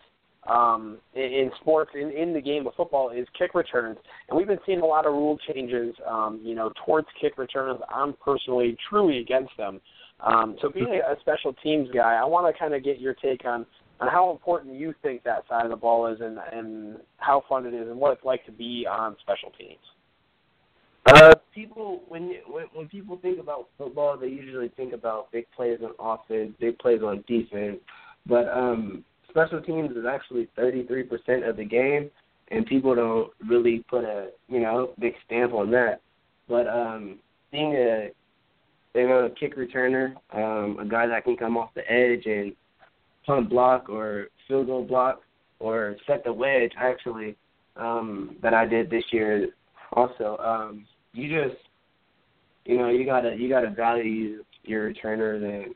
um, 0.46 0.98
in, 1.14 1.22
in 1.22 1.50
sports 1.62 1.92
in, 1.94 2.10
in 2.10 2.34
the 2.34 2.42
game 2.42 2.66
of 2.66 2.74
football 2.74 3.08
is 3.08 3.26
kick 3.38 3.54
returns, 3.54 3.96
and 4.28 4.36
we've 4.36 4.46
been 4.46 4.58
seeing 4.66 4.80
a 4.80 4.86
lot 4.86 5.06
of 5.06 5.14
rule 5.14 5.38
changes, 5.50 5.94
um, 6.06 6.40
you 6.44 6.54
know, 6.54 6.70
towards 6.84 7.08
kick 7.18 7.38
returns. 7.38 7.80
I'm 7.88 8.14
personally 8.22 8.76
truly 8.90 9.18
against 9.18 9.56
them. 9.56 9.80
Um, 10.20 10.56
so 10.60 10.68
being 10.68 11.00
a, 11.08 11.18
special 11.20 11.54
teams 11.62 11.88
guy, 11.92 12.20
I 12.20 12.24
want 12.26 12.54
to 12.54 12.58
kind 12.58 12.74
of 12.74 12.84
get 12.84 13.00
your 13.00 13.14
take 13.14 13.46
on 13.46 13.64
and 14.00 14.10
how 14.10 14.30
important 14.30 14.74
you 14.74 14.94
think 15.02 15.22
that 15.22 15.44
side 15.48 15.64
of 15.64 15.70
the 15.70 15.76
ball 15.76 16.06
is, 16.08 16.20
and 16.20 16.38
and 16.52 16.98
how 17.16 17.44
fun 17.48 17.64
it 17.64 17.72
is, 17.72 17.88
and 17.88 17.98
what 17.98 18.12
it's 18.12 18.24
like 18.24 18.44
to 18.44 18.52
be 18.52 18.86
on 18.90 19.16
special 19.22 19.50
teams. 19.58 19.78
Uh, 21.06 21.34
people 21.54 22.02
when 22.08 22.34
when 22.48 22.64
when 22.72 22.88
people 22.88 23.18
think 23.20 23.38
about 23.38 23.68
football, 23.76 24.16
they 24.16 24.28
usually 24.28 24.68
think 24.68 24.92
about 24.92 25.30
big 25.32 25.46
plays 25.54 25.78
on 25.82 25.92
offense, 25.98 26.54
big 26.58 26.78
plays 26.78 27.02
on 27.02 27.22
defense, 27.28 27.78
but 28.26 28.48
um, 28.48 29.04
special 29.28 29.60
teams 29.60 29.90
is 29.90 30.06
actually 30.08 30.48
33% 30.56 31.48
of 31.48 31.56
the 31.56 31.64
game, 31.64 32.10
and 32.48 32.64
people 32.64 32.94
don't 32.94 33.30
really 33.46 33.84
put 33.90 34.04
a 34.04 34.30
you 34.48 34.60
know 34.60 34.92
big 34.98 35.14
stamp 35.26 35.52
on 35.52 35.70
that. 35.72 36.00
But 36.48 36.66
um, 36.68 37.18
being 37.52 37.74
a 37.74 38.08
you 38.94 39.08
know 39.08 39.26
a 39.26 39.30
kick 39.30 39.56
returner, 39.56 40.14
um, 40.32 40.78
a 40.78 40.86
guy 40.86 41.06
that 41.06 41.24
can 41.24 41.36
come 41.36 41.58
off 41.58 41.74
the 41.74 41.90
edge 41.90 42.24
and 42.24 42.54
punt 43.26 43.50
block 43.50 43.90
or 43.90 44.28
field 44.48 44.68
goal 44.68 44.84
block 44.84 45.20
or 45.58 45.96
set 46.06 46.24
the 46.24 46.32
wedge 46.32 46.72
actually 46.78 47.36
um, 47.76 48.36
that 48.42 48.54
I 48.54 48.66
did 48.66 48.88
this 48.88 49.04
year 49.12 49.48
also. 49.92 50.36
Um, 50.38 50.86
you 51.14 51.28
just 51.28 51.60
you 52.64 52.76
know 52.76 52.88
you 52.90 53.06
gotta 53.06 53.34
you 53.36 53.48
gotta 53.48 53.70
value 53.70 54.44
your 54.64 54.84
returners 54.84 55.42
and 55.42 55.74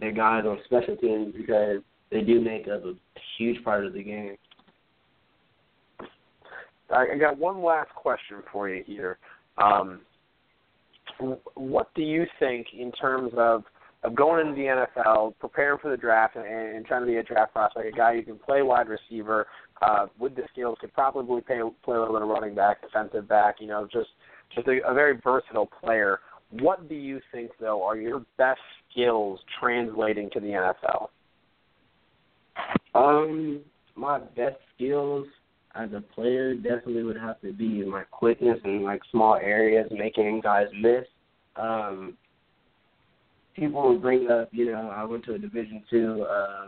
the 0.00 0.14
guys 0.14 0.44
on 0.44 0.58
special 0.64 0.96
teams 0.96 1.34
because 1.36 1.80
they 2.10 2.20
do 2.20 2.40
make 2.40 2.66
up 2.68 2.84
a 2.84 2.94
huge 3.38 3.62
part 3.64 3.86
of 3.86 3.92
the 3.94 4.02
game. 4.02 4.36
I 6.90 7.16
got 7.18 7.38
one 7.38 7.62
last 7.62 7.90
question 7.94 8.42
for 8.52 8.68
you 8.68 8.84
here. 8.86 9.18
Um, 9.56 10.00
what 11.54 11.94
do 11.94 12.02
you 12.02 12.26
think 12.38 12.66
in 12.78 12.92
terms 12.92 13.32
of 13.36 13.64
of 14.04 14.16
going 14.16 14.44
into 14.44 14.60
the 14.60 14.86
NFL, 15.00 15.34
preparing 15.38 15.78
for 15.78 15.88
the 15.88 15.96
draft, 15.96 16.34
and, 16.34 16.44
and 16.44 16.84
trying 16.84 17.02
to 17.02 17.06
be 17.06 17.16
a 17.18 17.22
draft 17.22 17.52
prospect, 17.52 17.86
a 17.86 17.92
guy 17.92 18.16
who 18.16 18.22
can 18.22 18.36
play 18.36 18.62
wide 18.62 18.88
receiver 18.88 19.46
uh, 19.80 20.06
with 20.18 20.34
the 20.34 20.42
skills, 20.52 20.76
could 20.80 20.92
probably 20.92 21.40
play 21.40 21.60
play 21.84 21.96
a 21.96 22.00
little 22.00 22.14
bit 22.14 22.22
of 22.22 22.28
running 22.28 22.54
back, 22.54 22.82
defensive 22.82 23.28
back, 23.28 23.56
you 23.60 23.68
know, 23.68 23.86
just 23.92 24.08
just 24.54 24.68
a, 24.68 24.80
a 24.88 24.94
very 24.94 25.18
versatile 25.22 25.68
player. 25.82 26.20
What 26.50 26.88
do 26.88 26.94
you 26.94 27.20
think, 27.32 27.50
though, 27.60 27.82
are 27.82 27.96
your 27.96 28.24
best 28.36 28.60
skills 28.90 29.40
translating 29.58 30.30
to 30.32 30.40
the 30.40 30.48
NFL? 30.48 31.08
Um, 32.94 33.60
my 33.96 34.18
best 34.18 34.56
skills 34.74 35.26
as 35.74 35.90
a 35.94 36.00
player 36.00 36.54
definitely 36.54 37.02
would 37.02 37.16
have 37.16 37.40
to 37.40 37.52
be 37.52 37.84
my 37.84 38.04
quickness 38.04 38.58
in 38.64 38.82
like 38.82 39.00
small 39.10 39.36
areas, 39.36 39.90
making 39.90 40.40
guys 40.42 40.66
miss. 40.78 41.04
Um, 41.56 42.16
people 43.56 43.82
will 43.82 43.98
bring 43.98 44.30
up, 44.30 44.48
you 44.52 44.70
know, 44.70 44.92
I 44.94 45.04
went 45.04 45.24
to 45.24 45.34
a 45.34 45.38
Division 45.38 45.82
two, 45.88 46.26
uh, 46.30 46.66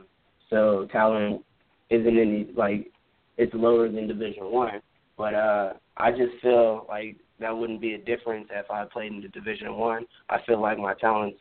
so 0.50 0.86
talent 0.90 1.44
isn't 1.90 2.18
any 2.18 2.48
like 2.56 2.90
it's 3.36 3.52
lower 3.54 3.88
than 3.90 4.08
Division 4.08 4.50
one. 4.50 4.80
But 5.16 5.34
uh, 5.34 5.72
I 5.96 6.10
just 6.10 6.40
feel 6.42 6.86
like 6.88 7.16
that 7.40 7.56
wouldn't 7.56 7.80
be 7.80 7.94
a 7.94 7.98
difference 7.98 8.48
if 8.50 8.70
I 8.70 8.84
played 8.84 9.12
in 9.12 9.20
the 9.20 9.28
Division 9.28 9.76
One. 9.76 10.06
I. 10.28 10.38
Feel 10.46 10.60
like 10.60 10.78
my 10.78 10.94
talents 10.94 11.38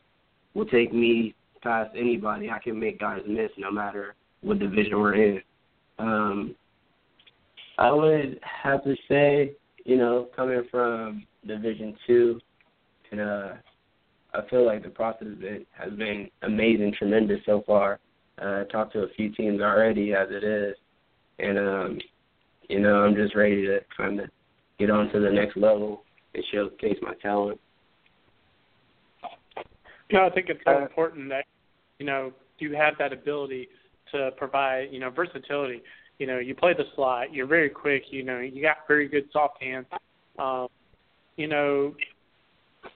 will 0.54 0.66
take 0.66 0.94
me 0.94 1.36
past 1.62 1.92
anybody. 1.98 2.50
I 2.50 2.60
can 2.60 2.80
make 2.80 3.00
guys 3.00 3.22
miss 3.28 3.52
no 3.58 3.72
matter 3.72 4.16
what 4.42 4.60
division 4.60 5.00
we're 5.00 5.16
in. 5.16 5.42
Um, 6.00 6.56
I 7.78 7.92
would 7.92 8.40
have 8.44 8.84
to 8.84 8.96
say, 9.10 9.54
you 9.86 9.98
know, 9.98 10.30
coming 10.36 10.64
from 10.70 11.26
Division 11.46 11.96
Two, 12.06 12.40
and 13.12 13.22
uh, 13.22 13.50
I 14.34 14.42
feel 14.50 14.66
like 14.66 14.84
the 14.84 14.90
process 14.90 15.28
has 15.28 15.38
been, 15.38 15.66
has 15.72 15.94
been 15.94 16.30
amazing, 16.44 16.94
tremendous 16.98 17.40
so 17.46 17.64
far. 17.66 18.00
Uh, 18.42 18.62
I 18.62 18.64
talked 18.72 18.94
to 18.94 19.04
a 19.04 19.10
few 19.16 19.32
teams 19.32 19.62
already 19.62 20.14
as 20.14 20.28
it 20.32 20.44
is, 20.44 20.76
and 21.40 21.58
um, 21.58 22.00
you 22.70 22.80
know, 22.80 23.04
I'm 23.04 23.16
just 23.16 23.36
ready 23.36 23.66
to 23.66 23.80
kind 23.96 24.20
of 24.20 24.30
get 24.86 24.92
on 24.94 25.10
to 25.14 25.20
the 25.20 25.30
next 25.30 25.56
level 25.56 26.04
and 26.34 26.44
showcase 26.52 26.98
my 27.02 27.14
talent. 27.22 27.60
You 30.10 30.20
know, 30.20 30.26
I 30.26 30.30
think 30.30 30.50
it's 30.50 30.60
so 30.66 30.82
important 30.82 31.30
that 31.30 31.46
you 32.00 32.06
know 32.06 32.34
you 32.60 32.76
have 32.76 32.96
that 33.00 33.14
ability 33.14 33.70
to 34.12 34.32
provide 34.38 34.90
you 34.92 35.00
know 35.00 35.10
versatility. 35.10 35.82
You 36.20 36.28
know, 36.28 36.40
you 36.40 36.54
play 36.54 36.74
the 36.74 36.84
slot, 36.96 37.34
you're 37.34 37.48
very 37.48 37.70
quick. 37.70 38.04
You 38.12 38.24
know, 38.24 38.40
you 38.40 38.62
got 38.62 38.78
very 38.88 39.08
good 39.08 39.26
soft 39.32 39.62
hands. 39.62 39.88
Um, 40.38 40.68
you 41.38 41.48
know, 41.48 41.96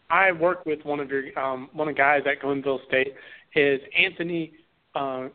I 0.09 0.31
work 0.31 0.65
with 0.65 0.83
one 0.83 0.99
of 0.99 1.09
your 1.09 1.37
um, 1.39 1.69
one 1.73 1.87
of 1.87 1.95
the 1.95 1.97
guys 1.97 2.21
at 2.29 2.41
Glenville 2.41 2.81
State 2.87 3.13
is 3.55 3.79
Anthony 3.97 4.53
uh, 4.93 5.29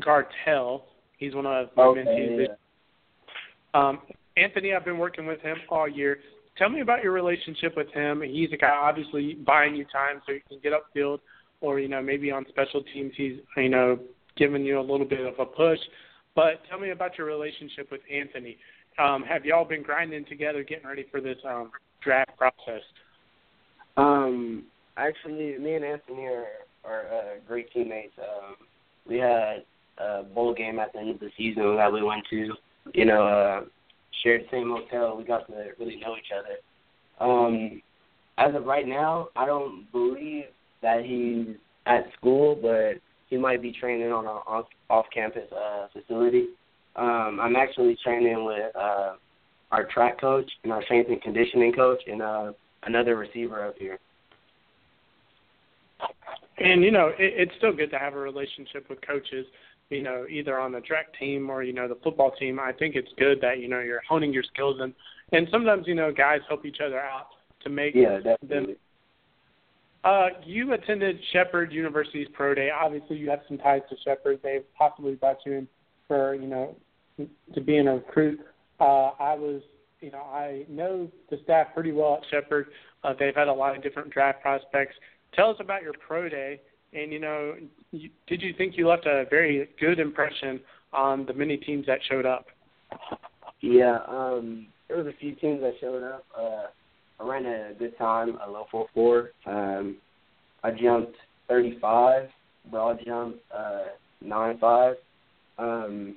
Gartell. 0.00 0.82
He's 1.16 1.34
one 1.34 1.46
of 1.46 1.68
my 1.76 1.82
okay, 1.82 2.04
mentees. 2.04 2.46
Yeah. 2.48 2.48
Um, 3.74 4.00
Anthony, 4.36 4.74
I've 4.74 4.84
been 4.84 4.98
working 4.98 5.26
with 5.26 5.40
him 5.40 5.56
all 5.68 5.88
year. 5.88 6.18
Tell 6.56 6.68
me 6.68 6.80
about 6.80 7.02
your 7.02 7.12
relationship 7.12 7.76
with 7.76 7.90
him. 7.92 8.22
He's 8.22 8.52
a 8.52 8.56
guy 8.56 8.70
obviously 8.70 9.34
buying 9.34 9.74
you 9.74 9.84
time 9.84 10.20
so 10.26 10.32
you 10.32 10.40
can 10.48 10.58
get 10.62 10.72
upfield, 10.72 11.20
or 11.60 11.80
you 11.80 11.88
know 11.88 12.02
maybe 12.02 12.30
on 12.30 12.44
special 12.48 12.82
teams 12.92 13.12
he's 13.16 13.38
you 13.56 13.68
know 13.68 13.98
giving 14.36 14.64
you 14.64 14.78
a 14.78 14.82
little 14.82 15.06
bit 15.06 15.20
of 15.20 15.34
a 15.38 15.46
push. 15.46 15.78
But 16.34 16.60
tell 16.68 16.78
me 16.78 16.90
about 16.90 17.18
your 17.18 17.26
relationship 17.26 17.90
with 17.90 18.00
Anthony. 18.12 18.56
Um, 18.98 19.22
have 19.22 19.44
y'all 19.44 19.64
been 19.64 19.82
grinding 19.82 20.24
together, 20.26 20.62
getting 20.62 20.86
ready 20.86 21.06
for 21.10 21.20
this 21.20 21.38
um, 21.48 21.70
draft 22.02 22.36
process? 22.36 22.82
Um, 23.96 24.64
actually, 24.96 25.58
me 25.58 25.74
and 25.74 25.84
Anthony 25.84 26.26
are 26.26 26.46
are 26.84 27.06
uh, 27.06 27.38
great 27.46 27.72
teammates. 27.72 28.14
Um, 28.18 28.56
we 29.06 29.18
had 29.18 29.64
a 29.98 30.22
bowl 30.22 30.54
game 30.54 30.78
at 30.78 30.92
the 30.92 30.98
end 31.00 31.10
of 31.10 31.20
the 31.20 31.30
season 31.36 31.76
that 31.76 31.92
we 31.92 32.02
went 32.02 32.24
to. 32.30 32.54
You 32.94 33.04
know, 33.04 33.26
uh, 33.26 33.64
shared 34.22 34.42
same 34.50 34.70
hotel. 34.70 35.16
We 35.16 35.24
got 35.24 35.46
to 35.48 35.70
really 35.78 35.96
know 35.96 36.16
each 36.16 36.32
other. 36.36 36.56
Um, 37.20 37.82
as 38.38 38.54
of 38.54 38.64
right 38.64 38.86
now, 38.86 39.28
I 39.36 39.46
don't 39.46 39.90
believe 39.92 40.44
that 40.82 41.04
he's 41.04 41.56
at 41.86 42.06
school, 42.18 42.58
but 42.60 43.00
he 43.28 43.36
might 43.36 43.62
be 43.62 43.72
training 43.72 44.12
on 44.12 44.24
an 44.24 44.40
off 44.46 44.66
off 44.90 45.06
campus 45.12 45.50
uh, 45.52 45.86
facility. 45.92 46.48
Um, 46.96 47.38
I'm 47.40 47.56
actually 47.56 47.96
training 48.04 48.44
with 48.44 48.74
uh, 48.76 49.14
our 49.70 49.84
track 49.84 50.20
coach 50.20 50.50
and 50.64 50.72
our 50.72 50.82
strength 50.84 51.08
and 51.08 51.20
conditioning 51.22 51.72
coach 51.72 52.00
and 52.06 52.20
uh, 52.20 52.52
another 52.84 53.16
receiver 53.16 53.66
up 53.66 53.76
here. 53.78 53.98
And 56.58 56.82
you 56.82 56.90
know, 56.90 57.08
it, 57.08 57.14
it's 57.18 57.52
still 57.56 57.72
good 57.74 57.90
to 57.90 57.98
have 57.98 58.14
a 58.14 58.18
relationship 58.18 58.88
with 58.90 58.98
coaches 59.06 59.46
you 59.92 60.02
know, 60.02 60.26
either 60.28 60.58
on 60.58 60.72
the 60.72 60.80
track 60.80 61.06
team 61.18 61.50
or, 61.50 61.62
you 61.62 61.72
know, 61.72 61.86
the 61.86 61.98
football 62.02 62.32
team, 62.32 62.58
I 62.58 62.72
think 62.72 62.96
it's 62.96 63.10
good 63.18 63.40
that, 63.42 63.58
you 63.58 63.68
know, 63.68 63.80
you're 63.80 64.02
honing 64.08 64.32
your 64.32 64.42
skills 64.42 64.78
and 64.80 64.92
and 65.32 65.48
sometimes, 65.50 65.86
you 65.86 65.94
know, 65.94 66.12
guys 66.12 66.40
help 66.48 66.66
each 66.66 66.78
other 66.84 67.00
out 67.00 67.28
to 67.62 67.70
make 67.70 67.94
yeah, 67.94 68.18
them 68.46 68.74
uh, 70.04 70.28
you 70.44 70.72
attended 70.72 71.16
Shepherd 71.32 71.72
University's 71.72 72.26
pro 72.32 72.54
day. 72.54 72.70
Obviously, 72.70 73.16
you 73.16 73.30
have 73.30 73.40
some 73.46 73.58
ties 73.58 73.82
to 73.88 73.96
Shepherd. 74.04 74.40
They've 74.42 74.64
possibly 74.76 75.14
brought 75.14 75.38
you 75.46 75.52
in 75.52 75.68
for, 76.08 76.34
you 76.34 76.48
know, 76.48 76.74
to 77.54 77.60
being 77.60 77.86
a 77.86 77.94
recruit. 77.94 78.40
Uh, 78.80 79.10
I 79.20 79.34
was, 79.34 79.62
you 80.00 80.10
know, 80.10 80.22
I 80.22 80.64
know 80.68 81.08
the 81.30 81.38
staff 81.44 81.68
pretty 81.72 81.92
well 81.92 82.20
at 82.20 82.28
Shepherd. 82.30 82.66
Uh, 83.04 83.14
they've 83.18 83.34
had 83.34 83.46
a 83.46 83.52
lot 83.52 83.76
of 83.76 83.82
different 83.82 84.10
draft 84.10 84.42
prospects. 84.42 84.94
Tell 85.34 85.50
us 85.50 85.56
about 85.60 85.82
your 85.82 85.94
pro 86.06 86.28
day 86.28 86.60
and 86.92 87.12
you 87.12 87.18
know, 87.18 87.54
you, 87.90 88.10
did 88.26 88.42
you 88.42 88.52
think 88.56 88.76
you 88.76 88.88
left 88.88 89.06
a 89.06 89.24
very 89.30 89.68
good 89.80 89.98
impression 89.98 90.60
on 90.92 91.26
the 91.26 91.32
many 91.32 91.56
teams 91.56 91.86
that 91.86 91.98
showed 92.08 92.26
up? 92.26 92.46
Yeah, 93.60 93.98
um, 94.08 94.66
there 94.88 94.98
was 94.98 95.06
a 95.06 95.16
few 95.18 95.34
teams 95.34 95.60
that 95.62 95.74
showed 95.80 96.02
up. 96.02 96.24
Uh, 96.38 96.66
I 97.20 97.26
ran 97.26 97.46
a 97.46 97.72
good 97.78 97.96
time, 97.96 98.38
a 98.44 98.50
low 98.50 98.66
four 98.70 98.86
four. 98.94 99.30
Um, 99.46 99.96
I 100.62 100.70
jumped 100.70 101.16
thirty 101.48 101.78
five, 101.80 102.28
broad 102.70 103.00
jump 103.06 103.36
uh, 103.56 103.84
nine 104.20 104.58
five. 104.58 104.96
Um, 105.58 106.16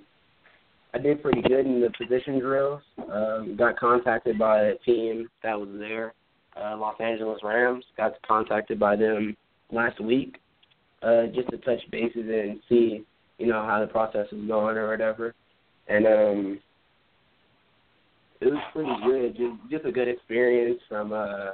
I 0.94 0.98
did 0.98 1.22
pretty 1.22 1.42
good 1.42 1.66
in 1.66 1.82
the 1.82 1.92
position 1.98 2.40
drills. 2.40 2.82
Um, 3.12 3.56
got 3.58 3.78
contacted 3.78 4.40
by 4.40 4.62
a 4.62 4.76
team 4.80 5.28
that 5.44 5.60
was 5.60 5.70
there, 5.78 6.14
uh, 6.58 6.78
Los 6.78 6.96
Angeles 7.00 7.40
Rams. 7.44 7.84
Got 7.98 8.14
contacted 8.26 8.80
by 8.80 8.96
them 8.96 9.36
last 9.72 10.00
week 10.02 10.38
uh, 11.06 11.28
just 11.28 11.50
to 11.50 11.58
touch 11.60 11.80
bases 11.92 12.26
and 12.28 12.60
see, 12.68 13.06
you 13.38 13.48
know, 13.48 13.66
how 13.66 13.80
the 13.80 13.88
process 13.88 14.28
was 14.32 14.46
going 14.48 14.78
or 14.78 14.90
whatever. 14.90 15.36
And 15.88 16.06
um, 16.08 16.60
it 18.42 18.48
was 18.48 18.62
pretty 18.74 18.92
good. 19.06 19.38
Just 19.38 19.72
just 19.72 19.86
a 19.86 19.92
good 19.92 20.08
experience 20.08 20.80
from, 20.90 21.14
uh, 21.14 21.52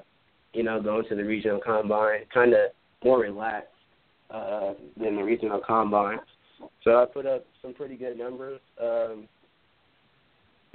you 0.53 0.64
know, 0.64 0.82
going 0.82 1.06
to 1.10 1.15
the 1.15 1.23
regional 1.23 1.60
combine. 1.64 2.22
Kind 2.34 2.53
of 2.53 2.72
more 3.03 3.19
relaxed 3.19 3.68
uh, 4.30 4.73
than 4.98 5.18
the 5.18 5.23
regional 5.23 5.61
combine. 5.65 6.19
So 6.84 7.02
I 7.02 7.06
put 7.06 7.26
up 7.26 7.45
some 7.61 7.73
pretty 7.73 7.95
good 7.95 8.18
numbers. 8.18 8.61
Um, 8.82 9.28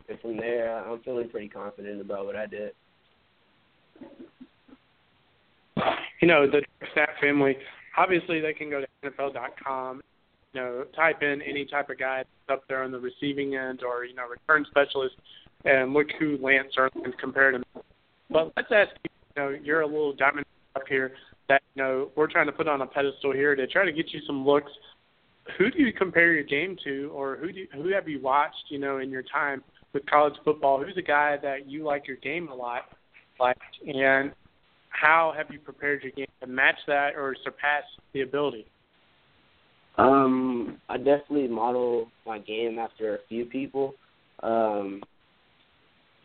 and 0.08 0.20
from 0.20 0.36
there, 0.36 0.84
I'm 0.84 1.00
feeling 1.02 1.28
pretty 1.28 1.48
confident 1.48 2.00
about 2.00 2.26
what 2.26 2.36
I 2.36 2.46
did. 2.46 2.72
You 6.20 6.28
know, 6.28 6.46
the 6.50 6.62
staff 6.92 7.10
family 7.20 7.56
obviously 7.96 8.40
they 8.40 8.52
can 8.52 8.70
go 8.70 8.80
to 8.80 9.10
NFL.com, 9.10 10.02
you 10.52 10.60
know, 10.60 10.84
type 10.94 11.22
in 11.22 11.42
any 11.42 11.64
type 11.64 11.90
of 11.90 11.98
guy 11.98 12.18
that's 12.18 12.58
up 12.58 12.68
there 12.68 12.82
on 12.82 12.92
the 12.92 12.98
receiving 12.98 13.56
end 13.56 13.82
or 13.82 14.04
you 14.04 14.14
know 14.14 14.26
return 14.28 14.64
specialist, 14.70 15.14
and 15.64 15.92
look 15.92 16.06
who 16.18 16.38
Lance 16.40 16.68
Zierlein 16.76 17.16
compared 17.18 17.54
him. 17.54 17.64
But 18.30 18.52
let's 18.56 18.68
ask 18.70 18.90
you, 19.04 19.10
you 19.36 19.42
know, 19.42 19.58
you're 19.62 19.82
a 19.82 19.86
little 19.86 20.12
diamond 20.12 20.46
up 20.74 20.82
here 20.88 21.12
that 21.48 21.62
you 21.74 21.82
know 21.82 22.10
we're 22.16 22.30
trying 22.30 22.46
to 22.46 22.52
put 22.52 22.68
on 22.68 22.82
a 22.82 22.86
pedestal 22.86 23.32
here 23.32 23.54
to 23.54 23.66
try 23.66 23.84
to 23.84 23.92
get 23.92 24.12
you 24.12 24.20
some 24.26 24.44
looks. 24.46 24.70
Who 25.58 25.70
do 25.70 25.80
you 25.80 25.92
compare 25.92 26.32
your 26.32 26.42
game 26.42 26.76
to, 26.84 27.10
or 27.14 27.36
who 27.36 27.52
do 27.52 27.60
you, 27.60 27.68
who 27.72 27.92
have 27.92 28.08
you 28.08 28.20
watched, 28.20 28.64
you 28.68 28.80
know, 28.80 28.98
in 28.98 29.10
your 29.10 29.22
time 29.22 29.62
with 29.92 30.04
college 30.06 30.34
football? 30.44 30.82
Who's 30.82 30.96
a 30.96 31.02
guy 31.02 31.36
that 31.40 31.70
you 31.70 31.84
like 31.84 32.08
your 32.08 32.16
game 32.16 32.48
a 32.48 32.54
lot, 32.54 32.86
like, 33.38 33.56
and 33.86 34.32
how 34.90 35.34
have 35.36 35.46
you 35.50 35.58
prepared 35.58 36.02
your 36.02 36.12
game 36.12 36.26
to 36.40 36.46
match 36.46 36.76
that 36.86 37.14
or 37.16 37.34
surpass 37.44 37.82
the 38.12 38.22
ability? 38.22 38.66
Um, 39.98 40.78
I 40.88 40.98
definitely 40.98 41.48
model 41.48 42.08
my 42.26 42.38
game 42.38 42.78
after 42.78 43.14
a 43.14 43.18
few 43.28 43.46
people. 43.46 43.94
Um, 44.42 45.02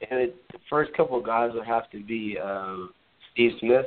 and 0.09 0.19
it, 0.19 0.35
the 0.51 0.59
first 0.69 0.93
couple 0.93 1.17
of 1.17 1.25
guys 1.25 1.51
would 1.53 1.65
have 1.65 1.89
to 1.91 2.03
be 2.03 2.37
um, 2.43 2.91
Steve 3.31 3.51
Smith, 3.59 3.85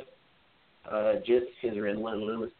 uh, 0.91 1.13
just 1.25 1.45
his 1.61 1.77
relentless, 1.77 2.51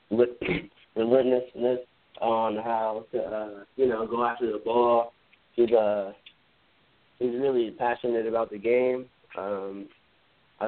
relentlessness 0.95 1.79
on 2.21 2.55
how 2.57 3.05
to, 3.11 3.19
uh, 3.19 3.49
you 3.75 3.87
know, 3.87 4.05
go 4.05 4.25
after 4.25 4.51
the 4.51 4.59
ball. 4.59 5.13
He's 5.53 5.71
uh, 5.71 6.11
he's 7.19 7.31
really 7.31 7.71
passionate 7.71 8.27
about 8.27 8.51
the 8.51 8.57
game. 8.57 9.05
Um, 9.37 9.87
I, 10.59 10.67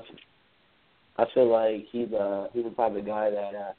I 1.18 1.26
feel 1.34 1.52
like 1.52 1.86
he's 1.92 2.12
uh, 2.14 2.48
he's 2.54 2.64
the 2.64 2.70
type 2.72 2.96
of 2.96 3.06
guy 3.06 3.30
that 3.30 3.56
uh, 3.56 3.74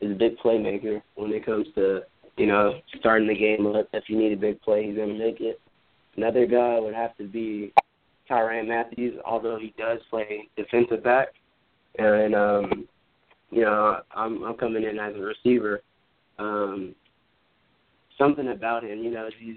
is 0.00 0.12
a 0.12 0.14
big 0.14 0.38
playmaker 0.38 1.02
when 1.14 1.32
it 1.32 1.44
comes 1.46 1.66
to 1.74 2.02
you 2.40 2.46
know, 2.46 2.80
starting 2.98 3.28
the 3.28 3.34
game 3.34 3.66
up. 3.66 3.86
If 3.92 4.04
you 4.08 4.16
need 4.16 4.32
a 4.32 4.36
big 4.36 4.62
play, 4.62 4.86
he's 4.86 4.96
to 4.96 5.06
make 5.06 5.40
it. 5.40 5.60
Another 6.16 6.46
guy 6.46 6.80
would 6.80 6.94
have 6.94 7.14
to 7.18 7.24
be 7.28 7.72
Tyrann 8.28 8.66
Mathieu, 8.66 9.20
although 9.26 9.58
he 9.58 9.74
does 9.76 9.98
play 10.08 10.48
defensive 10.56 11.04
back. 11.04 11.28
And, 11.98 12.34
um, 12.34 12.88
you 13.50 13.60
know, 13.60 14.00
I'm, 14.14 14.42
I'm 14.42 14.56
coming 14.56 14.84
in 14.84 14.98
as 14.98 15.14
a 15.16 15.18
receiver. 15.18 15.82
Um, 16.38 16.94
something 18.16 18.48
about 18.48 18.84
him, 18.84 19.00
you 19.00 19.10
know, 19.10 19.28
he's 19.38 19.56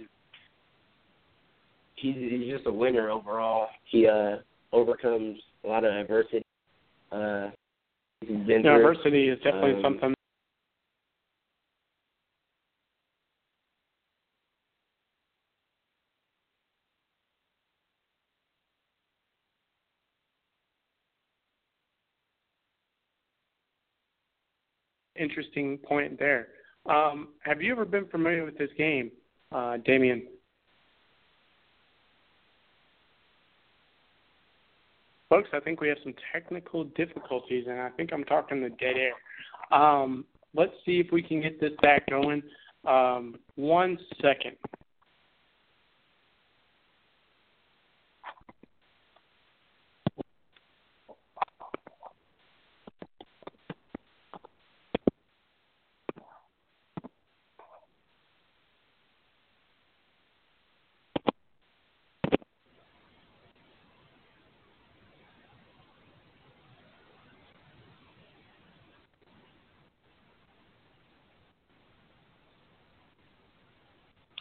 he's 1.96 2.16
he's 2.16 2.54
just 2.54 2.68
a 2.68 2.72
winner 2.72 3.10
overall. 3.10 3.68
He 3.86 4.08
uh 4.08 4.38
overcomes 4.74 5.40
a 5.64 5.68
lot 5.68 5.86
of 5.86 5.94
adversity. 5.94 6.44
Uh 7.14 7.52
yeah, 8.28 8.58
adversity 8.58 9.30
is 9.30 9.38
definitely 9.44 9.74
um, 9.74 9.82
something 9.84 10.14
interesting 25.16 25.78
point 25.78 26.18
there. 26.20 26.48
Um, 26.86 27.30
have 27.42 27.62
you 27.62 27.72
ever 27.72 27.86
been 27.86 28.08
familiar 28.08 28.44
with 28.46 28.58
this 28.58 28.70
game, 28.78 29.12
uh, 29.52 29.78
Damien? 29.86 30.28
Folks, 35.34 35.50
I 35.52 35.60
think 35.62 35.82
we 35.82 35.90
have 35.90 35.98
some 36.04 36.14
technical 36.32 36.84
difficulties, 36.84 37.66
and 37.68 37.80
I 37.80 37.90
think 37.90 38.12
I'm 38.14 38.24
talking 38.24 38.62
to 38.62 38.70
dead 38.70 38.98
air. 38.98 39.76
Um, 39.76 40.26
let's 40.54 40.74
see 40.86 41.00
if 41.00 41.08
we 41.12 41.24
can 41.24 41.42
get 41.42 41.60
this 41.60 41.72
back 41.82 42.08
going. 42.08 42.44
Um, 42.86 43.40
one 43.56 43.98
second. 44.22 44.56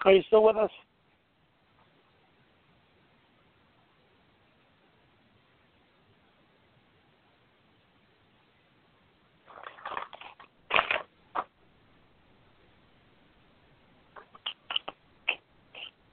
Are 0.05 0.13
you 0.13 0.23
still 0.27 0.43
with 0.43 0.57
us? 0.57 0.71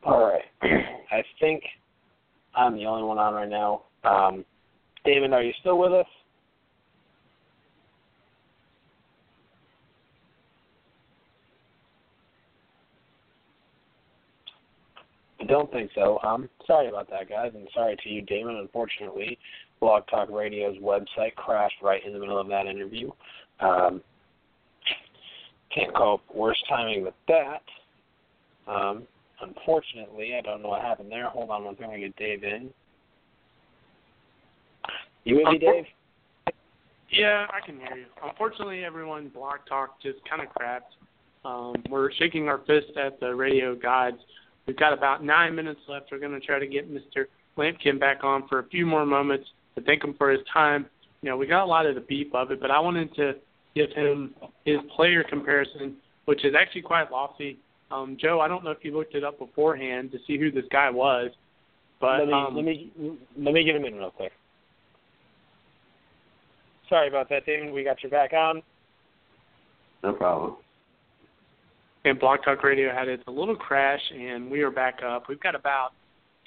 All 0.04 0.20
right. 0.28 0.44
I 1.12 1.24
think 1.40 1.64
I'm 2.56 2.76
the 2.76 2.86
only 2.86 3.04
one 3.04 3.18
on 3.18 3.34
right 3.34 3.50
now. 3.50 3.84
Um, 4.04 4.46
Damon, 5.04 5.34
are 5.34 5.42
you 5.42 5.54
still 5.62 5.80
with 5.80 5.92
us? 5.92 6.06
Don't 15.50 15.72
think 15.72 15.92
so. 15.96 16.20
Um, 16.24 16.50
sorry 16.66 16.88
about 16.88 17.10
that, 17.10 17.28
guys, 17.28 17.52
and 17.56 17.68
sorry 17.74 17.98
to 18.04 18.10
you, 18.10 18.22
Damon. 18.22 18.58
Unfortunately, 18.58 19.38
Blog 19.80 20.04
Talk 20.10 20.30
Radio's 20.30 20.78
website 20.78 21.36
crashed 21.36 21.76
right 21.82 22.06
in 22.06 22.14
the 22.14 22.20
middle 22.20 22.40
of 22.40 22.48
that 22.48 22.68
interview. 22.68 23.10
Um, 23.60 24.02
can't 25.74 25.94
cope. 25.96 26.22
up 26.30 26.36
worse 26.36 26.62
timing 26.68 27.04
with 27.04 27.14
that. 27.28 27.62
Um, 28.68 29.04
unfortunately, 29.42 30.36
I 30.38 30.42
don't 30.42 30.62
know 30.62 30.70
what 30.70 30.82
happened 30.82 31.12
there. 31.12 31.30
Hold 31.30 31.50
on 31.50 31.64
one 31.64 31.76
second, 31.76 31.92
I 31.92 32.00
get 32.00 32.16
Dave 32.16 32.44
in. 32.44 32.70
You 35.26 35.38
with 35.38 35.48
me, 35.48 35.58
Dave? 35.60 35.86
Yeah, 37.12 37.48
I 37.52 37.66
can 37.66 37.80
hear 37.80 37.98
you. 37.98 38.06
Unfortunately, 38.24 38.84
everyone, 38.84 39.30
Blog 39.30 39.58
Talk 39.68 40.02
just 40.02 40.18
kind 40.30 40.42
of 40.42 40.48
crapped. 40.54 40.94
Um, 41.46 41.76
we're 41.90 42.12
shaking 42.14 42.48
our 42.48 42.60
fist 42.60 42.98
at 42.98 43.20
the 43.20 43.34
radio 43.34 43.76
gods 43.76 44.18
We've 44.70 44.78
got 44.78 44.94
about 44.94 45.24
nine 45.24 45.56
minutes 45.56 45.80
left. 45.88 46.10
We're 46.12 46.20
going 46.20 46.40
to 46.40 46.46
try 46.46 46.60
to 46.60 46.68
get 46.68 46.94
Mr. 46.94 47.26
Lampkin 47.58 48.00
back 48.00 48.24
on 48.24 48.48
for 48.48 48.60
a 48.60 48.68
few 48.68 48.86
more 48.86 49.04
moments 49.04 49.48
to 49.74 49.82
thank 49.82 50.04
him 50.04 50.14
for 50.16 50.30
his 50.30 50.42
time. 50.54 50.86
You 51.24 51.32
know, 51.32 51.38
we 51.38 51.48
got 51.48 51.64
a 51.64 51.66
lot 51.66 51.88
of 51.88 51.96
the 51.96 52.02
beef 52.02 52.28
of 52.36 52.52
it, 52.52 52.62
but 52.62 52.70
I 52.70 52.80
wanted 52.80 53.12
to 53.16 53.34
give 53.74 53.90
him 53.94 54.36
his 54.66 54.78
player 54.96 55.24
comparison, 55.24 55.96
which 56.26 56.46
is 56.46 56.54
actually 56.54 56.84
quite 56.84 57.12
lofty. 57.12 57.58
Um, 57.90 58.16
Joe, 58.22 58.42
I 58.42 58.48
don't 58.48 58.64
know 58.64 58.70
if 58.70 58.84
you 58.84 58.96
looked 58.96 59.16
it 59.16 59.24
up 59.24 59.40
beforehand 59.40 60.12
to 60.12 60.20
see 60.28 60.38
who 60.38 60.52
this 60.52 60.66
guy 60.72 60.92
was, 60.92 61.32
but 62.00 62.20
let 62.20 62.28
me 62.28 62.34
um, 62.34 62.56
let 62.56 62.64
me 62.64 62.92
let 63.40 63.54
me 63.56 63.64
get 63.64 63.76
him 63.76 63.86
in 63.86 63.96
real 63.96 64.12
quick. 64.12 64.34
Sorry 66.90 67.08
about 67.08 67.28
that, 67.30 67.44
Damon. 67.48 67.74
We 67.74 67.84
got 67.84 68.04
your 68.04 68.12
back 68.12 68.34
on. 68.34 68.62
No 70.04 70.14
problem 70.14 70.58
and 72.10 72.20
Blog 72.20 72.40
Talk 72.44 72.64
Radio 72.64 72.94
had 72.94 73.08
its 73.08 73.24
a 73.28 73.32
little 73.32 73.56
crash, 73.56 74.02
and 74.14 74.50
we 74.50 74.62
are 74.62 74.72
back 74.72 75.00
up. 75.06 75.30
We've 75.30 75.40
got 75.40 75.56
about 75.56 75.92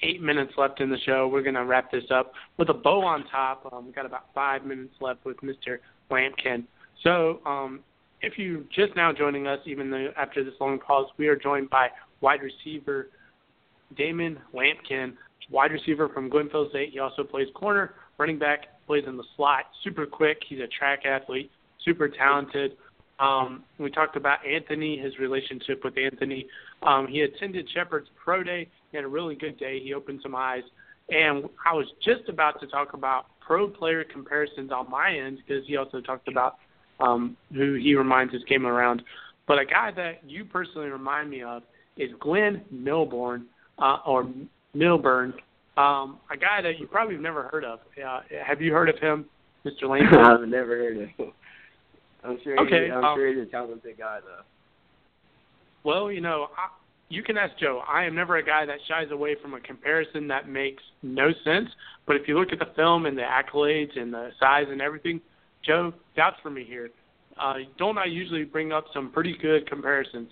eight 0.01 0.21
minutes 0.21 0.53
left 0.57 0.81
in 0.81 0.89
the 0.89 0.97
show. 1.05 1.27
We're 1.27 1.41
going 1.41 1.55
to 1.55 1.63
wrap 1.63 1.91
this 1.91 2.03
up 2.13 2.33
with 2.57 2.69
a 2.69 2.73
bow 2.73 3.03
on 3.03 3.25
top. 3.31 3.71
Um, 3.71 3.85
we've 3.85 3.95
got 3.95 4.05
about 4.05 4.25
five 4.35 4.65
minutes 4.65 4.93
left 4.99 5.23
with 5.25 5.37
Mr. 5.37 5.77
Lampkin. 6.11 6.65
So, 7.03 7.39
um, 7.45 7.79
if 8.21 8.37
you're 8.37 8.61
just 8.75 8.95
now 8.95 9.11
joining 9.13 9.47
us, 9.47 9.59
even 9.65 9.89
though 9.89 10.09
after 10.17 10.43
this 10.43 10.53
long 10.59 10.79
pause, 10.79 11.07
we 11.17 11.27
are 11.27 11.35
joined 11.35 11.69
by 11.69 11.89
wide 12.21 12.39
receiver 12.41 13.07
Damon 13.97 14.39
Lampkin, 14.53 15.13
wide 15.49 15.71
receiver 15.71 16.09
from 16.09 16.29
Glenville 16.29 16.69
State. 16.69 16.91
He 16.91 16.99
also 16.99 17.23
plays 17.23 17.47
corner, 17.53 17.95
running 18.17 18.39
back, 18.39 18.67
plays 18.85 19.03
in 19.07 19.17
the 19.17 19.25
slot, 19.35 19.65
super 19.83 20.05
quick. 20.05 20.39
He's 20.47 20.59
a 20.59 20.67
track 20.67 21.05
athlete, 21.05 21.51
super 21.83 22.07
talented. 22.09 22.73
Um, 23.19 23.63
we 23.77 23.91
talked 23.91 24.15
about 24.15 24.39
Anthony, 24.45 24.97
his 24.97 25.17
relationship 25.19 25.83
with 25.83 25.97
Anthony. 25.97 26.47
Um, 26.81 27.07
he 27.07 27.21
attended 27.21 27.69
Shepherd's 27.73 28.07
Pro 28.21 28.43
Day. 28.43 28.67
He 28.91 28.97
had 28.97 29.05
a 29.05 29.09
really 29.09 29.35
good 29.35 29.57
day. 29.57 29.79
He 29.79 29.93
opened 29.93 30.19
some 30.23 30.35
eyes. 30.35 30.63
And 31.09 31.45
I 31.65 31.73
was 31.73 31.85
just 32.03 32.29
about 32.29 32.59
to 32.61 32.67
talk 32.67 32.93
about 32.93 33.25
pro 33.39 33.67
player 33.67 34.03
comparisons 34.03 34.71
on 34.71 34.89
my 34.89 35.15
end 35.17 35.39
because 35.45 35.65
he 35.67 35.77
also 35.77 36.01
talked 36.01 36.27
about 36.27 36.57
um, 36.99 37.37
who 37.53 37.75
he 37.75 37.95
reminds 37.95 38.33
us 38.33 38.41
came 38.47 38.65
around. 38.65 39.03
But 39.47 39.59
a 39.59 39.65
guy 39.65 39.91
that 39.95 40.21
you 40.27 40.45
personally 40.45 40.87
remind 40.87 41.29
me 41.29 41.43
of 41.43 41.63
is 41.97 42.09
Glyn 42.19 42.61
Milburn, 42.71 43.45
uh, 43.77 43.97
or 44.05 44.29
Milburn, 44.73 45.33
um, 45.77 46.19
a 46.31 46.37
guy 46.37 46.61
that 46.61 46.79
you 46.79 46.87
probably 46.87 47.15
have 47.15 47.23
never 47.23 47.43
heard 47.43 47.65
of. 47.65 47.79
Uh, 48.03 48.21
have 48.45 48.61
you 48.61 48.71
heard 48.71 48.89
of 48.89 48.97
him, 48.99 49.25
Mr. 49.65 49.89
Lane? 49.89 50.07
I've 50.11 50.47
never 50.47 50.77
heard 50.77 50.97
of 50.97 51.09
him. 51.09 51.31
I'm 52.23 52.39
sure. 52.43 52.59
Okay, 52.65 52.85
He, 52.85 52.91
I'm 52.91 53.03
um, 53.03 53.17
sure 53.17 53.27
he's 53.27 53.47
a 53.47 53.51
talented 53.51 53.97
guy, 53.97 54.19
though. 54.21 54.43
Well, 55.83 56.11
you 56.11 56.21
know, 56.21 56.47
I, 56.57 56.69
you 57.09 57.21
can 57.21 57.37
ask 57.37 57.57
Joe. 57.59 57.81
I 57.87 58.05
am 58.05 58.15
never 58.15 58.37
a 58.37 58.45
guy 58.45 58.65
that 58.65 58.77
shies 58.87 59.11
away 59.11 59.35
from 59.41 59.53
a 59.53 59.59
comparison 59.59 60.27
that 60.29 60.47
makes 60.47 60.81
no 61.01 61.31
sense. 61.43 61.69
But 62.07 62.15
if 62.15 62.27
you 62.27 62.39
look 62.39 62.51
at 62.51 62.59
the 62.59 62.73
film 62.75 63.05
and 63.05 63.17
the 63.17 63.23
accolades 63.23 63.97
and 63.99 64.13
the 64.13 64.29
size 64.39 64.65
and 64.69 64.81
everything, 64.81 65.21
Joe, 65.65 65.93
doubts 66.15 66.37
for 66.41 66.49
me 66.49 66.63
here. 66.63 66.89
Uh, 67.39 67.55
don't 67.77 67.97
I 67.97 68.05
usually 68.05 68.43
bring 68.43 68.71
up 68.71 68.85
some 68.93 69.11
pretty 69.11 69.35
good 69.41 69.67
comparisons? 69.67 70.29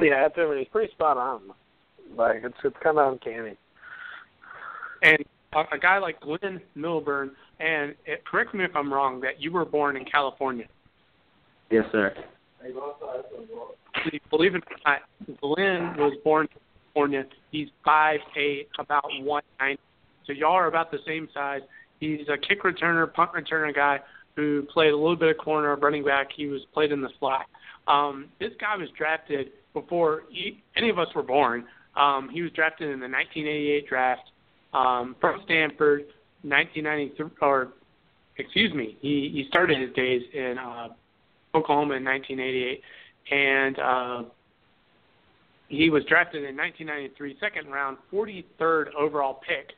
Yeah, 0.00 0.22
that's 0.22 0.34
I 0.38 0.48
mean, 0.48 0.58
he's 0.58 0.68
pretty 0.68 0.92
spot 0.92 1.16
on. 1.16 1.42
Like 2.16 2.42
it's 2.42 2.56
it's 2.64 2.76
kind 2.82 2.98
of 2.98 3.12
uncanny. 3.12 3.56
And 5.02 5.18
a, 5.54 5.74
a 5.74 5.78
guy 5.78 5.98
like 5.98 6.20
Glyn 6.20 6.60
Milburn, 6.74 7.32
and 7.60 7.94
it, 8.06 8.24
correct 8.24 8.54
me 8.54 8.64
if 8.64 8.74
I'm 8.74 8.92
wrong, 8.92 9.20
that 9.20 9.40
you 9.40 9.52
were 9.52 9.64
born 9.64 9.96
in 9.96 10.04
California. 10.04 10.66
Yes, 11.70 11.84
sir. 11.92 12.14
Believe 14.30 14.54
it 14.54 14.64
or 14.64 14.76
not, 14.84 15.02
Glyn 15.40 15.96
was 15.96 16.14
born 16.22 16.46
in 16.46 16.60
California. 16.94 17.24
He's 17.50 17.68
five 17.84 18.20
eight, 18.36 18.68
about 18.78 19.04
one 19.20 19.42
ninety. 19.58 19.80
So 20.26 20.32
y'all 20.32 20.52
are 20.52 20.66
about 20.66 20.90
the 20.90 20.98
same 21.06 21.28
size. 21.34 21.60
He's 22.00 22.26
a 22.28 22.36
kick 22.36 22.62
returner, 22.62 23.12
punt 23.12 23.32
returner 23.32 23.74
guy 23.74 24.00
who 24.36 24.66
played 24.72 24.90
a 24.90 24.96
little 24.96 25.16
bit 25.16 25.30
of 25.30 25.38
corner, 25.38 25.76
running 25.76 26.04
back. 26.04 26.28
He 26.34 26.46
was 26.46 26.62
played 26.72 26.92
in 26.92 27.00
the 27.00 27.10
slot. 27.18 27.46
Um, 27.86 28.26
this 28.40 28.50
guy 28.60 28.76
was 28.76 28.88
drafted 28.96 29.50
before 29.74 30.24
he, 30.30 30.62
any 30.76 30.88
of 30.88 30.98
us 30.98 31.08
were 31.14 31.22
born. 31.22 31.64
Um, 31.96 32.28
he 32.32 32.42
was 32.42 32.50
drafted 32.52 32.88
in 32.90 33.00
the 33.00 33.08
1988 33.08 33.88
draft 33.88 34.30
um, 34.72 35.14
from 35.20 35.40
Stanford, 35.44 36.06
1993, 36.42 37.26
or 37.40 37.68
excuse 38.36 38.74
me, 38.74 38.96
he 39.00 39.30
he 39.32 39.46
started 39.48 39.80
his 39.80 39.94
days 39.94 40.22
in 40.32 40.56
uh, 40.58 40.88
Oklahoma 41.54 41.94
in 41.94 42.04
1988, 42.04 42.82
and 43.30 43.78
uh, 43.78 44.22
he 45.68 45.90
was 45.90 46.04
drafted 46.04 46.44
in 46.44 46.56
1993, 46.56 47.36
second 47.40 47.70
round, 47.70 47.96
43rd 48.12 48.94
overall 48.98 49.40
pick. 49.46 49.70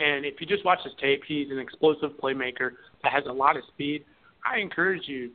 And 0.00 0.24
if 0.24 0.40
you 0.40 0.46
just 0.46 0.64
watch 0.64 0.80
his 0.82 0.92
tape, 1.00 1.22
he's 1.26 1.50
an 1.50 1.58
explosive 1.58 2.10
playmaker 2.22 2.70
that 3.02 3.12
has 3.12 3.24
a 3.28 3.32
lot 3.32 3.56
of 3.56 3.62
speed. 3.72 4.04
I 4.44 4.58
encourage 4.58 5.02
you, 5.06 5.30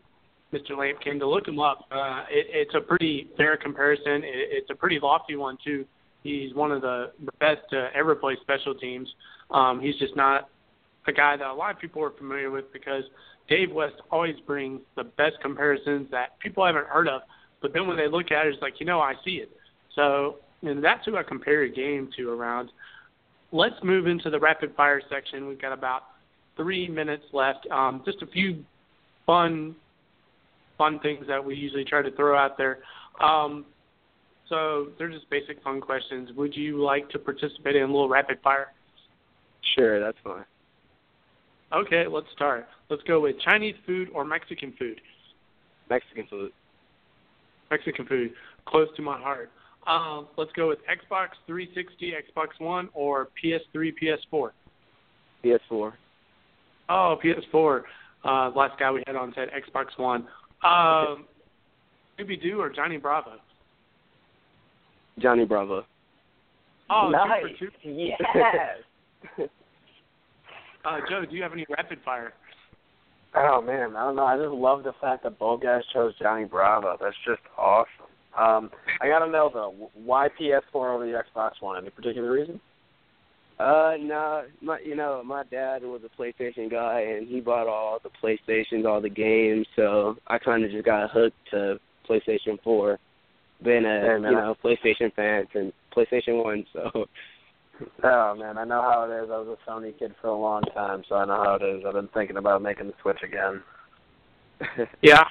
Mr. 0.53 0.71
Lampkin, 0.71 1.19
to 1.19 1.27
look 1.27 1.47
him 1.47 1.59
up. 1.59 1.85
Uh, 1.91 2.23
it, 2.30 2.47
it's 2.49 2.76
a 2.76 2.81
pretty 2.81 3.30
fair 3.38 3.55
comparison. 3.57 4.23
It, 4.23 4.49
it's 4.51 4.69
a 4.69 4.76
pretty 4.76 4.99
lofty 5.01 5.35
one 5.35 5.57
too. 5.63 5.85
He's 6.23 6.53
one 6.53 6.71
of 6.71 6.81
the, 6.81 7.11
best 7.39 7.61
to 7.71 7.88
ever 7.95 8.13
play 8.15 8.35
special 8.41 8.76
teams. 8.76 9.07
Um, 9.51 9.80
he's 9.80 9.95
just 9.95 10.15
not 10.17 10.49
a 11.07 11.13
guy 11.13 11.38
that 11.38 11.47
a 11.47 11.53
lot 11.53 11.73
of 11.73 11.80
people 11.80 12.03
are 12.03 12.11
familiar 12.11 12.51
with 12.51 12.71
because 12.73 13.03
Dave 13.49 13.71
West 13.71 13.95
always 14.11 14.35
brings 14.45 14.81
the 14.95 15.03
best 15.03 15.38
comparisons 15.41 16.07
that 16.11 16.39
people 16.39 16.65
haven't 16.65 16.88
heard 16.88 17.07
of. 17.07 17.21
But 17.61 17.73
then 17.73 17.88
when 17.88 17.97
they 17.97 18.07
look 18.07 18.31
at 18.31 18.45
it, 18.45 18.53
it's 18.53 18.61
like, 18.61 18.80
you 18.80 18.85
know, 18.85 19.01
I 19.01 19.13
see 19.26 19.35
it. 19.35 19.49
So 19.95 20.38
and 20.61 20.84
that's 20.84 21.05
who 21.05 21.17
I 21.17 21.23
compare 21.23 21.63
a 21.63 21.69
game 21.69 22.09
to 22.17 22.30
around. 22.30 22.71
Let's 23.51 23.76
move 23.84 24.07
into 24.07 24.30
the 24.30 24.39
rapid 24.39 24.76
fire 24.76 25.01
section. 25.09 25.47
We've 25.47 25.61
got 25.61 25.73
about 25.73 26.03
three 26.55 26.88
minutes 26.88 27.23
left. 27.34 27.65
Um, 27.71 28.01
just 28.05 28.21
a 28.21 28.27
few 28.27 28.63
fun, 29.26 29.76
fun 30.77 30.99
things 30.99 31.26
that 31.27 31.43
we 31.43 31.55
usually 31.55 31.85
try 31.85 32.01
to 32.01 32.11
throw 32.11 32.38
out 32.38 32.57
there. 32.57 32.80
Um, 33.21 33.65
so 34.49 34.88
they're 34.97 35.09
just 35.09 35.30
basic 35.30 35.63
fun 35.63 35.80
questions. 35.81 36.30
Would 36.35 36.55
you 36.55 36.84
like 36.84 37.09
to 37.11 37.19
participate 37.19 37.76
in 37.76 37.84
a 37.84 37.88
little 37.88 38.09
rapid 38.09 38.39
fire? 38.43 38.73
Sure, 39.76 39.99
that's 39.99 40.17
fine. 40.23 40.45
Okay, 41.73 42.05
let's 42.07 42.27
start. 42.35 42.67
Let's 42.89 43.03
go 43.03 43.19
with 43.19 43.35
Chinese 43.41 43.75
food 43.85 44.09
or 44.13 44.25
Mexican 44.25 44.73
food. 44.77 44.99
Mexican 45.89 46.25
food. 46.29 46.51
Mexican 47.69 48.05
food, 48.05 48.31
close 48.65 48.87
to 48.95 49.01
my 49.01 49.19
heart. 49.19 49.51
Um, 49.85 50.27
let's 50.37 50.51
go 50.55 50.67
with 50.67 50.79
Xbox 50.79 51.29
360, 51.47 52.13
Xbox 52.13 52.47
One, 52.59 52.89
or 52.93 53.29
PS3, 53.43 53.91
PS4. 54.01 54.49
PS4. 55.43 55.93
Oh, 56.89 57.17
PS4. 57.23 57.81
Uh, 58.25 58.51
last 58.55 58.79
guy 58.79 58.91
we 58.91 59.03
had 59.07 59.15
on 59.15 59.33
said 59.35 59.49
Xbox 59.49 59.97
One. 59.97 60.27
Um, 60.63 61.25
Scooby 62.17 62.41
Doo 62.41 62.59
or 62.59 62.69
Johnny 62.69 62.97
Bravo? 62.97 63.33
Johnny 65.19 65.45
Bravo. 65.45 65.85
Oh, 66.89 67.09
nice. 67.09 67.43
two 67.59 67.67
for 67.67 67.83
two. 67.83 67.89
Yes. 67.91 68.19
Uh, 70.85 70.99
Joe, 71.09 71.25
do 71.29 71.35
you 71.35 71.43
have 71.43 71.51
any 71.51 71.65
rapid 71.69 71.99
fire? 72.05 72.33
Oh 73.35 73.61
man, 73.61 73.95
I 73.95 74.06
don't 74.06 74.15
know. 74.15 74.26
I 74.26 74.38
just 74.38 74.53
love 74.53 74.84
the 74.84 74.93
fact 75.01 75.23
that 75.23 75.39
both 75.39 75.61
guys 75.61 75.81
chose 75.93 76.14
Johnny 76.19 76.45
Bravo. 76.45 76.97
That's 76.99 77.15
just 77.26 77.41
awesome. 77.57 77.88
Um, 78.38 78.69
I 79.01 79.07
gotta 79.07 79.30
know 79.30 79.49
though, 79.53 79.89
why 79.93 80.30
PS4 80.39 80.95
over 80.95 81.06
the 81.06 81.22
Xbox 81.23 81.51
One? 81.60 81.77
Any 81.77 81.89
particular 81.89 82.31
reason? 82.31 82.60
Uh, 83.60 83.95
no, 83.99 84.43
my 84.61 84.80
you 84.80 84.95
know 84.95 85.22
my 85.26 85.43
dad 85.51 85.84
was 85.84 86.01
a 86.06 86.22
PlayStation 86.22 86.72
guy, 86.72 87.01
and 87.01 87.27
he 87.27 87.41
bought 87.41 87.68
all 87.68 87.99
the 88.01 88.10
PlayStations, 88.23 88.85
all 88.85 89.01
the 89.01 89.10
games. 89.10 89.68
So 89.76 90.15
I 90.27 90.38
kind 90.38 90.64
of 90.64 90.72
just 90.72 90.85
got 90.85 91.10
hooked 91.11 91.35
to 91.51 91.77
PlayStation 92.10 92.61
4. 92.64 92.97
Been 93.61 93.85
a 93.85 94.15
you 94.15 94.31
know 94.31 94.56
PlayStation 94.64 95.14
fan 95.14 95.45
since 95.53 95.73
PlayStation 95.95 96.43
One. 96.43 96.65
So 96.73 97.06
Oh 98.03 98.35
man, 98.35 98.57
I 98.57 98.65
know 98.65 98.81
how 98.81 99.10
it 99.10 99.23
is. 99.23 99.30
I 99.31 99.38
was 99.38 99.57
a 99.57 99.69
Sony 99.69 99.97
kid 99.97 100.14
for 100.22 100.27
a 100.27 100.38
long 100.38 100.64
time, 100.73 101.03
so 101.07 101.15
I 101.15 101.26
know 101.26 101.43
how 101.43 101.56
it 101.56 101.64
is. 101.64 101.84
I've 101.85 101.93
been 101.93 102.10
thinking 102.14 102.38
about 102.38 102.61
making 102.61 102.88
the 102.88 102.93
switch 103.01 103.19
again. 103.23 103.64
Yeah, 105.01 105.23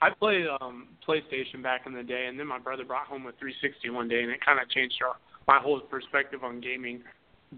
I 0.00 0.10
played 0.10 0.46
um 0.60 0.88
PlayStation 1.06 1.62
back 1.62 1.82
in 1.86 1.94
the 1.94 2.02
day, 2.02 2.26
and 2.28 2.38
then 2.38 2.46
my 2.46 2.58
brother 2.58 2.84
brought 2.84 3.06
home 3.06 3.26
a 3.26 3.32
360 3.32 3.90
one 3.90 4.08
day, 4.08 4.22
and 4.22 4.30
it 4.30 4.44
kind 4.44 4.60
of 4.60 4.68
changed 4.70 4.96
our, 5.04 5.16
my 5.48 5.60
whole 5.60 5.80
perspective 5.80 6.44
on 6.44 6.60
gaming. 6.60 7.02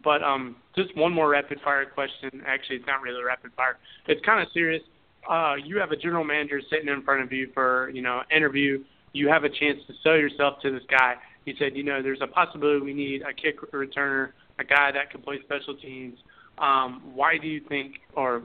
But 0.03 0.23
um, 0.23 0.57
just 0.77 0.97
one 0.97 1.13
more 1.13 1.29
rapid 1.29 1.61
fire 1.63 1.85
question. 1.85 2.43
Actually, 2.47 2.77
it's 2.77 2.87
not 2.87 3.03
really 3.03 3.23
rapid 3.23 3.51
fire. 3.57 3.79
It's 4.07 4.25
kind 4.25 4.41
of 4.41 4.49
serious. 4.55 4.83
Uh, 5.29 5.57
you 5.63 5.79
have 5.79 5.91
a 5.91 5.97
general 5.97 6.25
manager 6.25 6.61
sitting 6.71 6.89
in 6.89 7.03
front 7.03 7.23
of 7.23 7.33
you 7.33 7.51
for 7.53 7.91
you 7.91 8.01
know 8.01 8.21
an 8.21 8.37
interview. 8.37 8.83
You 9.13 9.29
have 9.29 9.45
a 9.45 9.49
chance 9.49 9.79
to 9.89 9.93
sell 10.03 10.17
yourself 10.17 10.61
to 10.63 10.71
this 10.71 10.85
guy. 10.89 11.17
He 11.51 11.57
said, 11.59 11.77
you 11.77 11.83
know, 11.83 12.01
there's 12.01 12.21
a 12.23 12.29
possibility 12.29 12.81
we 12.81 12.95
need 12.95 13.23
a 13.23 13.33
kick 13.33 13.61
returner, 13.73 14.31
a 14.61 14.65
guy 14.65 14.93
that 14.93 15.11
can 15.11 15.21
play 15.21 15.41
special 15.43 15.75
teams. 15.77 16.17
Um, 16.59 17.03
why 17.13 17.39
do 17.39 17.49
you 17.49 17.61
think, 17.69 17.95
or 18.15 18.43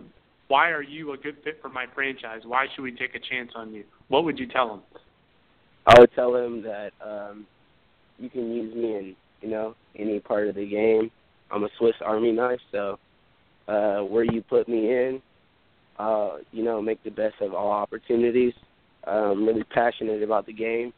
why 0.48 0.70
are 0.72 0.82
you 0.82 1.14
a 1.14 1.18
good 1.18 1.38
fit 1.44 1.60
for 1.62 1.70
my 1.70 1.86
franchise? 1.94 2.42
Why 2.46 2.66
should 2.74 2.82
we 2.82 2.92
take 2.92 3.14
a 3.14 3.20
chance 3.20 3.52
on 3.56 3.74
you? 3.74 3.84
What 4.08 4.24
would 4.24 4.40
you 4.40 4.48
tell 4.48 4.74
him? 4.74 4.82
I 5.86 6.00
would 6.00 6.10
tell 6.16 6.36
him 6.36 6.64
that 6.64 6.94
um 7.06 7.46
you 8.18 8.28
can 8.30 8.52
use 8.52 8.74
me 8.74 8.96
in 8.96 9.16
you 9.42 9.50
know 9.50 9.76
any 9.96 10.20
part 10.20 10.48
of 10.48 10.56
the 10.56 10.68
game. 10.68 11.12
I'm 11.52 11.64
a 11.64 11.70
Swiss 11.78 11.94
Army 12.04 12.32
knife, 12.32 12.60
so 12.72 12.98
uh 13.68 14.00
where 14.00 14.24
you 14.24 14.42
put 14.42 14.68
me 14.68 14.90
in, 14.90 15.22
uh, 16.00 16.38
you 16.52 16.64
know, 16.64 16.82
make 16.82 17.04
the 17.04 17.12
best 17.12 17.36
of 17.42 17.54
all 17.54 17.72
opportunities. 17.72 18.54
I'm 19.06 19.46
really 19.46 19.64
passionate 19.64 20.24
about 20.24 20.48
the 20.48 20.54
game. 20.54 20.92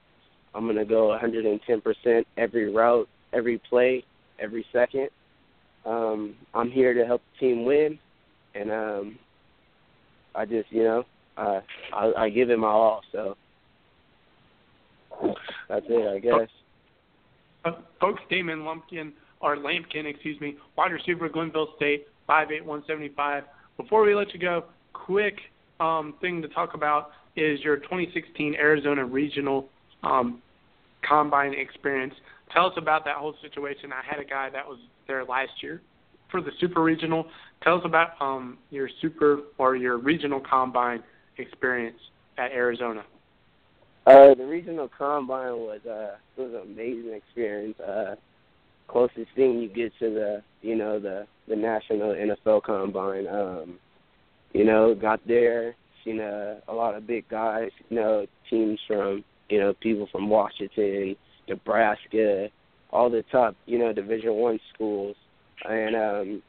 I'm 0.58 0.66
gonna 0.66 0.86
go 0.86 1.16
110% 1.16 2.26
every 2.36 2.74
route, 2.74 3.08
every 3.32 3.62
play, 3.70 4.04
every 4.40 4.66
second. 4.74 5.10
Um, 5.86 6.34
I'm 6.56 6.72
here 6.72 6.96
to 6.96 7.06
help 7.06 7.22
the 7.34 7.48
team 7.48 7.64
win, 7.64 8.00
and 8.56 8.72
um, 8.72 9.20
I 10.34 10.46
just, 10.46 10.72
you 10.72 10.84
know, 10.84 11.04
uh, 11.38 11.62
I, 11.94 12.12
I 12.18 12.30
give 12.30 12.50
it 12.50 12.58
my 12.58 12.68
all. 12.68 13.02
So 13.12 13.38
that's 15.70 15.86
it, 15.88 16.08
I 16.16 16.18
guess. 16.18 16.50
Uh, 17.64 17.72
folks, 18.02 18.24
Damon 18.28 18.66
Lumpkin, 18.66 19.14
or 19.42 19.58
Lampkin, 19.58 20.08
excuse 20.08 20.42
me, 20.42 20.58
wide 20.76 20.92
receiver, 20.92 21.30
Glenville 21.30 21.70
State, 21.76 22.08
five 22.26 22.52
eight 22.52 22.66
one 22.66 22.84
seventy 22.88 23.12
five. 23.16 23.44
Before 23.78 24.02
we 24.02 24.16
let 24.16 24.34
you 24.34 24.40
go, 24.40 24.64
quick 24.94 25.38
um, 25.80 26.16
thing 26.20 26.42
to 26.42 26.48
talk 26.48 26.74
about 26.74 27.12
is 27.36 27.60
your 27.60 27.78
2016 27.78 28.56
Arizona 28.56 29.06
Regional 29.06 29.70
um, 30.02 30.42
Combine 31.08 31.54
experience. 31.54 32.14
Tell 32.54 32.68
us 32.68 32.74
about 32.78 33.06
that 33.06 33.16
whole 33.16 33.36
situation. 33.42 33.92
I 33.92 34.02
had 34.10 34.20
a 34.20 34.28
guy 34.28 34.50
that 34.50 34.66
was 34.66 34.80
there 35.08 35.24
last 35.26 35.52
year 35.62 35.82
for 36.32 36.42
the 36.42 36.52
Super 36.60 36.82
Regional. 36.82 37.26
Tell 37.64 37.76
us 37.76 37.82
about 37.86 38.10
um, 38.22 38.58
your 38.70 38.90
Super 39.02 39.40
or 39.58 39.76
your 39.76 39.98
Regional 39.98 40.40
Combine 40.40 41.04
experience 41.38 42.00
at 42.38 42.52
Arizona. 42.52 43.04
Uh, 44.06 44.34
the 44.36 44.46
regional 44.46 44.90
combine 44.98 45.52
was 45.52 45.82
uh 45.86 46.16
was 46.38 46.54
an 46.54 46.72
amazing 46.72 47.12
experience. 47.14 47.78
Uh, 47.78 48.16
closest 48.88 49.28
thing 49.36 49.60
you 49.60 49.68
get 49.68 49.92
to 50.00 50.10
the 50.14 50.42
you 50.62 50.78
know 50.78 50.98
the 50.98 51.28
the 51.50 51.56
national 51.56 52.16
NFL 52.16 52.64
combine. 52.64 53.28
Um, 53.28 53.78
you 54.54 54.64
know, 54.64 54.96
got 54.96 55.20
there, 55.28 55.76
seen 56.06 56.22
a, 56.22 56.60
a 56.70 56.74
lot 56.74 56.96
of 56.96 57.06
big 57.06 57.28
guys. 57.28 57.70
You 57.90 57.98
know, 57.98 58.26
teams 58.50 58.80
from 58.88 59.26
you 59.50 59.60
know 59.60 59.74
people 59.82 60.08
from 60.12 60.30
Washington, 60.30 61.16
Nebraska, 61.48 62.48
all 62.92 63.10
the 63.10 63.24
top 63.32 63.56
you 63.66 63.80
know 63.80 63.94
Division 63.94 64.34
One 64.34 64.60
schools, 64.74 65.16
and 65.68 65.96
um, 65.96 66.44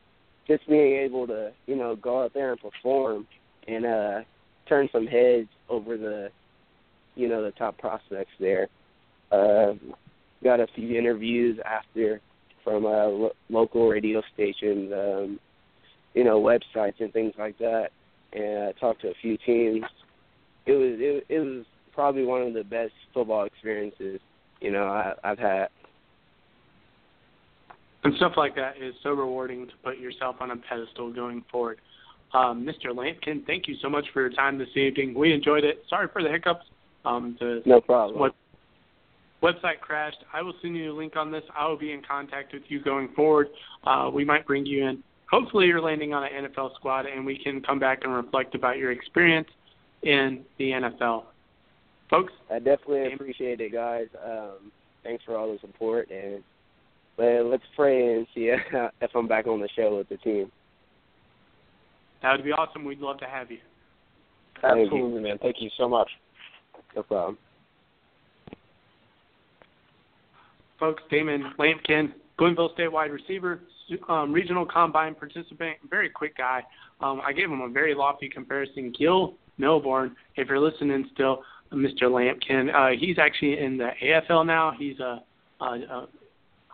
just 0.46 0.66
being 0.68 0.96
able 0.96 1.26
to 1.26 1.52
you 1.66 1.76
know 1.76 1.96
go 1.96 2.22
out 2.24 2.34
there 2.34 2.52
and 2.52 2.60
perform 2.60 3.26
and 3.66 3.84
uh 3.84 4.20
turn 4.68 4.88
some 4.92 5.06
heads 5.06 5.48
over 5.68 5.96
the 5.96 6.30
you 7.14 7.28
know 7.28 7.42
the 7.42 7.50
top 7.52 7.76
prospects 7.78 8.30
there 8.38 8.68
Uh, 9.30 9.74
got 10.42 10.60
a 10.60 10.66
few 10.74 10.96
interviews 10.98 11.58
after 11.64 12.20
from 12.64 12.86
uh, 12.86 13.06
lo- 13.06 13.32
local 13.50 13.88
radio 13.88 14.22
stations, 14.34 14.92
um, 14.92 15.40
you 16.14 16.24
know, 16.24 16.40
websites 16.40 17.00
and 17.00 17.12
things 17.12 17.34
like 17.38 17.58
that. 17.58 17.88
And 18.32 18.68
I 18.68 18.72
talked 18.72 19.02
to 19.02 19.08
a 19.08 19.14
few 19.20 19.36
teams. 19.38 19.84
It 20.66 20.72
was 20.72 20.96
it, 20.98 21.24
it 21.28 21.40
was 21.40 21.64
probably 21.98 22.24
one 22.24 22.42
of 22.42 22.54
the 22.54 22.62
best 22.62 22.92
football 23.12 23.44
experiences 23.44 24.20
you 24.60 24.70
know 24.70 24.84
I, 24.84 25.14
I've 25.24 25.38
had. 25.38 25.66
And 28.04 28.14
stuff 28.18 28.34
like 28.36 28.54
that 28.54 28.76
is 28.80 28.94
so 29.02 29.10
rewarding 29.10 29.66
to 29.66 29.72
put 29.82 29.98
yourself 29.98 30.36
on 30.38 30.52
a 30.52 30.56
pedestal 30.56 31.12
going 31.12 31.44
forward. 31.50 31.80
Um, 32.32 32.64
Mr. 32.64 32.94
Lampkin, 32.94 33.44
thank 33.44 33.66
you 33.66 33.74
so 33.82 33.90
much 33.90 34.06
for 34.12 34.20
your 34.20 34.30
time 34.30 34.58
this 34.58 34.68
evening. 34.76 35.12
We 35.12 35.32
enjoyed 35.32 35.64
it. 35.64 35.82
Sorry 35.90 36.06
for 36.12 36.22
the 36.22 36.28
hiccups. 36.28 36.66
Um, 37.04 37.36
the 37.40 37.62
no 37.66 37.80
problem. 37.80 38.20
What, 38.20 38.36
website 39.42 39.80
crashed. 39.80 40.18
I 40.32 40.40
will 40.40 40.54
send 40.62 40.76
you 40.76 40.92
a 40.92 40.96
link 40.96 41.16
on 41.16 41.32
this. 41.32 41.42
I 41.56 41.66
will 41.66 41.76
be 41.76 41.90
in 41.90 42.02
contact 42.08 42.52
with 42.52 42.62
you 42.68 42.80
going 42.80 43.08
forward. 43.16 43.48
Uh, 43.82 44.08
we 44.14 44.24
might 44.24 44.46
bring 44.46 44.64
you 44.64 44.86
in. 44.86 45.02
Hopefully, 45.28 45.66
you're 45.66 45.80
landing 45.80 46.14
on 46.14 46.22
an 46.22 46.46
NFL 46.46 46.76
squad, 46.76 47.06
and 47.06 47.26
we 47.26 47.36
can 47.36 47.60
come 47.60 47.80
back 47.80 48.04
and 48.04 48.14
reflect 48.14 48.54
about 48.54 48.78
your 48.78 48.92
experience 48.92 49.48
in 50.04 50.44
the 50.58 50.70
NFL. 50.70 51.24
Folks, 52.10 52.32
I 52.50 52.58
definitely 52.58 53.12
appreciate 53.12 53.60
it, 53.60 53.72
guys. 53.72 54.06
Um, 54.24 54.72
thanks 55.02 55.24
for 55.24 55.36
all 55.36 55.52
the 55.52 55.58
support, 55.60 56.10
and 56.10 56.42
well, 57.18 57.50
let's 57.50 57.64
pray 57.76 58.14
and 58.14 58.26
see 58.34 58.50
if 59.00 59.10
I'm 59.14 59.28
back 59.28 59.46
on 59.46 59.60
the 59.60 59.68
show 59.76 59.96
with 59.98 60.08
the 60.08 60.16
team. 60.18 60.50
That 62.22 62.32
would 62.32 62.44
be 62.44 62.52
awesome. 62.52 62.84
We'd 62.84 63.00
love 63.00 63.18
to 63.18 63.26
have 63.26 63.50
you. 63.50 63.58
Absolutely, 64.62 65.22
man. 65.22 65.38
Thank 65.38 65.56
you 65.60 65.70
so 65.76 65.88
much. 65.88 66.08
No 66.96 67.02
problem. 67.02 67.38
Folks, 70.80 71.02
Damon 71.10 71.52
Lampkin, 71.58 72.12
Glenville 72.36 72.70
State 72.74 72.90
wide 72.90 73.10
receiver, 73.10 73.60
um, 74.08 74.32
regional 74.32 74.64
combine 74.64 75.14
participant, 75.14 75.76
very 75.88 76.08
quick 76.08 76.36
guy. 76.36 76.62
Um, 77.00 77.20
I 77.24 77.32
gave 77.32 77.50
him 77.50 77.60
a 77.60 77.68
very 77.68 77.94
lofty 77.94 78.28
comparison. 78.28 78.92
Gil 78.96 79.34
Milburn, 79.58 80.14
if 80.36 80.48
you're 80.48 80.60
listening 80.60 81.08
still, 81.12 81.42
Mr. 81.72 82.02
Lampkin, 82.04 82.74
uh, 82.74 82.98
he's 82.98 83.18
actually 83.18 83.58
in 83.58 83.76
the 83.76 83.90
AFL 84.02 84.46
now. 84.46 84.72
He's 84.78 84.98
a, 85.00 85.22
a, 85.60 85.64
a 85.64 86.08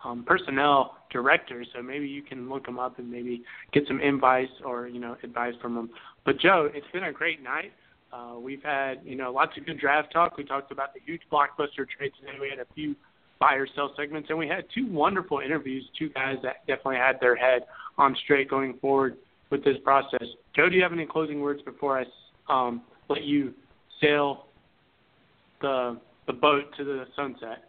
um, 0.05 0.23
personnel 0.25 0.97
director, 1.11 1.65
so 1.73 1.81
maybe 1.81 2.07
you 2.07 2.21
can 2.21 2.49
look 2.49 2.67
him 2.67 2.79
up 2.79 2.99
and 2.99 3.09
maybe 3.09 3.43
get 3.73 3.83
some 3.87 3.99
advice 3.99 4.49
or 4.63 4.87
you 4.87 4.99
know 4.99 5.17
advice 5.23 5.53
from 5.61 5.77
him. 5.77 5.89
But 6.25 6.39
Joe, 6.39 6.69
it's 6.73 6.87
been 6.93 7.05
a 7.05 7.11
great 7.11 7.41
night. 7.43 7.73
Uh, 8.13 8.39
we've 8.39 8.63
had 8.63 8.99
you 9.03 9.15
know 9.15 9.31
lots 9.31 9.57
of 9.57 9.65
good 9.65 9.79
draft 9.79 10.13
talk. 10.13 10.37
We 10.37 10.43
talked 10.43 10.71
about 10.71 10.93
the 10.93 11.01
huge 11.05 11.21
blockbuster 11.31 11.87
trade 11.89 12.11
today. 12.19 12.37
We 12.39 12.49
had 12.49 12.59
a 12.59 12.67
few 12.73 12.95
buy 13.39 13.55
or 13.55 13.67
sell 13.75 13.93
segments, 13.97 14.29
and 14.29 14.37
we 14.37 14.47
had 14.47 14.65
two 14.73 14.87
wonderful 14.91 15.39
interviews. 15.39 15.83
Two 15.97 16.09
guys 16.09 16.37
that 16.43 16.65
definitely 16.67 16.97
had 16.97 17.19
their 17.19 17.35
head 17.35 17.63
on 17.97 18.15
straight 18.23 18.49
going 18.49 18.77
forward 18.79 19.17
with 19.49 19.63
this 19.63 19.77
process. 19.83 20.23
Joe, 20.55 20.69
do 20.69 20.75
you 20.75 20.83
have 20.83 20.93
any 20.93 21.05
closing 21.05 21.41
words 21.41 21.61
before 21.63 21.99
I 21.99 22.05
um, 22.49 22.81
let 23.09 23.23
you 23.23 23.53
sail 24.01 24.44
the 25.61 25.99
the 26.27 26.33
boat 26.33 26.65
to 26.77 26.83
the 26.83 27.05
sunset? 27.15 27.63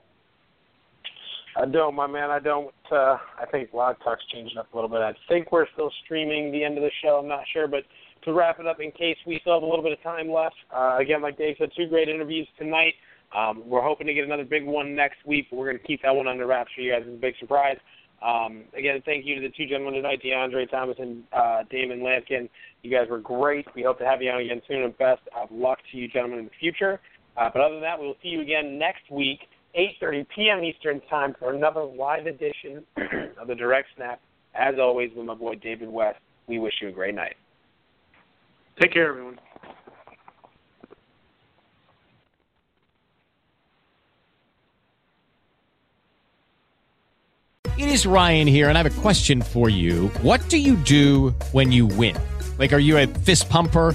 I 1.57 1.65
don't, 1.65 1.95
my 1.95 2.07
man. 2.07 2.31
I 2.31 2.39
don't. 2.39 2.75
Uh, 2.91 3.17
I 3.41 3.47
think 3.51 3.73
Blog 3.73 3.97
Talk's 4.05 4.23
changing 4.33 4.59
up 4.59 4.73
a 4.73 4.77
little 4.77 4.91
bit. 4.91 5.01
I 5.01 5.15
think 5.29 5.53
we're 5.53 5.67
still 5.73 5.91
streaming 6.05 6.53
the 6.53 6.63
end 6.63 6.77
of 6.77 6.83
the 6.83 6.91
show. 7.03 7.19
I'm 7.23 7.29
not 7.29 7.45
sure, 7.53 7.67
but 7.67 7.85
to 8.25 8.33
wrap 8.33 8.61
it 8.61 8.67
up, 8.67 8.79
in 8.81 8.91
case 8.93 9.17
we 9.27 9.39
still 9.41 9.55
have 9.55 9.63
a 9.63 9.67
little 9.67 9.83
bit 9.83 9.93
of 9.93 10.03
time 10.03 10.31
left, 10.31 10.57
uh, 10.75 10.99
again, 10.99 11.23
like 11.23 11.39
Dave 11.39 11.57
said, 11.59 11.71
two 11.77 11.89
great 11.89 12.09
interviews 12.09 12.47
tonight. 12.59 12.95
Um, 13.35 13.63
we're 13.67 13.83
hoping 13.83 14.07
to 14.07 14.15
get 14.15 14.25
another 14.25 14.45
big 14.45 14.67
one 14.67 14.95
next 14.95 15.19
week. 15.27 15.47
We're 15.51 15.67
going 15.67 15.79
to 15.79 15.87
keep 15.87 16.03
that 16.03 16.15
one 16.15 16.29
under 16.29 16.47
wraps 16.47 16.71
for 16.75 16.83
you 16.83 16.93
guys. 16.93 17.03
It's 17.07 17.17
a 17.17 17.21
big 17.21 17.35
surprise. 17.41 17.79
Um, 18.23 18.65
again, 18.77 19.03
thank 19.05 19.27
you 19.27 19.35
to 19.35 19.41
the 19.41 19.53
two 19.57 19.67
gentlemen 19.67 19.95
tonight, 19.95 20.21
DeAndre 20.25 20.71
Thomas 20.71 20.97
and 20.99 21.23
uh, 21.33 21.63
Damon 21.71 22.01
Lampkin. 22.01 22.49
You 22.83 22.91
guys 22.91 23.09
were 23.09 23.19
great. 23.19 23.67
We 23.75 23.83
hope 23.83 23.99
to 23.99 24.05
have 24.05 24.23
you 24.23 24.31
on 24.31 24.41
again 24.41 24.63
soon, 24.67 24.83
and 24.83 24.97
best 24.99 25.23
of 25.37 25.51
luck 25.51 25.79
to 25.91 25.99
you 25.99 26.09
gentlemen 26.09 26.41
in 26.41 26.45
the 26.47 26.51
future. 26.59 27.01
Uh, 27.37 27.51
but 27.53 27.61
other 27.61 27.75
than 27.75 27.83
that, 27.83 28.01
we 28.01 28.07
will 28.07 28.17
see 28.23 28.29
you 28.29 28.41
again 28.41 28.79
next 28.79 29.11
week. 29.11 29.41
8.30 29.79 30.27
p.m. 30.35 30.65
Eastern 30.65 31.01
Time 31.11 31.35
for 31.39 31.53
another 31.53 31.85
live 31.85 32.27
edition 32.27 32.83
of 33.39 33.47
the 33.47 33.55
Direct 33.55 33.89
Snap. 33.95 34.21
As 34.55 34.77
always, 34.81 35.11
with 35.15 35.27
my 35.27 35.35
boy 35.35 35.57
David 35.57 35.91
West, 35.91 36.19
we 36.47 36.59
wish 36.59 36.73
you 36.81 36.89
a 36.89 36.93
great 36.93 37.15
night. 37.15 37.37
Take 38.81 38.93
care, 38.93 39.09
everyone. 39.11 39.39
It 47.79 47.91
is 47.91 48.07
Ryan 48.07 48.47
here, 48.47 48.71
and 48.71 48.79
I 48.79 48.83
have 48.83 48.99
a 48.99 49.01
question 49.03 49.43
for 49.43 49.69
you. 49.69 50.09
What 50.23 50.49
do 50.49 50.57
you 50.57 50.77
do 50.77 51.35
when 51.53 51.71
you 51.71 51.85
win? 51.85 52.17
Like, 52.59 52.73
are 52.73 52.79
you 52.79 52.97
a 52.97 53.07
fist 53.07 53.51
pumper? 53.51 53.95